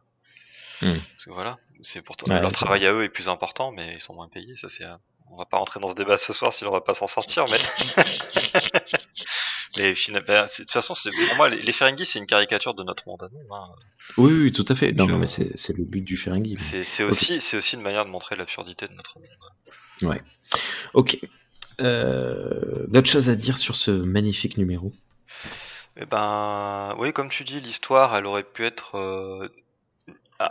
Hmm. 0.80 0.92
Parce 0.94 1.24
que 1.24 1.30
voilà, 1.32 1.58
c'est 1.82 2.02
pourtant 2.02 2.32
Ouais, 2.32 2.40
leur 2.40 2.52
travail 2.52 2.86
à 2.86 2.92
eux 2.92 3.02
est 3.02 3.08
plus 3.08 3.28
important, 3.28 3.72
mais 3.72 3.94
ils 3.94 4.00
sont 4.00 4.14
moins 4.14 4.28
payés. 4.28 4.54
Ça 4.60 4.68
c'est, 4.68 4.84
un- 4.84 5.00
on 5.28 5.36
va 5.36 5.44
pas 5.44 5.56
rentrer 5.58 5.80
dans 5.80 5.88
ce 5.88 5.96
débat 5.96 6.16
ce 6.18 6.32
soir, 6.32 6.52
sinon 6.52 6.70
on 6.70 6.74
va 6.74 6.80
pas 6.82 6.94
s'en 6.94 7.08
sortir. 7.08 7.46
Mais, 7.50 7.56
mais 9.76 9.94
finalement, 9.96 10.26
bah, 10.28 10.42
de 10.46 10.56
toute 10.62 10.70
façon, 10.70 10.94
pour 10.94 11.36
moi 11.36 11.48
les, 11.48 11.60
les 11.62 11.72
Ferengi, 11.72 12.06
c'est 12.06 12.20
une 12.20 12.28
caricature 12.28 12.74
de 12.74 12.84
notre 12.84 13.08
monde 13.08 13.24
à 13.24 13.28
nous. 13.28 13.54
hein. 13.54 13.70
Oui, 14.18 14.32
oui, 14.32 14.52
tout 14.52 14.64
à 14.68 14.76
fait. 14.76 14.92
Non, 14.92 15.18
mais 15.18 15.26
c'est 15.26 15.76
le 15.76 15.84
but 15.84 16.02
du 16.02 16.16
Ferengi. 16.16 16.56
C'est, 16.84 17.02
aussi, 17.02 17.40
c'est 17.40 17.56
aussi 17.56 17.74
une 17.74 17.82
manière 17.82 18.04
de 18.04 18.10
montrer 18.10 18.36
l'absurdité 18.36 18.86
de 18.86 18.92
notre 18.92 19.18
monde. 19.18 20.14
Ok. 20.94 21.18
Euh, 21.80 22.86
D'autres 22.88 23.10
choses 23.10 23.28
à 23.30 23.34
dire 23.34 23.58
sur 23.58 23.74
ce 23.76 23.90
magnifique 23.90 24.56
numéro? 24.58 24.92
Eh 25.98 26.06
ben, 26.06 26.94
oui, 26.98 27.12
comme 27.12 27.28
tu 27.28 27.44
dis, 27.44 27.60
l'histoire, 27.60 28.14
elle 28.16 28.26
aurait 28.26 28.44
pu 28.44 28.64
être. 28.64 28.96
euh, 28.96 29.48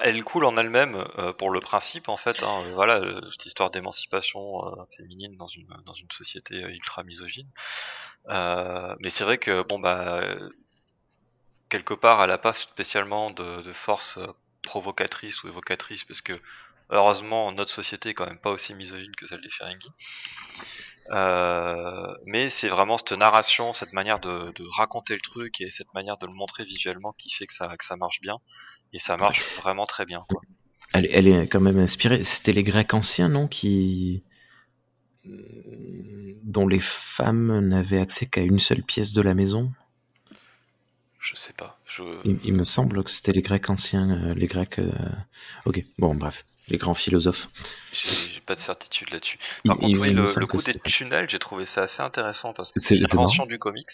Elle 0.01 0.23
coule 0.23 0.45
en 0.45 0.57
elle-même 0.57 0.95
euh, 1.17 1.31
pour 1.33 1.49
le 1.51 1.61
principe, 1.61 2.09
en 2.09 2.17
fait. 2.17 2.43
hein, 2.43 2.63
voilà, 2.73 2.95
euh, 2.97 3.21
cette 3.31 3.45
histoire 3.45 3.71
d'émancipation 3.71 4.61
féminine 4.97 5.37
dans 5.37 5.47
une 5.47 5.67
dans 5.85 5.93
une 5.93 6.11
société 6.11 6.55
ultra 6.55 7.03
misogyne. 7.03 7.47
Mais 8.27 9.09
c'est 9.09 9.23
vrai 9.23 9.37
que 9.37 9.63
bon 9.63 9.79
bah 9.79 10.21
quelque 11.69 11.93
part, 11.93 12.21
elle 12.23 12.31
a 12.31 12.37
pas 12.37 12.53
spécialement 12.53 13.31
de, 13.31 13.61
de 13.61 13.73
force 13.73 14.19
provocatrice 14.63 15.43
ou 15.43 15.47
évocatrice, 15.47 16.03
parce 16.05 16.21
que 16.21 16.33
heureusement 16.89 17.51
notre 17.51 17.71
société 17.71 18.09
est 18.09 18.13
quand 18.13 18.25
même 18.27 18.39
pas 18.39 18.51
aussi 18.51 18.73
misogyne 18.73 19.15
que 19.15 19.27
celle 19.27 19.41
des 19.41 19.49
Ferengi. 19.49 19.89
Euh, 21.11 22.13
mais 22.25 22.49
c'est 22.49 22.67
vraiment 22.67 22.97
cette 22.97 23.13
narration, 23.13 23.73
cette 23.73 23.93
manière 23.93 24.19
de, 24.19 24.51
de 24.53 24.63
raconter 24.75 25.13
le 25.13 25.21
truc 25.21 25.61
et 25.61 25.69
cette 25.69 25.93
manière 25.93 26.17
de 26.17 26.25
le 26.27 26.33
montrer 26.33 26.65
visuellement 26.65 27.13
qui 27.13 27.29
fait 27.29 27.45
que 27.45 27.53
ça, 27.53 27.75
que 27.77 27.85
ça 27.85 27.95
marche 27.95 28.19
bien. 28.21 28.37
Et 28.93 28.99
ça 28.99 29.17
marche 29.17 29.39
vraiment 29.57 29.85
très 29.85 30.05
bien. 30.05 30.25
Quoi. 30.29 30.41
elle, 30.93 31.07
elle 31.11 31.27
est 31.27 31.47
quand 31.47 31.61
même 31.61 31.79
inspirée. 31.79 32.23
C'était 32.23 32.53
les 32.53 32.63
Grecs 32.63 32.93
anciens, 32.93 33.29
non 33.29 33.47
Qui 33.47 34.23
dont 36.43 36.67
les 36.67 36.79
femmes 36.79 37.59
n'avaient 37.67 37.99
accès 37.99 38.25
qu'à 38.27 38.41
une 38.41 38.59
seule 38.59 38.81
pièce 38.83 39.11
de 39.13 39.21
la 39.21 39.33
maison? 39.33 39.73
Je 41.19 41.35
sais 41.35 41.51
pas. 41.53 41.77
Je... 41.85 42.03
Il, 42.23 42.39
il 42.45 42.53
me 42.53 42.63
semble 42.63 43.03
que 43.03 43.11
c'était 43.11 43.33
les 43.33 43.41
Grecs 43.41 43.69
anciens, 43.69 44.09
euh, 44.09 44.33
les 44.33 44.47
Grecs. 44.47 44.79
euh, 44.79 44.89
Ok, 45.65 45.83
bon, 45.97 46.15
bref, 46.15 46.45
les 46.67 46.77
grands 46.77 46.93
philosophes. 46.95 47.47
J'ai 47.93 48.41
pas 48.41 48.55
de 48.55 48.59
certitude 48.59 49.09
là-dessus. 49.11 49.37
Il- 49.63 49.67
Par 49.69 49.77
contre, 49.77 49.89
il 49.89 49.97
oui, 49.99 50.09
le, 50.11 50.23
le 50.39 50.45
coup 50.47 50.57
des 50.57 50.73
tunnels, 50.79 51.29
j'ai 51.29 51.39
trouvé 51.39 51.65
ça 51.65 51.83
assez 51.83 52.01
intéressant 52.01 52.53
parce 52.53 52.71
que 52.71 52.79
C'est- 52.79 52.95
l'invention 52.95 53.45
du 53.45 53.57
comics. 53.59 53.85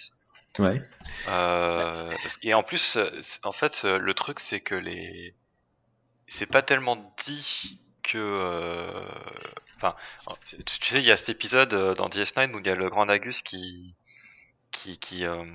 Ouais. 0.59 0.81
Euh, 1.29 2.11
et 2.43 2.53
en 2.53 2.63
plus, 2.63 2.95
euh, 2.97 3.09
en 3.43 3.51
fait, 3.51 3.73
euh, 3.85 3.97
le 3.97 4.13
truc, 4.13 4.39
c'est 4.39 4.59
que 4.59 4.75
les, 4.75 5.33
c'est 6.27 6.45
pas 6.45 6.61
tellement 6.61 7.13
dit 7.25 7.79
que, 8.03 8.17
euh, 8.17 9.07
enfin, 9.77 9.95
tu 10.65 10.89
sais, 10.95 10.97
il 11.01 11.05
y 11.05 11.11
a 11.11 11.17
cet 11.17 11.29
épisode 11.29 11.95
dans 11.97 12.07
DS9 12.09 12.53
où 12.53 12.59
il 12.59 12.67
y 12.67 12.69
a 12.69 12.75
le 12.75 12.89
grand 12.89 13.05
Nagus 13.07 13.41
qui, 13.41 13.95
qui, 14.73 14.97
qui, 14.99 15.25
euh, 15.25 15.45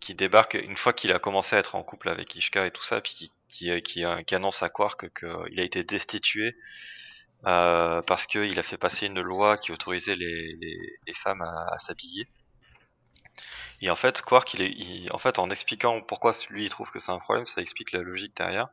qui 0.00 0.14
débarque 0.14 0.54
une 0.54 0.76
fois 0.76 0.92
qu'il 0.92 1.12
a 1.12 1.18
commencé 1.18 1.54
à 1.54 1.58
être 1.58 1.74
en 1.74 1.82
couple 1.82 2.08
avec 2.08 2.34
Ishka 2.34 2.66
et 2.66 2.70
tout 2.70 2.82
ça, 2.82 3.00
puis 3.00 3.12
qui, 3.12 3.32
qui, 3.52 3.70
euh, 3.70 3.80
euh, 3.98 4.22
qui 4.22 4.34
annonce 4.34 4.62
à 4.62 4.68
Quark 4.70 5.12
qu'il 5.14 5.60
a 5.60 5.62
été 5.62 5.84
destitué 5.84 6.56
euh, 7.46 8.02
parce 8.02 8.26
qu'il 8.26 8.58
a 8.58 8.62
fait 8.62 8.78
passer 8.78 9.06
une 9.06 9.20
loi 9.20 9.56
qui 9.58 9.72
autorisait 9.72 10.16
les, 10.16 10.56
les, 11.06 11.14
femmes 11.22 11.42
à, 11.42 11.78
s'habiller. 11.78 12.26
Et 13.80 13.90
en 13.90 13.96
fait, 13.96 14.22
Quark, 14.22 14.54
il 14.54 15.08
en 15.12 15.18
fait, 15.18 15.38
en 15.38 15.50
expliquant 15.50 16.00
pourquoi 16.02 16.32
lui 16.50 16.64
il 16.64 16.70
trouve 16.70 16.90
que 16.90 17.00
c'est 17.00 17.12
un 17.12 17.18
problème, 17.18 17.46
ça 17.46 17.60
explique 17.60 17.92
la 17.92 18.00
logique 18.00 18.36
derrière. 18.36 18.68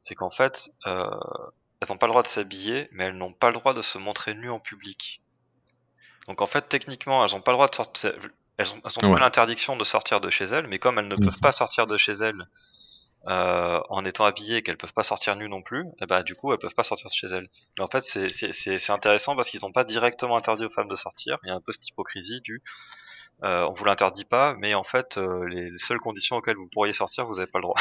C'est 0.00 0.14
qu'en 0.14 0.30
fait, 0.30 0.70
elles 0.86 1.88
n'ont 1.88 1.98
pas 1.98 2.06
le 2.06 2.12
droit 2.12 2.22
de 2.22 2.28
s'habiller, 2.28 2.88
mais 2.92 3.04
elles 3.04 3.16
n'ont 3.16 3.32
pas 3.32 3.48
le 3.48 3.54
droit 3.54 3.74
de 3.74 3.82
se 3.82 3.98
montrer 3.98 4.34
nues 4.34 4.50
en 4.50 4.60
public. 4.60 5.20
Donc 6.28 6.40
en 6.40 6.46
fait, 6.46 6.68
techniquement, 6.68 7.24
elles 7.24 7.32
n'ont 7.32 7.42
pas 7.42 7.52
le 7.52 7.56
droit 7.56 7.68
de 7.68 7.74
sortir. 7.74 8.14
Elles 8.58 8.68
ont, 8.72 8.80
elles 8.84 8.98
ont 9.06 9.10
Ouais. 9.10 9.18
pas 9.18 9.24
l'interdiction 9.24 9.76
de 9.76 9.84
sortir 9.84 10.20
de 10.20 10.30
chez 10.30 10.44
elles, 10.44 10.66
mais 10.68 10.78
comme 10.78 10.98
elles 10.98 11.08
ne 11.08 11.16
Mhm. 11.16 11.24
peuvent 11.24 11.40
pas 11.40 11.52
sortir 11.52 11.86
de 11.86 11.96
chez 11.96 12.12
elles 12.12 12.46
euh, 13.26 13.80
en 13.88 14.04
étant 14.04 14.26
habillées 14.26 14.58
et 14.58 14.62
qu'elles 14.62 14.76
peuvent 14.76 14.92
pas 14.92 15.02
sortir 15.02 15.34
nues 15.36 15.48
non 15.48 15.62
plus, 15.62 15.86
et 16.02 16.06
bah 16.06 16.22
du 16.22 16.34
coup 16.34 16.52
elles 16.52 16.58
peuvent 16.58 16.74
pas 16.74 16.84
sortir 16.84 17.06
de 17.08 17.14
chez 17.14 17.26
elles. 17.28 17.48
Mais 17.78 17.84
en 17.84 17.88
fait 17.88 18.02
c'est 18.04 18.30
c'est- 18.30 18.52
c'est 18.52 18.78
c'est 18.78 18.92
intéressant 18.92 19.34
parce 19.34 19.48
qu'ils 19.48 19.60
n'ont 19.62 19.72
pas 19.72 19.84
directement 19.84 20.36
interdit 20.36 20.64
aux 20.66 20.70
femmes 20.70 20.88
de 20.88 20.94
sortir. 20.96 21.38
Il 21.42 21.48
y 21.48 21.50
a 21.50 21.54
un 21.54 21.60
peu 21.62 21.72
cette 21.72 21.88
hypocrisie 21.88 22.40
du 22.42 22.62
euh, 23.42 23.66
on 23.68 23.72
vous 23.72 23.84
l'interdit 23.84 24.24
pas, 24.24 24.54
mais 24.54 24.74
en 24.74 24.84
fait 24.84 25.18
euh, 25.18 25.46
les, 25.48 25.70
les 25.70 25.78
seules 25.78 25.98
conditions 25.98 26.36
auxquelles 26.36 26.56
vous 26.56 26.68
pourriez 26.68 26.92
sortir 26.92 27.24
vous 27.24 27.38
avez 27.38 27.50
pas 27.50 27.58
le 27.58 27.64
droit. 27.64 27.80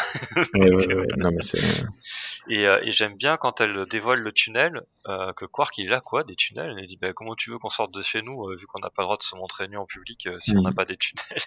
Ouais, 0.56 0.74
ouais, 0.74 0.94
ouais. 0.94 1.06
Non, 1.18 1.30
mais. 1.32 1.60
Et, 2.50 2.68
euh, 2.68 2.82
et 2.84 2.92
j'aime 2.92 3.16
bien 3.16 3.38
quand 3.38 3.62
elle 3.62 3.86
dévoile 3.86 4.20
le 4.20 4.32
tunnel, 4.32 4.82
euh, 5.08 5.32
que 5.34 5.46
Quark 5.46 5.78
il 5.78 5.94
a 5.94 6.02
quoi 6.02 6.24
des 6.24 6.36
tunnels? 6.36 6.76
Elle 6.78 6.88
dit 6.88 6.98
bah, 6.98 7.14
comment 7.14 7.36
tu 7.36 7.52
veux 7.52 7.60
qu'on 7.60 7.70
sorte 7.70 7.94
de 7.94 8.02
chez 8.02 8.22
nous 8.22 8.48
vu 8.58 8.66
qu'on 8.66 8.80
n'a 8.80 8.90
pas 8.90 9.04
le 9.04 9.06
droit 9.06 9.18
de 9.18 9.24
se 9.24 9.36
montrer 9.36 9.68
nu 9.68 9.78
en 9.78 9.86
public 9.86 10.28
si 10.40 10.52
on 10.58 10.62
n'a 10.62 10.74
pas 10.74 10.86
des 10.86 10.98
tunnels? 10.98 11.44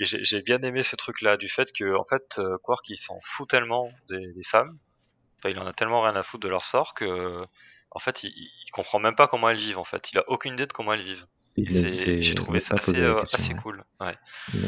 Et 0.00 0.04
j'ai 0.06 0.42
bien 0.42 0.60
aimé 0.62 0.82
ce 0.82 0.96
truc 0.96 1.20
là 1.20 1.36
du 1.36 1.48
fait 1.48 1.70
que 1.72 1.94
en 1.94 2.04
fait 2.04 2.40
Quark 2.62 2.88
il 2.88 2.96
s'en 2.96 3.20
fout 3.22 3.48
tellement 3.48 3.90
des, 4.08 4.32
des 4.32 4.44
femmes, 4.44 4.78
enfin, 5.38 5.50
il 5.50 5.58
en 5.58 5.66
a 5.66 5.72
tellement 5.72 6.02
rien 6.02 6.16
à 6.16 6.22
foutre 6.22 6.44
de 6.44 6.48
leur 6.48 6.64
sort 6.64 6.94
que 6.94 7.44
en 7.90 7.98
fait 7.98 8.24
il, 8.24 8.30
il 8.30 8.70
comprend 8.72 8.98
même 8.98 9.14
pas 9.14 9.26
comment 9.26 9.50
elles 9.50 9.58
vivent 9.58 9.78
en 9.78 9.84
fait. 9.84 10.10
Il 10.12 10.18
a 10.18 10.24
aucune 10.28 10.54
idée 10.54 10.66
de 10.66 10.72
comment 10.72 10.94
elles 10.94 11.02
vivent. 11.02 11.26
J'ai 11.56 12.34
trouvé 12.34 12.60
ça 12.60 12.74
assez, 12.78 13.00
euh, 13.00 13.14
question. 13.16 13.38
assez 13.42 13.52
ouais. 13.54 13.60
cool. 13.62 13.84
Ouais. 14.00 14.14
Mais- 14.54 14.60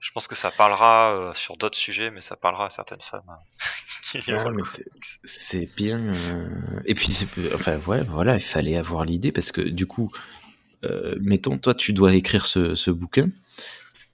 Je 0.00 0.10
pense 0.12 0.28
que 0.28 0.36
ça 0.36 0.50
parlera 0.50 1.12
euh, 1.14 1.34
sur 1.34 1.56
d'autres 1.56 1.78
sujets, 1.78 2.10
mais 2.10 2.20
ça 2.20 2.36
parlera 2.36 2.66
à 2.66 2.70
certaines 2.70 3.00
femmes. 3.00 3.22
hein, 3.28 3.38
qui 4.12 4.30
mais 4.52 4.62
c'est- 4.62 5.76
bien. 5.76 5.98
euh, 5.98 6.80
Et 6.84 6.94
puis, 6.94 7.08
enfin, 7.54 7.78
ouais, 7.86 8.02
voilà, 8.02 8.36
il 8.36 8.40
fallait 8.42 8.76
avoir 8.76 9.04
l'idée 9.04 9.32
parce 9.32 9.50
que 9.52 9.60
du 9.62 9.86
coup, 9.86 10.12
euh, 10.84 11.16
mettons, 11.20 11.58
toi, 11.58 11.74
tu 11.74 11.92
dois 11.92 12.14
écrire 12.14 12.46
ce, 12.46 12.74
ce 12.74 12.90
bouquin. 12.90 13.30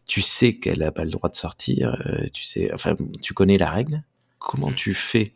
Tu 0.06 0.22
sais 0.22 0.54
qu'elle 0.56 0.78
n'a 0.80 0.92
pas 0.92 1.04
le 1.04 1.10
droit 1.10 1.28
de 1.30 1.34
sortir. 1.36 1.96
tu 2.32 2.44
sais, 2.44 2.72
enfin, 2.72 2.96
tu 3.22 3.34
connais 3.34 3.58
la 3.58 3.70
règle. 3.70 4.02
Comment 4.38 4.70
Mm. 4.70 4.74
tu 4.74 4.94
fais? 4.94 5.32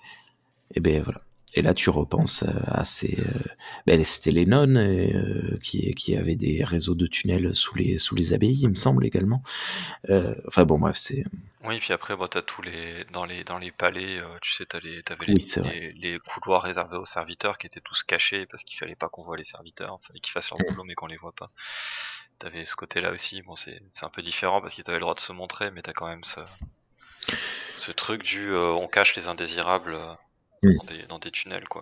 Eh 0.75 0.81
ben 0.81 1.03
voilà. 1.03 1.21
Et 1.57 1.63
là, 1.63 1.73
tu 1.75 1.89
repenses 1.89 2.45
à 2.67 2.85
ces. 2.85 3.19
Euh, 3.19 3.41
ben, 3.87 4.03
c'était 4.05 4.31
les 4.31 4.45
nonnes 4.45 4.77
euh, 4.77 5.59
qui, 5.63 5.95
qui 5.95 6.15
avaient 6.15 6.37
des 6.37 6.63
réseaux 6.63 6.95
de 6.95 7.07
tunnels 7.07 7.55
sous 7.55 7.75
les, 7.77 7.97
sous 7.97 8.15
les 8.15 8.35
abbayes, 8.35 8.61
il 8.63 8.69
me 8.69 8.75
semble 8.75 9.07
également. 9.07 9.43
Euh, 10.11 10.35
enfin 10.47 10.65
bon, 10.65 10.79
bref, 10.79 10.97
c'est. 10.97 11.25
Oui, 11.65 11.81
puis 11.81 11.93
après, 11.93 12.15
bon, 12.15 12.29
t'as 12.29 12.43
tous 12.43 12.61
les 12.63 13.05
dans 13.13 13.25
les 13.25 13.43
dans 13.43 13.59
les 13.59 13.73
palais, 13.73 14.19
euh, 14.19 14.27
tu 14.43 14.53
sais, 14.53 14.67
les 14.85 15.03
t'avais 15.03 15.27
les, 15.27 15.35
vrai. 15.57 15.93
les, 15.97 16.13
les 16.13 16.19
couloirs 16.21 16.63
réservés 16.63 16.99
aux 16.99 17.07
serviteurs 17.07 17.59
qui 17.59 17.67
étaient 17.67 17.81
tous 17.81 18.03
cachés 18.05 18.47
parce 18.47 18.63
qu'il 18.63 18.79
fallait 18.79 18.95
pas 18.95 19.09
qu'on 19.09 19.23
voit 19.25 19.37
les 19.37 19.45
serviteurs, 19.45 19.99
fallait 20.07 20.21
qu'ils 20.21 20.33
fassent 20.33 20.51
leur 20.51 20.61
Mm. 20.61 20.71
boulot 20.73 20.85
mais 20.85 20.95
qu'on 20.95 21.07
les 21.07 21.17
voit 21.17 21.33
pas. 21.33 21.51
T'avais 22.39 22.67
ce 22.67 22.77
côté-là 22.77 23.11
aussi. 23.13 23.41
Bon, 23.43 23.57
c'est 23.57 23.81
un 24.03 24.11
peu 24.11 24.23
différent 24.23 24.61
parce 24.61 24.75
qu'ils 24.75 24.85
avaient 24.87 24.99
le 24.99 25.01
droit 25.01 25.15
de 25.15 25.21
se 25.21 25.33
montrer, 25.33 25.71
mais 25.71 25.81
t'as 25.83 25.93
quand 25.95 26.07
même 26.07 26.23
ce 26.23 26.41
ce 27.79 27.93
truc 27.93 28.23
du 28.23 28.53
euh, 28.53 28.71
on 28.73 28.87
cache 28.89 29.17
les 29.17 29.27
indésirables 29.27 29.97
Mm. 30.63 30.75
dans, 30.75 30.85
des, 30.85 31.03
dans 31.07 31.19
des 31.19 31.31
tunnels, 31.31 31.69
quoi. 31.69 31.81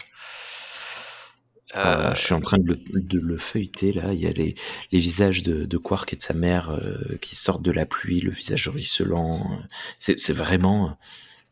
Voilà, 1.73 2.11
Euh, 2.11 2.15
je 2.15 2.21
suis 2.21 2.35
en 2.35 2.41
train 2.41 2.59
de 2.59 2.67
le, 2.93 3.01
de 3.01 3.19
le 3.19 3.37
feuilleter 3.37 3.93
là. 3.93 4.13
Il 4.13 4.21
y 4.21 4.27
a 4.27 4.33
les, 4.33 4.55
les 4.93 4.99
visages 4.99 5.43
de, 5.43 5.65
de 5.65 5.77
Quark 5.77 6.13
et 6.13 6.17
de 6.17 6.23
sa 6.23 6.35
mère 6.35 6.71
euh, 6.71 7.17
qui 7.21 7.35
sortent 7.35 7.63
de 7.63 7.73
la 7.73 7.85
pluie, 7.87 8.21
le 8.21 8.31
visage 8.31 8.69
ruisselant. 8.69 9.41
C'est 9.99 10.33
vraiment, 10.33 10.97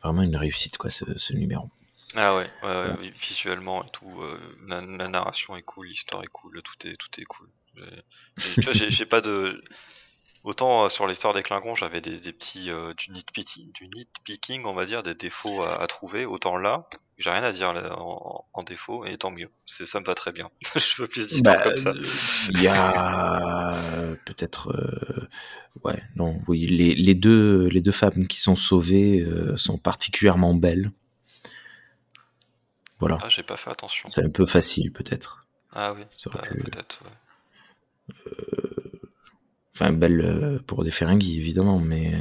vraiment 0.03 0.23
une 0.23 0.37
réussite 0.37 0.77
quoi, 0.79 0.91
ce, 0.91 1.05
ce 1.19 1.33
numéro. 1.35 1.71
Ah 2.15 2.37
ouais, 2.37 2.49
ouais, 2.63 2.69
ouais, 2.69 2.95
vi- 3.01 3.11
visuellement 3.11 3.83
et 3.85 3.91
tout, 3.91 4.21
euh, 4.21 4.39
la, 4.69 4.83
la 4.83 5.09
narration 5.09 5.57
est 5.57 5.63
cool, 5.63 5.87
l'histoire 5.89 6.23
est 6.23 6.29
cool, 6.29 6.61
tout 6.63 6.87
est 6.87 6.97
tout 6.97 7.21
est 7.21 7.25
cool. 7.25 7.49
J'ai 8.47 9.07
pas 9.07 9.23
de 9.23 9.65
autant 10.45 10.85
euh, 10.85 10.89
sur 10.89 11.07
l'histoire 11.07 11.35
des 11.35 11.43
Klingons, 11.43 11.75
j'avais 11.75 12.01
des, 12.01 12.19
des 12.21 12.33
petits 12.33 12.71
euh, 12.71 12.95
du 12.95 13.11
nitpicking, 13.13 13.73
du 13.73 13.89
nitpicking, 13.89 14.65
on 14.67 14.73
va 14.75 14.87
dire, 14.87 15.03
des 15.03 15.15
défauts 15.15 15.63
à, 15.63 15.83
à 15.83 15.87
trouver. 15.87 16.25
Autant 16.27 16.57
là, 16.57 16.89
j'ai 17.19 17.31
rien 17.31 17.43
à 17.45 17.53
dire 17.53 17.73
là, 17.73 17.95
en, 17.99 18.45
en 18.53 18.63
défaut 18.63 19.05
et 19.07 19.17
tant 19.19 19.31
mieux. 19.31 19.51
C'est 19.67 19.87
ça 19.87 20.01
me 20.01 20.05
va 20.05 20.15
très 20.15 20.33
bien. 20.33 20.51
Je 20.77 21.03
veux 21.03 21.09
plus 21.09 21.29
d'histoires 21.29 21.59
Bah, 21.59 21.63
comme 21.63 21.77
ça. 21.77 21.95
Il 22.51 22.61
y 22.61 22.69
a 22.69 24.15
peut-être, 24.25 24.71
euh, 24.71 25.29
ouais, 25.85 26.03
non, 26.17 26.41
oui, 26.49 26.67
les, 26.67 26.95
les 26.95 27.15
deux, 27.15 27.69
les 27.69 27.81
deux 27.81 27.93
femmes 27.93 28.27
qui 28.27 28.41
sont 28.41 28.57
sauvées 28.57 29.25
sont 29.57 29.79
particulièrement 29.79 30.55
belles. 30.55 30.91
Voilà, 32.99 33.19
Ah, 33.21 33.29
j'ai 33.31 33.43
pas 33.43 33.57
fait 33.57 33.71
attention. 33.71 34.09
c'est 34.09 34.25
un 34.25 34.31
peu 34.31 34.47
facile 34.47 34.93
peut-être. 34.93 35.47
Ah 35.73 35.93
oui, 35.93 36.05
bah, 36.31 36.43
pu- 36.43 36.63
peut-être. 36.63 37.03
ouais. 37.05 37.11
Enfin, 39.75 39.93
belle 39.93 40.21
euh, 40.21 40.59
pour 40.67 40.85
des 40.85 40.91
Ferengis, 40.91 41.39
évidemment, 41.39 41.79
mais 41.79 42.13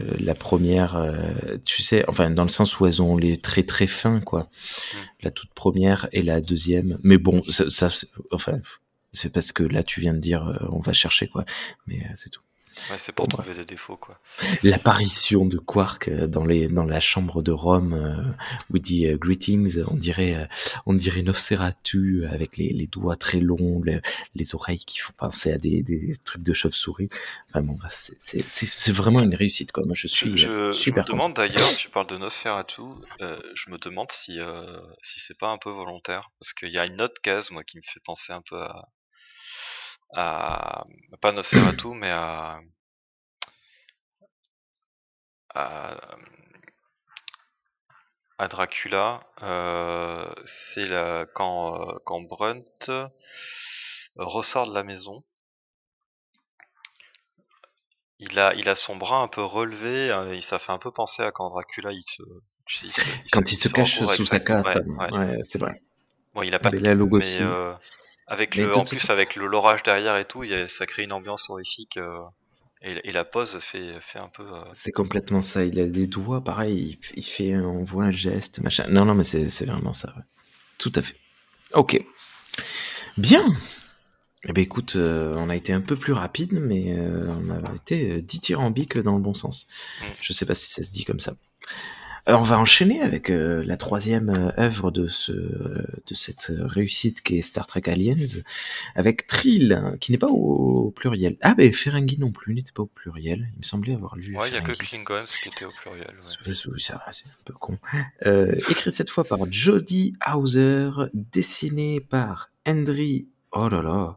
euh, 0.00 0.14
la 0.18 0.34
première, 0.34 0.96
euh, 0.96 1.56
tu 1.64 1.82
sais, 1.82 2.04
enfin, 2.08 2.30
dans 2.30 2.42
le 2.42 2.48
sens 2.48 2.78
où 2.80 2.86
elles 2.86 3.02
ont 3.02 3.16
les 3.16 3.36
traits 3.36 3.66
très 3.66 3.86
fins, 3.86 4.20
quoi. 4.20 4.42
Mm. 4.42 4.96
La 5.22 5.30
toute 5.30 5.52
première 5.54 6.08
et 6.12 6.22
la 6.22 6.40
deuxième. 6.40 6.98
Mais 7.02 7.18
bon, 7.18 7.42
ça, 7.48 7.68
ça, 7.70 7.90
c'est- 7.90 8.08
enfin, 8.32 8.60
c'est 9.12 9.30
parce 9.30 9.52
que 9.52 9.62
là, 9.62 9.82
tu 9.82 10.00
viens 10.00 10.14
de 10.14 10.18
dire, 10.20 10.66
on 10.70 10.80
va 10.80 10.92
chercher, 10.92 11.28
quoi. 11.28 11.44
Mais 11.86 12.02
c'est 12.14 12.30
tout. 12.30 12.42
Ouais, 12.90 12.98
c'est 13.04 13.12
pour 13.12 13.26
Bon, 13.26 13.38
trouver 13.38 13.54
des 13.56 13.64
défauts 13.64 13.96
quoi. 13.96 14.20
L'apparition 14.62 15.46
de 15.46 15.56
Quark 15.58 16.08
euh, 16.08 16.26
dans 16.26 16.44
les 16.44 16.68
dans 16.68 16.84
la 16.84 17.00
chambre 17.00 17.42
de 17.42 17.50
Rome 17.50 17.94
euh, 17.94 18.22
où 18.70 18.76
il 18.76 18.82
dit 18.82 19.06
euh, 19.06 19.16
greetings, 19.16 19.82
on 19.90 19.94
dirait 19.96 20.34
euh, 20.34 20.44
on 20.84 20.92
dirait 20.94 21.22
Nosferatu 21.22 22.26
avec 22.26 22.56
les, 22.58 22.70
les 22.74 22.86
doigts 22.86 23.16
très 23.16 23.40
longs, 23.40 23.80
le- 23.82 24.00
les 24.34 24.54
oreilles 24.54 24.78
qui 24.84 24.98
font 24.98 25.14
penser 25.16 25.52
à 25.52 25.58
des, 25.58 25.82
des 25.82 26.16
trucs 26.24 26.42
de 26.42 26.52
chauve-souris. 26.52 27.08
Enfin 27.48 27.62
bon, 27.62 27.78
bah, 27.80 27.88
c'est 27.90 28.92
vraiment 28.92 29.20
une 29.22 29.34
réussite 29.34 29.72
quoi. 29.72 29.84
Moi 29.84 29.94
je 29.94 30.06
suis 30.06 30.36
je- 30.36 30.70
je 30.72 30.90
me 30.90 30.94
content. 30.96 31.12
demande 31.12 31.34
d'ailleurs, 31.34 31.68
tu 31.76 31.88
parles 31.88 32.06
de 32.08 32.16
Nosferatu, 32.18 32.82
je 33.20 33.70
me 33.70 33.78
demande 33.78 34.08
si, 34.12 34.38
si 35.02 35.20
c'est 35.26 35.38
pas 35.38 35.48
un 35.48 35.58
peu 35.58 35.70
volontaire. 35.70 36.30
Parce 36.40 36.52
qu'il 36.52 36.70
y 36.70 36.78
a 36.78 36.84
une 36.86 37.00
autre 37.00 37.20
case, 37.22 37.50
moi, 37.50 37.64
qui 37.64 37.78
me 37.78 37.82
fait 37.82 38.00
penser 38.04 38.32
un 38.32 38.42
peu 38.42 38.56
à. 38.60 38.88
À 40.14 40.84
pas 41.20 41.32
Nosferatu, 41.32 41.88
mais 41.94 42.10
à. 42.10 42.60
à, 45.54 45.96
à 48.38 48.48
Dracula. 48.48 49.20
Euh, 49.42 50.30
c'est 50.72 50.86
la, 50.86 51.26
quand, 51.34 51.80
euh, 51.80 51.94
quand 52.04 52.20
Brunt 52.22 52.64
euh, 52.88 53.08
ressort 54.16 54.68
de 54.68 54.74
la 54.74 54.82
maison. 54.82 55.24
Il 58.18 58.38
a, 58.38 58.54
il 58.54 58.68
a 58.68 58.74
son 58.74 58.96
bras 58.96 59.18
un 59.18 59.28
peu 59.28 59.42
relevé, 59.42 60.10
euh, 60.10 60.32
et 60.34 60.40
ça 60.40 60.58
fait 60.58 60.72
un 60.72 60.78
peu 60.78 60.90
penser 60.90 61.22
à 61.22 61.32
quand 61.32 61.48
Dracula 61.50 61.92
il 61.92 62.02
se, 62.02 62.22
il 62.82 62.92
se, 62.92 63.00
il 63.24 63.30
Quand 63.30 63.52
il 63.52 63.56
se 63.56 63.68
cache 63.68 63.94
recouvre 63.94 64.10
avec 64.10 64.16
sous 64.16 64.26
sa 64.26 64.40
cape, 64.40 64.66
Ouais, 64.66 64.74
ouais. 64.76 65.18
ouais, 65.18 65.38
c'est 65.42 65.58
vrai. 65.58 65.80
Bon, 66.34 66.42
il 66.42 66.54
a 66.54 66.58
pas 66.58 66.70
cape, 66.70 66.94
Lugosi. 66.94 67.38
mais 67.38 67.44
euh, 67.44 67.74
avec 68.26 68.54
le, 68.56 68.76
en 68.76 68.84
plus 68.84 69.08
avec 69.10 69.36
le 69.36 69.46
l'orage 69.46 69.82
derrière 69.82 70.16
et 70.16 70.24
tout, 70.24 70.42
il 70.44 70.50
y 70.50 70.54
a- 70.54 70.68
ça 70.68 70.86
crée 70.86 71.04
une 71.04 71.12
ambiance 71.12 71.48
horrifique. 71.48 71.96
euh, 71.96 72.18
et, 72.82 73.08
et 73.08 73.12
la 73.12 73.24
pose 73.24 73.58
fait, 73.72 73.98
fait 74.12 74.18
un 74.18 74.28
peu. 74.28 74.42
euh, 74.44 74.62
C'est 74.74 74.92
complètement 74.92 75.40
ça. 75.42 75.64
Il 75.64 75.80
a 75.80 75.86
des 75.86 76.06
doigts, 76.06 76.44
pareil. 76.44 76.98
Il, 77.14 77.18
il 77.18 77.24
fait, 77.24 77.56
on 77.56 77.82
voit 77.84 78.04
un 78.04 78.10
geste, 78.10 78.60
machin. 78.60 78.84
Non, 78.88 79.04
non, 79.06 79.14
mais 79.14 79.24
c'est 79.24 79.64
vraiment 79.64 79.92
ça. 79.94 80.12
ouais. 80.16 80.22
Tout 80.78 80.92
à 80.94 81.00
fait. 81.02 81.16
Ok. 81.72 81.98
Bien. 83.16 83.44
Eh 84.48 84.52
ben 84.52 84.62
écoute, 84.62 84.94
euh, 84.96 85.34
on 85.38 85.48
a 85.48 85.56
été 85.56 85.72
un 85.72 85.80
peu 85.80 85.96
plus 85.96 86.12
rapide, 86.12 86.52
mais 86.52 86.94
on 87.00 87.50
a 87.50 87.74
été 87.74 88.20
dithyrambique 88.22 88.98
dans 88.98 89.16
le 89.16 89.22
bon 89.22 89.34
sens. 89.34 89.66
Mm. 90.00 90.04
Je 90.20 90.32
sais 90.32 90.46
pas 90.46 90.54
si 90.54 90.70
ça 90.70 90.82
se 90.82 90.92
dit 90.92 91.04
comme 91.04 91.18
ça. 91.18 91.34
Alors, 92.28 92.40
on 92.40 92.44
va 92.44 92.58
enchaîner 92.58 93.00
avec 93.02 93.30
euh, 93.30 93.62
la 93.64 93.76
troisième 93.76 94.30
euh, 94.30 94.60
œuvre 94.60 94.90
de 94.90 95.06
ce 95.06 95.32
de 95.32 96.14
cette 96.14 96.50
euh, 96.50 96.66
réussite 96.66 97.22
qui 97.22 97.38
est 97.38 97.42
Star 97.42 97.68
Trek 97.68 97.82
Aliens, 97.86 98.40
avec 98.96 99.28
Trill, 99.28 99.96
qui 100.00 100.10
n'est 100.10 100.18
pas 100.18 100.26
au, 100.26 100.90
pluriel. 100.90 101.36
Ah 101.42 101.54
ben 101.54 101.72
Ferengi 101.72 102.18
non 102.18 102.32
plus 102.32 102.54
n'était 102.54 102.72
pas 102.72 102.82
au 102.82 102.86
pluriel. 102.86 103.48
Il 103.54 103.58
me 103.58 103.62
semblait 103.62 103.94
avoir 103.94 104.16
lu. 104.16 104.36
Ouais, 104.36 104.48
il 104.48 104.54
y 104.54 104.56
a 104.56 104.60
que. 104.60 104.72
Klingons 104.72 105.24
qui 105.40 105.48
était 105.50 105.66
au 105.66 105.70
pluriel. 105.70 106.08
ouais. 106.10 106.52
C'est 106.52 106.92
un 106.94 107.44
peu 107.44 107.54
con. 107.54 107.78
Euh, 108.26 108.56
écrit 108.68 108.90
cette 108.90 109.10
fois 109.10 109.22
par 109.22 109.38
Jody 109.50 110.14
Hauser, 110.26 110.90
dessiné 111.14 112.00
par 112.00 112.50
Henry, 112.66 113.28
oh 113.52 113.68
là 113.68 113.82
là, 113.82 114.16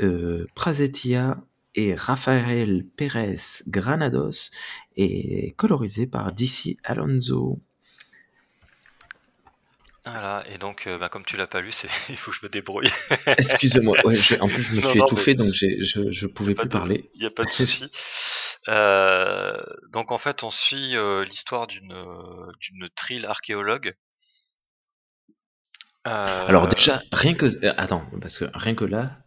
euh, 0.00 0.46
Prazetia 0.54 1.36
et 1.78 1.94
Rafael 1.94 2.84
Pérez 2.96 3.36
Granados, 3.68 4.50
et 4.96 5.52
colorisé 5.56 6.06
par 6.06 6.32
DC 6.32 6.76
Alonso. 6.84 7.60
Voilà, 10.04 10.42
et 10.48 10.56
donc, 10.58 10.86
euh, 10.86 10.96
bah, 10.96 11.08
comme 11.10 11.24
tu 11.24 11.36
l'as 11.36 11.46
pas 11.46 11.60
lu, 11.60 11.70
il 12.08 12.16
faut 12.16 12.30
que 12.30 12.36
je 12.36 12.44
me 12.46 12.48
débrouille. 12.48 12.88
Ouais, 13.26 14.16
je- 14.16 14.40
en 14.40 14.48
plus 14.48 14.62
je 14.62 14.72
me 14.72 14.80
Non, 14.82 14.88
suis 14.88 14.98
non, 14.98 15.06
étouffé, 15.06 15.34
donc 15.34 15.52
je, 15.52 16.10
je 16.10 16.26
pouvais 16.26 16.54
plus 16.54 16.64
de- 16.66 16.72
parler. 16.72 17.10
Il 17.14 17.20
n'y 17.20 17.26
a 17.26 17.30
pas 17.30 17.44
de 17.44 17.50
souci. 17.60 17.84
Euh, 18.68 19.56
donc 19.92 20.10
en 20.10 20.18
fait, 20.18 20.42
on 20.42 20.50
suit 20.50 20.96
euh, 20.96 21.24
l'histoire 21.24 21.66
d'une 21.66 21.92
euh, 21.92 22.50
d'une 22.60 22.88
trill 22.96 23.24
archéologue. 23.26 23.94
Alors 26.04 26.68
déjà, 26.68 27.02
rien 27.12 27.34
que... 27.34 27.46
Attends, 27.78 28.02
parce 28.22 28.38
que 28.38 28.46
rien 28.54 28.74
que 28.74 28.84
là, 28.86 29.18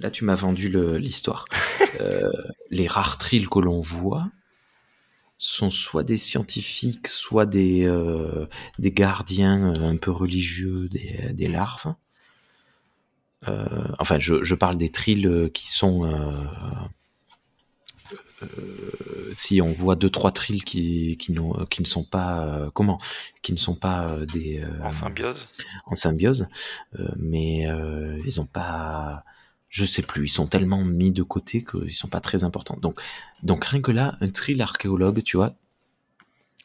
là 0.00 0.10
tu 0.10 0.24
m'as 0.24 0.34
vendu 0.34 0.68
le- 0.68 0.98
l'histoire. 0.98 1.44
Euh, 2.00 2.30
les 2.70 2.86
rares 2.86 3.18
trilles 3.18 3.48
que 3.48 3.58
l'on 3.58 3.80
voit 3.80 4.28
sont 5.38 5.70
soit 5.70 6.04
des 6.04 6.18
scientifiques, 6.18 7.08
soit 7.08 7.46
des, 7.46 7.84
euh, 7.86 8.46
des 8.78 8.92
gardiens 8.92 9.74
euh, 9.74 9.88
un 9.90 9.96
peu 9.96 10.10
religieux 10.12 10.88
des, 10.90 11.32
des 11.32 11.48
larves. 11.48 11.94
Euh, 13.48 13.66
enfin, 13.98 14.18
je, 14.20 14.44
je 14.44 14.54
parle 14.54 14.76
des 14.76 14.90
trilles 14.90 15.50
qui 15.54 15.68
sont... 15.70 16.04
si 19.32 19.60
on 19.60 19.72
voit 19.72 19.96
deux 19.96 20.10
trois 20.10 20.30
trilles 20.32 20.60
qui 20.62 21.16
qui, 21.16 21.32
n'ont- 21.32 21.64
qui 21.66 21.82
ne 21.82 21.86
sont 21.86 22.04
pas 22.04 22.70
comment? 22.74 23.00
Qui 23.42 23.52
ne 23.52 23.58
sont 23.58 23.74
pas 23.74 24.16
des 24.32 24.62
en 24.82 24.92
symbiose. 24.92 25.48
en 25.86 25.94
symbiose, 25.94 26.46
mais 27.16 27.66
ils 28.24 28.40
ont 28.40 28.46
pas, 28.46 29.24
je 29.68 29.84
sais 29.84 30.02
plus, 30.02 30.26
ils 30.26 30.30
sont 30.30 30.46
tellement 30.46 30.82
mis 30.84 31.10
de 31.10 31.22
côté 31.22 31.64
qu'ils 31.64 31.92
sont 31.94 32.08
pas 32.08 32.20
très 32.20 32.44
importants. 32.44 32.78
Donc, 32.80 33.00
donc 33.42 33.64
rien 33.64 33.82
que 33.82 33.92
là, 33.92 34.16
un 34.20 34.28
trill 34.28 34.62
archéologue, 34.62 35.22
tu 35.22 35.36
vois. 35.36 35.54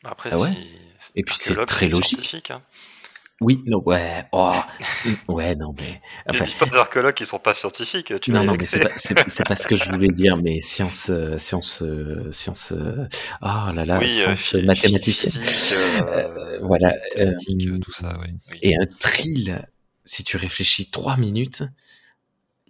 Après, 0.04 0.30
Ah 0.32 0.40
ouais 0.40 0.54
Et 1.16 1.24
puis 1.24 1.36
c'est 1.38 1.66
très 1.66 1.88
logique. 1.88 2.52
hein. 2.52 2.62
Oui, 3.42 3.62
non, 3.66 3.82
ouais, 3.86 4.24
oh, 4.32 4.54
ouais, 5.28 5.56
non, 5.56 5.74
mais 5.78 6.02
enfin, 6.30 6.46
dis 6.46 6.54
pas 6.58 6.66
des 6.66 6.78
archéologues 6.78 7.14
qui 7.16 7.26
sont 7.26 7.40
pas 7.40 7.54
scientifiques. 7.54 8.14
Tu 8.22 8.32
non, 8.32 8.44
non, 8.44 8.56
mais 8.58 8.66
c'est 8.66 8.80
pas, 8.80 8.90
pas 9.46 9.56
ce 9.58 9.68
que 9.68 9.76
je 9.76 9.84
voulais 9.90 10.10
dire, 10.10 10.38
mais 10.38 10.62
science, 10.62 11.10
euh, 11.10 11.38
science, 11.38 11.82
euh, 11.82 12.32
science, 12.32 12.72
euh, 12.72 13.06
oh 13.42 13.72
là 13.74 13.86
là, 13.86 13.98
oui, 14.00 14.06
euh, 14.06 14.36
science 14.36 14.54
mathématicienne. 14.64 15.34
Euh, 15.36 16.02
euh, 16.02 16.60
voilà, 16.62 16.96
mathématiques, 17.18 17.82
tout 17.82 17.94
ça, 17.94 18.18
oui. 18.22 18.28
oui. 18.54 18.60
Et 18.62 18.78
un 18.78 18.86
trill, 19.00 19.68
si 20.06 20.24
tu 20.24 20.38
réfléchis 20.38 20.90
trois 20.90 21.18
minutes, 21.18 21.64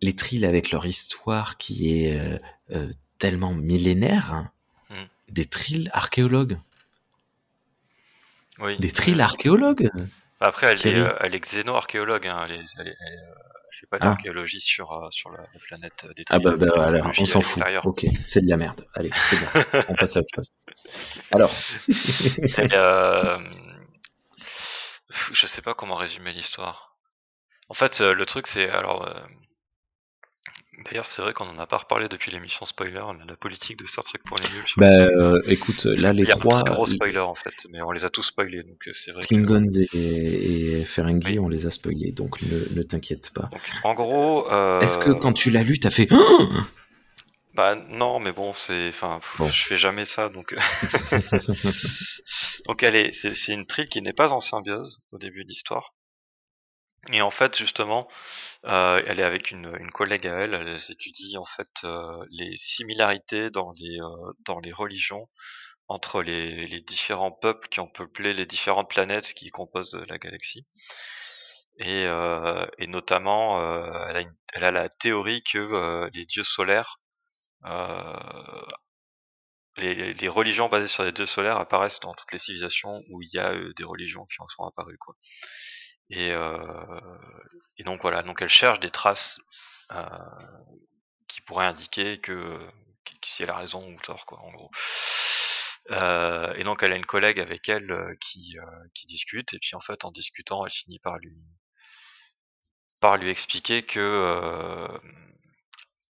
les 0.03 0.15
trills 0.15 0.45
avec 0.45 0.71
leur 0.71 0.85
histoire 0.85 1.57
qui 1.57 2.03
est 2.03 2.19
euh, 2.19 2.37
euh, 2.71 2.91
tellement 3.19 3.53
millénaire, 3.53 4.49
Mm. 4.89 5.05
des 5.29 5.45
trills 5.45 5.89
archéologues, 5.93 6.59
Oui. 8.59 8.77
des 8.77 8.91
trills 8.91 9.19
Euh, 9.21 9.23
archéologues. 9.23 9.89
Après, 10.39 10.67
elle 10.67 10.73
est, 10.73 10.81
Thierry 10.81 10.99
euh, 10.99 11.15
elle 11.21 11.33
est 11.35 11.39
xéno-archéologue. 11.39 12.27
Hein. 12.27 12.45
Elle, 12.49 12.51
elle, 12.55 12.59
est- 12.61 12.69
elle, 12.79 12.87
elle 13.07 13.79
fait 13.79 13.87
pas 13.87 13.97
Ah. 14.01 14.05
d'archéologie 14.09 14.59
sur, 14.59 14.91
euh, 14.91 15.07
sur 15.09 15.31
la, 15.31 15.39
la 15.53 15.59
planète 15.67 16.05
des 16.17 16.25
Ah 16.29 16.39
bah, 16.39 16.57
bah, 16.57 16.65
l'archéologie 16.91 17.21
on 17.21 17.25
s'en 17.25 17.41
fout. 17.41 17.63
Ok, 17.85 18.05
c'est 18.25 18.41
de 18.41 18.49
la 18.49 18.57
merde. 18.57 18.85
Allez, 18.93 19.09
c'est 19.23 19.37
bon. 19.37 19.47
on 19.87 19.95
passe 19.95 20.17
à 20.17 20.19
autre 20.19 20.29
chose. 20.35 20.51
Alors, 21.31 21.53
euh, 22.73 23.37
je 25.33 25.47
sais 25.47 25.61
pas 25.61 25.73
comment 25.73 25.95
résumer 25.95 26.33
l'histoire. 26.33 26.97
En 27.69 27.73
fait, 27.73 27.99
le 28.01 28.25
truc, 28.25 28.47
c'est 28.47 28.69
alors. 28.69 29.07
D'ailleurs, 30.85 31.07
c'est 31.07 31.21
vrai 31.21 31.33
qu'on 31.33 31.47
en 31.47 31.59
a 31.59 31.67
pas 31.67 31.77
reparlé 31.77 32.09
depuis 32.09 32.31
l'émission 32.31 32.65
spoiler, 32.65 32.93
la 32.93 33.25
la 33.27 33.35
politique 33.35 33.77
de 33.77 33.85
Star 33.85 34.03
Trek 34.03 34.19
pour 34.25 34.37
les 34.37 34.49
nuls. 34.49 34.65
bah, 34.77 34.87
euh, 34.87 35.41
écoute, 35.47 35.85
là 35.85 36.11
les 36.13 36.23
Il 36.23 36.29
y 36.29 36.31
a 36.31 36.35
trois, 36.35 36.63
très 36.63 36.73
gros 36.73 36.85
spoilers 36.87 37.19
en 37.19 37.35
fait, 37.35 37.53
mais 37.69 37.81
on 37.81 37.91
les 37.91 38.03
a 38.05 38.09
tous 38.09 38.23
spoilés, 38.23 38.63
donc 38.63 38.87
euh, 38.87 38.91
c'est 38.93 39.11
vrai. 39.11 39.21
que- 39.21 39.27
Klingons 39.27 39.65
et, 39.93 40.79
et 40.79 40.85
Ferengi, 40.85 41.33
Oui. 41.33 41.39
on 41.39 41.47
les 41.47 41.65
a 41.67 41.71
spoilés, 41.71 42.11
donc 42.11 42.41
ne, 42.41 42.73
ne 42.75 42.83
t'inquiète 42.83 43.31
pas. 43.33 43.49
Donc, 43.51 43.61
en 43.83 43.93
gros, 43.93 44.51
euh, 44.51 44.81
Est-ce 44.81 44.97
que 44.97 45.11
quand 45.11 45.33
tu 45.33 45.51
l'as 45.51 45.63
lu, 45.63 45.79
t'as 45.79 45.91
fait 45.91 46.07
Oh 46.11 46.47
Bah 47.55 47.75
non, 47.75 48.19
mais 48.19 48.31
bon, 48.31 48.53
c'est, 48.55 48.89
enfin, 48.89 49.19
Bon. 49.37 49.47
je 49.49 49.67
fais 49.67 49.77
jamais 49.77 50.05
ça, 50.05 50.29
donc. 50.29 50.55
donc 52.67 52.81
est, 52.83 53.11
c'est, 53.13 53.35
c'est 53.35 53.53
une 53.53 53.67
trill 53.67 53.87
qui 53.87 54.01
n'est 54.01 54.13
pas 54.13 54.31
en 54.31 54.39
symbiose 54.39 54.99
au 55.11 55.17
début 55.19 55.43
de 55.43 55.49
l'histoire. 55.49 55.93
Et 57.11 57.21
en 57.21 57.31
fait, 57.31 57.57
justement, 57.57 58.07
euh, 58.65 58.97
elle 59.07 59.19
est 59.19 59.23
avec 59.23 59.51
une, 59.51 59.91
collègue 59.91 60.27
à 60.27 60.39
elle. 60.39 60.53
Elle 60.53 60.79
étudie 60.89 61.37
en 61.37 61.45
fait 61.45 61.69
euh, 61.83 62.25
les 62.31 62.55
similarités 62.57 63.49
dans 63.49 63.73
les 63.73 63.99
euh, 64.01 64.33
dans 64.45 64.59
les 64.59 64.71
religions 64.71 65.27
entre 65.89 66.21
les, 66.23 66.67
les 66.67 66.81
différents 66.81 67.31
peuples 67.31 67.67
qui 67.69 67.79
ont 67.81 67.89
peuplé 67.89 68.33
les 68.33 68.45
différentes 68.45 68.89
planètes 68.89 69.33
qui 69.35 69.49
composent 69.51 69.95
la 70.09 70.17
galaxie. 70.17 70.65
Et, 71.79 72.05
notamment, 72.87 73.59
elle, 74.09 74.63
a 74.63 74.71
la 74.71 74.89
théorie 74.89 75.43
que 75.43 76.09
les 76.13 76.25
dieux 76.25 76.43
solaires 76.43 76.99
les, 79.77 80.13
les- 80.13 80.29
religions 80.29 80.69
basées 80.69 80.87
sur 80.87 81.03
les 81.03 81.11
dieux 81.11 81.25
solaires 81.25 81.57
apparaissent 81.57 81.99
dans 82.01 82.13
toutes 82.13 82.31
les 82.31 82.37
civilisations 82.39 83.01
où 83.09 83.21
il 83.21 83.29
y 83.33 83.39
a 83.39 83.53
des 83.75 83.83
religions 83.83 84.25
qui 84.25 84.41
en 84.41 84.47
sont 84.47 84.65
apparues 84.65 84.97
quoi. 84.99 85.15
Et, 86.09 86.31
euh, 86.31 86.99
et 87.77 87.83
donc 87.83 88.01
voilà, 88.01 88.23
donc 88.23 88.41
elle 88.41 88.49
cherche 88.49 88.79
des 88.79 88.91
traces 88.91 89.39
euh, 89.91 90.07
qui 91.27 91.41
pourraient 91.41 91.65
indiquer 91.65 92.19
que, 92.19 92.59
que- 93.05 93.13
si 93.25 93.43
elle 93.43 93.49
a 93.49 93.57
raison 93.57 93.87
ou 93.93 93.99
tort 94.01 94.25
quoi 94.25 94.39
en 94.41 94.51
gros. 94.51 94.69
Euh, 95.91 96.53
et 96.55 96.63
donc 96.63 96.81
elle 96.83 96.93
a 96.93 96.95
une 96.95 97.05
collègue 97.05 97.39
avec 97.39 97.67
elle 97.69 98.15
qui, 98.21 98.55
discute 99.07 99.53
et 99.53 99.59
puis 99.59 99.75
en 99.75 99.81
fait 99.81 100.05
en 100.05 100.11
discutant 100.11 100.65
elle 100.65 100.71
finit 100.71 100.99
par 100.99 101.17
lui 101.17 101.35
par 102.99 103.17
lui 103.17 103.29
expliquer 103.29 103.83
que 103.85 104.87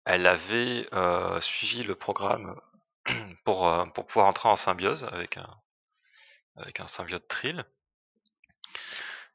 elle 0.06 0.26
avait 0.26 0.88
suivi 1.42 1.82
le 1.82 1.94
programme 1.94 2.58
pour, 3.44 3.70
pour 3.94 4.06
pouvoir 4.06 4.26
entrer 4.28 4.48
en 4.48 4.56
symbiose 4.56 5.04
avec 5.04 5.36
un, 5.36 5.48
avec 6.56 6.80
un 6.80 6.86
symbiote 6.88 7.28
Trill. 7.28 7.64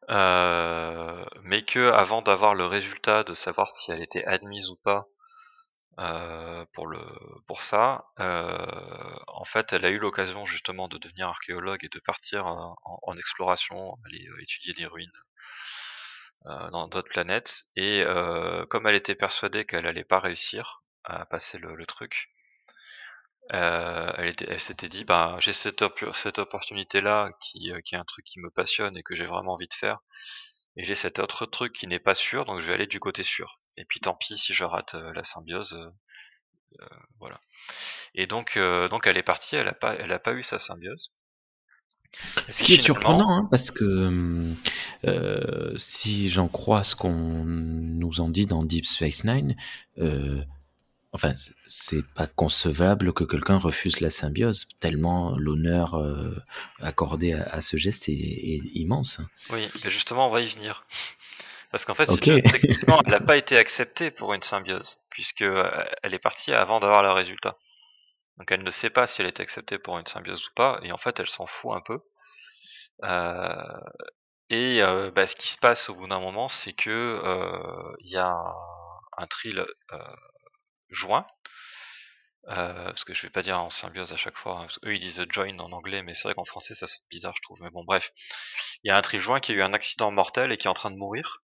Euh, 0.10 1.26
mais 1.44 1.64
que 1.64 1.92
avant 1.92 2.22
d'avoir 2.22 2.56
le 2.56 2.66
résultat 2.66 3.24
de 3.24 3.34
savoir 3.36 3.70
si 3.70 3.92
elle 3.92 4.02
était 4.02 4.26
admise 4.26 4.70
ou 4.70 4.76
pas 4.84 5.08
euh, 6.00 6.66
pour 6.74 6.88
le 6.88 7.00
pour 7.48 7.62
ça, 7.64 8.06
euh, 8.20 9.16
en 9.28 9.46
fait, 9.46 9.74
elle 9.74 9.86
a 9.86 9.90
eu 9.90 10.00
l'occasion 10.00 10.46
justement 10.46 10.88
de 10.88 10.98
devenir 10.98 11.28
archéologue 11.28 11.84
et 11.84 11.90
de 11.90 12.00
partir 12.00 12.48
euh, 12.48 12.56
en, 13.04 13.18
exploration, 13.18 13.98
aller 14.06 14.26
euh, 14.30 14.42
étudier 14.42 14.74
des 14.74 14.86
ruines 14.86 15.12
dans 16.72 16.88
d'autres 16.88 17.10
planètes. 17.10 17.66
Et 17.76 18.04
comme 18.70 18.88
elle 18.88 18.96
était 18.96 19.16
persuadée 19.16 19.66
qu'elle 19.66 19.86
allait 19.86 20.06
pas 20.06 20.20
réussir 20.20 20.84
à 21.04 21.26
passer 21.26 21.58
le 21.58 21.86
truc, 21.86 22.30
euh, 23.54 24.12
elle, 24.18 24.30
était- 24.30 24.46
elle 24.50 24.60
s'était 24.60 24.90
dit 24.90 25.04
bah 25.06 25.38
j'ai 25.40 25.54
cette, 25.54 25.82
op- 25.82 26.14
cette 26.24 26.40
opportunité 26.40 27.02
là 27.02 27.32
qui, 27.42 27.72
euh, 27.72 27.82
qui 27.82 27.96
est 27.96 27.98
un 27.98 28.06
truc 28.06 28.26
qui 28.26 28.40
me 28.40 28.50
passionne 28.52 28.98
et 28.98 29.04
que 29.04 29.16
j'ai 29.16 29.26
vraiment 29.26 29.54
envie 29.54 29.68
de 29.68 29.74
faire. 29.74 30.00
Et 30.78 30.86
j'ai 30.86 30.96
cet 30.96 31.20
autre 31.20 31.46
truc 31.46 31.74
qui 31.74 31.88
n'est 31.88 32.00
pas 32.00 32.16
sûr 32.16 32.46
donc 32.46 32.62
je 32.62 32.68
vais 32.68 32.74
aller 32.74 32.88
du 32.88 33.00
côté 33.00 33.24
sûr. 33.24 33.60
Et 33.78 33.86
puis 33.86 34.00
tant 34.00 34.16
pis 34.16 34.38
si 34.38 34.54
je 34.54 34.64
rate 34.64 34.96
euh, 34.96 35.14
la 35.14 35.24
symbiose 35.24 35.76
voilà. 37.20 37.40
Et 38.16 38.28
donc 38.28 38.58
donc 38.90 39.08
elle 39.08 39.18
est 39.18 39.24
partie 39.24 39.56
elle 39.56 39.68
a 39.68 39.74
pas 39.74 39.96
elle 39.96 40.12
a 40.12 40.20
pas 40.20 40.34
eu 40.34 40.44
sa 40.44 40.60
symbiose. 40.60 41.14
Ce 42.50 42.64
qui 42.64 42.74
est 42.74 42.78
surprenant, 42.78 43.30
hein, 43.30 43.48
parce 43.52 43.72
que 43.72 44.54
si 45.78 46.30
j'en 46.30 46.48
crois 46.48 46.84
ce 46.84 46.96
qu'on 46.96 47.14
nous 47.14 48.22
en 48.22 48.30
dit 48.30 48.48
dans 48.48 48.64
Deep 48.64 48.86
Space 48.86 49.24
Nine, 49.24 49.56
enfin, 51.12 51.34
c'est 51.66 52.06
pas 52.14 52.28
concevable 52.28 53.14
que 53.14 53.24
quelqu'un 53.24 53.58
refuse 53.58 54.00
la 54.02 54.10
symbiose, 54.10 54.68
tellement 54.80 55.36
l'honneur 55.38 55.96
euh, 55.96 56.36
accordé 56.82 57.34
à, 57.34 57.44
à 57.52 57.62
ce 57.62 57.78
geste 57.78 58.10
est, 58.10 58.14
est 58.14 58.62
immense. 58.76 59.22
Oui, 59.50 59.70
mais 59.84 59.90
justement, 59.90 60.28
on 60.28 60.32
va 60.32 60.42
y 60.42 60.50
venir. 60.54 60.86
Parce 61.72 61.86
qu'en 61.86 61.94
fait, 61.94 62.08
techniquement, 62.08 63.00
elle 63.06 63.12
n'a 63.12 63.20
pas 63.20 63.38
été 63.38 63.56
acceptée 63.58 64.10
pour 64.10 64.34
une 64.34 64.42
symbiose, 64.42 64.98
puisque 65.12 65.44
euh, 65.44 65.70
elle 66.02 66.16
est 66.16 66.20
partie 66.20 66.52
avant 66.52 66.80
d'avoir 66.80 67.04
le 67.04 67.12
résultat. 67.12 67.58
Donc 68.38 68.52
elle 68.52 68.64
ne 68.64 68.72
sait 68.72 68.90
pas 68.90 69.06
si 69.06 69.22
elle 69.22 69.28
est 69.28 69.40
acceptée 69.40 69.78
pour 69.78 70.00
une 70.00 70.08
symbiose 70.08 70.44
ou 70.48 70.54
pas, 70.56 70.80
et 70.82 70.92
en 70.92 70.98
fait, 70.98 71.20
elle 71.20 71.28
s'en 71.28 71.46
fout 71.46 71.74
un 71.76 71.82
peu. 71.82 72.00
Euh, 73.04 73.80
et 74.50 74.82
euh, 74.82 75.12
bah, 75.12 75.28
ce 75.28 75.36
qui 75.36 75.48
se 75.48 75.58
passe 75.58 75.90
au 75.90 75.96
bout 75.96 76.08
d'un 76.08 76.20
moment, 76.20 76.48
c'est 76.48 76.74
que 76.74 76.90
euh, 76.90 77.96
il 78.00 78.12
y 78.12 78.18
a 78.18 78.30
un, 78.30 78.56
un 79.18 79.28
trill 79.28 79.60
euh, 79.60 79.98
joint. 80.90 81.26
Euh, 82.48 82.86
parce 82.86 83.04
que 83.04 83.14
je 83.14 83.22
vais 83.24 83.30
pas 83.30 83.44
dire 83.44 83.60
en 83.60 83.70
symbiose 83.70 84.12
à 84.12 84.18
chaque 84.18 84.38
fois, 84.38 84.54
hein, 84.58 84.62
parce 84.62 84.80
qu'eux 84.80 84.96
ils 84.96 85.00
disent 85.00 85.24
join 85.30 85.60
en 85.60 85.72
anglais, 85.72 86.02
mais 86.02 86.16
c'est 86.16 86.24
vrai 86.24 86.34
qu'en 86.34 86.46
français 86.46 86.74
ça 86.74 86.88
sonne 86.88 86.98
bizarre 87.12 87.34
je 87.36 87.42
trouve, 87.44 87.62
mais 87.62 87.70
bon 87.70 87.84
bref. 87.84 88.12
Il 88.84 88.88
y 88.90 88.92
a 88.92 88.98
un 88.98 89.02
trill 89.02 89.20
joint 89.20 89.40
qui 89.40 89.52
a 89.52 89.56
eu 89.56 89.62
un 89.62 89.74
accident 89.74 90.10
mortel 90.10 90.52
et 90.52 90.58
qui 90.58 90.66
est 90.66 90.70
en 90.70 90.74
train 90.74 90.90
de 90.90 90.96
mourir. 90.96 91.44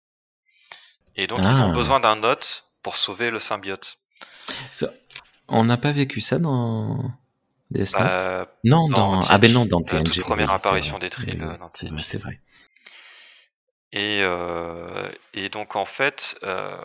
Et 1.15 1.27
donc 1.27 1.39
ils 1.39 1.45
Ah. 1.45 1.65
ont 1.65 1.73
besoin 1.73 1.99
d'un 1.99 2.23
hôte 2.23 2.63
pour 2.81 2.95
sauver 2.95 3.29
le 3.29 3.39
symbiote. 3.39 3.97
Ça, 4.71 4.87
on 5.47 5.63
n'a 5.63 5.77
pas 5.77 5.91
vécu 5.91 6.21
ça 6.21 6.39
dans 6.39 6.97
DS9 7.71 7.97
Euh, 8.01 8.45
Non, 8.63 8.89
dans 8.89 9.21
dans 9.21 9.27
ah 9.27 9.37
ben 9.37 9.51
non, 9.51 9.65
dans 9.65 9.79
la 9.81 9.85
toute 9.85 10.11
TNG. 10.13 10.21
première 10.21 10.51
oui, 10.51 10.55
c'est 10.59 10.67
apparition 10.67 10.97
des 10.97 11.09
euh, 11.27 11.57
dans 11.57 11.69
C'est 12.01 12.17
vrai. 12.17 12.39
Et, 13.91 14.21
euh, 14.23 15.09
et 15.33 15.49
donc 15.49 15.75
en 15.75 15.85
fait, 15.85 16.35
euh, 16.43 16.75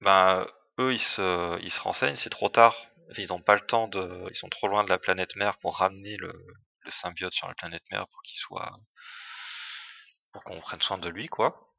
ben, 0.00 0.46
eux 0.78 0.92
ils 0.92 1.00
se, 1.00 1.60
ils 1.62 1.70
se 1.70 1.80
renseignent, 1.80 2.16
c'est 2.16 2.30
trop 2.30 2.48
tard, 2.48 2.76
ils 3.18 3.28
n'ont 3.28 3.42
pas 3.42 3.54
le 3.54 3.66
temps 3.66 3.88
de, 3.88 4.26
ils 4.30 4.36
sont 4.36 4.48
trop 4.48 4.68
loin 4.68 4.84
de 4.84 4.88
la 4.90 4.98
planète 4.98 5.36
mère 5.36 5.58
pour 5.58 5.76
ramener 5.78 6.16
le, 6.16 6.32
le 6.84 6.90
symbiote 6.90 7.32
sur 7.32 7.48
la 7.48 7.54
planète 7.54 7.82
mère 7.90 8.06
pour 8.08 8.22
qu'il 8.22 8.38
soit, 8.38 8.78
pour 10.32 10.42
qu'on 10.44 10.60
prenne 10.60 10.82
soin 10.82 10.98
de 10.98 11.08
lui 11.08 11.28
quoi. 11.28 11.70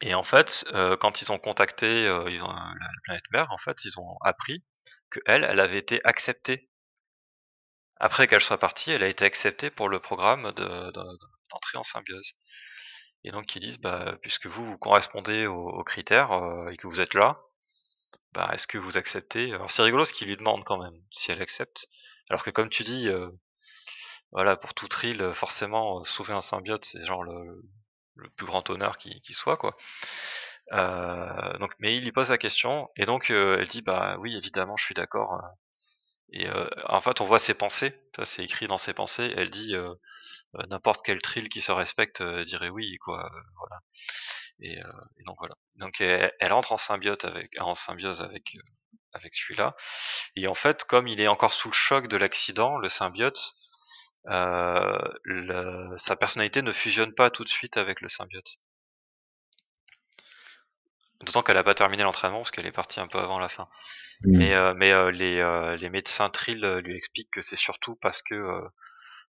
Et 0.00 0.14
en 0.14 0.24
fait, 0.24 0.64
euh, 0.72 0.96
quand 0.96 1.22
ils 1.22 1.32
ont 1.32 1.38
contacté 1.38 1.86
euh, 1.86 2.28
la 2.28 2.88
planète 3.04 3.30
mère, 3.32 3.50
en 3.50 3.58
fait, 3.58 3.76
ils 3.84 3.98
ont 3.98 4.16
appris 4.22 4.62
que 5.10 5.20
elle, 5.26 5.44
avait 5.44 5.78
été 5.78 6.00
acceptée. 6.04 6.68
Après 7.98 8.26
qu'elle 8.26 8.42
soit 8.42 8.58
partie, 8.58 8.90
elle 8.92 9.02
a 9.02 9.08
été 9.08 9.24
acceptée 9.24 9.70
pour 9.70 9.88
le 9.88 9.98
programme 10.00 10.52
de- 10.52 10.90
de- 10.92 11.18
d'entrée 11.50 11.78
en 11.78 11.82
symbiose. 11.82 12.32
Et 13.24 13.30
donc 13.32 13.54
ils 13.56 13.60
disent, 13.60 13.78
bah, 13.80 14.16
puisque 14.22 14.46
vous, 14.46 14.64
vous 14.66 14.78
correspondez 14.78 15.46
aux, 15.46 15.68
aux 15.70 15.84
critères 15.84 16.32
euh, 16.32 16.68
et 16.70 16.76
que 16.76 16.86
vous 16.86 17.00
êtes 17.00 17.14
là, 17.14 17.40
bah, 18.34 18.50
est-ce 18.52 18.66
que 18.66 18.78
vous 18.78 18.96
acceptez? 18.96 19.52
Alors 19.52 19.70
c'est 19.70 19.82
rigolo 19.82 20.04
ce 20.04 20.12
qu'ils 20.12 20.28
lui 20.28 20.36
demandent 20.36 20.64
quand 20.64 20.78
même, 20.78 20.98
si 21.10 21.30
elle 21.30 21.42
accepte. 21.42 21.86
Alors 22.30 22.42
que 22.42 22.50
comme 22.50 22.70
tu 22.70 22.84
dis, 22.84 23.08
euh, 23.08 23.30
voilà, 24.32 24.56
pour 24.56 24.74
tout 24.74 24.88
trill, 24.88 25.22
euh, 25.22 25.34
forcément, 25.34 26.00
euh, 26.00 26.04
sauver 26.04 26.32
un 26.32 26.40
symbiote, 26.40 26.84
c'est 26.84 27.04
genre 27.06 27.22
le, 27.24 27.62
plus 28.36 28.46
grand 28.46 28.68
honneur 28.70 28.98
qui, 28.98 29.20
soit, 29.32 29.56
quoi. 29.56 29.76
Donc, 31.60 31.72
mais 31.78 31.96
il 31.96 32.04
lui 32.04 32.12
pose 32.12 32.30
la 32.30 32.38
question, 32.38 32.88
et 32.96 33.06
donc 33.06 33.30
elle 33.30 33.68
dit, 33.68 33.82
bah 33.82 34.16
oui, 34.18 34.36
évidemment, 34.36 34.76
je 34.76 34.84
suis 34.84 34.94
d'accord. 34.94 35.32
euh. 35.34 35.48
Et 36.32 36.48
en 36.86 37.00
fait, 37.00 37.20
on 37.20 37.26
voit 37.26 37.38
ses 37.38 37.54
pensées, 37.54 37.94
c'est 38.24 38.44
écrit 38.44 38.66
dans 38.66 38.78
ses 38.78 38.94
pensées. 38.94 39.32
Elle 39.36 39.50
dit, 39.50 39.74
n'importe 40.68 41.00
quel 41.04 41.20
trill 41.22 41.48
qui 41.48 41.60
se 41.60 41.72
respecte 41.72 42.22
dirait 42.22 42.70
oui, 42.70 42.96
quoi. 42.98 43.30
voilà. 43.58 43.80
Et, 44.60 44.78
euh, 44.82 44.92
et 45.18 45.24
donc 45.24 45.36
voilà. 45.38 45.54
Donc 45.76 46.00
elle, 46.00 46.32
elle 46.40 46.52
entre 46.52 46.72
en 46.72 46.78
symbiote 46.78 47.24
avec, 47.24 47.50
en 47.60 47.74
symbiose 47.74 48.22
avec 48.22 48.44
euh, 48.56 48.60
avec 49.12 49.34
celui-là. 49.34 49.76
Et 50.36 50.46
en 50.48 50.54
fait, 50.54 50.84
comme 50.84 51.08
il 51.08 51.20
est 51.20 51.28
encore 51.28 51.52
sous 51.52 51.68
le 51.68 51.74
choc 51.74 52.08
de 52.08 52.16
l'accident, 52.16 52.78
le 52.78 52.88
symbiote, 52.88 53.40
euh, 54.28 54.98
le- 55.24 55.96
sa 55.98 56.16
personnalité 56.16 56.62
ne 56.62 56.72
fusionne 56.72 57.14
pas 57.14 57.30
tout 57.30 57.44
de 57.44 57.48
suite 57.48 57.76
avec 57.76 58.00
le 58.00 58.08
symbiote. 58.08 58.48
D'autant 61.22 61.42
qu'elle 61.42 61.56
n'a 61.56 61.64
pas 61.64 61.74
terminé 61.74 62.02
l'entraînement 62.02 62.38
parce 62.40 62.50
qu'elle 62.50 62.66
est 62.66 62.72
partie 62.72 63.00
un 63.00 63.08
peu 63.08 63.18
avant 63.18 63.38
la 63.38 63.48
fin. 63.48 63.68
Hmm. 64.22 64.36
Mais, 64.38 64.54
euh, 64.54 64.74
mais 64.74 64.92
euh, 64.92 65.10
les, 65.10 65.76
les 65.80 65.90
médecins 65.90 66.30
Trill 66.30 66.64
lui 66.84 66.96
expliquent 66.96 67.30
que 67.30 67.40
c'est 67.42 67.56
surtout 67.56 67.96
parce 68.00 68.22
que 68.22 68.34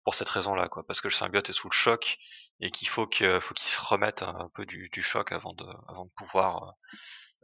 pour 0.06 0.16
cette 0.16 0.30
raison-là, 0.30 0.70
quoi, 0.70 0.84
parce 0.88 1.02
que 1.02 1.10
le 1.10 1.14
symbiote 1.14 1.50
est 1.50 1.54
sous 1.54 1.68
le 1.68 1.76
choc 1.76 2.18
et 2.62 2.72
qu'il 2.72 2.88
faut 2.88 3.08
qu'il 3.08 3.28
se 3.28 3.82
remette 3.82 4.22
un 4.22 4.50
peu 4.54 4.66
du, 4.66 4.90
choc 5.02 5.32
avant 5.32 5.54
de, 5.54 5.66
avant 5.90 6.06
de 6.06 6.12
pouvoir 6.16 6.76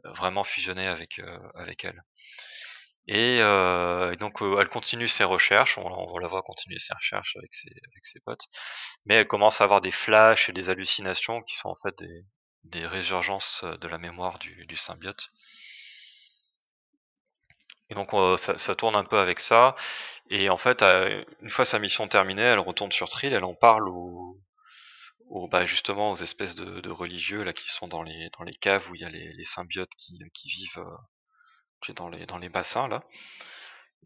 vraiment 0.04 0.44
fusionner 0.44 0.86
avec, 0.86 1.20
avec 1.54 1.84
elle. 1.84 2.02
Et, 3.08 3.38
euh, 3.40 4.14
donc 4.16 4.40
elle 4.40 4.68
continue 4.68 5.08
ses 5.08 5.24
recherches, 5.24 5.76
on, 5.76 5.84
on, 5.84 6.18
la 6.18 6.28
voit 6.28 6.42
continuer 6.42 6.78
ses 6.78 6.94
recherches 6.94 7.36
avec 7.36 7.52
ses, 7.52 8.20
potes, 8.24 8.44
mais 9.06 9.16
elle 9.16 9.26
commence 9.26 9.60
à 9.60 9.64
avoir 9.64 9.80
des 9.80 9.90
flashs 9.90 10.48
et 10.48 10.52
des 10.52 10.70
hallucinations 10.70 11.42
qui 11.42 11.56
sont 11.56 11.70
en 11.70 11.74
fait 11.74 11.96
des, 12.64 12.86
résurgences 12.86 13.64
de 13.64 13.88
la 13.88 13.98
mémoire 13.98 14.38
du 14.38 14.76
symbiote. 14.76 15.28
Et 17.92 17.94
donc 17.94 18.10
ça, 18.38 18.56
ça, 18.56 18.74
tourne 18.74 18.96
un 18.96 19.04
peu 19.04 19.18
avec 19.18 19.38
ça, 19.38 19.76
et 20.30 20.48
en 20.48 20.56
fait, 20.56 20.82
une 21.42 21.50
fois 21.50 21.66
sa 21.66 21.78
mission 21.78 22.08
terminée, 22.08 22.40
elle 22.42 22.58
retourne 22.58 22.90
sur 22.90 23.08
Trill, 23.10 23.34
elle 23.34 23.44
en 23.44 23.54
parle 23.54 23.86
aux, 23.86 24.38
aux 25.28 25.46
bah 25.48 25.66
justement 25.66 26.12
aux 26.12 26.16
espèces 26.16 26.54
de, 26.54 26.90
religieux 26.90 27.42
là 27.42 27.52
qui 27.52 27.68
sont 27.68 27.88
dans 27.88 28.02
les 28.02 28.30
dans 28.38 28.44
les 28.44 28.54
caves 28.54 28.88
où 28.90 28.94
il 28.94 29.02
y 29.02 29.04
a 29.04 29.10
les, 29.10 29.44
symbiotes 29.44 29.90
qui, 29.98 30.18
vivent 30.48 30.78
euh, 30.78 31.92
dans 31.94 32.08
les, 32.08 32.24
dans 32.24 32.38
les 32.38 32.48
bassins 32.48 32.88
là. 32.88 33.02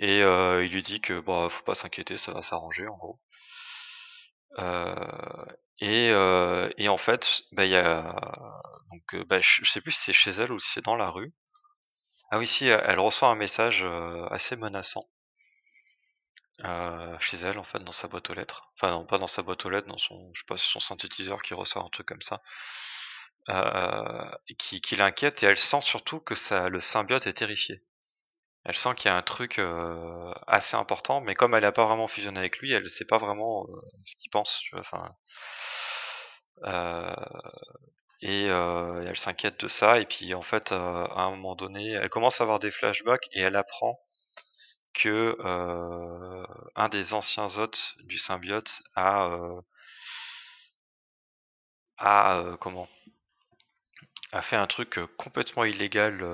Et 0.01 0.21
euh, 0.23 0.65
il 0.65 0.73
lui 0.73 0.83
dit 0.83 1.01
que 1.01 1.21
bah 1.21 1.49
faut 1.49 1.65
pas 1.65 1.75
s'inquiéter, 1.77 2.17
ça 2.17 2.33
va 2.33 2.43
s'arranger 2.43 2.89
en 2.89 2.97
gros. 2.97 3.21
Euh, 4.59 5.45
et, 5.81 6.11
euh, 6.11 6.71
et 6.79 6.89
en 6.89 6.99
fait, 6.99 7.25
bah 7.53 7.67
y 7.67 7.77
a 7.77 8.03
donc 8.91 9.15
euh, 9.15 9.25
bah, 9.25 9.41
je 9.41 9.71
sais 9.71 9.81
plus 9.81 9.93
si 9.93 10.01
c'est 10.07 10.13
chez 10.13 10.31
elle 10.31 10.53
ou 10.53 10.59
si 10.59 10.71
c'est 10.75 10.85
dans 10.85 10.97
la 10.97 11.11
rue. 11.11 11.33
Ah 12.31 12.39
oui 12.39 12.47
si, 12.47 12.67
elle 12.67 13.01
reçoit 13.01 13.29
un 13.29 13.35
message 13.35 13.83
euh, 13.83 14.27
assez 14.31 14.57
menaçant. 14.57 15.07
Euh, 16.65 17.19
chez 17.21 17.37
elle 17.39 17.59
en 17.59 17.65
fait 17.65 17.81
dans 17.81 17.93
sa 17.93 18.09
boîte 18.09 18.31
aux 18.31 18.35
lettres 18.35 18.73
enfin 18.77 18.91
non 18.91 19.05
pas 19.05 19.19
dans 19.19 19.27
sa 19.27 19.43
boîte 19.43 19.67
aux 19.67 19.69
lettres 19.69 19.89
dans 19.89 19.99
son 19.99 20.31
je 20.33 20.41
sais 20.41 20.47
pas 20.49 20.57
son 20.57 20.81
synthétiseur 20.81 21.43
qui 21.43 21.53
reçoit 21.53 21.83
un 21.83 21.91
truc 21.91 22.07
comme 22.07 22.23
ça 22.23 22.41
euh, 23.49 24.31
qui, 24.59 24.81
qui 24.81 24.97
l'inquiète 24.97 25.43
et 25.43 25.47
elle 25.47 25.59
sent 25.59 25.81
surtout 25.83 26.19
que 26.21 26.35
ça, 26.35 26.69
le 26.69 26.81
symbiote 26.81 27.27
est 27.29 27.35
terrifié. 27.35 27.81
Elle 28.65 28.77
sent 28.77 28.95
qu'il 28.97 29.11
y 29.11 29.15
a 29.15 29.17
un 29.17 29.23
truc 29.23 29.59
euh, 29.61 30.33
assez 30.49 30.77
important, 30.77 31.21
mais 31.21 31.35
comme 31.35 31.55
elle 31.55 31.63
n'a 31.63 31.73
pas 31.73 31.87
vraiment 31.87 32.09
fusionné 32.09 32.41
avec 32.41 32.59
lui, 32.59 32.73
elle 32.73 32.83
ne 32.83 32.89
sait 32.89 33.05
pas 33.05 33.19
vraiment 33.19 33.67
euh, 33.69 33.81
ce 34.05 34.17
qu'il 34.17 34.31
pense. 34.31 34.61
Tu 34.65 34.75
vois, 34.75 34.83
et 38.21 38.49
euh, 38.49 39.05
elle 39.07 39.17
s'inquiète 39.19 39.61
de 39.61 39.69
ça. 39.69 39.99
Et 40.01 40.07
puis 40.07 40.35
en 40.35 40.43
fait, 40.43 40.73
euh, 40.73 41.07
à 41.07 41.23
un 41.23 41.31
moment 41.31 41.57
donné, 41.57 41.93
elle 41.93 42.09
commence 42.09 42.41
à 42.41 42.45
avoir 42.45 42.59
des 42.59 42.71
flashbacks 42.71 43.27
et 43.33 43.41
elle 43.41 43.57
apprend 43.57 43.99
que 44.95 45.37
un 46.75 46.89
des 46.89 47.13
anciens 47.13 47.59
hôtes 47.59 47.95
du 48.05 48.17
symbiote 48.19 48.71
a 48.95 49.29
a 51.99 52.57
comment 52.61 52.89
a 54.33 54.43
fait 54.43 54.57
un 54.57 54.67
truc 54.67 54.99
complètement 55.19 55.65
illégal 55.65 56.25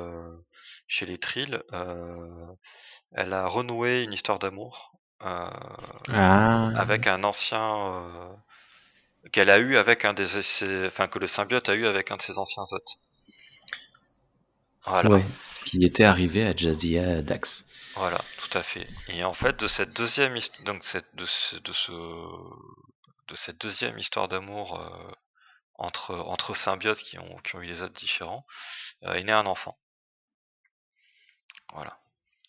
chez 0.86 1.06
les 1.06 1.18
Trills. 1.18 1.60
elle 3.12 3.32
a 3.32 3.46
renoué 3.48 4.04
une 4.04 4.12
histoire 4.12 4.38
d'amour 4.38 4.92
ah. 5.20 6.70
avec 6.76 7.09
un 7.09 7.24
ancien 7.24 8.38
qu'elle 9.31 9.51
a 9.51 9.59
eu 9.59 9.77
avec 9.77 10.05
un 10.05 10.15
des 10.15 10.27
enfin 10.86 11.09
que 11.09 11.19
le 11.19 11.27
symbiote 11.27 11.69
a 11.69 11.74
eu 11.74 11.86
avec 11.86 12.11
un 12.11 12.16
de 12.16 12.23
ses 12.23 12.39
anciens 12.39 12.65
hôtes. 12.70 12.99
Voilà. 14.85 15.11
Ouais, 15.11 15.24
ce 15.36 15.61
qui 15.61 15.85
était 15.85 16.05
arrivé 16.05 16.44
à 16.44 16.57
Jazia 16.57 17.23
Dax. 17.23 17.70
Voilà, 17.94 18.19
tout 18.39 18.59
à 18.59 18.62
fait. 18.62 18.89
Et 19.09 19.23
en 19.23 19.35
fait, 19.35 19.57
de 19.57 19.69
cette 19.69 19.97
deuxième 19.97 20.36
donc 20.65 20.82
cette, 20.85 21.15
de, 21.15 21.24
ce, 21.27 21.57
de, 21.57 21.73
ce, 21.73 21.93
de 23.28 23.36
cette 23.36 23.61
deuxième 23.61 23.99
histoire 23.99 24.27
d'amour 24.27 24.81
entre, 25.82 26.15
entre 26.15 26.55
symbiotes 26.55 26.99
qui 26.99 27.19
ont, 27.19 27.39
qui 27.39 27.57
ont 27.57 27.62
eu 27.62 27.66
des 27.66 27.82
êtres 27.82 27.94
différents, 27.94 28.47
euh, 29.05 29.15
est 29.15 29.24
né 29.24 29.32
un 29.32 29.47
enfant. 29.47 29.77
Voilà. 31.73 31.99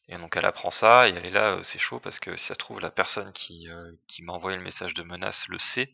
Et 0.07 0.17
donc 0.17 0.35
elle 0.35 0.45
apprend 0.45 0.71
ça, 0.71 1.07
et 1.07 1.13
elle 1.13 1.25
est 1.25 1.31
là, 1.31 1.55
euh, 1.55 1.63
c'est 1.63 1.79
chaud, 1.79 1.99
parce 1.99 2.19
que 2.19 2.35
si 2.35 2.45
ça 2.45 2.53
se 2.53 2.59
trouve, 2.59 2.79
la 2.79 2.91
personne 2.91 3.31
qui, 3.33 3.69
euh, 3.69 3.91
qui 4.07 4.21
m'a 4.21 4.33
envoyé 4.33 4.57
le 4.57 4.63
message 4.63 4.93
de 4.93 5.03
menace 5.03 5.45
le 5.47 5.59
sait, 5.59 5.93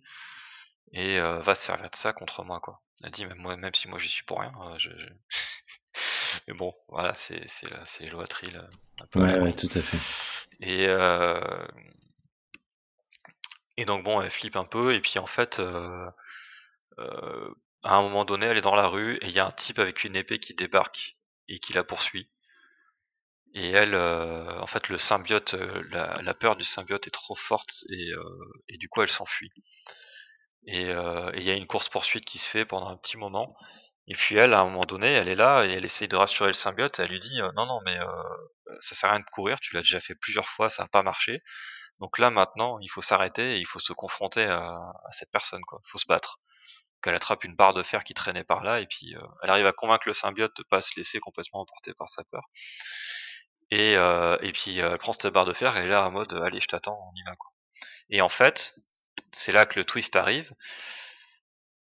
et 0.93 1.19
euh, 1.19 1.39
va 1.39 1.55
se 1.55 1.63
servir 1.63 1.89
de 1.89 1.95
ça 1.95 2.13
contre 2.13 2.43
moi, 2.43 2.59
quoi. 2.59 2.81
Elle 3.03 3.11
dit, 3.11 3.25
même, 3.25 3.37
moi, 3.37 3.55
même 3.55 3.73
si 3.73 3.87
moi 3.87 3.99
j'y 3.99 4.09
suis 4.09 4.23
pour 4.25 4.39
rien, 4.39 4.51
je, 4.77 4.89
je... 4.89 5.07
mais 6.47 6.53
bon, 6.53 6.73
voilà, 6.89 7.15
c'est 7.17 7.45
les 7.99 8.09
lois 8.09 8.27
Trill. 8.27 8.61
Ouais, 9.15 9.39
ouais, 9.39 9.53
tout 9.53 9.69
à 9.73 9.81
fait. 9.81 9.99
Et, 10.61 10.85
et 13.77 13.85
donc 13.85 14.03
bon, 14.03 14.21
elle 14.21 14.31
flippe 14.31 14.57
un 14.57 14.65
peu, 14.65 14.93
et 14.93 14.99
puis 14.99 15.19
en 15.19 15.27
fait, 15.27 15.61
euh, 16.99 17.53
à 17.83 17.95
un 17.95 18.01
moment 18.01 18.25
donné, 18.25 18.45
elle 18.45 18.57
est 18.57 18.61
dans 18.61 18.75
la 18.75 18.87
rue 18.87 19.15
et 19.21 19.27
il 19.27 19.31
y 19.33 19.39
a 19.39 19.45
un 19.45 19.51
type 19.51 19.79
avec 19.79 20.03
une 20.03 20.15
épée 20.15 20.39
qui 20.39 20.53
débarque 20.53 21.17
et 21.47 21.59
qui 21.59 21.73
la 21.73 21.83
poursuit. 21.83 22.29
Et 23.53 23.71
elle, 23.71 23.95
euh, 23.95 24.59
en 24.59 24.67
fait, 24.67 24.89
le 24.89 24.97
symbiote, 24.97 25.53
euh, 25.55 25.83
la, 26.21 26.33
peur 26.33 26.55
du 26.55 26.65
symbiote 26.65 27.07
est 27.07 27.11
trop 27.11 27.35
forte 27.35 27.83
et, 27.89 28.11
et 28.67 28.77
du 28.77 28.89
coup, 28.89 29.01
elle 29.01 29.09
s'enfuit. 29.09 29.51
Et 30.67 30.83
il 30.83 31.43
y 31.43 31.49
a 31.49 31.53
une 31.53 31.67
course 31.67 31.89
poursuite 31.89 32.25
qui 32.25 32.37
se 32.37 32.49
fait 32.49 32.65
pendant 32.65 32.89
un 32.89 32.97
petit 32.97 33.17
moment. 33.17 33.55
Et 34.07 34.13
puis 34.13 34.35
elle, 34.37 34.53
à 34.53 34.59
un 34.59 34.65
moment 34.65 34.85
donné, 34.85 35.07
elle 35.13 35.29
est 35.29 35.35
là 35.35 35.65
et 35.65 35.71
elle 35.71 35.85
essaye 35.85 36.07
de 36.07 36.15
rassurer 36.15 36.49
le 36.49 36.55
symbiote. 36.55 36.99
Et 36.99 37.03
elle 37.03 37.09
lui 37.09 37.19
dit 37.19 37.39
non, 37.55 37.65
non, 37.65 37.79
mais 37.85 37.97
ça 38.81 38.95
sert 38.95 39.09
à 39.09 39.13
rien 39.13 39.21
de 39.21 39.29
courir. 39.31 39.59
Tu 39.61 39.73
l'as 39.73 39.81
déjà 39.81 39.99
fait 39.99 40.15
plusieurs 40.15 40.47
fois, 40.49 40.69
ça 40.69 40.83
n'a 40.83 40.89
pas 40.89 41.03
marché. 41.03 41.41
Donc 41.99 42.17
là, 42.17 42.29
maintenant, 42.29 42.79
il 42.79 42.89
faut 42.89 43.01
s'arrêter 43.01 43.55
et 43.55 43.59
il 43.59 43.65
faut 43.65 43.79
se 43.79 43.93
confronter 43.93 44.43
à, 44.43 44.61
à 44.67 45.11
cette 45.11 45.31
personne. 45.31 45.61
Quoi. 45.61 45.79
Il 45.85 45.89
faut 45.89 45.97
se 45.97 46.07
battre 46.07 46.39
qu'elle 47.01 47.15
attrape 47.15 47.43
une 47.43 47.55
barre 47.55 47.73
de 47.73 47.83
fer 47.83 48.03
qui 48.03 48.13
traînait 48.13 48.43
par 48.43 48.63
là, 48.63 48.79
et 48.81 48.87
puis 48.87 49.15
euh, 49.15 49.21
elle 49.43 49.49
arrive 49.49 49.65
à 49.65 49.71
convaincre 49.71 50.07
le 50.07 50.13
symbiote 50.13 50.55
de 50.57 50.63
pas 50.63 50.81
se 50.81 50.91
laisser 50.97 51.19
complètement 51.19 51.61
emporter 51.61 51.93
par 51.93 52.09
sa 52.09 52.23
peur. 52.25 52.43
Et, 53.71 53.95
euh, 53.95 54.37
et 54.41 54.51
puis 54.51 54.81
euh, 54.81 54.91
elle 54.91 54.97
prend 54.97 55.13
cette 55.13 55.27
barre 55.27 55.45
de 55.45 55.53
fer 55.53 55.75
et 55.75 55.81
elle 55.81 55.87
est 55.87 55.89
là 55.89 56.07
en 56.07 56.11
mode 56.11 56.33
allez 56.33 56.59
je 56.59 56.67
t'attends, 56.67 56.97
on 57.11 57.15
y 57.15 57.23
va 57.23 57.35
quoi. 57.35 57.51
Et 58.09 58.21
en 58.21 58.29
fait, 58.29 58.73
c'est 59.33 59.51
là 59.51 59.65
que 59.65 59.79
le 59.79 59.85
twist 59.85 60.15
arrive. 60.15 60.53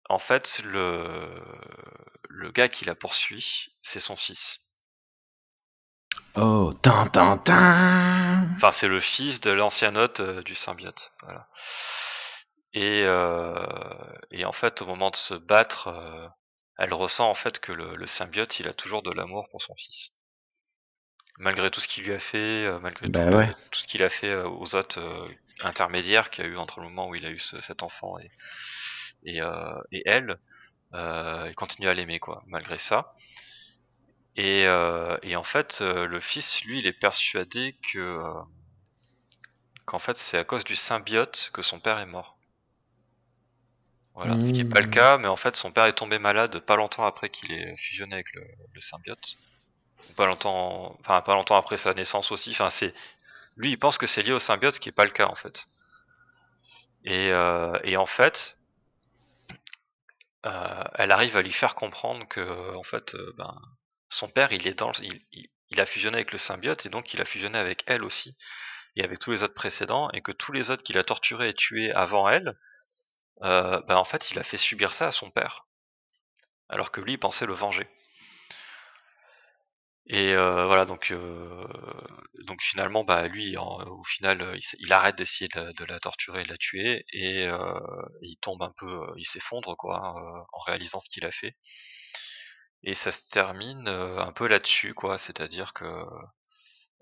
En 0.08 0.18
fait, 0.18 0.60
le, 0.64 1.30
le 2.28 2.50
gars 2.50 2.68
qui 2.68 2.84
la 2.84 2.94
poursuit, 2.94 3.68
c'est 3.82 4.00
son 4.00 4.16
fils. 4.16 4.60
Oh, 6.34 6.72
tan 6.82 7.08
tan 7.08 7.42
Enfin, 8.56 8.72
c'est 8.72 8.88
le 8.88 9.00
fils 9.00 9.40
de 9.40 9.50
l'ancien 9.50 9.94
hôte 9.96 10.20
du 10.20 10.54
symbiote. 10.54 11.12
Voilà. 11.22 11.46
Et, 12.74 13.02
euh, 13.04 13.54
et 14.30 14.44
en 14.44 14.52
fait, 14.52 14.82
au 14.82 14.86
moment 14.86 15.10
de 15.10 15.16
se 15.16 15.34
battre, 15.34 15.88
euh, 15.88 16.28
elle 16.78 16.92
ressent 16.94 17.28
en 17.28 17.34
fait 17.34 17.58
que 17.58 17.72
le, 17.72 17.96
le, 17.96 18.06
symbiote, 18.06 18.60
il 18.60 18.68
a 18.68 18.74
toujours 18.74 19.02
de 19.02 19.10
l'amour 19.10 19.48
pour 19.50 19.62
son 19.62 19.74
fils. 19.74 20.10
Malgré 21.38 21.70
tout 21.70 21.80
ce 21.80 21.88
qu'il 21.88 22.04
lui 22.04 22.12
a 22.12 22.18
fait, 22.18 22.66
euh, 22.66 22.78
malgré 22.80 23.08
bah 23.08 23.28
tout, 23.28 23.36
ouais. 23.36 23.52
tout, 23.70 23.80
ce 23.80 23.86
qu'il 23.86 24.02
a 24.02 24.10
fait 24.10 24.34
aux 24.34 24.74
autres 24.74 25.28
intermédiaires 25.60 26.30
qu'il 26.30 26.44
y 26.44 26.48
a 26.48 26.50
eu 26.50 26.56
entre 26.56 26.80
le 26.80 26.88
moment 26.88 27.08
où 27.08 27.14
il 27.14 27.24
a 27.24 27.30
eu 27.30 27.38
ce, 27.38 27.58
cet 27.60 27.82
enfant 27.82 28.18
et, 28.18 28.30
et, 29.24 29.40
et 29.92 30.02
elle, 30.06 30.38
il 30.92 31.52
continue 31.56 31.88
à 31.88 31.94
l'aimer 31.94 32.18
quoi, 32.18 32.42
malgré 32.46 32.78
ça. 32.78 33.14
Et, 34.36 34.62
et 35.22 35.36
en 35.36 35.44
fait, 35.44 35.80
le 35.80 36.20
fils, 36.20 36.62
lui, 36.64 36.80
il 36.80 36.86
est 36.86 36.92
persuadé 36.92 37.76
que 37.92 38.20
qu'en 39.88 39.98
fait 39.98 40.16
c'est 40.16 40.36
à 40.36 40.44
cause 40.44 40.64
du 40.64 40.76
symbiote 40.76 41.50
que 41.54 41.62
son 41.62 41.80
père 41.80 41.98
est 41.98 42.06
mort. 42.06 42.36
Voilà, 44.14 44.34
ce 44.44 44.52
qui 44.52 44.64
n'est 44.64 44.68
pas 44.68 44.80
le 44.80 44.88
mmh. 44.88 44.90
cas, 44.90 45.16
mais 45.16 45.28
en 45.28 45.36
fait 45.36 45.56
son 45.56 45.72
père 45.72 45.86
est 45.86 45.94
tombé 45.94 46.18
malade 46.18 46.58
pas 46.60 46.76
longtemps 46.76 47.06
après 47.06 47.30
qu'il 47.30 47.52
ait 47.52 47.74
fusionné 47.76 48.14
avec 48.14 48.26
le, 48.34 48.42
le 48.74 48.80
symbiote. 48.80 49.36
Pas 50.16 50.26
longtemps, 50.26 50.98
après 51.56 51.76
sa 51.76 51.94
naissance 51.94 52.30
aussi. 52.30 52.50
Enfin 52.52 52.70
c'est, 52.70 52.94
lui 53.56 53.70
il 53.70 53.78
pense 53.78 53.98
que 53.98 54.06
c'est 54.06 54.22
lié 54.22 54.32
au 54.32 54.38
symbiote, 54.38 54.74
ce 54.74 54.80
qui 54.80 54.88
est 54.88 54.92
pas 54.92 55.04
le 55.04 55.10
cas 55.10 55.26
en 55.26 55.34
fait. 55.34 55.66
Et, 57.04 57.30
euh, 57.32 57.96
en 57.96 58.06
fait, 58.06 58.56
euh, 60.46 60.84
elle 60.94 61.10
arrive 61.12 61.36
à 61.36 61.42
lui 61.42 61.52
faire 61.52 61.74
comprendre 61.74 62.26
que 62.28 62.74
en 62.76 62.82
fait, 62.82 63.14
euh, 63.14 63.32
ben, 63.36 63.56
son 64.10 64.28
père 64.28 64.52
il 64.52 64.66
est 64.66 64.78
dans, 64.78 64.92
il, 64.92 65.80
a 65.80 65.86
fusionné 65.86 66.16
avec 66.16 66.32
le 66.32 66.38
symbiote 66.38 66.86
et 66.86 66.88
donc 66.88 67.12
il 67.14 67.20
a 67.20 67.24
fusionné 67.24 67.58
avec 67.58 67.84
elle 67.86 68.04
aussi 68.04 68.36
et 68.96 69.04
avec 69.04 69.18
tous 69.20 69.30
les 69.32 69.42
autres 69.42 69.54
précédents 69.54 70.10
et 70.12 70.22
que 70.22 70.32
tous 70.32 70.52
les 70.52 70.70
autres 70.70 70.82
qu'il 70.82 70.98
a 70.98 71.04
torturés 71.04 71.50
et 71.50 71.54
tués 71.54 71.92
avant 71.92 72.28
elle, 72.28 72.56
bah 73.40 73.98
en 73.98 74.04
fait 74.04 74.30
il 74.30 74.38
a 74.38 74.44
fait 74.44 74.56
subir 74.58 74.92
ça 74.92 75.08
à 75.08 75.12
son 75.12 75.30
père, 75.30 75.66
alors 76.68 76.90
que 76.90 77.00
lui 77.00 77.12
il 77.14 77.18
pensait 77.18 77.46
le 77.46 77.54
venger. 77.54 77.88
Et 80.10 80.32
euh, 80.32 80.66
voilà 80.66 80.86
donc 80.86 81.10
euh, 81.10 81.66
donc 82.46 82.62
finalement 82.62 83.04
bah 83.04 83.28
lui 83.28 83.58
au 83.58 84.02
final 84.04 84.58
il, 84.78 84.92
arrête 84.92 85.16
d'essayer 85.16 85.48
de, 85.48 85.84
la 85.84 86.00
torturer 86.00 86.44
de 86.44 86.48
la 86.48 86.56
tuer 86.56 87.04
et 87.12 87.46
euh, 87.46 87.78
il 88.22 88.38
tombe 88.40 88.62
un 88.62 88.72
peu 88.78 89.06
il 89.18 89.26
s'effondre 89.26 89.76
quoi 89.76 89.98
hein, 89.98 90.46
en 90.52 90.58
réalisant 90.60 91.00
ce 91.00 91.08
qu'il 91.10 91.26
a 91.26 91.30
fait. 91.30 91.56
Et 92.84 92.94
ça 92.94 93.12
se 93.12 93.28
termine 93.30 93.86
un 93.88 94.32
peu 94.32 94.48
là-dessus 94.48 94.94
quoi 94.94 95.18
c'est-à-dire 95.18 95.74
que 95.74 96.04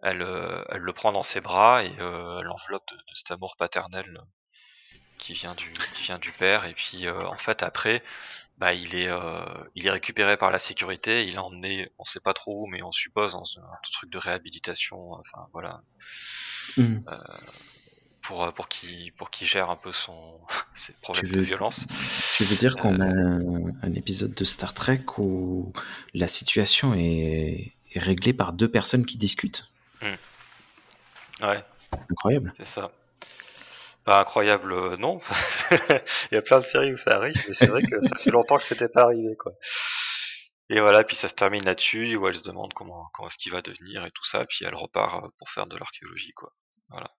elle 0.02 0.22
elle 0.68 0.80
le 0.80 0.92
prend 0.92 1.12
dans 1.12 1.22
ses 1.22 1.40
bras 1.40 1.84
et 1.84 1.90
l'enveloppe 1.90 2.88
de, 2.90 2.96
de, 2.96 3.14
cet 3.14 3.30
amour 3.30 3.54
paternel 3.56 4.20
qui 5.18 5.32
vient 5.34 5.54
du 5.54 5.70
qui 5.94 6.02
vient 6.02 6.18
du 6.18 6.32
père. 6.32 6.64
Et 6.66 6.74
puis 6.74 7.08
en 7.08 7.38
fait 7.38 7.62
après 7.62 8.02
bah 8.58 8.72
il 8.72 8.94
est 8.94 9.08
il 9.74 9.86
est 9.86 9.90
récupéré 9.90 10.36
par 10.36 10.50
la 10.50 10.58
sécurité 10.58 11.26
il 11.26 11.34
est 11.34 11.38
emmené 11.38 11.90
on 11.98 12.04
sait 12.04 12.20
pas 12.20 12.32
trop 12.32 12.62
où 12.62 12.66
mais 12.66 12.82
on 12.82 12.92
suppose 12.92 13.32
dans 13.32 13.44
un, 13.58 13.90
truc 13.92 14.10
de 14.10 14.18
réhabilitation 14.18 15.12
enfin 15.12 15.46
voilà. 15.52 15.82
Mmh. 16.76 16.98
pour 18.22 18.52
pour 18.54 18.68
qu'il 18.68 19.12
pour 19.12 19.30
qu'il 19.30 19.46
gère 19.46 19.70
un 19.70 19.76
peu 19.76 19.92
son 19.92 20.40
ses 20.74 20.92
problèmes 20.94 21.30
de 21.30 21.40
violence. 21.40 21.86
tu 22.34 22.44
veux 22.44 22.56
dire 22.56 22.76
qu'on 22.76 23.00
a 23.00 23.06
un, 23.06 23.94
épisode 23.94 24.34
de 24.34 24.44
Star 24.44 24.74
Trek 24.74 25.04
où 25.18 25.72
la 26.14 26.26
situation 26.26 26.94
est, 26.94 27.72
est 27.94 27.98
réglée 27.98 28.32
par 28.32 28.52
deux 28.52 28.68
personnes 28.68 29.06
qui 29.06 29.16
discutent? 29.16 29.68
Mmh. 30.02 31.44
ouais. 31.44 31.64
Incroyable. 32.10 32.52
C'est 32.56 32.66
ça 32.66 32.90
pas 34.06 34.20
incroyable, 34.20 34.72
euh, 34.72 34.96
non. 34.96 35.20
Il 36.30 36.36
y 36.36 36.38
a 36.38 36.42
plein 36.42 36.60
de 36.60 36.64
séries 36.64 36.92
où 36.92 36.96
ça 36.96 37.10
arrive, 37.16 37.34
mais 37.48 37.54
c'est 37.54 37.66
vrai 37.66 37.82
que 37.82 38.00
ça 38.00 38.16
fait 38.16 38.30
longtemps 38.30 38.56
que 38.56 38.62
c'était 38.62 38.88
pas 38.88 39.02
arrivé, 39.02 39.34
quoi. 39.36 39.52
Et 40.70 40.80
voilà, 40.80 41.02
puis 41.02 41.16
ça 41.16 41.28
se 41.28 41.34
termine 41.34 41.64
là-dessus, 41.64 42.16
où 42.16 42.26
elle 42.28 42.36
se 42.36 42.42
demande 42.44 42.72
comment, 42.72 43.08
comment 43.12 43.28
est-ce 43.28 43.36
qu'il 43.36 43.52
va 43.52 43.62
devenir 43.62 44.06
et 44.06 44.10
tout 44.12 44.24
ça, 44.24 44.44
puis 44.46 44.64
elle 44.64 44.76
repart 44.76 45.24
euh, 45.24 45.28
pour 45.38 45.50
faire 45.50 45.66
de 45.66 45.76
l'archéologie, 45.76 46.32
quoi. 46.36 46.52
Voilà. 46.90 47.10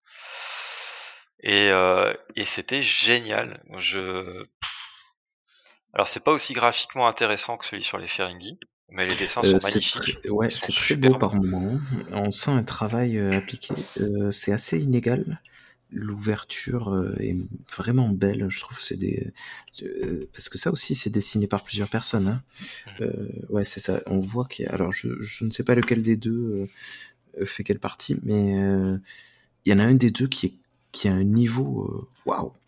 Et, 1.44 1.72
euh, 1.72 2.14
et 2.36 2.46
c'était 2.46 2.82
génial. 2.82 3.62
Je, 3.78 4.46
alors 5.94 6.08
c'est 6.08 6.24
pas 6.24 6.32
aussi 6.32 6.54
graphiquement 6.54 7.08
intéressant 7.08 7.58
que 7.58 7.66
celui 7.66 7.84
sur 7.84 7.98
les 7.98 8.08
Ferengi, 8.08 8.58
mais 8.90 9.06
les 9.06 9.16
dessins 9.18 9.42
sont 9.42 9.60
magnifiques. 9.62 10.20
ouais, 10.30 10.50
c'est 10.52 10.74
très 10.74 10.96
beau 10.96 11.18
par 11.18 11.36
moment. 11.36 11.80
On 12.14 12.32
sent 12.32 12.52
un 12.52 12.64
travail 12.64 13.20
appliqué. 13.20 13.74
c'est 14.32 14.54
assez 14.54 14.80
inégal 14.80 15.42
l'ouverture 15.92 16.90
euh, 16.90 17.16
est 17.20 17.36
vraiment 17.76 18.10
belle. 18.10 18.48
Je 18.50 18.60
trouve 18.60 18.80
c'est 18.80 18.98
des 18.98 19.32
euh, 19.84 20.28
parce 20.34 20.50
que 20.50 20.58
ça 20.58 20.72
aussi 20.72 20.96
c'est 20.96 21.10
dessiné 21.10 21.48
par 21.48 21.64
plusieurs 21.64 21.90
personnes. 21.90 22.28
Hein. 22.28 22.44
Mmh. 23.00 23.04
Euh, 23.04 23.30
ouais, 23.50 23.66
c'est 23.66 23.80
ça. 23.80 24.02
On 24.06 24.20
voit 24.20 24.46
qu'il 24.46 24.66
y 24.66 24.68
a... 24.68 24.74
alors 24.74 24.92
je, 24.92 25.10
je 25.20 25.46
ne 25.46 25.52
sais 25.52 25.64
pas 25.64 25.76
lequel 25.76 26.02
des 26.02 26.18
deux 26.18 26.68
fait 27.46 27.64
quelle 27.64 27.80
partie, 27.80 28.18
mais 28.24 28.54
il 29.66 29.72
y 29.72 29.74
en 29.74 29.80
a 29.80 29.84
un 29.84 29.96
des 29.96 30.12
deux 30.12 30.28
qui 30.28 30.48
est 30.48 30.54
qui 30.92 31.08
a 31.08 31.14
un 31.14 31.24
niveau 31.24 32.10
waouh. 32.26 32.50
Mmh. 32.50 32.67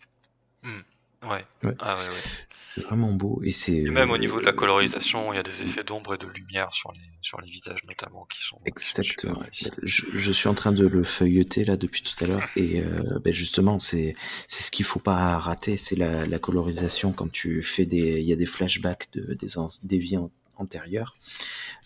Ouais. 1.22 1.44
ouais. 1.62 1.74
Ah 1.80 1.96
ouais, 1.96 2.02
ouais. 2.02 2.46
C'est 2.62 2.82
vraiment 2.82 3.12
beau. 3.12 3.40
Et, 3.42 3.52
c'est, 3.52 3.80
même 3.80 4.10
au 4.10 4.18
niveau 4.18 4.40
de 4.40 4.46
la 4.46 4.52
colorisation, 4.52 5.32
il 5.32 5.36
y 5.36 5.38
a 5.38 5.42
des 5.42 5.62
effets 5.62 5.82
d'ombre 5.82 6.14
et 6.14 6.18
de 6.18 6.26
lumière 6.26 6.72
sur 6.72 6.92
les, 6.92 7.00
sur 7.20 7.40
les 7.40 7.50
visages 7.50 7.82
notamment 7.88 8.26
qui 8.26 8.38
sont. 8.42 8.58
Exactement. 8.64 9.42
Je, 9.82 10.02
je, 10.14 10.32
suis 10.32 10.48
en 10.48 10.54
train 10.54 10.72
de 10.72 10.86
le 10.86 11.02
feuilleter 11.02 11.64
là 11.64 11.76
depuis 11.76 12.02
tout 12.02 12.24
à 12.24 12.26
l'heure 12.26 12.48
et 12.56 12.80
euh, 12.82 13.18
ben 13.24 13.32
justement 13.32 13.78
c'est 13.78 14.14
c'est 14.46 14.62
ce 14.62 14.70
qu'il 14.70 14.84
faut 14.84 15.00
pas 15.00 15.38
rater, 15.38 15.76
c'est 15.76 15.96
la, 15.96 16.26
la 16.26 16.38
colorisation 16.38 17.12
quand 17.12 17.30
tu 17.30 17.62
fais 17.62 17.86
des 17.86 18.20
il 18.20 18.26
y 18.26 18.32
a 18.32 18.36
des 18.36 18.46
flashbacks 18.46 19.08
de 19.12 19.34
des 19.34 19.48
des 19.82 19.98
vies 19.98 20.18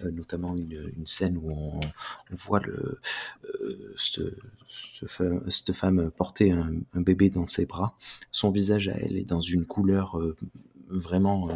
euh, 0.02 0.10
notamment 0.10 0.56
une, 0.56 1.06
scène 1.06 1.36
où 1.36 1.50
on, 1.50 1.80
voit 2.30 2.60
euh, 2.66 3.00
cette, 3.96 5.72
femme 5.72 6.10
porter 6.10 6.52
un, 6.52 6.82
bébé 6.94 7.30
dans 7.30 7.46
ses 7.46 7.66
bras. 7.66 7.96
Son 8.30 8.50
visage 8.50 8.88
à 8.88 8.92
elle 8.92 9.16
est 9.16 9.24
dans 9.24 9.40
une 9.40 9.66
couleur 9.66 10.18
euh, 10.18 10.36
vraiment 10.88 11.48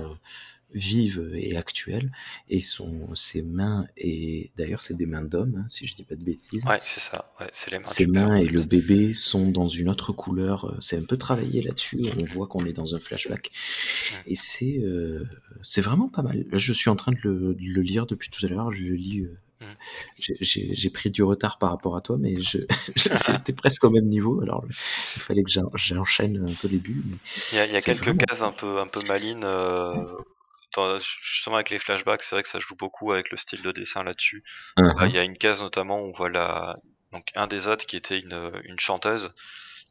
vive 0.74 1.32
et 1.34 1.56
actuelle 1.56 2.12
et 2.50 2.60
son 2.60 3.14
ses 3.14 3.42
mains 3.42 3.86
et 3.96 4.50
d'ailleurs 4.56 4.80
c'est 4.80 4.94
des 4.94 5.06
mains 5.06 5.22
d'homme 5.22 5.62
hein, 5.64 5.66
si 5.68 5.86
je 5.86 5.94
dis 5.96 6.04
pas 6.04 6.14
de 6.14 6.22
bêtises 6.22 6.64
ouais 6.66 6.78
c'est 6.84 7.00
ça 7.00 7.32
ouais, 7.40 7.48
c'est 7.52 7.70
les 7.70 7.78
mains 7.78 7.86
ses 7.86 8.06
mains 8.06 8.36
et 8.36 8.46
le 8.46 8.62
bébé 8.62 9.14
sont 9.14 9.50
dans 9.50 9.68
une 9.68 9.88
autre 9.88 10.12
couleur 10.12 10.66
euh, 10.66 10.76
c'est 10.80 10.98
un 10.98 11.04
peu 11.04 11.16
travaillé 11.16 11.62
là-dessus 11.62 12.00
on 12.16 12.24
voit 12.24 12.46
qu'on 12.46 12.66
est 12.66 12.74
dans 12.74 12.94
un 12.94 12.98
flashback 12.98 13.50
et 14.26 14.34
c'est 14.34 14.78
euh, 14.78 15.26
c'est 15.62 15.80
vraiment 15.80 16.08
pas 16.08 16.22
mal 16.22 16.44
je 16.52 16.72
suis 16.72 16.90
en 16.90 16.96
train 16.96 17.12
de 17.12 17.18
le, 17.22 17.54
de 17.54 17.64
le 17.64 17.82
lire 17.82 18.06
depuis 18.06 18.28
tout 18.28 18.44
à 18.44 18.48
l'heure 18.48 18.70
je 18.70 18.92
lis 18.92 19.20
euh, 19.20 19.34
j'ai 20.40 20.90
pris 20.90 21.10
du 21.10 21.22
retard 21.22 21.58
par 21.58 21.70
rapport 21.70 21.96
à 21.96 22.00
toi, 22.00 22.16
mais 22.18 22.34
c'était 22.96 23.52
presque 23.56 23.84
au 23.84 23.90
même 23.90 24.06
niveau. 24.06 24.40
Alors, 24.40 24.64
il 25.16 25.22
fallait 25.22 25.42
que 25.42 25.50
j'enchaîne 25.74 26.48
un 26.48 26.54
peu 26.54 26.68
les 26.68 26.78
bulles. 26.78 27.16
il 27.52 27.56
y 27.56 27.58
a, 27.58 27.66
il 27.66 27.74
y 27.74 27.76
a 27.76 27.80
quelques 27.80 28.16
cases 28.18 28.42
un 28.42 28.52
peu, 28.52 28.78
un 28.78 28.86
peu 28.86 29.00
malines. 29.06 29.44
Euh, 29.44 29.92
justement, 31.22 31.56
avec 31.56 31.70
les 31.70 31.78
flashbacks, 31.78 32.22
c'est 32.22 32.34
vrai 32.34 32.42
que 32.42 32.48
ça 32.48 32.60
joue 32.60 32.76
beaucoup 32.76 33.12
avec 33.12 33.30
le 33.30 33.36
style 33.36 33.62
de 33.62 33.72
dessin 33.72 34.02
là-dessus. 34.02 34.44
Uh-huh. 34.76 35.08
Il 35.08 35.14
y 35.14 35.18
a 35.18 35.22
une 35.22 35.36
case 35.36 35.60
notamment 35.60 36.00
où 36.00 36.08
on 36.08 36.12
voit 36.12 36.28
la, 36.28 36.74
donc 37.12 37.24
un 37.34 37.46
des 37.46 37.66
autres 37.66 37.86
qui 37.86 37.96
était 37.96 38.18
une, 38.18 38.52
une 38.64 38.78
chanteuse 38.78 39.32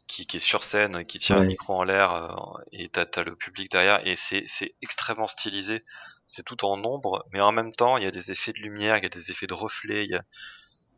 qui, 0.08 0.26
qui, 0.26 0.38
est 0.38 0.40
sur 0.40 0.64
scène, 0.64 1.06
qui 1.06 1.20
tient 1.20 1.38
un 1.38 1.46
micro 1.46 1.74
en 1.74 1.84
l'air, 1.84 2.14
euh, 2.14 2.62
et 2.72 2.88
t'as 2.90 3.06
as 3.16 3.24
le 3.24 3.36
public 3.36 3.70
derrière, 3.72 4.06
et 4.08 4.16
c'est 4.16 4.46
extrêmement 4.82 5.28
stylisé 5.28 5.84
c'est 6.28 6.44
tout 6.44 6.66
en 6.66 6.84
ombre, 6.84 7.26
mais 7.32 7.42
en 7.42 7.52
même 7.52 7.74
temps, 7.74 7.98
il 7.98 8.04
y 8.04 8.08
a 8.08 8.12
des 8.12 8.32
effets 8.32 8.52
de 8.52 8.60
lumière, 8.60 8.98
il 8.98 9.04
y 9.04 9.06
a 9.06 9.10
des 9.10 9.32
effets 9.32 9.48
de 9.48 9.54
reflets, 9.54 10.04
il 10.04 10.12
y 10.12 10.16
a... 10.16 10.24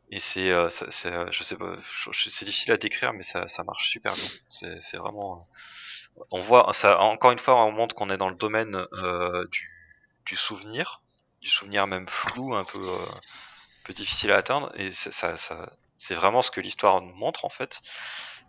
et 0.10 0.19
c'est, 0.19 0.49
euh, 0.49 0.68
euh 1.06 1.27
je 1.31 1.43
sais 1.43 1.56
pas, 1.56 1.76
c'est 2.11 2.45
difficile 2.45 2.72
à 2.73 2.77
décrire, 2.77 3.14
mais 3.14 3.23
ça, 3.23 3.47
ça 3.47 3.64
marche 3.64 3.89
super 3.89 4.14
bien. 4.15 4.27
C'est 4.80 4.97
vraiment, 4.97 5.35
euh, 5.35 5.53
on 6.31 6.41
voit, 6.41 6.71
ça, 6.73 6.99
encore 6.99 7.31
une 7.31 7.39
fois, 7.39 7.63
on 7.65 7.71
montre 7.71 7.95
qu'on 7.95 8.09
est 8.09 8.17
dans 8.17 8.29
le 8.29 8.35
domaine 8.35 8.75
euh, 8.93 9.45
du, 10.25 10.35
souvenir, 10.35 11.01
du 11.41 11.49
souvenir 11.49 11.87
même 11.87 12.07
flou, 12.07 12.55
un 12.55 12.63
peu, 12.63 12.81
euh, 12.81 13.93
difficile 13.93 14.31
à 14.31 14.37
atteindre, 14.37 14.71
et 14.75 14.91
ça, 14.91 15.35
ça, 15.37 15.71
c'est 15.97 16.13
vraiment 16.13 16.43
ce 16.43 16.51
que 16.51 16.61
l'histoire 16.61 17.01
nous 17.01 17.15
montre 17.15 17.43
en 17.43 17.49
fait, 17.49 17.81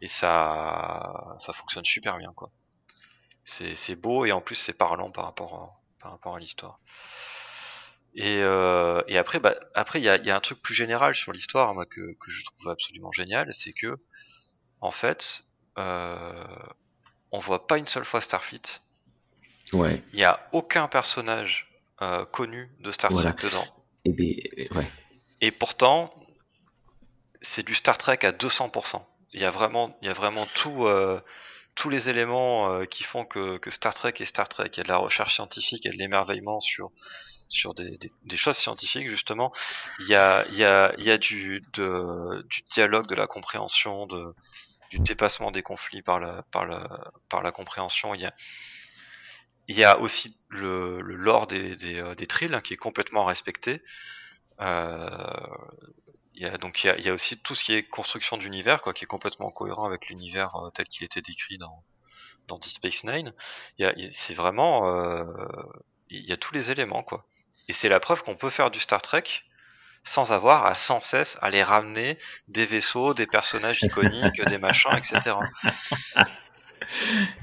et 0.02 0.06
ça, 0.06 1.38
fonctionne 1.54 1.84
super 1.84 2.18
bien 2.18 2.32
quoi. 2.34 2.50
C'est 3.46 3.96
beau 3.96 4.26
et 4.26 4.32
en 4.32 4.42
plus 4.42 4.54
c'est 4.54 4.74
parlant 4.74 5.10
par 5.10 5.24
rapport 5.24 6.36
à 6.36 6.38
l'histoire. 6.38 6.78
Et, 8.14 8.38
euh, 8.42 9.02
et, 9.06 9.18
après, 9.18 9.38
bah, 9.38 9.54
il 9.94 10.02
y 10.02 10.10
a, 10.10 10.36
un 10.36 10.40
truc 10.40 10.60
plus 10.60 10.74
général 10.74 11.14
sur 11.14 11.32
l'histoire 11.32 11.74
que, 11.88 12.14
je 12.28 12.44
trouve 12.44 12.68
absolument 12.68 13.12
génial, 13.12 13.52
c'est 13.54 13.72
que 13.72 13.96
en 14.80 14.90
fait, 14.90 15.44
on 17.32 17.38
voit 17.38 17.66
pas 17.66 17.78
une 17.78 17.86
seule 17.86 18.04
fois 18.04 18.20
Starfleet. 18.20 18.62
Ouais. 19.72 20.02
Il 20.12 20.18
y 20.18 20.24
a 20.24 20.48
aucun 20.52 20.88
personnage 20.88 21.68
euh, 22.02 22.24
connu 22.26 22.68
de 22.80 22.90
Starfleet 22.90 23.34
dedans. 23.42 23.64
Et, 24.04 24.68
ouais. 24.74 24.90
et 25.40 25.50
pourtant, 25.50 26.12
c'est 27.42 27.64
du 27.64 27.74
Star 27.74 27.98
Trek 27.98 28.18
à 28.22 28.32
200%. 28.32 29.02
Il 29.32 29.40
y 29.40 29.44
a 29.44 29.50
vraiment, 29.50 29.96
il 30.02 30.06
y 30.06 30.10
a 30.10 30.14
vraiment 30.14 30.46
tout. 30.56 30.86
Euh, 30.86 31.20
tous 31.76 31.88
les 31.88 32.10
éléments 32.10 32.72
euh, 32.72 32.84
qui 32.84 33.04
font 33.04 33.24
que, 33.24 33.56
que, 33.58 33.70
Star 33.70 33.94
Trek 33.94 34.14
est 34.18 34.24
Star 34.24 34.48
Trek. 34.48 34.70
Il 34.72 34.78
y 34.78 34.80
a 34.80 34.82
de 34.82 34.88
la 34.88 34.98
recherche 34.98 35.34
scientifique, 35.34 35.84
il 35.84 35.88
y 35.88 35.90
a 35.90 35.92
de 35.92 35.98
l'émerveillement 35.98 36.60
sur 36.60 36.90
sur 37.48 37.74
des, 37.74 37.96
des, 37.98 38.12
des, 38.24 38.36
choses 38.36 38.56
scientifiques 38.58 39.08
justement. 39.08 39.52
Il 40.00 40.08
y 40.08 40.14
a 40.14 40.44
il 40.50 40.56
y 40.56 40.64
a 40.64 40.92
il 40.98 41.04
y 41.04 41.10
a 41.10 41.16
du 41.16 41.64
de, 41.74 42.42
du 42.48 42.62
dialogue, 42.72 43.06
de 43.06 43.14
la 43.14 43.26
compréhension, 43.26 44.06
de 44.06 44.34
du 44.90 44.98
dépassement 44.98 45.50
des 45.50 45.62
conflits 45.62 46.02
par 46.02 46.20
la 46.20 46.42
par 46.52 46.66
la 46.66 47.12
par 47.28 47.42
la 47.42 47.52
compréhension. 47.52 48.14
Il 48.14 48.20
y 48.20 48.26
a 48.26 48.34
il 49.68 49.78
y 49.78 49.84
a 49.84 49.98
aussi 50.00 50.36
le, 50.48 51.00
le 51.00 51.14
lore 51.14 51.46
des, 51.46 51.76
des, 51.76 52.00
euh, 52.00 52.14
des 52.16 52.26
trilles 52.26 52.52
hein, 52.52 52.60
qui 52.60 52.74
est 52.74 52.76
complètement 52.76 53.24
respecté. 53.24 53.82
Euh, 54.60 55.08
il 56.34 56.42
y 56.42 56.46
a 56.46 56.58
donc 56.58 56.82
il 56.82 56.88
y 56.88 56.90
a, 56.90 56.98
il 56.98 57.04
y 57.04 57.08
a, 57.08 57.12
aussi 57.14 57.40
tout 57.42 57.54
ce 57.54 57.64
qui 57.64 57.74
est 57.74 57.82
construction 57.84 58.36
d'univers 58.36 58.82
quoi 58.82 58.92
qui 58.92 59.04
est 59.04 59.06
complètement 59.06 59.50
cohérent 59.50 59.86
avec 59.86 60.08
l'univers 60.08 60.54
euh, 60.56 60.70
tel 60.70 60.86
qu'il 60.86 61.04
était 61.04 61.22
décrit 61.22 61.58
dans 61.58 61.84
dans 62.48 62.58
Deep 62.58 62.72
Space 62.72 63.04
Nine 63.04 63.32
il 63.78 63.86
y 63.86 63.88
a 63.88 64.12
c'est 64.12 64.34
vraiment 64.34 64.88
euh, 64.88 65.24
il 66.08 66.24
y 66.24 66.32
a 66.32 66.36
tous 66.36 66.54
les 66.54 66.70
éléments 66.70 67.02
quoi 67.02 67.24
et 67.68 67.72
c'est 67.72 67.88
la 67.88 68.00
preuve 68.00 68.22
qu'on 68.22 68.36
peut 68.36 68.50
faire 68.50 68.70
du 68.70 68.80
Star 68.80 69.02
Trek 69.02 69.24
sans 70.04 70.32
avoir 70.32 70.66
à 70.66 70.74
sans 70.74 71.00
cesse 71.00 71.36
à 71.40 71.50
les 71.50 71.62
ramener 71.62 72.18
des 72.48 72.66
vaisseaux 72.66 73.14
des 73.14 73.26
personnages 73.26 73.82
iconiques 73.82 74.42
des 74.48 74.58
machins 74.58 74.96
etc 74.96 75.36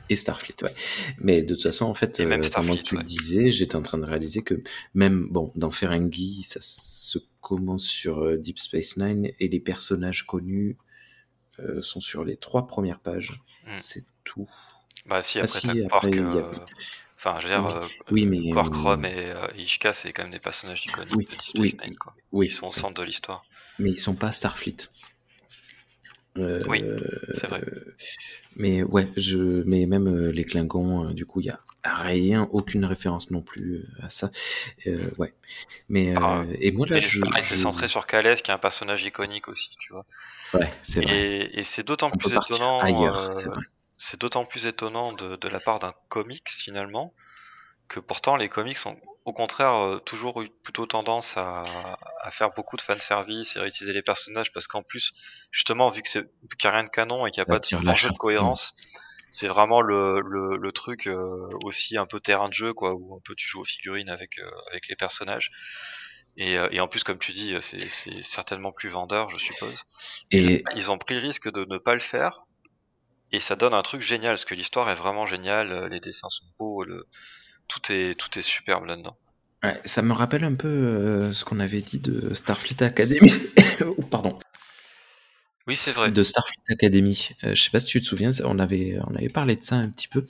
et 0.09 0.15
Starfleet, 0.15 0.55
ouais. 0.63 0.73
Mais 1.19 1.41
de 1.41 1.53
toute 1.53 1.63
façon, 1.63 1.85
en 1.85 1.93
fait, 1.93 2.19
euh, 2.19 2.49
pendant 2.53 2.75
que 2.75 2.81
tu 2.81 2.95
le 2.95 3.03
disais, 3.03 3.51
j'étais 3.51 3.75
en 3.75 3.81
train 3.81 3.97
de 3.97 4.05
réaliser 4.05 4.41
que 4.41 4.61
même, 4.93 5.27
bon, 5.29 5.51
dans 5.55 5.71
Ferengi, 5.71 6.43
ça 6.43 6.59
se 6.61 7.19
commence 7.41 7.84
sur 7.84 8.23
euh, 8.23 8.38
Deep 8.38 8.59
Space 8.59 8.97
Nine 8.97 9.31
et 9.39 9.47
les 9.47 9.59
personnages 9.59 10.25
connus 10.25 10.77
euh, 11.59 11.81
sont 11.81 11.99
sur 11.99 12.23
les 12.23 12.38
trois 12.38 12.67
premières 12.67 12.99
pages. 12.99 13.41
Hmm. 13.65 13.71
C'est 13.75 14.05
tout. 14.23 14.49
Bah 15.05 15.23
si, 15.23 15.39
après, 15.39 15.51
ah, 15.53 15.59
si, 15.59 15.85
après 15.85 16.11
y 16.11 16.19
a... 16.19 16.51
Enfin, 17.18 17.39
je 17.39 17.48
veux 17.48 17.53
dire, 17.53 17.80
oui, 18.11 18.26
euh, 18.26 18.30
mais 18.30 18.49
Quark, 18.52 18.73
Rom 18.73 19.06
et 19.06 19.34
Ishka, 19.56 19.94
c'est 19.94 20.14
quand 20.14 20.23
même 20.23 20.31
des 20.31 20.39
personnages 20.39 20.85
iconiques 20.85 21.11
de 21.11 21.18
Deep 21.18 21.41
Space 21.41 21.85
Nine, 21.85 21.98
quoi. 21.98 22.14
Oui, 22.31 22.48
ils 22.48 22.53
sont 22.53 22.68
au 22.68 22.73
centre 22.73 22.94
de 22.94 23.03
l'histoire. 23.03 23.44
Mais 23.80 23.89
ils 23.89 23.98
sont 23.98 24.15
pas 24.15 24.31
Starfleet. 24.31 24.89
oui, 26.35 26.84
c'est 27.39 27.48
vrai. 27.48 27.61
Mais 28.56 28.84
ouais, 28.84 29.10
je, 29.18 29.64
mais 29.65 29.85
même 29.88 30.30
les 30.30 30.45
Klingons, 30.45 31.11
du 31.11 31.26
coup, 31.26 31.41
il 31.41 31.48
y 31.48 31.49
a 31.49 31.60
rien, 31.95 32.48
aucune 32.52 32.85
référence 32.85 33.31
non 33.31 33.41
plus 33.41 33.76
euh, 33.76 34.06
à 34.06 34.10
ça. 34.10 34.30
Euh, 34.88 35.10
ouais. 35.18 35.34
Mais 35.89 36.14
ah, 36.15 36.39
euh, 36.39 36.56
et 36.60 36.72
moi 36.72 36.85
là, 36.88 36.99
je, 36.99 37.22
c'est 37.41 37.56
centré 37.56 37.88
sur 37.88 38.06
Calès, 38.06 38.41
qui 38.41 38.52
est 38.52 38.53
un 38.53 38.60
personnage 38.60 39.03
iconique 39.03 39.48
aussi, 39.48 39.69
tu 39.80 39.94
vois. 39.94 40.06
Ouais, 40.53 40.72
c'est 40.84 41.02
vrai. 41.02 41.49
Et, 41.53 41.64
c'est 41.64 41.85
d'autant 41.85 42.11
plus 42.11 42.34
étonnant. 42.34 42.80
Ailleurs, 42.80 43.34
c'est 43.34 43.48
vrai. 43.48 43.61
C'est 43.97 44.19
d'autant 44.19 44.45
plus 44.45 44.65
étonnant 44.65 45.13
de, 45.13 45.35
de 45.35 45.47
la 45.47 45.59
part 45.59 45.79
d'un 45.79 45.93
comics 46.09 46.47
finalement 46.63 47.13
que 47.87 47.99
pourtant 47.99 48.35
les 48.35 48.49
comics 48.49 48.77
ont 48.85 48.97
au 49.25 49.33
contraire 49.33 49.73
euh, 49.75 49.99
toujours 49.99 50.41
eu 50.41 50.49
plutôt 50.63 50.85
tendance 50.85 51.35
à, 51.37 51.63
à 52.21 52.31
faire 52.31 52.49
beaucoup 52.55 52.77
de 52.77 52.81
fanservice 52.81 53.55
et 53.55 53.59
réutiliser 53.59 53.93
les 53.93 54.01
personnages 54.01 54.51
parce 54.53 54.67
qu'en 54.67 54.83
plus 54.83 55.11
justement 55.51 55.89
vu 55.89 56.01
que 56.01 56.09
c'est 56.09 56.23
qu'il 56.23 56.69
n'y 56.69 56.69
a 56.69 56.71
rien 56.71 56.83
de 56.83 56.89
canon 56.89 57.25
et 57.25 57.31
qu'il 57.31 57.41
n'y 57.41 57.49
a 57.49 57.59
Ça 57.59 57.77
pas 57.77 57.85
de 57.85 57.89
enjeu 57.89 58.09
de 58.09 58.17
cohérence 58.17 58.73
c'est 59.31 59.47
vraiment 59.47 59.81
le, 59.81 60.21
le, 60.21 60.57
le 60.57 60.71
truc 60.71 61.07
euh, 61.07 61.49
aussi 61.63 61.97
un 61.97 62.05
peu 62.05 62.19
terrain 62.19 62.49
de 62.49 62.53
jeu 62.53 62.73
quoi 62.73 62.93
où 62.93 63.15
un 63.15 63.21
peu 63.23 63.35
tu 63.35 63.47
joues 63.47 63.61
aux 63.61 63.65
figurines 63.65 64.09
avec 64.09 64.39
euh, 64.39 64.49
avec 64.71 64.87
les 64.87 64.95
personnages. 64.95 65.51
Et, 66.37 66.57
euh, 66.57 66.69
et 66.71 66.79
en 66.79 66.87
plus 66.87 67.03
comme 67.03 67.19
tu 67.19 67.33
dis 67.33 67.53
c'est 67.61 67.79
c'est 67.79 68.23
certainement 68.23 68.71
plus 68.71 68.89
vendeur 68.89 69.29
je 69.29 69.39
suppose. 69.39 69.83
Et 70.31 70.63
ils 70.75 70.89
ont 70.91 70.97
pris 70.97 71.15
le 71.15 71.21
risque 71.21 71.51
de 71.51 71.65
ne 71.65 71.77
pas 71.77 71.93
le 71.93 71.99
faire 71.99 72.41
et 73.31 73.39
ça 73.39 73.55
donne 73.55 73.73
un 73.73 73.81
truc 73.81 74.01
génial 74.01 74.33
parce 74.33 74.45
que 74.45 74.55
l'histoire 74.55 74.89
est 74.89 74.95
vraiment 74.95 75.25
géniale 75.25 75.71
euh, 75.71 75.89
les 75.89 75.99
dessins 75.99 76.29
sont 76.29 76.45
beaux 76.57 76.83
le 76.83 77.07
tout 77.67 77.91
est 77.91 78.15
tout 78.17 78.37
est 78.37 78.41
superbe 78.41 78.85
là-dedans 78.85 79.17
ouais, 79.63 79.79
ça 79.85 80.01
me 80.01 80.13
rappelle 80.13 80.43
un 80.43 80.55
peu 80.55 80.67
euh, 80.67 81.33
ce 81.33 81.45
qu'on 81.45 81.59
avait 81.59 81.81
dit 81.81 81.99
de 81.99 82.33
Starfleet 82.33 82.83
Academy. 82.83 83.31
Oh, 83.85 84.01
pardon. 84.09 84.39
oui 85.67 85.75
c'est 85.75 85.91
vrai 85.91 86.11
De 86.11 86.23
Starfleet 86.23 86.63
Academy. 86.71 87.29
Euh, 87.43 87.53
je 87.53 87.61
sais 87.61 87.69
pas 87.69 87.79
si 87.79 87.87
tu 87.87 88.01
te 88.01 88.07
souviens, 88.07 88.31
on 88.43 88.57
avait, 88.57 88.97
on 89.07 89.15
avait 89.15 89.29
parlé 89.29 89.55
de 89.55 89.61
ça 89.61 89.75
un 89.75 89.89
petit 89.89 90.07
peu. 90.07 90.25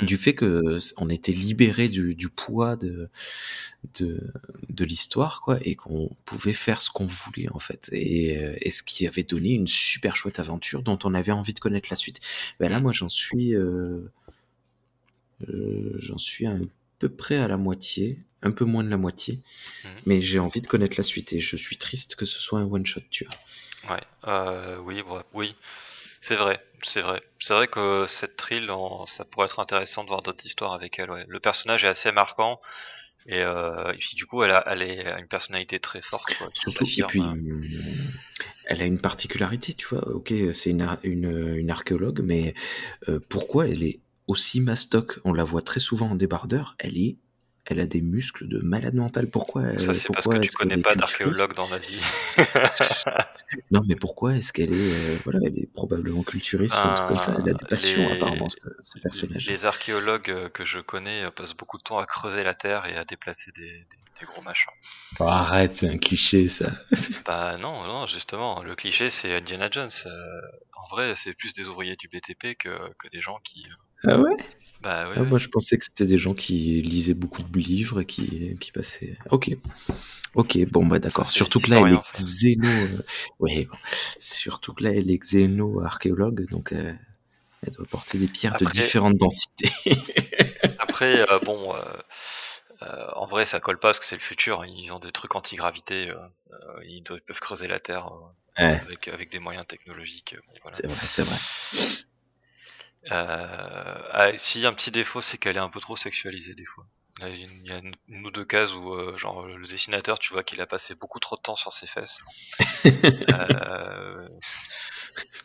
Mm. 0.00 0.04
Du 0.06 0.16
fait 0.16 0.34
que 0.34 0.78
on 0.98 1.08
était 1.08 1.32
libéré 1.32 1.88
du, 1.88 2.14
du 2.14 2.28
poids 2.28 2.76
de, 2.76 3.08
de, 3.98 4.20
de 4.68 4.84
l'histoire, 4.84 5.40
quoi, 5.40 5.58
et 5.62 5.74
qu'on 5.74 6.14
pouvait 6.24 6.52
faire 6.52 6.82
ce 6.82 6.90
qu'on 6.90 7.06
voulait, 7.06 7.48
en 7.52 7.58
fait. 7.58 7.88
Et, 7.92 8.36
euh, 8.38 8.54
et 8.60 8.70
ce 8.70 8.82
qui 8.82 9.06
avait 9.06 9.22
donné 9.22 9.50
une 9.50 9.68
super 9.68 10.14
chouette 10.16 10.38
aventure 10.38 10.82
dont 10.82 10.98
on 11.04 11.14
avait 11.14 11.32
envie 11.32 11.54
de 11.54 11.60
connaître 11.60 11.88
la 11.90 11.96
suite. 11.96 12.20
Ben 12.60 12.70
là, 12.70 12.80
moi, 12.80 12.92
j'en 12.92 13.08
suis, 13.08 13.54
euh, 13.54 14.00
euh, 15.48 15.94
j'en 15.98 16.18
suis 16.18 16.46
à 16.46 16.56
peu 16.98 17.08
près 17.08 17.36
à 17.36 17.48
la 17.48 17.56
moitié, 17.56 18.18
un 18.42 18.50
peu 18.50 18.64
moins 18.64 18.84
de 18.84 18.88
la 18.90 18.96
moitié, 18.96 19.40
Mhm. 19.84 19.90
mais 20.06 20.20
j'ai 20.20 20.38
envie 20.38 20.60
de 20.62 20.66
connaître 20.66 20.94
la 20.96 21.02
suite 21.02 21.32
et 21.32 21.40
je 21.40 21.56
suis 21.56 21.76
triste 21.76 22.16
que 22.16 22.24
ce 22.24 22.38
soit 22.38 22.60
un 22.60 22.64
one 22.64 22.86
shot, 22.86 23.00
tu 23.10 23.24
vois. 23.24 23.94
Ouais, 23.94 24.02
euh, 24.26 24.78
oui, 24.78 25.00
ouais, 25.02 25.22
oui, 25.34 25.54
c'est 26.20 26.36
vrai, 26.36 26.60
c'est 26.82 27.00
vrai. 27.00 27.22
C'est 27.40 27.54
vrai 27.54 27.68
que 27.68 28.06
cette 28.08 28.36
thrill, 28.36 28.70
en- 28.70 29.06
ça 29.06 29.24
pourrait 29.24 29.46
être 29.46 29.60
intéressant 29.60 30.04
de 30.04 30.08
voir 30.08 30.22
d'autres 30.22 30.44
histoires 30.44 30.72
avec 30.72 30.98
elle. 30.98 31.10
Ouais. 31.10 31.24
Le 31.28 31.40
personnage 31.40 31.84
est 31.84 31.88
assez 31.88 32.12
marquant 32.12 32.60
et, 33.26 33.40
euh, 33.42 33.92
et 33.92 33.98
puis 33.98 34.14
du 34.14 34.26
coup, 34.26 34.42
elle 34.42 34.52
a, 34.52 34.62
elle 34.66 34.82
est- 34.82 35.06
a 35.06 35.18
une 35.18 35.28
personnalité 35.28 35.80
très 35.80 36.02
forte. 36.02 36.36
Quoi, 36.38 36.48
Surtout, 36.54 36.84
et 36.84 37.02
puis, 37.04 37.20
euh, 37.20 37.58
elle 38.66 38.82
a 38.82 38.84
une 38.84 39.00
particularité, 39.00 39.74
tu 39.74 39.86
vois. 39.88 40.06
Ok, 40.08 40.32
c'est 40.52 40.70
une, 40.70 40.82
ar- 40.82 40.98
une, 41.02 41.56
une 41.56 41.70
archéologue, 41.70 42.20
mais 42.22 42.54
euh, 43.08 43.20
pourquoi 43.28 43.66
elle 43.68 43.82
est 43.82 44.00
aussi 44.26 44.60
mastoc? 44.60 45.18
On 45.24 45.32
la 45.32 45.44
voit 45.44 45.62
très 45.62 45.80
souvent 45.80 46.10
en 46.10 46.14
débardeur. 46.14 46.74
Elle 46.78 46.96
est, 46.98 47.16
elle 47.68 47.80
a 47.80 47.86
des 47.86 48.00
muscles 48.02 48.48
de 48.48 48.58
malade 48.58 48.94
mental. 48.94 49.28
Pourquoi 49.28 49.62
Ça, 49.62 49.90
euh, 49.90 49.92
c'est 49.94 50.12
parce 50.12 50.26
que 50.26 50.38
tu 50.46 50.52
connais 50.56 50.78
est 50.78 50.82
pas 50.82 50.94
d'archéologue 50.94 51.54
dans 51.54 51.68
la 51.68 51.78
vie. 51.78 52.00
Non, 53.70 53.80
mais 53.88 53.94
pourquoi 53.94 54.34
est-ce 54.36 54.52
qu'elle 54.52 54.72
est, 54.72 54.92
euh, 54.92 55.18
voilà, 55.24 55.38
elle 55.46 55.58
est 55.58 55.72
probablement 55.72 56.22
culturiste 56.24 56.74
ou 56.74 56.78
un 56.88 56.94
truc 56.94 57.08
comme 57.08 57.18
ça. 57.18 57.32
Elle 57.36 57.42
a 57.50 57.52
des 57.54 57.64
Ben, 57.64 57.66
passions 57.68 58.08
les- 58.08 58.14
apparemment, 58.16 58.48
ce, 58.48 58.58
ce 58.82 58.98
personnage. 58.98 59.46
Les 59.48 59.64
archéologues 59.64 60.30
euh, 60.30 60.48
que 60.48 60.64
je 60.64 60.80
connais 60.80 61.30
passent 61.30 61.54
beaucoup 61.54 61.78
de 61.78 61.82
temps 61.82 61.98
à 61.98 62.06
creuser 62.06 62.42
la 62.42 62.54
terre 62.54 62.86
et 62.86 62.96
à 62.96 63.04
déplacer 63.04 63.52
des, 63.56 63.62
des- 63.70 63.84
des 64.20 64.26
gros 64.26 64.42
machins. 64.42 64.72
Oh, 65.20 65.24
arrête, 65.24 65.74
c'est 65.74 65.88
un 65.88 65.98
cliché 65.98 66.48
ça. 66.48 66.70
Bah 67.26 67.56
non, 67.58 67.84
non, 67.84 68.06
justement, 68.06 68.62
le 68.62 68.74
cliché 68.74 69.10
c'est 69.10 69.32
Indiana 69.34 69.68
Jones. 69.70 69.90
Euh, 70.06 70.40
en 70.74 70.88
vrai, 70.88 71.14
c'est 71.22 71.34
plus 71.34 71.52
des 71.52 71.66
ouvriers 71.68 71.96
du 71.96 72.08
BTP 72.08 72.56
que, 72.58 72.76
que 72.98 73.08
des 73.12 73.20
gens 73.20 73.38
qui. 73.44 73.66
Ah 74.04 74.18
ouais? 74.20 74.36
Bah 74.82 75.08
ouais, 75.08 75.14
Ah, 75.16 75.22
ouais. 75.22 75.26
Moi, 75.28 75.38
je 75.38 75.48
pensais 75.48 75.76
que 75.78 75.84
c'était 75.84 76.06
des 76.06 76.18
gens 76.18 76.34
qui 76.34 76.82
lisaient 76.82 77.14
beaucoup 77.14 77.42
de 77.42 77.58
livres 77.58 78.00
et 78.02 78.04
qui, 78.06 78.56
qui 78.60 78.72
passaient. 78.72 79.16
Ok. 79.30 79.50
Ok, 80.34 80.58
bon, 80.70 80.86
bah 80.86 80.98
d'accord. 80.98 81.30
Surtout 81.30 81.60
que 81.60 81.70
là, 81.70 81.80
elle 81.80 81.94
est 81.94 82.10
xéno. 82.12 82.68
euh, 82.68 83.02
Ouais, 83.40 83.64
bon. 83.64 83.76
Surtout 84.20 84.74
que 84.74 84.84
là, 84.84 84.90
elle 84.92 85.10
est 85.10 85.18
xéno-archéologue, 85.18 86.46
donc 86.50 86.72
euh, 86.72 86.92
elle 87.66 87.72
doit 87.72 87.86
porter 87.86 88.18
des 88.18 88.28
pierres 88.28 88.56
de 88.58 88.66
différentes 88.66 89.16
densités. 89.16 89.70
Après, 90.78 91.20
euh, 91.30 91.38
bon, 91.40 91.74
euh, 92.82 93.06
en 93.14 93.26
vrai, 93.26 93.46
ça 93.46 93.60
colle 93.60 93.78
pas 93.78 93.88
parce 93.88 93.98
que 94.00 94.04
c'est 94.04 94.16
le 94.16 94.20
futur. 94.20 94.64
Ils 94.66 94.92
ont 94.92 94.98
des 94.98 95.10
trucs 95.12 95.34
anti-gravité. 95.34 96.12
ils 96.86 97.02
doivent- 97.02 97.20
peuvent 97.22 97.40
creuser 97.40 97.66
la 97.66 97.80
terre 97.80 98.10
Ouais, 98.58 98.80
avec, 98.80 99.08
avec 99.08 99.30
des 99.30 99.38
moyens 99.38 99.66
technologiques. 99.66 100.34
bon, 100.46 100.52
voilà. 100.62 100.76
c'est 100.76 100.86
vrai, 100.86 101.06
c'est 101.06 101.22
vrai. 101.22 101.38
Euh, 103.12 104.08
ah, 104.12 104.26
si 104.38 104.64
un 104.66 104.72
petit 104.74 104.90
défaut, 104.90 105.20
c'est 105.20 105.38
qu'elle 105.38 105.56
est 105.56 105.60
un 105.60 105.68
peu 105.68 105.80
trop 105.80 105.96
sexualisée 105.96 106.54
des 106.54 106.64
fois. 106.64 106.84
Là, 107.20 107.28
Il 107.28 107.66
y 107.66 107.72
a 107.72 107.78
une- 107.78 108.26
ou 108.26 108.30
deux 108.30 108.44
cases 108.44 108.72
où, 108.74 108.92
euh, 108.92 109.16
genre, 109.16 109.46
le 109.46 109.66
dessinateur, 109.66 110.18
tu 110.18 110.32
vois 110.32 110.42
qu'il 110.42 110.60
a 110.60 110.66
passé 110.66 110.94
beaucoup 110.94 111.20
trop 111.20 111.36
de 111.36 111.40
temps 111.42 111.56
sur 111.56 111.72
ses 111.72 111.86
fesses. 111.86 112.16
Euh, 113.30 114.26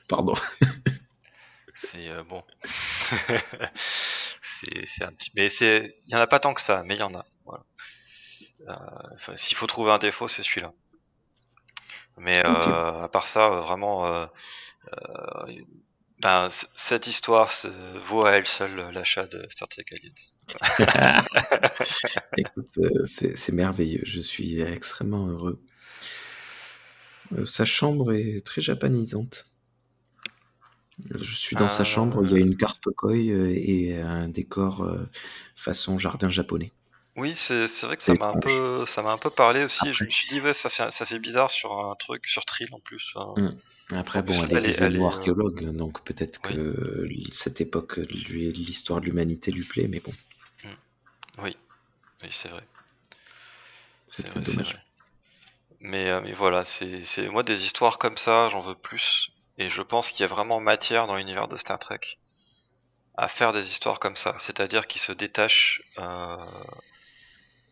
Pardon. 0.09 0.33
c'est 1.75 2.09
euh, 2.09 2.23
bon. 2.23 2.43
c'est 4.63 5.03
un 5.03 5.13
petit, 5.13 5.31
mais 5.35 5.49
c'est, 5.49 5.95
il 6.05 6.11
y 6.11 6.15
en 6.15 6.19
a 6.19 6.27
pas 6.27 6.39
tant 6.39 6.53
que 6.53 6.61
ça, 6.61 6.83
mais 6.83 6.95
il 6.95 6.99
y 6.99 7.03
en 7.03 7.13
a. 7.15 7.25
Voilà. 7.45 7.63
S'il 9.37 9.57
faut 9.57 9.67
trouver 9.67 9.91
un 9.91 9.97
défaut, 9.97 10.27
c'est 10.27 10.43
celui-là. 10.43 10.71
Mais 12.17 12.39
à 12.45 13.07
part 13.11 13.27
ça, 13.27 13.47
vraiment, 13.49 14.27
ben, 16.21 16.49
cette 16.75 17.07
histoire 17.07 17.51
vaut 18.09 18.25
à 18.25 18.31
elle 18.31 18.45
seule 18.45 18.79
euh, 18.79 18.91
l'achat 18.91 19.25
de 19.25 19.43
Star 19.49 19.67
Trek 19.67 19.85
Aliens. 19.91 20.11
Écoute, 22.37 22.77
euh, 22.77 23.05
c'est 23.05 23.51
merveilleux. 23.51 24.03
Je 24.03 24.21
suis 24.21 24.61
extrêmement 24.61 25.27
heureux. 25.27 25.63
Euh, 27.33 27.45
sa 27.45 27.65
chambre 27.65 28.13
est 28.13 28.45
très 28.45 28.61
japanisante. 28.61 29.47
Je 31.09 31.35
suis 31.35 31.55
dans 31.55 31.69
sa 31.69 31.83
chambre, 31.83 32.23
il 32.23 32.31
y 32.31 32.35
a 32.35 32.37
une 32.37 32.55
carpe 32.55 32.85
koi 32.95 33.17
et 33.17 33.99
un 33.99 34.29
décor 34.29 34.87
façon 35.55 35.97
jardin 35.97 36.29
japonais. 36.29 36.71
Oui, 37.17 37.35
c'est 37.37 37.67
vrai 37.83 37.97
que 37.97 38.03
ça 38.03 38.15
m'a 38.15 38.27
un 38.27 38.35
peu, 38.35 38.85
ça 38.87 39.01
m'a 39.01 39.11
un 39.11 39.17
peu 39.17 39.29
parlé 39.29 39.63
aussi. 39.63 39.93
Je 39.93 40.03
me 40.05 40.09
suis 40.09 40.27
dit 40.29 40.41
ouais, 40.41 40.53
ça 40.53 40.69
fait, 40.69 40.91
ça 40.91 41.05
fait 41.05 41.19
bizarre 41.19 41.51
sur 41.51 41.73
un 41.73 41.95
truc, 41.95 42.25
sur 42.27 42.45
Trill 42.45 42.69
en 42.73 42.79
plus. 42.79 43.03
enfin, 43.15 43.33
Mm. 43.35 43.49
Après, 43.97 44.21
En 44.21 44.23
bon, 44.23 44.41
elle 44.45 44.53
elle 44.53 44.65
est 44.65 44.67
est- 44.67 44.81
euh, 44.81 44.89
xéno-archéologue, 44.89 45.75
donc 45.75 46.01
peut-être 46.05 46.39
que 46.39 47.07
cette 47.33 47.59
époque, 47.59 47.97
lui, 47.97 48.49
l'histoire 48.53 49.01
de 49.01 49.05
l'humanité 49.07 49.51
lui 49.51 49.63
plaît, 49.65 49.87
mais 49.89 49.99
bon, 49.99 50.13
Oui, 51.37 51.57
oui, 52.23 52.29
c'est 52.31 52.49
vrai. 52.49 52.63
c'est 54.07 54.29
dommage. 54.43 54.73
vrai. 54.73 54.79
Mais, 55.81 56.09
euh, 56.09 56.21
mais 56.21 56.31
voilà, 56.33 56.63
c'est, 56.63 57.03
c'est 57.05 57.27
moi 57.27 57.43
des 57.43 57.65
histoires 57.65 57.97
comme 57.97 58.15
ça, 58.17 58.47
j'en 58.49 58.61
veux 58.61 58.75
plus. 58.75 59.31
Et 59.57 59.67
je 59.69 59.81
pense 59.81 60.09
qu'il 60.09 60.21
y 60.21 60.23
a 60.23 60.27
vraiment 60.27 60.61
matière 60.61 61.07
dans 61.07 61.17
l'univers 61.17 61.47
de 61.49 61.57
Star 61.57 61.77
Trek 61.79 61.99
à 63.17 63.27
faire 63.29 63.53
des 63.53 63.65
histoires 63.69 63.99
comme 63.99 64.15
ça, 64.17 64.35
c'est-à-dire 64.39 64.85
qui 64.87 64.99
se 64.99 65.11
détachent, 65.13 65.81
euh, 65.97 66.35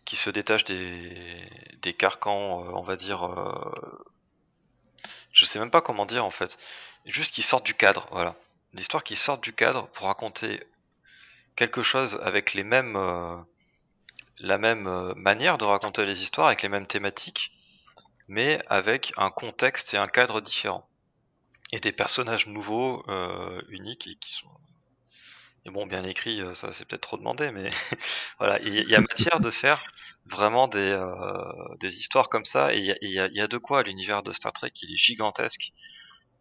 qui 0.09 0.15
se 0.15 0.31
détachent 0.31 0.63
des, 0.63 1.47
des 1.83 1.93
carcans, 1.93 2.65
euh, 2.65 2.71
on 2.73 2.81
va 2.81 2.95
dire. 2.95 3.23
euh, 3.23 4.05
je 5.31 5.45
sais 5.45 5.59
même 5.59 5.69
pas 5.69 5.81
comment 5.81 6.07
dire 6.07 6.25
en 6.25 6.31
fait. 6.31 6.57
Juste 7.05 7.31
qui 7.31 7.43
sortent 7.43 7.65
du 7.65 7.75
cadre, 7.75 8.07
voilà. 8.11 8.35
Des 8.73 8.81
histoires 8.81 9.03
qui 9.03 9.15
sortent 9.15 9.43
du 9.43 9.53
cadre 9.53 9.87
pour 9.89 10.07
raconter 10.07 10.63
quelque 11.55 11.83
chose 11.83 12.19
avec 12.23 12.55
les 12.55 12.63
mêmes, 12.63 12.95
euh, 12.95 13.37
la 14.39 14.57
même 14.57 15.13
manière 15.15 15.59
de 15.59 15.65
raconter 15.65 16.05
les 16.05 16.23
histoires, 16.23 16.47
avec 16.47 16.63
les 16.63 16.69
mêmes 16.69 16.87
thématiques, 16.87 17.51
mais 18.27 18.59
avec 18.67 19.13
un 19.17 19.29
contexte 19.29 19.93
et 19.93 19.97
un 19.97 20.07
cadre 20.07 20.41
différent. 20.41 20.87
Et 21.71 21.79
des 21.79 21.91
personnages 21.91 22.47
nouveaux, 22.47 23.05
uniques, 23.69 24.07
et 24.07 24.15
qui 24.15 24.33
sont... 24.33 24.49
Bon, 25.71 25.85
bien 25.85 26.03
écrits, 26.03 26.41
euh, 26.41 26.53
ça 26.55 26.73
c'est 26.73 26.85
peut-être 26.85 27.01
trop 27.01 27.17
demandé, 27.17 27.51
mais 27.51 27.69
voilà, 28.39 28.59
il 28.61 28.89
y, 28.89 28.95
a 28.95 29.01
matière 29.01 29.39
de 29.39 29.51
faire 29.51 29.79
vraiment 30.25 30.67
des, 30.67 30.79
euh, 30.79 31.75
des 31.79 31.95
histoires 31.95 32.29
comme 32.29 32.45
ça, 32.45 32.73
et 32.73 32.79
il 32.79 33.11
y 33.11 33.19
a, 33.19 33.27
y 33.27 33.47
de 33.47 33.57
quoi, 33.57 33.83
l'univers 33.83 34.23
de 34.23 34.31
Star 34.31 34.51
Trek, 34.53 34.71
il 34.81 34.91
est 34.91 34.97
gigantesque. 34.97 35.71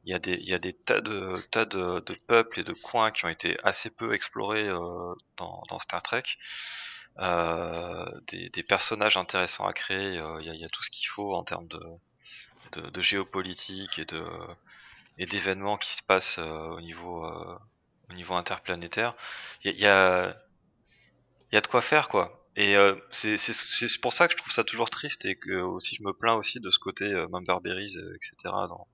Il 0.04 0.12
y 0.12 0.14
a 0.14 0.18
des, 0.18 0.36
y 0.40 0.54
a 0.54 0.58
des 0.58 0.72
tas 0.72 1.00
de, 1.00 1.36
tas 1.50 1.66
de, 1.66 2.00
peuples 2.26 2.60
et 2.60 2.64
de 2.64 2.72
coins 2.72 3.10
qui 3.10 3.26
ont 3.26 3.28
été 3.28 3.58
assez 3.64 3.90
peu 3.90 4.14
explorés 4.14 4.66
euh, 4.68 5.14
dans, 5.36 5.78
Star 5.80 6.02
Trek. 6.02 6.22
Des, 7.18 8.62
personnages 8.62 9.16
intéressants 9.16 9.66
à 9.66 9.72
créer. 9.72 10.14
Il 10.40 10.44
y, 10.44 10.64
a, 10.64 10.68
tout 10.68 10.82
ce 10.82 10.90
qu'il 10.90 11.08
faut 11.08 11.34
en 11.34 11.44
termes 11.44 11.68
de, 11.68 11.80
de, 12.72 12.90
de 12.90 13.00
géopolitique 13.02 13.98
et 13.98 14.04
de 14.04 14.24
et 15.18 15.26
d'événements 15.26 15.76
qui 15.78 15.92
se 15.96 16.02
passent 16.04 16.38
au 16.38 16.80
niveau 16.80 17.26
au 18.10 18.14
niveau 18.14 18.34
interplanétaire. 18.34 19.14
Il 19.64 19.72
y 19.74 19.80
y 19.82 19.86
a 19.86 20.36
y 21.52 21.56
a 21.56 21.60
de 21.60 21.66
quoi 21.66 21.82
faire 21.82 22.08
quoi. 22.08 22.34
Et 22.56 22.76
euh, 22.76 22.96
c'est 23.12 23.36
pour 24.02 24.12
ça 24.12 24.26
que 24.26 24.32
je 24.32 24.38
trouve 24.38 24.52
ça 24.52 24.64
toujours 24.64 24.90
triste 24.90 25.24
et 25.24 25.36
que 25.36 25.60
aussi 25.60 25.94
je 25.96 26.02
me 26.02 26.12
plains 26.12 26.34
aussi 26.34 26.58
de 26.60 26.70
ce 26.70 26.78
côté 26.80 27.04
euh, 27.04 27.28
Member 27.28 27.60
Berries, 27.60 27.96
euh, 27.96 28.16
etc. 28.16 28.34
dans 28.68 28.86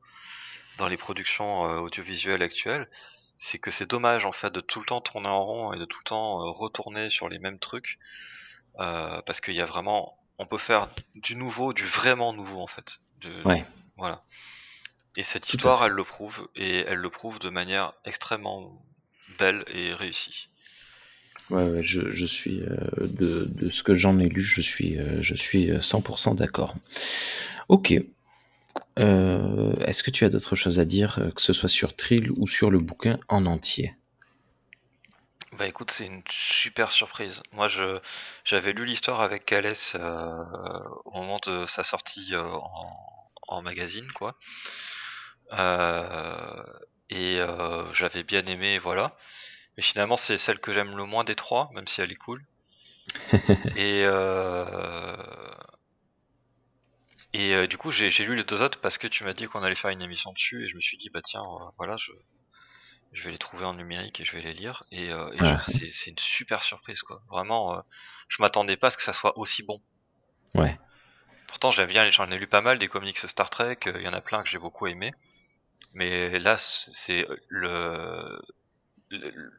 dans 0.78 0.88
les 0.88 0.96
productions 0.96 1.64
euh, 1.70 1.78
audiovisuelles 1.78 2.42
actuelles, 2.42 2.90
c'est 3.38 3.58
que 3.58 3.70
c'est 3.70 3.88
dommage 3.88 4.26
en 4.26 4.32
fait 4.32 4.50
de 4.50 4.60
tout 4.60 4.80
le 4.80 4.86
temps 4.86 5.00
tourner 5.00 5.28
en 5.28 5.44
rond 5.44 5.72
et 5.72 5.78
de 5.78 5.84
tout 5.86 5.98
le 5.98 6.08
temps 6.08 6.40
euh, 6.42 6.50
retourner 6.50 7.08
sur 7.08 7.28
les 7.28 7.38
mêmes 7.38 7.58
trucs 7.58 7.98
parce 8.76 9.40
qu'il 9.40 9.54
y 9.54 9.60
a 9.60 9.66
vraiment 9.66 10.18
on 10.38 10.46
peut 10.46 10.58
faire 10.58 10.88
du 11.14 11.36
nouveau 11.36 11.72
du 11.72 11.86
vraiment 11.86 12.32
nouveau 12.32 12.60
en 12.60 12.66
fait 12.66 12.98
de, 13.20 13.30
Ouais. 13.44 13.64
voilà 13.96 14.24
et 15.16 15.22
cette 15.22 15.46
Tout 15.46 15.56
histoire 15.56 15.84
elle 15.84 15.92
le 15.92 16.02
prouve 16.02 16.48
et 16.56 16.80
elle 16.80 16.98
le 16.98 17.08
prouve 17.08 17.38
de 17.38 17.50
manière 17.50 17.92
extrêmement 18.04 18.82
belle 19.38 19.64
et 19.68 19.94
réussie 19.94 20.48
Ouais, 21.50 21.64
ouais, 21.68 21.82
je, 21.84 22.10
je 22.10 22.24
suis 22.24 22.62
euh, 22.62 23.06
de, 23.06 23.44
de 23.52 23.70
ce 23.70 23.82
que 23.82 23.96
j'en 23.98 24.18
ai 24.18 24.28
lu, 24.28 24.42
je 24.42 24.62
suis, 24.62 24.98
euh, 24.98 25.20
je 25.20 25.34
suis 25.34 25.70
euh, 25.70 25.80
100% 25.80 26.34
d'accord. 26.34 26.74
Ok. 27.68 27.94
Euh, 28.98 29.74
Est-ce 29.86 30.02
que 30.02 30.10
tu 30.10 30.24
as 30.24 30.30
d'autres 30.30 30.56
choses 30.56 30.80
à 30.80 30.84
dire, 30.84 31.18
euh, 31.20 31.30
que 31.30 31.42
ce 31.42 31.52
soit 31.52 31.68
sur 31.68 31.94
Trill 31.96 32.30
ou 32.32 32.46
sur 32.48 32.70
le 32.70 32.78
bouquin 32.80 33.18
en 33.28 33.46
entier? 33.46 33.94
Bah 35.52 35.66
écoute, 35.66 35.90
c'est 35.92 36.06
une 36.06 36.22
super 36.30 36.90
surprise. 36.90 37.42
Moi, 37.52 37.68
je 37.68 38.00
j'avais 38.44 38.72
lu 38.72 38.84
l'histoire 38.84 39.20
avec 39.20 39.46
Calès 39.46 39.92
euh, 39.94 40.44
au 41.04 41.12
moment 41.12 41.38
de 41.46 41.64
sa 41.66 41.84
sortie 41.84 42.34
euh, 42.34 42.42
en, 42.44 43.30
en 43.48 43.62
magazine, 43.62 44.10
quoi. 44.12 44.36
Euh, 45.52 46.62
et 47.10 47.38
euh, 47.40 47.92
j'avais 47.92 48.22
bien 48.24 48.42
aimé, 48.46 48.78
voilà. 48.78 49.16
Mais 49.76 49.82
finalement, 49.84 50.16
c'est 50.18 50.38
celle 50.38 50.60
que 50.60 50.72
j'aime 50.74 50.96
le 50.96 51.04
moins 51.06 51.24
des 51.24 51.36
trois, 51.36 51.70
même 51.74 51.88
si 51.88 52.00
elle 52.02 52.12
est 52.12 52.16
cool. 52.16 52.44
et 53.74 54.04
euh, 54.06 55.16
et 57.34 57.54
euh, 57.54 57.66
du 57.66 57.76
coup, 57.76 57.90
j'ai 57.90 58.08
lu 58.24 58.34
les 58.34 58.44
deux 58.44 58.62
autres 58.62 58.80
parce 58.80 58.96
que 58.96 59.06
tu 59.06 59.24
m'as 59.24 59.34
dit 59.34 59.46
qu'on 59.46 59.62
allait 59.62 59.74
faire 59.74 59.90
une 59.90 60.00
émission 60.00 60.32
dessus, 60.32 60.64
et 60.64 60.68
je 60.68 60.74
me 60.76 60.80
suis 60.80 60.96
dit 60.96 61.10
bah 61.10 61.20
tiens, 61.22 61.42
voilà, 61.76 61.96
je 61.98 62.12
je 63.12 63.24
vais 63.24 63.30
les 63.30 63.38
trouver 63.38 63.64
en 63.64 63.72
numérique 63.74 64.20
et 64.20 64.24
je 64.26 64.32
vais 64.32 64.42
les 64.42 64.52
lire. 64.52 64.84
Et, 64.90 65.10
euh, 65.10 65.30
et 65.32 65.38
Ouais. 65.40 65.46
je- 65.46 65.56
c'est 65.90 66.10
une 66.10 66.18
super 66.18 66.62
surprise, 66.62 67.00
quoi. 67.02 67.22
Vraiment, 67.30 67.82
je 68.28 68.42
m'attendais 68.42 68.76
pas 68.76 68.88
à 68.88 68.90
ce 68.90 68.96
que 68.98 69.02
ça 69.02 69.12
soit 69.14 69.38
aussi 69.38 69.62
bon. 69.62 69.80
Ouais. 70.54 70.78
Pourtant, 71.48 71.70
j'aime 71.70 71.88
bien, 71.88 72.10
j'en 72.10 72.30
ai 72.30 72.38
lu 72.38 72.46
pas 72.46 72.60
mal 72.60 72.78
des 72.78 72.88
comics 72.88 73.16
Star 73.16 73.48
Trek. 73.48 73.78
Il 73.86 74.02
y 74.02 74.08
en 74.08 74.12
a 74.12 74.20
plein 74.20 74.42
que 74.42 74.48
j'ai 74.50 74.58
beaucoup 74.58 74.86
aimé. 74.86 75.12
Mais 75.92 76.38
là, 76.38 76.56
c'est 76.58 77.26
le, 77.48 78.40
le- 79.10 79.52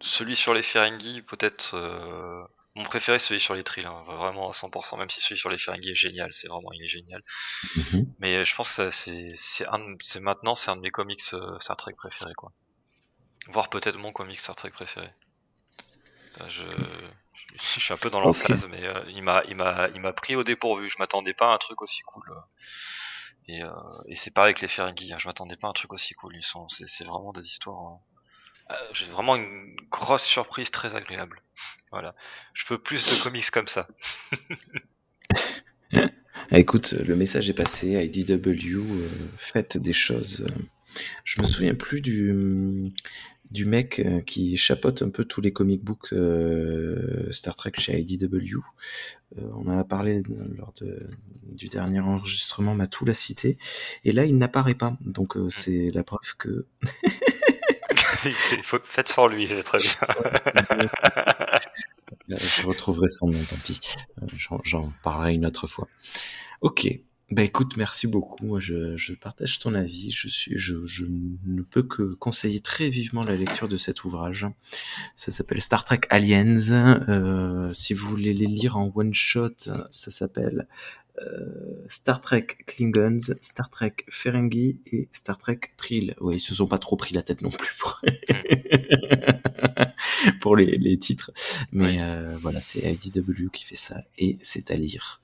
celui 0.00 0.36
sur 0.36 0.54
les 0.54 0.62
Ferengi, 0.62 1.22
peut-être 1.22 1.74
euh, 1.76 2.42
mon 2.74 2.84
préféré, 2.84 3.18
celui 3.18 3.40
sur 3.40 3.54
les 3.54 3.64
Trill, 3.64 3.86
hein, 3.86 4.02
vraiment 4.06 4.50
à 4.50 4.52
100%. 4.54 4.96
Même 4.96 5.10
si 5.10 5.20
celui 5.20 5.38
sur 5.38 5.50
les 5.50 5.58
Ferengi 5.58 5.90
est 5.90 5.94
génial, 5.94 6.32
c'est 6.34 6.48
vraiment 6.48 6.72
il 6.72 6.82
est 6.84 6.88
génial. 6.88 7.22
Mhm. 7.76 8.06
Mais 8.18 8.44
je 8.44 8.54
pense 8.56 8.72
que 8.76 8.90
c'est 8.90 10.20
maintenant, 10.20 10.54
c'est 10.54 10.70
un 10.70 10.76
de 10.76 10.82
mes 10.82 10.90
comics 10.90 11.20
euh, 11.34 11.58
Star 11.60 11.76
Trek 11.76 11.94
préférés, 11.96 12.34
quoi. 12.34 12.52
Voire 13.48 13.70
peut-être 13.70 13.98
mon 13.98 14.12
comic 14.12 14.38
Star 14.38 14.56
Trek 14.56 14.70
préféré. 14.70 15.10
Euh, 16.40 16.48
Je, 16.48 16.62
je 17.76 17.80
suis 17.80 17.92
un 17.94 17.98
peu 17.98 18.10
dans 18.10 18.20
l'emphase, 18.20 18.66
mais 18.66 18.84
euh, 18.84 19.02
il 19.08 19.22
m'a, 19.22 19.42
il 19.48 19.56
m'a, 19.56 19.88
il 19.94 20.00
m'a 20.00 20.12
pris 20.12 20.36
au 20.36 20.44
dépourvu. 20.44 20.88
Je 20.90 20.96
m'attendais 20.98 21.34
pas 21.34 21.50
à 21.50 21.54
un 21.54 21.58
truc 21.58 21.80
aussi 21.82 22.00
cool. 22.02 22.24
Euh. 23.60 23.66
Et, 24.08 24.12
euh, 24.12 24.16
c'est 24.16 24.30
pareil 24.32 24.50
avec 24.50 24.60
les 24.62 24.68
Ferengi. 24.68 25.12
hein, 25.12 25.18
Je 25.18 25.28
m'attendais 25.28 25.56
pas 25.56 25.66
à 25.66 25.70
un 25.70 25.74
truc 25.74 25.92
aussi 25.92 26.14
cool. 26.14 26.34
Ils 26.36 26.42
sont, 26.42 26.68
c'est, 26.68 27.04
vraiment 27.04 27.32
des 27.32 27.44
histoires. 27.44 27.98
euh, 28.70 28.74
euh, 28.74 28.88
J'ai 28.94 29.06
vraiment 29.10 29.36
une 29.36 29.76
grosse 29.90 30.24
surprise 30.24 30.70
très 30.70 30.94
agréable. 30.94 31.42
Voilà. 31.90 32.14
Je 32.54 32.64
veux 32.70 32.78
plus 32.78 33.04
de 33.04 33.22
comics 33.22 33.50
comme 33.50 33.68
ça. 33.68 33.86
Ah, 36.50 36.58
écoute, 36.58 36.92
le 36.92 37.16
message 37.16 37.48
est 37.48 37.54
passé. 37.54 37.92
IDW, 38.04 38.76
euh, 38.76 39.08
faites 39.36 39.78
des 39.78 39.92
choses. 39.94 40.46
Je 41.24 41.40
me 41.40 41.46
souviens 41.46 41.74
plus 41.74 42.00
du, 42.00 42.92
du 43.50 43.66
mec 43.66 44.00
euh, 44.00 44.20
qui 44.22 44.56
chapeaute 44.56 45.02
un 45.02 45.10
peu 45.10 45.24
tous 45.24 45.40
les 45.40 45.52
comic 45.52 45.84
books 45.84 46.12
euh, 46.12 47.30
Star 47.30 47.54
Trek 47.54 47.72
chez 47.78 48.00
IDW. 48.00 48.58
Euh, 49.38 49.48
on 49.54 49.68
en 49.68 49.78
a 49.78 49.84
parlé 49.84 50.22
lors 50.56 50.72
de, 50.80 51.08
du 51.44 51.68
dernier 51.68 52.00
enregistrement, 52.00 52.74
Matou 52.74 53.04
l'a 53.04 53.14
cité. 53.14 53.58
Et 54.04 54.12
là, 54.12 54.24
il 54.24 54.38
n'apparaît 54.38 54.74
pas. 54.74 54.96
Donc, 55.00 55.36
euh, 55.36 55.48
c'est 55.50 55.90
la 55.92 56.02
preuve 56.02 56.36
que. 56.38 56.66
Faut, 58.66 58.78
faites 58.84 59.08
sans 59.08 59.26
lui, 59.26 59.48
c'est 59.48 59.64
très 59.64 59.78
bien. 59.78 59.90
Je 62.38 62.64
retrouverai 62.64 63.08
son 63.08 63.28
nom, 63.30 63.44
tant 63.44 63.56
pis. 63.64 63.80
J'en 64.36 64.60
j'en 64.62 64.92
parlerai 65.02 65.34
une 65.34 65.44
autre 65.44 65.66
fois. 65.66 65.88
Ok. 66.60 66.86
Bah 67.32 67.42
écoute, 67.42 67.78
merci 67.78 68.06
beaucoup. 68.06 68.44
Moi, 68.44 68.60
je, 68.60 68.94
je 68.98 69.14
partage 69.14 69.58
ton 69.58 69.72
avis. 69.72 70.10
Je, 70.10 70.28
suis, 70.28 70.52
je, 70.58 70.84
je 70.84 71.06
ne 71.06 71.62
peux 71.62 71.82
que 71.82 72.12
conseiller 72.12 72.60
très 72.60 72.90
vivement 72.90 73.22
la 73.22 73.34
lecture 73.34 73.68
de 73.68 73.78
cet 73.78 74.04
ouvrage. 74.04 74.46
Ça 75.16 75.30
s'appelle 75.30 75.62
Star 75.62 75.86
Trek 75.86 76.02
Aliens. 76.10 76.68
Euh, 77.08 77.72
si 77.72 77.94
vous 77.94 78.06
voulez 78.06 78.34
les 78.34 78.44
lire 78.44 78.76
en 78.76 78.92
one 78.94 79.14
shot, 79.14 79.54
ça 79.56 80.10
s'appelle 80.10 80.68
euh, 81.22 81.86
Star 81.88 82.20
Trek 82.20 82.48
Klingons, 82.66 83.34
Star 83.40 83.70
Trek 83.70 83.94
Ferengi 84.10 84.78
et 84.92 85.08
Star 85.10 85.38
Trek 85.38 85.60
Trill. 85.78 86.14
Ouais, 86.20 86.36
ils 86.36 86.40
se 86.40 86.54
sont 86.54 86.66
pas 86.66 86.76
trop 86.76 86.96
pris 86.96 87.14
la 87.14 87.22
tête 87.22 87.40
non 87.40 87.50
plus 87.50 87.74
pour, 87.78 88.02
pour 90.42 90.54
les, 90.54 90.76
les 90.76 90.98
titres. 90.98 91.30
Mais 91.72 91.96
euh, 92.02 92.36
voilà, 92.42 92.60
c'est 92.60 92.80
IDW 92.80 93.48
qui 93.50 93.64
fait 93.64 93.74
ça 93.74 94.02
et 94.18 94.36
c'est 94.42 94.70
à 94.70 94.76
lire. 94.76 95.21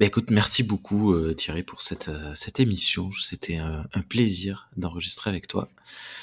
Bah 0.00 0.06
écoute, 0.06 0.30
merci 0.30 0.62
beaucoup 0.62 1.12
euh, 1.12 1.34
Thierry 1.34 1.62
pour 1.62 1.82
cette, 1.82 2.08
euh, 2.08 2.34
cette 2.34 2.58
émission. 2.58 3.10
C'était 3.20 3.58
un, 3.58 3.84
un 3.92 4.00
plaisir 4.00 4.66
d'enregistrer 4.78 5.28
avec 5.28 5.46
toi. 5.46 5.68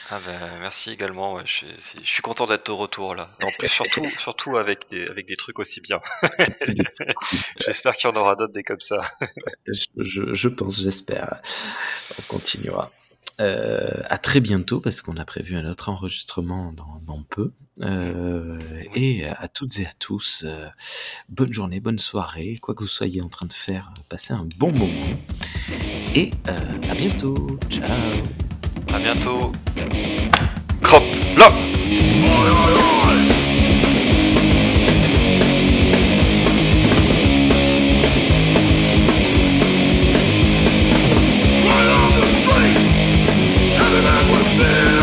Ah 0.10 0.20
ben, 0.26 0.60
merci 0.62 0.90
également. 0.90 1.36
Ouais, 1.36 1.44
je, 1.45 1.52
suis- 1.54 1.76
c'est- 1.80 2.04
je 2.04 2.10
suis 2.10 2.24
content 2.24 2.48
d'être 2.48 2.66
de 2.66 2.72
retour 2.72 3.14
là. 3.14 3.30
En 3.44 3.52
plus, 3.60 3.68
surtout, 3.70 4.04
surtout 4.10 4.58
avec 4.58 4.90
des, 4.90 5.06
avec 5.06 5.28
des 5.28 5.36
trucs 5.36 5.60
aussi 5.60 5.80
bien. 5.82 5.99
J'espère 7.68 7.95
qu'il 7.98 8.10
y 8.10 8.14
en 8.14 8.20
aura 8.20 8.36
d'autres 8.36 8.54
des 8.54 8.64
comme 8.64 8.80
ça. 8.80 9.12
je, 9.68 9.86
je- 9.98 10.34
je 10.34 10.48
pense, 10.49 10.80
j'espère. 10.82 11.36
On 12.18 12.22
continuera. 12.24 12.91
Euh, 13.40 14.02
à 14.10 14.18
très 14.18 14.40
bientôt 14.40 14.80
parce 14.80 15.02
qu'on 15.02 15.18
a 15.18 15.26
prévu 15.26 15.56
un 15.56 15.70
autre 15.70 15.90
enregistrement 15.90 16.74
dans, 16.74 16.99
dans 17.06 17.22
peu. 17.30 17.52
Euh, 17.82 18.60
et 18.95 19.26
à 19.26 19.48
toutes 19.48 19.80
et 19.80 19.86
à 19.86 19.91
tous, 19.99 20.44
euh, 20.45 20.68
bonne 21.30 21.54
journée, 21.54 21.80
bonne 21.80 21.99
soirée, 21.99 22.58
quoi 22.60 22.74
que 22.74 22.82
vous 22.82 22.90
soyez 22.90 23.22
en 23.22 23.30
train 23.30 23.45
de 23.45 23.54
faire, 23.54 23.91
passez 24.10 24.34
un 24.34 24.48
bon 24.58 24.72
moment. 24.72 25.20
Et 26.16 26.32
euh, 26.48 26.90
à 26.90 26.95
bientôt. 26.95 27.60
Ciao. 27.70 27.88
À 28.91 28.99
bientôt. 28.99 29.52
Crop. 30.82 31.04
Nothing 44.58 44.97